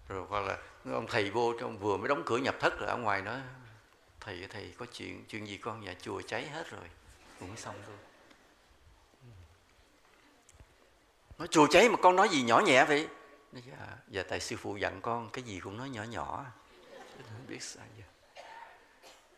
Rồi 0.08 0.26
qua 0.28 0.40
là 0.40 0.58
ông 0.84 1.06
thầy 1.10 1.30
vô 1.30 1.54
trong 1.60 1.78
vừa 1.78 1.96
mới 1.96 2.08
đóng 2.08 2.22
cửa 2.26 2.38
nhập 2.38 2.54
thất 2.60 2.78
rồi 2.78 2.88
ở 2.88 2.96
ngoài 2.96 3.22
nói 3.22 3.40
thầy 4.20 4.46
thầy 4.50 4.74
có 4.78 4.86
chuyện 4.92 5.24
chuyện 5.28 5.48
gì 5.48 5.56
con 5.56 5.80
nhà 5.80 5.94
chùa 6.02 6.22
cháy 6.22 6.48
hết 6.48 6.70
rồi 6.70 6.84
cũng 7.40 7.56
xong 7.56 7.74
luôn. 7.86 8.09
Nói 11.40 11.48
chùa 11.48 11.66
cháy 11.66 11.88
mà 11.88 11.96
con 11.96 12.16
nói 12.16 12.28
gì 12.28 12.42
nhỏ 12.42 12.60
nhẹ 12.60 12.84
vậy? 12.84 13.08
Nói, 13.52 13.62
dạ, 13.66 13.86
dạ 14.08 14.22
tại 14.28 14.40
sư 14.40 14.56
phụ 14.56 14.76
dặn 14.76 15.00
con 15.00 15.30
cái 15.30 15.44
gì 15.44 15.60
cũng 15.60 15.76
nói 15.76 15.90
nhỏ 15.90 16.02
nhỏ 16.02 16.44
à. 16.46 16.50
không 17.16 17.46
biết 17.48 17.62
sao 17.62 17.84
giờ? 17.98 18.04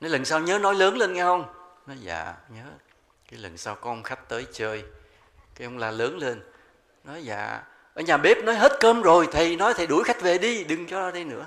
Nói 0.00 0.10
lần 0.10 0.24
sau 0.24 0.40
nhớ 0.40 0.58
nói 0.58 0.74
lớn 0.74 0.96
lên 0.96 1.12
nghe 1.12 1.22
không? 1.22 1.54
Nói 1.86 1.96
dạ 2.00 2.34
nhớ. 2.48 2.64
Cái 3.30 3.40
lần 3.40 3.56
sau 3.56 3.74
con 3.74 4.02
khách 4.02 4.28
tới 4.28 4.46
chơi 4.52 4.84
cái 5.54 5.64
ông 5.64 5.78
la 5.78 5.90
lớn 5.90 6.18
lên. 6.18 6.42
Nói 7.04 7.24
dạ 7.24 7.62
ở 7.94 8.02
nhà 8.02 8.16
bếp 8.16 8.44
nói 8.44 8.54
hết 8.54 8.72
cơm 8.80 9.02
rồi 9.02 9.28
thầy 9.32 9.56
nói 9.56 9.74
thầy 9.74 9.86
đuổi 9.86 10.04
khách 10.04 10.20
về 10.20 10.38
đi 10.38 10.64
đừng 10.64 10.86
cho 10.86 11.00
ra 11.00 11.10
đây 11.10 11.24
nữa 11.24 11.46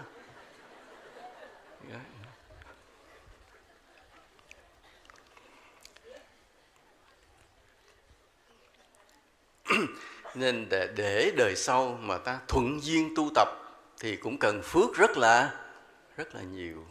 nên 10.37 10.69
để, 10.69 10.93
để 10.95 11.31
đời 11.37 11.55
sau 11.55 11.97
mà 12.01 12.17
ta 12.17 12.39
thuận 12.47 12.79
duyên 12.83 13.13
tu 13.15 13.29
tập 13.35 13.47
thì 13.99 14.17
cũng 14.17 14.37
cần 14.39 14.61
phước 14.63 14.95
rất 14.95 15.17
là 15.17 15.65
rất 16.17 16.35
là 16.35 16.41
nhiều. 16.41 16.87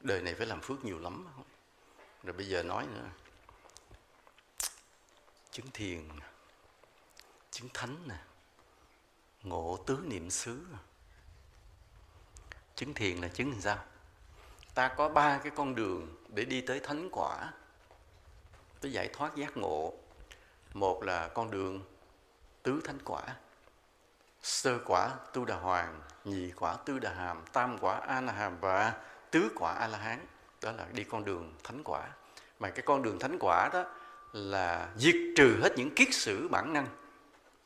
Đời 0.00 0.22
này 0.22 0.34
phải 0.34 0.46
làm 0.46 0.60
phước 0.60 0.84
nhiều 0.84 0.98
lắm. 0.98 1.26
Rồi 2.22 2.32
bây 2.32 2.48
giờ 2.48 2.62
nói 2.62 2.86
nữa. 2.94 3.08
Chứng 5.50 5.66
thiền 5.74 6.08
chứng 7.50 7.68
thánh 7.74 7.96
nè 8.08 8.18
ngộ 9.42 9.78
tứ 9.86 9.98
niệm 10.04 10.30
xứ. 10.30 10.60
Chứng 12.74 12.94
thiền 12.94 13.20
là 13.20 13.28
chứng 13.28 13.50
làm 13.50 13.60
sao? 13.60 13.84
Ta 14.74 14.88
có 14.88 15.08
ba 15.08 15.38
cái 15.38 15.52
con 15.56 15.74
đường 15.74 16.16
để 16.28 16.44
đi 16.44 16.60
tới 16.60 16.80
thánh 16.80 17.08
quả. 17.12 17.52
Tới 18.80 18.92
giải 18.92 19.08
thoát 19.12 19.36
giác 19.36 19.56
ngộ. 19.56 19.94
Một 20.74 21.02
là 21.02 21.28
con 21.28 21.50
đường 21.50 21.84
tứ 22.68 22.80
thánh 22.84 22.98
quả, 23.04 23.22
sơ 24.42 24.78
quả 24.84 25.10
tu 25.32 25.44
đà 25.44 25.56
hoàng, 25.56 26.00
nhị 26.24 26.50
quả 26.56 26.76
tư 26.84 26.98
đà 26.98 27.14
hàm, 27.14 27.42
tam 27.52 27.78
quả 27.78 27.98
a 27.98 28.20
la 28.20 28.32
hàm 28.32 28.60
và 28.60 28.92
tứ 29.30 29.50
quả 29.54 29.72
a 29.72 29.86
la 29.86 29.98
hán. 29.98 30.26
Đó 30.62 30.72
là 30.72 30.86
đi 30.92 31.04
con 31.04 31.24
đường 31.24 31.54
thánh 31.64 31.82
quả. 31.84 32.08
Mà 32.58 32.70
cái 32.70 32.82
con 32.86 33.02
đường 33.02 33.18
thánh 33.18 33.36
quả 33.40 33.70
đó 33.72 33.84
là 34.32 34.88
diệt 34.96 35.14
trừ 35.36 35.58
hết 35.62 35.72
những 35.76 35.94
kiết 35.94 36.08
sử 36.14 36.48
bản 36.48 36.72
năng 36.72 36.86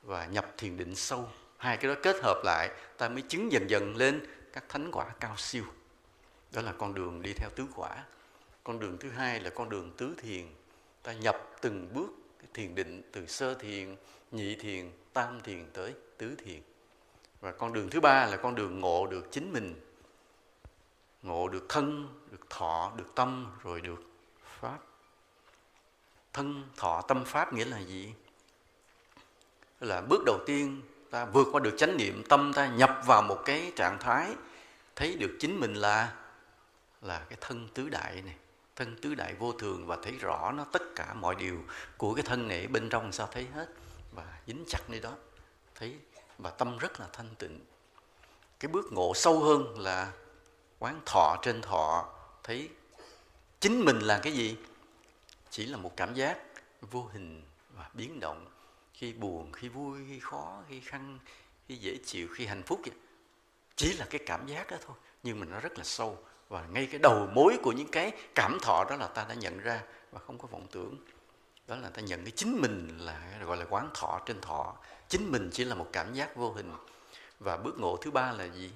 và 0.02 0.26
nhập 0.26 0.46
thiền 0.58 0.76
định 0.76 0.94
sâu. 0.94 1.28
Hai 1.56 1.76
cái 1.76 1.94
đó 1.94 2.00
kết 2.02 2.16
hợp 2.22 2.42
lại, 2.44 2.70
ta 2.98 3.08
mới 3.08 3.22
chứng 3.22 3.52
dần 3.52 3.70
dần 3.70 3.96
lên 3.96 4.26
các 4.52 4.64
thánh 4.68 4.90
quả 4.92 5.06
cao 5.20 5.36
siêu. 5.36 5.64
Đó 6.52 6.62
là 6.62 6.72
con 6.78 6.94
đường 6.94 7.22
đi 7.22 7.32
theo 7.32 7.50
tứ 7.56 7.66
quả. 7.74 8.04
Con 8.64 8.80
đường 8.80 8.98
thứ 9.00 9.10
hai 9.10 9.40
là 9.40 9.50
con 9.50 9.68
đường 9.68 9.90
tứ 9.96 10.14
thiền. 10.18 10.46
Ta 11.02 11.12
nhập 11.12 11.48
từng 11.60 11.94
bước 11.94 12.10
thiền 12.54 12.74
định 12.74 13.10
từ 13.12 13.26
sơ 13.26 13.54
thiền 13.54 13.96
nhị 14.32 14.54
thiền, 14.54 14.90
tam 15.12 15.40
thiền 15.40 15.66
tới 15.72 15.94
tứ 16.18 16.34
thiền. 16.44 16.60
Và 17.40 17.52
con 17.52 17.72
đường 17.72 17.90
thứ 17.90 18.00
ba 18.00 18.26
là 18.26 18.36
con 18.36 18.54
đường 18.54 18.80
ngộ 18.80 19.06
được 19.06 19.28
chính 19.30 19.52
mình. 19.52 19.80
Ngộ 21.22 21.48
được 21.48 21.66
thân, 21.68 22.08
được 22.30 22.50
thọ, 22.50 22.92
được 22.96 23.12
tâm, 23.14 23.46
rồi 23.62 23.80
được 23.80 24.02
pháp. 24.60 24.78
Thân, 26.32 26.68
thọ, 26.76 27.02
tâm, 27.08 27.24
pháp 27.24 27.52
nghĩa 27.52 27.64
là 27.64 27.80
gì? 27.80 28.14
Là 29.80 30.00
bước 30.00 30.22
đầu 30.26 30.38
tiên, 30.46 30.82
ta 31.10 31.24
vượt 31.24 31.48
qua 31.52 31.60
được 31.60 31.74
chánh 31.78 31.96
niệm, 31.96 32.22
tâm 32.28 32.52
ta 32.52 32.66
nhập 32.66 33.00
vào 33.06 33.22
một 33.22 33.42
cái 33.44 33.72
trạng 33.76 33.98
thái, 34.00 34.34
thấy 34.96 35.16
được 35.16 35.36
chính 35.40 35.60
mình 35.60 35.74
là 35.74 36.14
là 37.02 37.26
cái 37.28 37.38
thân 37.40 37.68
tứ 37.74 37.88
đại 37.88 38.22
này. 38.22 38.34
Thân 38.76 38.96
tứ 39.00 39.14
đại 39.14 39.34
vô 39.34 39.52
thường 39.52 39.86
và 39.86 39.98
thấy 40.02 40.12
rõ 40.12 40.52
nó 40.52 40.64
tất 40.72 40.82
cả 40.96 41.14
mọi 41.14 41.34
điều 41.34 41.64
của 41.96 42.14
cái 42.14 42.22
thân 42.22 42.48
này 42.48 42.66
bên 42.66 42.88
trong 42.88 43.12
sao 43.12 43.28
thấy 43.32 43.46
hết 43.54 43.66
và 44.12 44.38
dính 44.46 44.64
chặt 44.68 44.90
nơi 44.90 45.00
đó. 45.00 45.12
Thấy 45.74 45.98
và 46.38 46.50
tâm 46.50 46.78
rất 46.78 47.00
là 47.00 47.08
thanh 47.12 47.34
tịnh. 47.38 47.60
Cái 48.60 48.68
bước 48.68 48.92
ngộ 48.92 49.12
sâu 49.14 49.40
hơn 49.40 49.78
là 49.78 50.12
quán 50.78 51.00
thọ 51.06 51.36
trên 51.42 51.62
thọ. 51.62 52.12
Thấy 52.42 52.68
chính 53.60 53.84
mình 53.84 53.98
là 53.98 54.20
cái 54.22 54.32
gì? 54.32 54.56
Chỉ 55.50 55.66
là 55.66 55.76
một 55.76 55.92
cảm 55.96 56.14
giác 56.14 56.38
vô 56.80 57.08
hình 57.12 57.42
và 57.76 57.90
biến 57.94 58.20
động. 58.20 58.46
Khi 58.94 59.12
buồn, 59.12 59.52
khi 59.52 59.68
vui, 59.68 59.98
khi 60.08 60.18
khó, 60.18 60.62
khi 60.68 60.80
khăn, 60.80 61.18
khi 61.68 61.76
dễ 61.76 61.96
chịu, 62.04 62.28
khi 62.34 62.46
hạnh 62.46 62.62
phúc 62.62 62.80
vậy. 62.84 62.94
chỉ 63.76 63.92
là 63.92 64.06
cái 64.10 64.20
cảm 64.26 64.46
giác 64.46 64.70
đó 64.70 64.76
thôi. 64.86 64.96
Nhưng 65.22 65.40
mà 65.40 65.46
nó 65.46 65.60
rất 65.60 65.78
là 65.78 65.84
sâu. 65.84 66.18
Và 66.48 66.66
ngay 66.66 66.88
cái 66.90 66.98
đầu 67.02 67.28
mối 67.34 67.58
của 67.62 67.72
những 67.72 67.88
cái 67.92 68.12
cảm 68.34 68.58
thọ 68.62 68.84
đó 68.90 68.96
là 68.96 69.06
ta 69.06 69.24
đã 69.28 69.34
nhận 69.34 69.58
ra 69.58 69.82
và 70.10 70.20
không 70.20 70.38
có 70.38 70.48
vọng 70.48 70.66
tưởng 70.70 70.96
đó 71.72 71.78
là 71.78 71.88
ta 71.88 72.02
nhận 72.02 72.24
cái 72.24 72.30
chính 72.30 72.60
mình 72.60 72.98
là 72.98 73.38
gọi 73.44 73.56
là 73.56 73.64
quán 73.70 73.90
thọ 73.94 74.20
trên 74.26 74.40
thọ. 74.40 74.76
Chính 75.08 75.32
mình 75.32 75.50
chỉ 75.52 75.64
là 75.64 75.74
một 75.74 75.88
cảm 75.92 76.14
giác 76.14 76.36
vô 76.36 76.52
hình. 76.52 76.72
Và 77.40 77.56
bước 77.56 77.78
ngộ 77.78 77.96
thứ 77.96 78.10
ba 78.10 78.32
là 78.32 78.44
gì? 78.44 78.72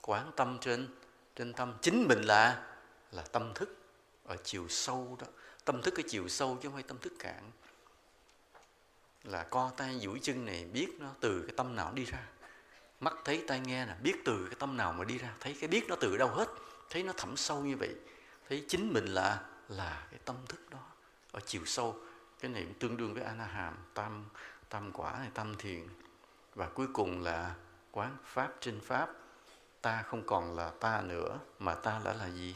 Quán 0.00 0.30
tâm 0.36 0.58
trên 0.60 0.88
trên 1.36 1.52
tâm. 1.52 1.74
Chính 1.82 2.08
mình 2.08 2.22
là 2.22 2.66
là 3.12 3.22
tâm 3.22 3.54
thức. 3.54 3.76
Ở 4.24 4.36
chiều 4.44 4.68
sâu 4.68 5.18
đó. 5.20 5.26
Tâm 5.64 5.82
thức 5.82 5.94
cái 5.96 6.04
chiều 6.08 6.28
sâu 6.28 6.58
chứ 6.62 6.68
không 6.68 6.74
phải 6.74 6.82
tâm 6.82 6.98
thức 6.98 7.12
cạn. 7.18 7.50
Là 9.24 9.42
co 9.42 9.70
tay 9.76 9.98
duỗi 10.00 10.18
chân 10.22 10.46
này, 10.46 10.64
biết 10.64 10.88
nó 10.98 11.08
từ 11.20 11.42
cái 11.42 11.54
tâm 11.56 11.76
nào 11.76 11.92
đi 11.94 12.04
ra. 12.04 12.26
Mắt 13.00 13.14
thấy 13.24 13.44
tai 13.48 13.60
nghe 13.60 13.86
là 13.86 13.96
biết 14.02 14.14
từ 14.24 14.46
cái 14.50 14.56
tâm 14.58 14.76
nào 14.76 14.92
mà 14.92 15.04
đi 15.04 15.18
ra. 15.18 15.34
Thấy 15.40 15.56
cái 15.60 15.68
biết 15.68 15.84
nó 15.88 15.96
từ 16.00 16.16
đâu 16.16 16.28
hết. 16.28 16.48
Thấy 16.90 17.02
nó 17.02 17.12
thẳm 17.16 17.36
sâu 17.36 17.60
như 17.60 17.76
vậy. 17.76 17.94
Thấy 18.48 18.64
chính 18.68 18.92
mình 18.92 19.06
là 19.06 19.42
là 19.68 20.06
cái 20.10 20.20
tâm 20.24 20.36
thức 20.48 20.70
đó. 20.70 20.78
Ở 21.32 21.40
chiều 21.46 21.62
sâu 21.64 21.96
cái 22.44 22.52
này 22.52 22.62
cũng 22.64 22.74
tương 22.74 22.96
đương 22.96 23.14
với 23.14 23.22
anaham 23.22 23.54
hàm 23.54 23.76
tam 23.94 24.24
tam 24.68 24.92
quả 24.92 25.12
hay 25.12 25.30
tam 25.34 25.54
thiền. 25.58 25.88
Và 26.54 26.68
cuối 26.68 26.86
cùng 26.92 27.22
là 27.22 27.54
quán 27.92 28.16
pháp 28.24 28.52
trên 28.60 28.80
pháp. 28.80 29.08
Ta 29.82 30.02
không 30.02 30.26
còn 30.26 30.56
là 30.56 30.70
ta 30.80 31.02
nữa, 31.02 31.38
mà 31.58 31.74
ta 31.74 32.00
đã 32.04 32.12
là 32.12 32.30
gì? 32.30 32.54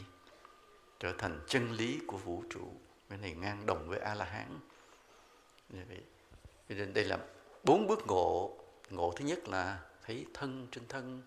Trở 0.99 1.13
thành 1.17 1.39
chân 1.47 1.71
lý 1.71 1.99
của 2.07 2.17
vũ 2.17 2.43
trụ. 2.49 2.73
Cái 3.09 3.17
này 3.17 3.35
ngang 3.35 3.65
đồng 3.65 3.89
với 3.89 3.99
a 3.99 4.15
la 4.15 4.25
hán 4.25 4.59
nên 6.69 6.93
đây 6.93 7.05
là 7.05 7.17
bốn 7.63 7.87
bước 7.87 7.99
ngộ. 8.07 8.57
Ngộ 8.89 9.13
thứ 9.17 9.25
nhất 9.25 9.39
là 9.47 9.79
thấy 10.05 10.25
thân 10.33 10.67
trên 10.71 10.87
thân. 10.87 11.21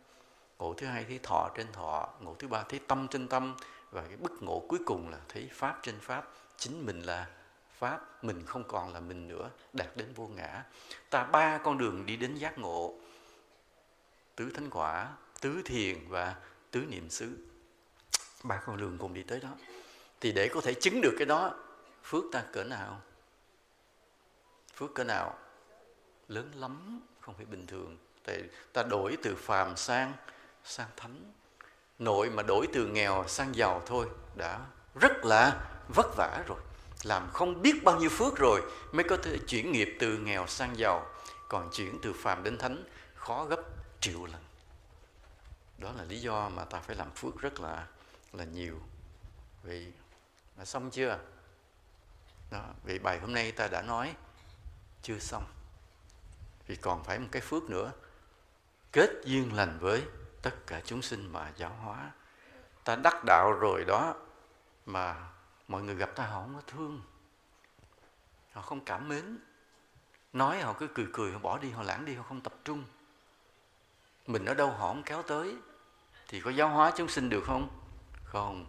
Ngộ 0.59 0.75
thứ 0.75 0.87
hai, 0.87 1.05
thấy 1.05 1.21
thọ 1.23 1.51
trên 1.57 1.73
thọ. 1.73 2.09
Ngộ 2.21 2.35
thứ 2.39 2.49
ba, 2.49 2.65
thấy 2.69 2.81
tâm 2.89 3.09
trên 3.09 3.29
tâm. 3.29 3.57
Và 3.91 4.03
cái 4.03 4.17
bức 4.17 4.43
ngộ 4.43 4.67
cuối 4.69 4.79
cùng 4.87 5.09
là 5.09 5.19
thấy 5.29 5.51
pháp 5.53 5.79
trên 5.83 6.01
pháp. 6.01 6.29
Chính 6.57 6.87
mình 6.87 7.01
là 7.01 7.27
pháp, 7.79 8.25
mình 8.25 8.47
không 8.47 8.65
còn 8.69 8.93
là 8.95 9.01
mình 9.01 9.29
nữa, 9.29 9.51
đạt 9.73 9.97
đến 9.97 10.13
vô 10.15 10.27
ngã. 10.27 10.65
Ta 11.11 11.25
ba 11.25 11.59
con 11.59 11.79
đường 11.79 12.07
đi 12.07 12.17
đến 12.17 12.35
giác 12.35 12.59
ngộ, 12.59 12.95
tứ 14.37 14.51
thánh 14.55 14.71
quả, 14.71 15.13
tứ 15.41 15.63
thiền 15.65 16.09
và 16.09 16.37
tứ 16.71 16.81
niệm 16.89 17.11
xứ. 17.11 17.37
Ba 18.43 18.61
con 18.67 18.77
đường 18.77 18.99
cùng 18.99 19.15
đi 19.15 19.23
tới 19.23 19.41
đó. 19.41 19.49
Thì 20.21 20.33
để 20.33 20.49
có 20.49 20.61
thể 20.61 20.75
chứng 20.75 21.01
được 21.01 21.15
cái 21.19 21.27
đó, 21.27 21.55
phước 22.05 22.25
ta 22.33 22.45
cỡ 22.53 22.65
nào? 22.65 23.01
Phước 24.75 24.95
cỡ 24.95 25.05
nào? 25.05 25.39
Lớn 26.29 26.51
lắm, 26.55 27.01
không 27.21 27.35
phải 27.35 27.45
bình 27.47 27.67
thường. 27.67 27.99
Tại 28.25 28.43
ta 28.73 28.83
đổi 28.83 29.17
từ 29.23 29.35
phàm 29.37 29.77
sang 29.77 30.13
sang 30.65 30.89
thánh. 30.97 31.33
Nội 31.99 32.31
mà 32.31 32.43
đổi 32.43 32.67
từ 32.73 32.87
nghèo 32.87 33.25
sang 33.29 33.55
giàu 33.55 33.83
thôi, 33.87 34.09
đã 34.37 34.61
rất 35.01 35.25
là 35.25 35.71
vất 35.95 36.07
vả 36.17 36.45
rồi 36.47 36.61
làm 37.03 37.31
không 37.33 37.63
biết 37.63 37.85
bao 37.85 38.01
nhiêu 38.01 38.11
phước 38.11 38.37
rồi 38.37 38.63
mới 38.93 39.05
có 39.09 39.17
thể 39.17 39.39
chuyển 39.49 39.73
nghiệp 39.73 39.97
từ 40.01 40.19
nghèo 40.19 40.47
sang 40.47 40.79
giàu, 40.79 41.07
còn 41.49 41.71
chuyển 41.73 41.99
từ 42.03 42.13
phàm 42.13 42.43
đến 42.43 42.59
thánh, 42.59 42.85
khó 43.15 43.45
gấp 43.45 43.61
triệu 44.01 44.25
lần. 44.25 44.43
Đó 45.79 45.93
là 45.97 46.05
lý 46.05 46.21
do 46.21 46.49
mà 46.49 46.65
ta 46.65 46.81
phải 46.81 46.97
làm 46.97 47.11
phước 47.11 47.41
rất 47.41 47.61
là 47.61 47.87
là 48.33 48.45
nhiều. 48.45 48.81
Vậy 49.63 49.93
đã 50.57 50.65
xong 50.65 50.91
chưa? 50.91 51.19
Đó 52.51 52.65
vậy 52.85 52.99
bài 52.99 53.19
hôm 53.19 53.35
nay 53.35 53.53
ta 53.53 53.69
đã 53.69 53.83
nói, 53.83 54.15
chưa 55.03 55.19
xong. 55.19 55.45
Vì 56.67 56.77
còn 56.77 57.05
phải 57.05 57.19
một 57.19 57.29
cái 57.33 57.43
phước 57.43 57.63
nữa. 57.63 57.93
Kết 58.93 59.11
duyên 59.25 59.53
lành 59.55 59.79
với 59.81 60.03
tất 60.43 60.67
cả 60.67 60.81
chúng 60.85 61.03
sinh 61.03 61.33
mà 61.33 61.53
giáo 61.57 61.77
hóa. 61.83 62.11
Ta 62.85 62.97
đắc 62.97 63.25
đạo 63.27 63.53
rồi 63.53 63.85
đó, 63.85 64.15
mà 64.87 65.32
mọi 65.73 65.83
người 65.83 65.95
gặp 65.95 66.11
ta 66.17 66.27
họ 66.27 66.41
không 66.41 66.55
có 66.55 66.61
thương. 66.67 67.01
Họ 68.53 68.63
không 68.63 68.85
cảm 68.85 69.09
mến. 69.09 69.39
Nói 70.33 70.61
họ 70.61 70.73
cứ 70.73 70.89
cười 70.95 71.07
cười, 71.13 71.33
họ 71.33 71.39
bỏ 71.39 71.59
đi, 71.59 71.71
họ 71.71 71.83
lãng 71.83 72.05
đi, 72.05 72.15
họ 72.15 72.23
không 72.23 72.41
tập 72.41 72.55
trung. 72.65 72.85
Mình 74.27 74.45
ở 74.45 74.55
đâu 74.55 74.71
họ 74.71 74.89
không 74.89 75.03
kéo 75.03 75.23
tới. 75.23 75.57
Thì 76.29 76.41
có 76.41 76.51
giáo 76.51 76.69
hóa 76.69 76.93
chúng 76.97 77.09
sinh 77.09 77.29
được 77.29 77.45
không? 77.47 77.69
Không. 78.25 78.67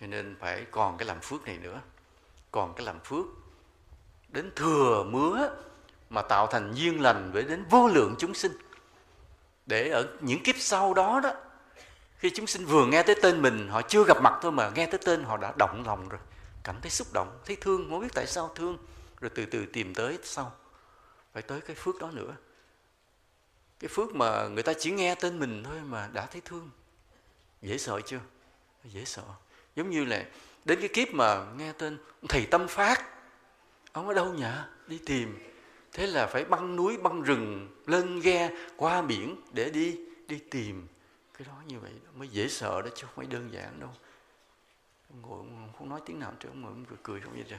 Cho 0.00 0.06
nên 0.06 0.36
phải 0.40 0.66
còn 0.70 0.98
cái 0.98 1.08
làm 1.08 1.20
phước 1.20 1.44
này 1.44 1.58
nữa. 1.58 1.80
Còn 2.50 2.74
cái 2.74 2.86
làm 2.86 3.00
phước 3.00 3.26
đến 4.28 4.50
thừa 4.56 5.04
mứa 5.04 5.56
mà 6.10 6.22
tạo 6.22 6.46
thành 6.46 6.72
duyên 6.74 7.00
lành 7.00 7.32
với 7.32 7.42
đến 7.42 7.64
vô 7.70 7.88
lượng 7.88 8.14
chúng 8.18 8.34
sinh. 8.34 8.52
Để 9.66 9.88
ở 9.88 10.16
những 10.20 10.42
kiếp 10.42 10.56
sau 10.58 10.94
đó 10.94 11.20
đó 11.20 11.32
khi 12.26 12.32
chúng 12.34 12.46
sinh 12.46 12.64
vừa 12.64 12.86
nghe 12.86 13.02
tới 13.02 13.16
tên 13.22 13.42
mình, 13.42 13.68
họ 13.68 13.82
chưa 13.82 14.04
gặp 14.04 14.22
mặt 14.22 14.38
thôi 14.42 14.52
mà 14.52 14.70
nghe 14.74 14.86
tới 14.86 15.00
tên 15.04 15.24
họ 15.24 15.36
đã 15.36 15.54
động 15.58 15.82
lòng 15.86 16.08
rồi. 16.08 16.20
Cảm 16.64 16.80
thấy 16.82 16.90
xúc 16.90 17.06
động, 17.12 17.38
thấy 17.44 17.56
thương, 17.56 17.90
không 17.90 18.00
biết 18.00 18.14
tại 18.14 18.26
sao 18.26 18.50
thương. 18.54 18.78
Rồi 19.20 19.30
từ 19.34 19.46
từ 19.46 19.66
tìm 19.66 19.94
tới 19.94 20.18
sau. 20.22 20.52
Phải 21.32 21.42
tới 21.42 21.60
cái 21.60 21.76
phước 21.76 21.98
đó 21.98 22.10
nữa. 22.10 22.34
Cái 23.80 23.88
phước 23.88 24.14
mà 24.14 24.48
người 24.48 24.62
ta 24.62 24.72
chỉ 24.78 24.90
nghe 24.90 25.14
tên 25.14 25.38
mình 25.38 25.64
thôi 25.64 25.76
mà 25.84 26.08
đã 26.12 26.26
thấy 26.26 26.40
thương. 26.44 26.70
Dễ 27.62 27.78
sợ 27.78 28.00
chưa? 28.06 28.20
Dễ 28.84 29.04
sợ. 29.04 29.22
Giống 29.76 29.90
như 29.90 30.04
là 30.04 30.24
đến 30.64 30.80
cái 30.80 30.88
kiếp 30.88 31.14
mà 31.14 31.44
nghe 31.58 31.72
tên 31.72 31.98
thầy 32.28 32.46
tâm 32.46 32.68
phát. 32.68 33.04
Ông 33.92 34.08
ở 34.08 34.14
đâu 34.14 34.34
nhỉ? 34.34 34.52
Đi 34.86 34.98
tìm. 35.06 35.38
Thế 35.92 36.06
là 36.06 36.26
phải 36.26 36.44
băng 36.44 36.76
núi, 36.76 36.96
băng 36.96 37.22
rừng, 37.22 37.68
lên 37.86 38.20
ghe, 38.20 38.50
qua 38.76 39.02
biển 39.02 39.36
để 39.52 39.70
đi 39.70 39.98
đi 40.28 40.38
tìm 40.50 40.86
cái 41.38 41.46
đó 41.48 41.62
như 41.66 41.78
vậy 41.78 41.92
mới 42.14 42.28
dễ 42.28 42.48
sợ 42.48 42.82
đó, 42.82 42.90
chứ 42.94 43.06
không 43.06 43.16
phải 43.16 43.26
đơn 43.26 43.52
giản 43.52 43.80
đâu. 43.80 43.90
Ông 45.10 45.22
ngồi 45.22 45.38
ông 45.38 45.72
không 45.78 45.88
nói 45.88 46.00
tiếng 46.06 46.18
nào 46.18 46.32
trước 46.40 46.48
ông 46.48 46.60
ngồi 46.60 46.70
ông 46.70 46.84
cười 47.02 47.20
không 47.20 47.32
vậy 47.32 47.44
trời. 47.48 47.58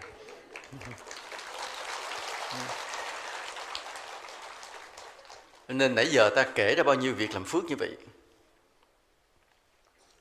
Nên 5.68 5.95
nãy 5.95 6.08
giờ 6.12 6.30
ta 6.36 6.52
kể 6.56 6.76
ra 6.78 6.84
bao 6.84 6.95
nhiêu 6.95 7.16
việc 7.16 7.32
làm 7.34 7.44
phước 7.44 7.64
như 7.66 7.76
vậy. 7.80 7.98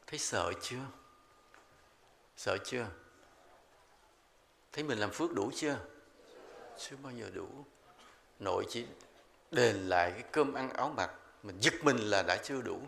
Thấy 0.07 0.19
sợ 0.19 0.53
chưa? 0.62 0.87
Sợ 2.37 2.59
chưa? 2.65 2.87
Thấy 4.73 4.85
mình 4.85 4.99
làm 4.99 5.11
phước 5.11 5.35
đủ 5.35 5.51
chưa? 5.55 5.78
Chưa 6.78 6.97
bao 7.03 7.12
giờ 7.12 7.31
đủ. 7.35 7.49
Nội 8.39 8.66
chỉ 8.69 8.87
đền 9.51 9.77
lại 9.77 10.11
cái 10.11 10.23
cơm 10.33 10.55
ăn 10.55 10.70
áo 10.70 10.93
mặc 10.97 11.11
mình 11.43 11.57
giật 11.61 11.74
mình 11.83 11.97
là 11.97 12.23
đã 12.23 12.37
chưa 12.45 12.62
đủ 12.62 12.81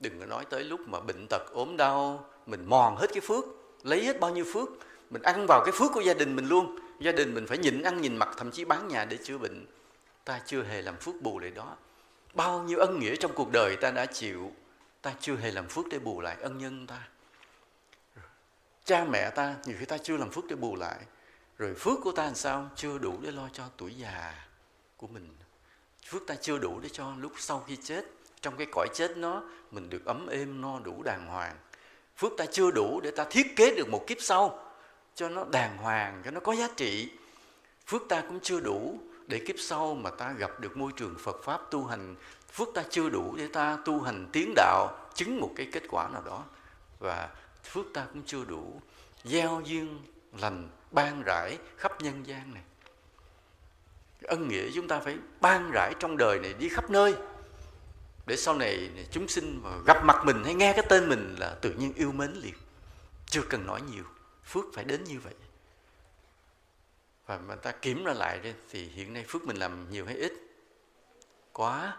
đừng 0.00 0.20
có 0.20 0.26
nói 0.26 0.44
tới 0.44 0.64
lúc 0.64 0.80
mà 0.88 1.00
bệnh 1.00 1.26
tật, 1.30 1.42
ốm 1.52 1.76
đau, 1.76 2.30
mình 2.46 2.64
mòn 2.66 2.96
hết 2.96 3.06
cái 3.12 3.20
phước, 3.20 3.44
lấy 3.82 4.04
hết 4.04 4.20
bao 4.20 4.30
nhiêu 4.30 4.44
phước, 4.52 4.68
mình 5.10 5.22
ăn 5.22 5.46
vào 5.48 5.62
cái 5.64 5.72
phước 5.72 5.92
của 5.92 6.00
gia 6.00 6.14
đình 6.14 6.36
mình 6.36 6.48
luôn. 6.48 6.78
Gia 7.00 7.12
đình 7.12 7.34
mình 7.34 7.46
phải 7.46 7.58
nhịn 7.58 7.82
ăn 7.82 8.00
nhìn 8.00 8.16
mặt 8.16 8.28
thậm 8.36 8.50
chí 8.50 8.64
bán 8.64 8.88
nhà 8.88 9.04
để 9.04 9.18
chữa 9.24 9.38
bệnh. 9.38 9.66
Ta 10.24 10.40
chưa 10.46 10.62
hề 10.62 10.82
làm 10.82 10.96
phước 10.96 11.14
bù 11.22 11.38
lại 11.38 11.50
đó. 11.50 11.76
Bao 12.34 12.62
nhiêu 12.62 12.78
ân 12.78 13.00
nghĩa 13.00 13.16
trong 13.16 13.32
cuộc 13.34 13.52
đời 13.52 13.76
ta 13.76 13.90
đã 13.90 14.06
chịu, 14.06 14.52
ta 15.02 15.14
chưa 15.20 15.36
hề 15.36 15.50
làm 15.50 15.68
phước 15.68 15.86
để 15.90 15.98
bù 15.98 16.20
lại 16.20 16.36
ân 16.40 16.58
nhân 16.58 16.86
ta. 16.86 17.08
Cha 18.84 19.04
mẹ 19.04 19.30
ta, 19.30 19.54
nhiều 19.66 19.76
khi 19.78 19.86
ta 19.86 19.98
chưa 19.98 20.16
làm 20.16 20.30
phước 20.30 20.44
để 20.48 20.56
bù 20.56 20.76
lại, 20.76 20.98
rồi 21.58 21.74
phước 21.74 21.98
của 22.02 22.12
ta 22.12 22.24
làm 22.24 22.34
sao? 22.34 22.70
Chưa 22.76 22.98
đủ 22.98 23.18
để 23.22 23.30
lo 23.30 23.48
cho 23.52 23.64
tuổi 23.76 23.94
già 23.94 24.34
của 24.96 25.06
mình. 25.06 25.36
Phước 26.06 26.22
ta 26.26 26.34
chưa 26.34 26.58
đủ 26.58 26.80
để 26.80 26.88
cho 26.88 27.12
lúc 27.18 27.32
sau 27.36 27.64
khi 27.66 27.76
chết 27.76 28.04
trong 28.40 28.56
cái 28.56 28.66
cõi 28.72 28.88
chết 28.94 29.16
nó, 29.16 29.42
mình 29.70 29.90
được 29.90 30.04
ấm 30.04 30.26
êm, 30.26 30.60
no 30.60 30.78
đủ 30.78 31.02
đàng 31.02 31.26
hoàng. 31.26 31.56
Phước 32.16 32.32
ta 32.38 32.46
chưa 32.46 32.70
đủ 32.70 33.00
để 33.00 33.10
ta 33.10 33.24
thiết 33.30 33.56
kế 33.56 33.74
được 33.74 33.88
một 33.88 34.06
kiếp 34.06 34.16
sau 34.20 34.72
cho 35.14 35.28
nó 35.28 35.44
đàng 35.50 35.76
hoàng, 35.76 36.22
cho 36.24 36.30
nó 36.30 36.40
có 36.40 36.54
giá 36.54 36.68
trị. 36.76 37.10
Phước 37.86 38.02
ta 38.08 38.20
cũng 38.20 38.40
chưa 38.40 38.60
đủ 38.60 38.98
để 39.26 39.40
kiếp 39.46 39.56
sau 39.58 39.94
mà 39.94 40.10
ta 40.10 40.32
gặp 40.38 40.60
được 40.60 40.76
môi 40.76 40.92
trường 40.96 41.14
Phật 41.18 41.44
pháp 41.44 41.60
tu 41.70 41.84
hành. 41.84 42.14
Phước 42.52 42.68
ta 42.74 42.82
chưa 42.90 43.08
đủ 43.08 43.34
để 43.36 43.48
ta 43.52 43.78
tu 43.84 44.00
hành 44.00 44.28
tiến 44.32 44.52
đạo, 44.56 45.08
chứng 45.14 45.40
một 45.40 45.50
cái 45.56 45.68
kết 45.72 45.82
quả 45.90 46.08
nào 46.08 46.22
đó. 46.26 46.44
Và 46.98 47.28
phước 47.64 47.86
ta 47.94 48.06
cũng 48.12 48.22
chưa 48.26 48.44
đủ 48.44 48.80
gieo 49.24 49.62
duyên 49.64 50.02
lành, 50.40 50.68
ban 50.90 51.22
rải 51.26 51.58
khắp 51.76 52.02
nhân 52.02 52.26
gian 52.26 52.54
này. 52.54 52.62
Ân 54.22 54.48
nghĩa 54.48 54.70
chúng 54.74 54.88
ta 54.88 55.00
phải 55.00 55.16
ban 55.40 55.70
rải 55.70 55.94
trong 55.98 56.16
đời 56.16 56.38
này 56.38 56.54
đi 56.58 56.68
khắp 56.68 56.90
nơi 56.90 57.14
để 58.26 58.36
sau 58.36 58.54
này 58.54 58.90
chúng 59.10 59.28
sinh 59.28 59.60
mà 59.62 59.70
gặp 59.86 60.04
mặt 60.04 60.22
mình 60.24 60.44
hay 60.44 60.54
nghe 60.54 60.72
cái 60.72 60.86
tên 60.88 61.08
mình 61.08 61.36
là 61.38 61.56
tự 61.60 61.72
nhiên 61.72 61.92
yêu 61.94 62.12
mến 62.12 62.32
liền. 62.32 62.54
Chưa 63.26 63.42
cần 63.42 63.66
nói 63.66 63.80
nhiều 63.92 64.04
phước 64.44 64.64
phải 64.74 64.84
đến 64.84 65.04
như 65.04 65.20
vậy. 65.20 65.34
Và 67.26 67.38
mà 67.38 67.54
ta 67.54 67.72
kiểm 67.72 68.04
ra 68.04 68.12
lại 68.12 68.38
đi, 68.38 68.52
thì 68.70 68.88
hiện 68.88 69.12
nay 69.12 69.24
phước 69.28 69.44
mình 69.44 69.56
làm 69.56 69.90
nhiều 69.90 70.06
hay 70.06 70.16
ít? 70.16 70.32
Quá 71.52 71.96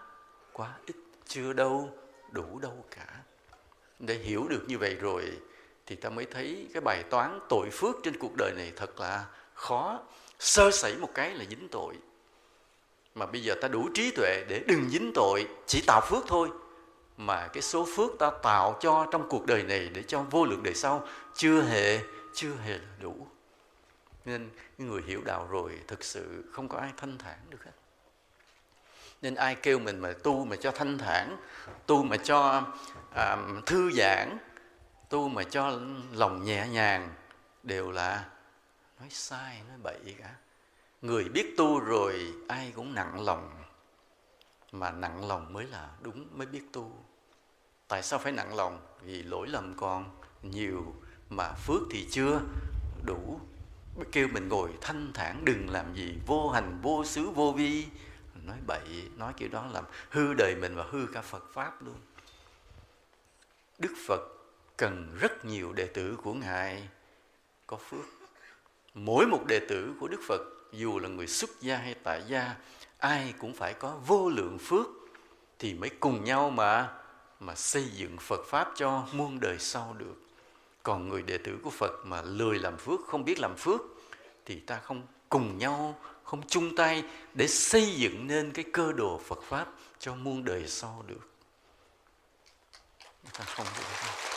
quá 0.54 0.74
ít 0.86 0.96
chưa 1.28 1.54
đâu 1.54 1.98
đủ 2.32 2.60
đâu 2.60 2.86
cả. 2.92 3.24
Để 4.00 4.16
hiểu 4.16 4.48
được 4.50 4.64
như 4.68 4.78
vậy 4.78 4.96
rồi 4.96 5.32
thì 5.86 5.96
ta 5.96 6.10
mới 6.10 6.26
thấy 6.26 6.68
cái 6.74 6.82
bài 6.82 7.04
toán 7.10 7.40
tội 7.50 7.70
phước 7.72 7.96
trên 8.04 8.18
cuộc 8.20 8.36
đời 8.38 8.52
này 8.56 8.72
thật 8.76 9.00
là 9.00 9.26
khó. 9.54 10.04
Sơ 10.40 10.72
sẩy 10.72 10.96
một 10.98 11.10
cái 11.14 11.34
là 11.34 11.46
dính 11.50 11.68
tội 11.72 11.96
mà 13.18 13.26
bây 13.26 13.44
giờ 13.44 13.56
ta 13.62 13.68
đủ 13.68 13.90
trí 13.94 14.12
tuệ 14.12 14.44
để 14.48 14.64
đừng 14.68 14.90
dính 14.90 15.12
tội 15.16 15.48
chỉ 15.66 15.84
tạo 15.88 16.02
phước 16.10 16.24
thôi. 16.28 16.50
Mà 17.18 17.48
cái 17.48 17.62
số 17.62 17.88
phước 17.96 18.12
ta 18.20 18.32
tạo 18.44 18.78
cho 18.80 19.08
trong 19.12 19.30
cuộc 19.30 19.46
đời 19.46 19.64
này 19.64 19.90
để 19.94 20.04
cho 20.04 20.22
vô 20.22 20.46
lượng 20.46 20.64
đời 20.64 20.74
sau 20.74 21.08
chưa 21.36 21.62
hề 21.62 22.00
chưa 22.34 22.54
hề 22.64 22.78
là 22.78 22.96
đủ. 23.00 23.28
Nên 24.26 24.50
người 24.78 25.02
hiểu 25.06 25.22
đạo 25.26 25.48
rồi 25.52 25.80
thực 25.88 26.04
sự 26.04 26.44
không 26.52 26.68
có 26.68 26.78
ai 26.78 26.92
thanh 26.98 27.18
thản 27.18 27.38
được 27.50 27.64
hết. 27.66 27.72
Nên 29.22 29.36
ai 29.36 29.56
kêu 29.56 29.80
mình 29.80 30.00
mà 30.00 30.14
tu 30.24 30.46
mà 30.46 30.56
cho 30.56 30.72
thanh 30.72 30.98
thản 30.98 31.38
tu 31.86 32.04
mà 32.04 32.18
cho 32.18 32.64
à, 33.16 33.38
thư 33.66 33.92
giãn 33.92 34.38
tu 35.10 35.30
mà 35.30 35.44
cho 35.44 35.80
lòng 36.12 36.44
nhẹ 36.44 36.68
nhàng 36.68 37.14
đều 37.64 37.92
là 37.92 38.26
nói 39.00 39.10
sai 39.12 39.62
nói 39.68 39.78
bậy 39.84 40.16
cả 40.20 40.34
người 41.02 41.24
biết 41.24 41.54
tu 41.58 41.80
rồi, 41.80 42.34
ai 42.48 42.72
cũng 42.76 42.94
nặng 42.94 43.26
lòng. 43.26 43.64
Mà 44.72 44.92
nặng 44.92 45.28
lòng 45.28 45.54
mới 45.54 45.66
là 45.66 45.90
đúng, 46.02 46.28
mới 46.32 46.48
biết 46.48 46.62
tu. 46.74 46.92
Tại 47.88 48.04
sao 48.04 48.20
phải 48.20 48.32
nặng 48.32 48.56
lòng? 48.56 48.80
Vì 49.02 49.24
lỗi 49.24 49.48
lầm 49.48 49.74
còn 49.78 50.06
nhiều 50.44 50.96
mà 51.30 51.54
phước 51.54 51.82
thì 51.92 52.08
chưa 52.12 52.42
đủ. 53.06 53.40
Kêu 54.12 54.28
mình 54.28 54.48
ngồi 54.48 54.70
thanh 54.82 55.12
thản, 55.14 55.46
đừng 55.46 55.70
làm 55.70 55.96
gì 55.96 56.18
vô 56.26 56.50
hành, 56.50 56.80
vô 56.82 57.06
xứ, 57.06 57.30
vô 57.30 57.52
vi. 57.52 57.86
Nói 58.46 58.58
bậy, 58.68 59.10
nói 59.18 59.34
kiểu 59.38 59.50
đó 59.50 59.68
làm 59.74 59.84
hư 60.10 60.34
đời 60.34 60.56
mình 60.56 60.76
và 60.76 60.86
hư 60.92 61.08
cả 61.14 61.22
phật 61.22 61.44
pháp 61.54 61.84
luôn. 61.84 61.96
Đức 63.80 63.94
phật 64.08 64.22
cần 64.78 65.18
rất 65.20 65.46
nhiều 65.46 65.74
đệ 65.74 65.88
tử 65.88 66.18
của 66.24 66.34
ngài. 66.34 66.90
Có 67.68 67.78
phước. 67.78 68.06
Mỗi 68.94 69.26
một 69.26 69.44
đệ 69.48 69.60
tử 69.70 69.94
của 70.00 70.08
đức 70.08 70.20
phật 70.28 70.42
dù 70.72 71.00
là 71.00 71.10
người 71.10 71.28
xuất 71.28 71.62
gia 71.62 71.78
hay 71.78 71.96
tại 72.04 72.24
gia 72.28 72.56
ai 72.98 73.34
cũng 73.40 73.54
phải 73.54 73.74
có 73.74 74.00
vô 74.06 74.30
lượng 74.30 74.58
phước 74.60 74.88
thì 75.60 75.74
mới 75.74 75.90
cùng 75.90 76.24
nhau 76.24 76.50
mà 76.50 76.94
mà 77.40 77.56
xây 77.56 77.86
dựng 77.94 78.18
Phật 78.18 78.46
pháp 78.48 78.72
cho 78.76 79.08
muôn 79.12 79.40
đời 79.40 79.60
sau 79.60 79.96
được. 79.98 80.16
Còn 80.84 81.10
người 81.10 81.22
đệ 81.22 81.38
tử 81.38 81.58
của 81.64 81.70
Phật 81.70 82.06
mà 82.06 82.22
lười 82.22 82.60
làm 82.60 82.78
phước, 82.78 83.00
không 83.08 83.26
biết 83.26 83.40
làm 83.40 83.56
phước 83.56 83.82
thì 84.46 84.60
ta 84.60 84.80
không 84.80 85.02
cùng 85.30 85.58
nhau, 85.58 86.00
không 86.24 86.48
chung 86.48 86.76
tay 86.76 87.04
để 87.34 87.48
xây 87.48 87.96
dựng 87.96 88.28
nên 88.28 88.52
cái 88.52 88.66
cơ 88.74 88.92
đồ 88.92 89.22
Phật 89.26 89.44
pháp 89.44 89.68
cho 90.00 90.16
muôn 90.16 90.44
đời 90.44 90.68
sau 90.68 91.04
được. 91.08 91.30
Ta 93.34 93.44
không 93.44 93.68
được. 93.78 94.37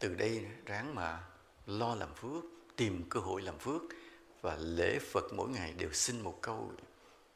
Từ 0.00 0.14
đây 0.14 0.46
ráng 0.66 0.94
mà 0.94 1.20
lo 1.66 1.94
làm 1.94 2.14
phước, 2.14 2.44
tìm 2.76 3.04
cơ 3.08 3.20
hội 3.20 3.42
làm 3.42 3.58
phước 3.58 3.82
và 4.40 4.56
lễ 4.56 4.98
phật 4.98 5.32
mỗi 5.32 5.48
ngày 5.48 5.72
đều 5.72 5.92
xin 5.92 6.20
một 6.20 6.38
câu, 6.42 6.72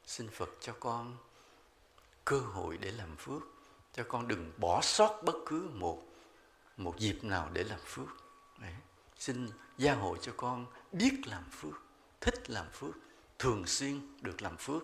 xin 0.06 0.28
phật 0.28 0.50
cho 0.60 0.74
con 0.80 1.16
cơ 2.24 2.38
hội 2.38 2.78
để 2.78 2.90
làm 2.90 3.16
phước 3.16 3.42
cho 3.92 4.04
con 4.08 4.28
đừng 4.28 4.52
bỏ 4.56 4.80
sót 4.82 5.22
bất 5.24 5.34
cứ 5.46 5.68
một 5.74 6.06
một 6.76 6.98
dịp 6.98 7.24
nào 7.24 7.50
để 7.52 7.64
làm 7.64 7.80
phước 7.84 8.08
Đấy. 8.58 8.72
xin 9.18 9.50
gia 9.78 9.94
hộ 9.94 10.16
cho 10.16 10.32
con 10.36 10.66
biết 10.92 11.14
làm 11.26 11.44
phước, 11.50 11.82
thích 12.20 12.50
làm 12.50 12.66
phước, 12.72 12.94
thường 13.38 13.66
xuyên 13.66 14.00
được 14.20 14.42
làm 14.42 14.56
phước 14.56 14.82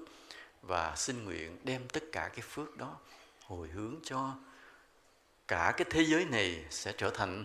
và 0.63 0.97
xin 0.97 1.25
nguyện 1.25 1.59
đem 1.65 1.89
tất 1.89 2.03
cả 2.13 2.29
cái 2.29 2.41
phước 2.41 2.77
đó 2.77 2.97
hồi 3.45 3.69
hướng 3.69 3.97
cho 4.03 4.35
cả 5.49 5.75
cái 5.77 5.87
thế 5.91 6.05
giới 6.05 6.25
này 6.25 6.65
sẽ 6.71 6.93
trở 6.99 7.11
thành 7.11 7.45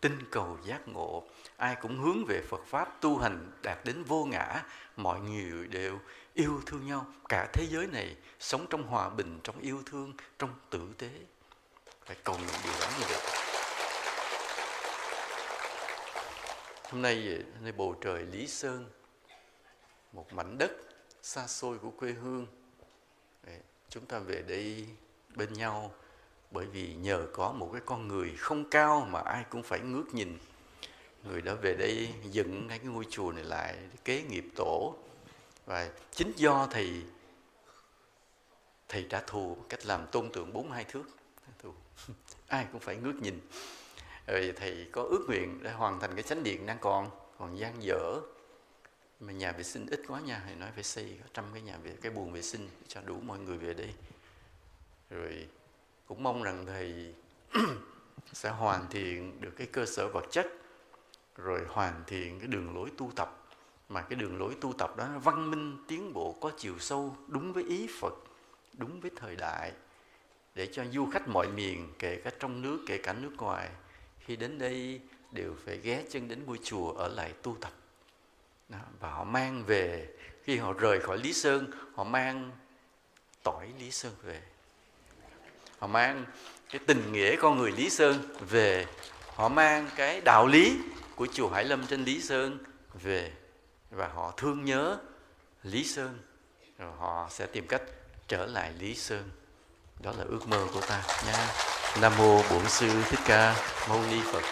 tinh 0.00 0.18
cầu 0.30 0.58
giác 0.64 0.88
ngộ. 0.88 1.24
Ai 1.56 1.76
cũng 1.80 1.98
hướng 1.98 2.24
về 2.28 2.42
Phật 2.48 2.60
pháp 2.66 3.00
tu 3.00 3.18
hành 3.18 3.52
đạt 3.62 3.78
đến 3.84 4.04
vô 4.04 4.24
ngã. 4.24 4.62
Mọi 4.96 5.20
người 5.20 5.66
đều 5.66 5.98
yêu 6.34 6.60
thương 6.66 6.86
nhau. 6.86 7.06
Cả 7.28 7.48
thế 7.52 7.66
giới 7.70 7.86
này 7.86 8.16
sống 8.40 8.66
trong 8.70 8.82
hòa 8.82 9.10
bình, 9.10 9.40
trong 9.44 9.60
yêu 9.60 9.82
thương, 9.86 10.12
trong 10.38 10.54
tử 10.70 10.88
tế. 10.98 11.10
Phải 12.04 12.16
cầu 12.24 12.36
nguyện 12.36 12.54
điều 12.64 12.72
đó 12.80 12.86
như 13.00 13.06
vậy. 13.08 13.20
Hôm 16.90 17.02
nay, 17.02 17.44
nơi 17.60 17.72
bầu 17.72 17.96
trời 18.00 18.26
lý 18.26 18.46
sơn, 18.46 18.90
một 20.12 20.32
mảnh 20.32 20.58
đất 20.58 20.70
xa 21.22 21.46
xôi 21.46 21.78
của 21.78 21.90
quê 21.90 22.12
hương. 22.12 22.46
Chúng 23.88 24.06
ta 24.06 24.18
về 24.18 24.42
đây 24.48 24.88
bên 25.34 25.52
nhau 25.52 25.94
bởi 26.52 26.66
vì 26.66 26.94
nhờ 26.94 27.26
có 27.32 27.52
một 27.52 27.70
cái 27.72 27.82
con 27.86 28.08
người 28.08 28.34
không 28.38 28.70
cao 28.70 29.06
mà 29.10 29.20
ai 29.20 29.44
cũng 29.50 29.62
phải 29.62 29.80
ngước 29.80 30.14
nhìn. 30.14 30.38
Người 31.24 31.42
đó 31.42 31.54
về 31.54 31.74
đây 31.74 32.14
dựng 32.30 32.68
cái 32.68 32.78
ngôi 32.78 33.04
chùa 33.10 33.32
này 33.32 33.44
lại 33.44 33.76
kế 34.04 34.22
nghiệp 34.22 34.44
tổ. 34.56 34.94
Và 35.66 35.90
chính 36.12 36.32
do 36.36 36.68
thầy 36.70 37.02
thầy 38.88 39.06
trả 39.10 39.20
thù 39.20 39.56
cách 39.68 39.86
làm 39.86 40.06
tôn 40.06 40.30
tượng 40.32 40.52
bốn 40.52 40.70
hai 40.70 40.84
thước. 40.84 41.04
Thù. 41.58 41.74
ai 42.46 42.66
cũng 42.72 42.80
phải 42.80 42.96
ngước 42.96 43.14
nhìn. 43.14 43.40
Rồi 44.26 44.52
thầy 44.56 44.86
có 44.92 45.02
ước 45.02 45.24
nguyện 45.28 45.58
để 45.62 45.72
hoàn 45.72 46.00
thành 46.00 46.14
cái 46.14 46.22
chánh 46.22 46.42
điện 46.42 46.66
đang 46.66 46.78
còn 46.80 47.10
còn 47.38 47.58
gian 47.58 47.82
dở. 47.82 48.20
Mà 49.20 49.32
nhà 49.32 49.52
vệ 49.52 49.62
sinh 49.62 49.86
ít 49.86 50.00
quá 50.08 50.20
nha, 50.20 50.42
thầy 50.46 50.54
nói 50.54 50.70
phải 50.74 50.84
xây 50.84 51.18
trăm 51.34 51.44
cái 51.52 51.62
nhà 51.62 51.76
vệ, 51.76 51.92
cái 52.02 52.12
buồng 52.12 52.32
vệ 52.32 52.42
sinh 52.42 52.68
cho 52.88 53.00
đủ 53.00 53.20
mọi 53.20 53.38
người 53.38 53.58
về 53.58 53.74
đây. 53.74 53.94
Rồi 55.10 55.48
cũng 56.12 56.22
mong 56.22 56.42
rằng 56.42 56.66
thầy 56.66 57.14
sẽ 58.32 58.50
hoàn 58.50 58.86
thiện 58.90 59.40
được 59.40 59.50
cái 59.56 59.66
cơ 59.66 59.86
sở 59.86 60.08
vật 60.08 60.24
chất 60.30 60.46
rồi 61.36 61.60
hoàn 61.68 62.04
thiện 62.06 62.38
cái 62.38 62.48
đường 62.48 62.74
lối 62.74 62.90
tu 62.98 63.12
tập. 63.16 63.38
Mà 63.88 64.02
cái 64.02 64.16
đường 64.16 64.38
lối 64.38 64.54
tu 64.60 64.72
tập 64.72 64.96
đó 64.96 65.08
văn 65.24 65.50
minh 65.50 65.84
tiến 65.88 66.12
bộ 66.12 66.36
có 66.40 66.50
chiều 66.58 66.78
sâu 66.78 67.16
đúng 67.28 67.52
với 67.52 67.64
ý 67.64 67.88
Phật 68.00 68.14
đúng 68.72 69.00
với 69.00 69.10
thời 69.16 69.36
đại. 69.36 69.72
Để 70.54 70.68
cho 70.72 70.84
du 70.92 71.06
khách 71.12 71.28
mọi 71.28 71.48
miền 71.48 71.92
kể 71.98 72.20
cả 72.24 72.30
trong 72.38 72.62
nước 72.62 72.84
kể 72.86 72.98
cả 72.98 73.12
nước 73.12 73.32
ngoài 73.36 73.70
khi 74.18 74.36
đến 74.36 74.58
đây 74.58 75.00
đều 75.30 75.54
phải 75.64 75.78
ghé 75.78 76.04
chân 76.10 76.28
đến 76.28 76.42
ngôi 76.46 76.58
chùa 76.62 76.92
ở 76.92 77.08
lại 77.08 77.32
tu 77.42 77.56
tập. 77.60 77.72
Đó, 78.68 78.78
và 79.00 79.10
họ 79.10 79.24
mang 79.24 79.64
về. 79.66 80.08
Khi 80.42 80.56
họ 80.56 80.72
rời 80.72 81.00
khỏi 81.00 81.18
Lý 81.18 81.32
Sơn 81.32 81.70
họ 81.94 82.04
mang 82.04 82.50
tỏi 83.42 83.68
Lý 83.78 83.90
Sơn 83.90 84.12
về 84.22 84.42
họ 85.82 85.88
mang 85.88 86.24
cái 86.70 86.80
tình 86.86 87.12
nghĩa 87.12 87.36
con 87.36 87.58
người 87.58 87.72
Lý 87.72 87.90
Sơn 87.90 88.22
về, 88.50 88.86
họ 89.34 89.48
mang 89.48 89.90
cái 89.96 90.20
đạo 90.20 90.46
lý 90.46 90.76
của 91.14 91.26
chùa 91.32 91.48
Hải 91.48 91.64
Lâm 91.64 91.86
trên 91.86 92.04
Lý 92.04 92.22
Sơn 92.22 92.58
về 93.02 93.32
và 93.90 94.08
họ 94.08 94.32
thương 94.36 94.64
nhớ 94.64 94.98
Lý 95.62 95.84
Sơn. 95.84 96.18
Rồi 96.78 96.92
họ 96.98 97.28
sẽ 97.30 97.46
tìm 97.46 97.66
cách 97.66 97.82
trở 98.28 98.46
lại 98.46 98.72
Lý 98.78 98.94
Sơn. 98.94 99.30
Đó 100.00 100.12
là 100.18 100.24
ước 100.28 100.48
mơ 100.48 100.66
của 100.74 100.80
ta 100.80 101.02
nha. 101.26 101.46
Nam 102.00 102.12
mô 102.18 102.42
Bổn 102.50 102.68
sư 102.68 103.02
Thích 103.10 103.20
Ca 103.26 103.56
Mâu 103.88 104.02
Ni 104.10 104.20
Phật. 104.32 104.42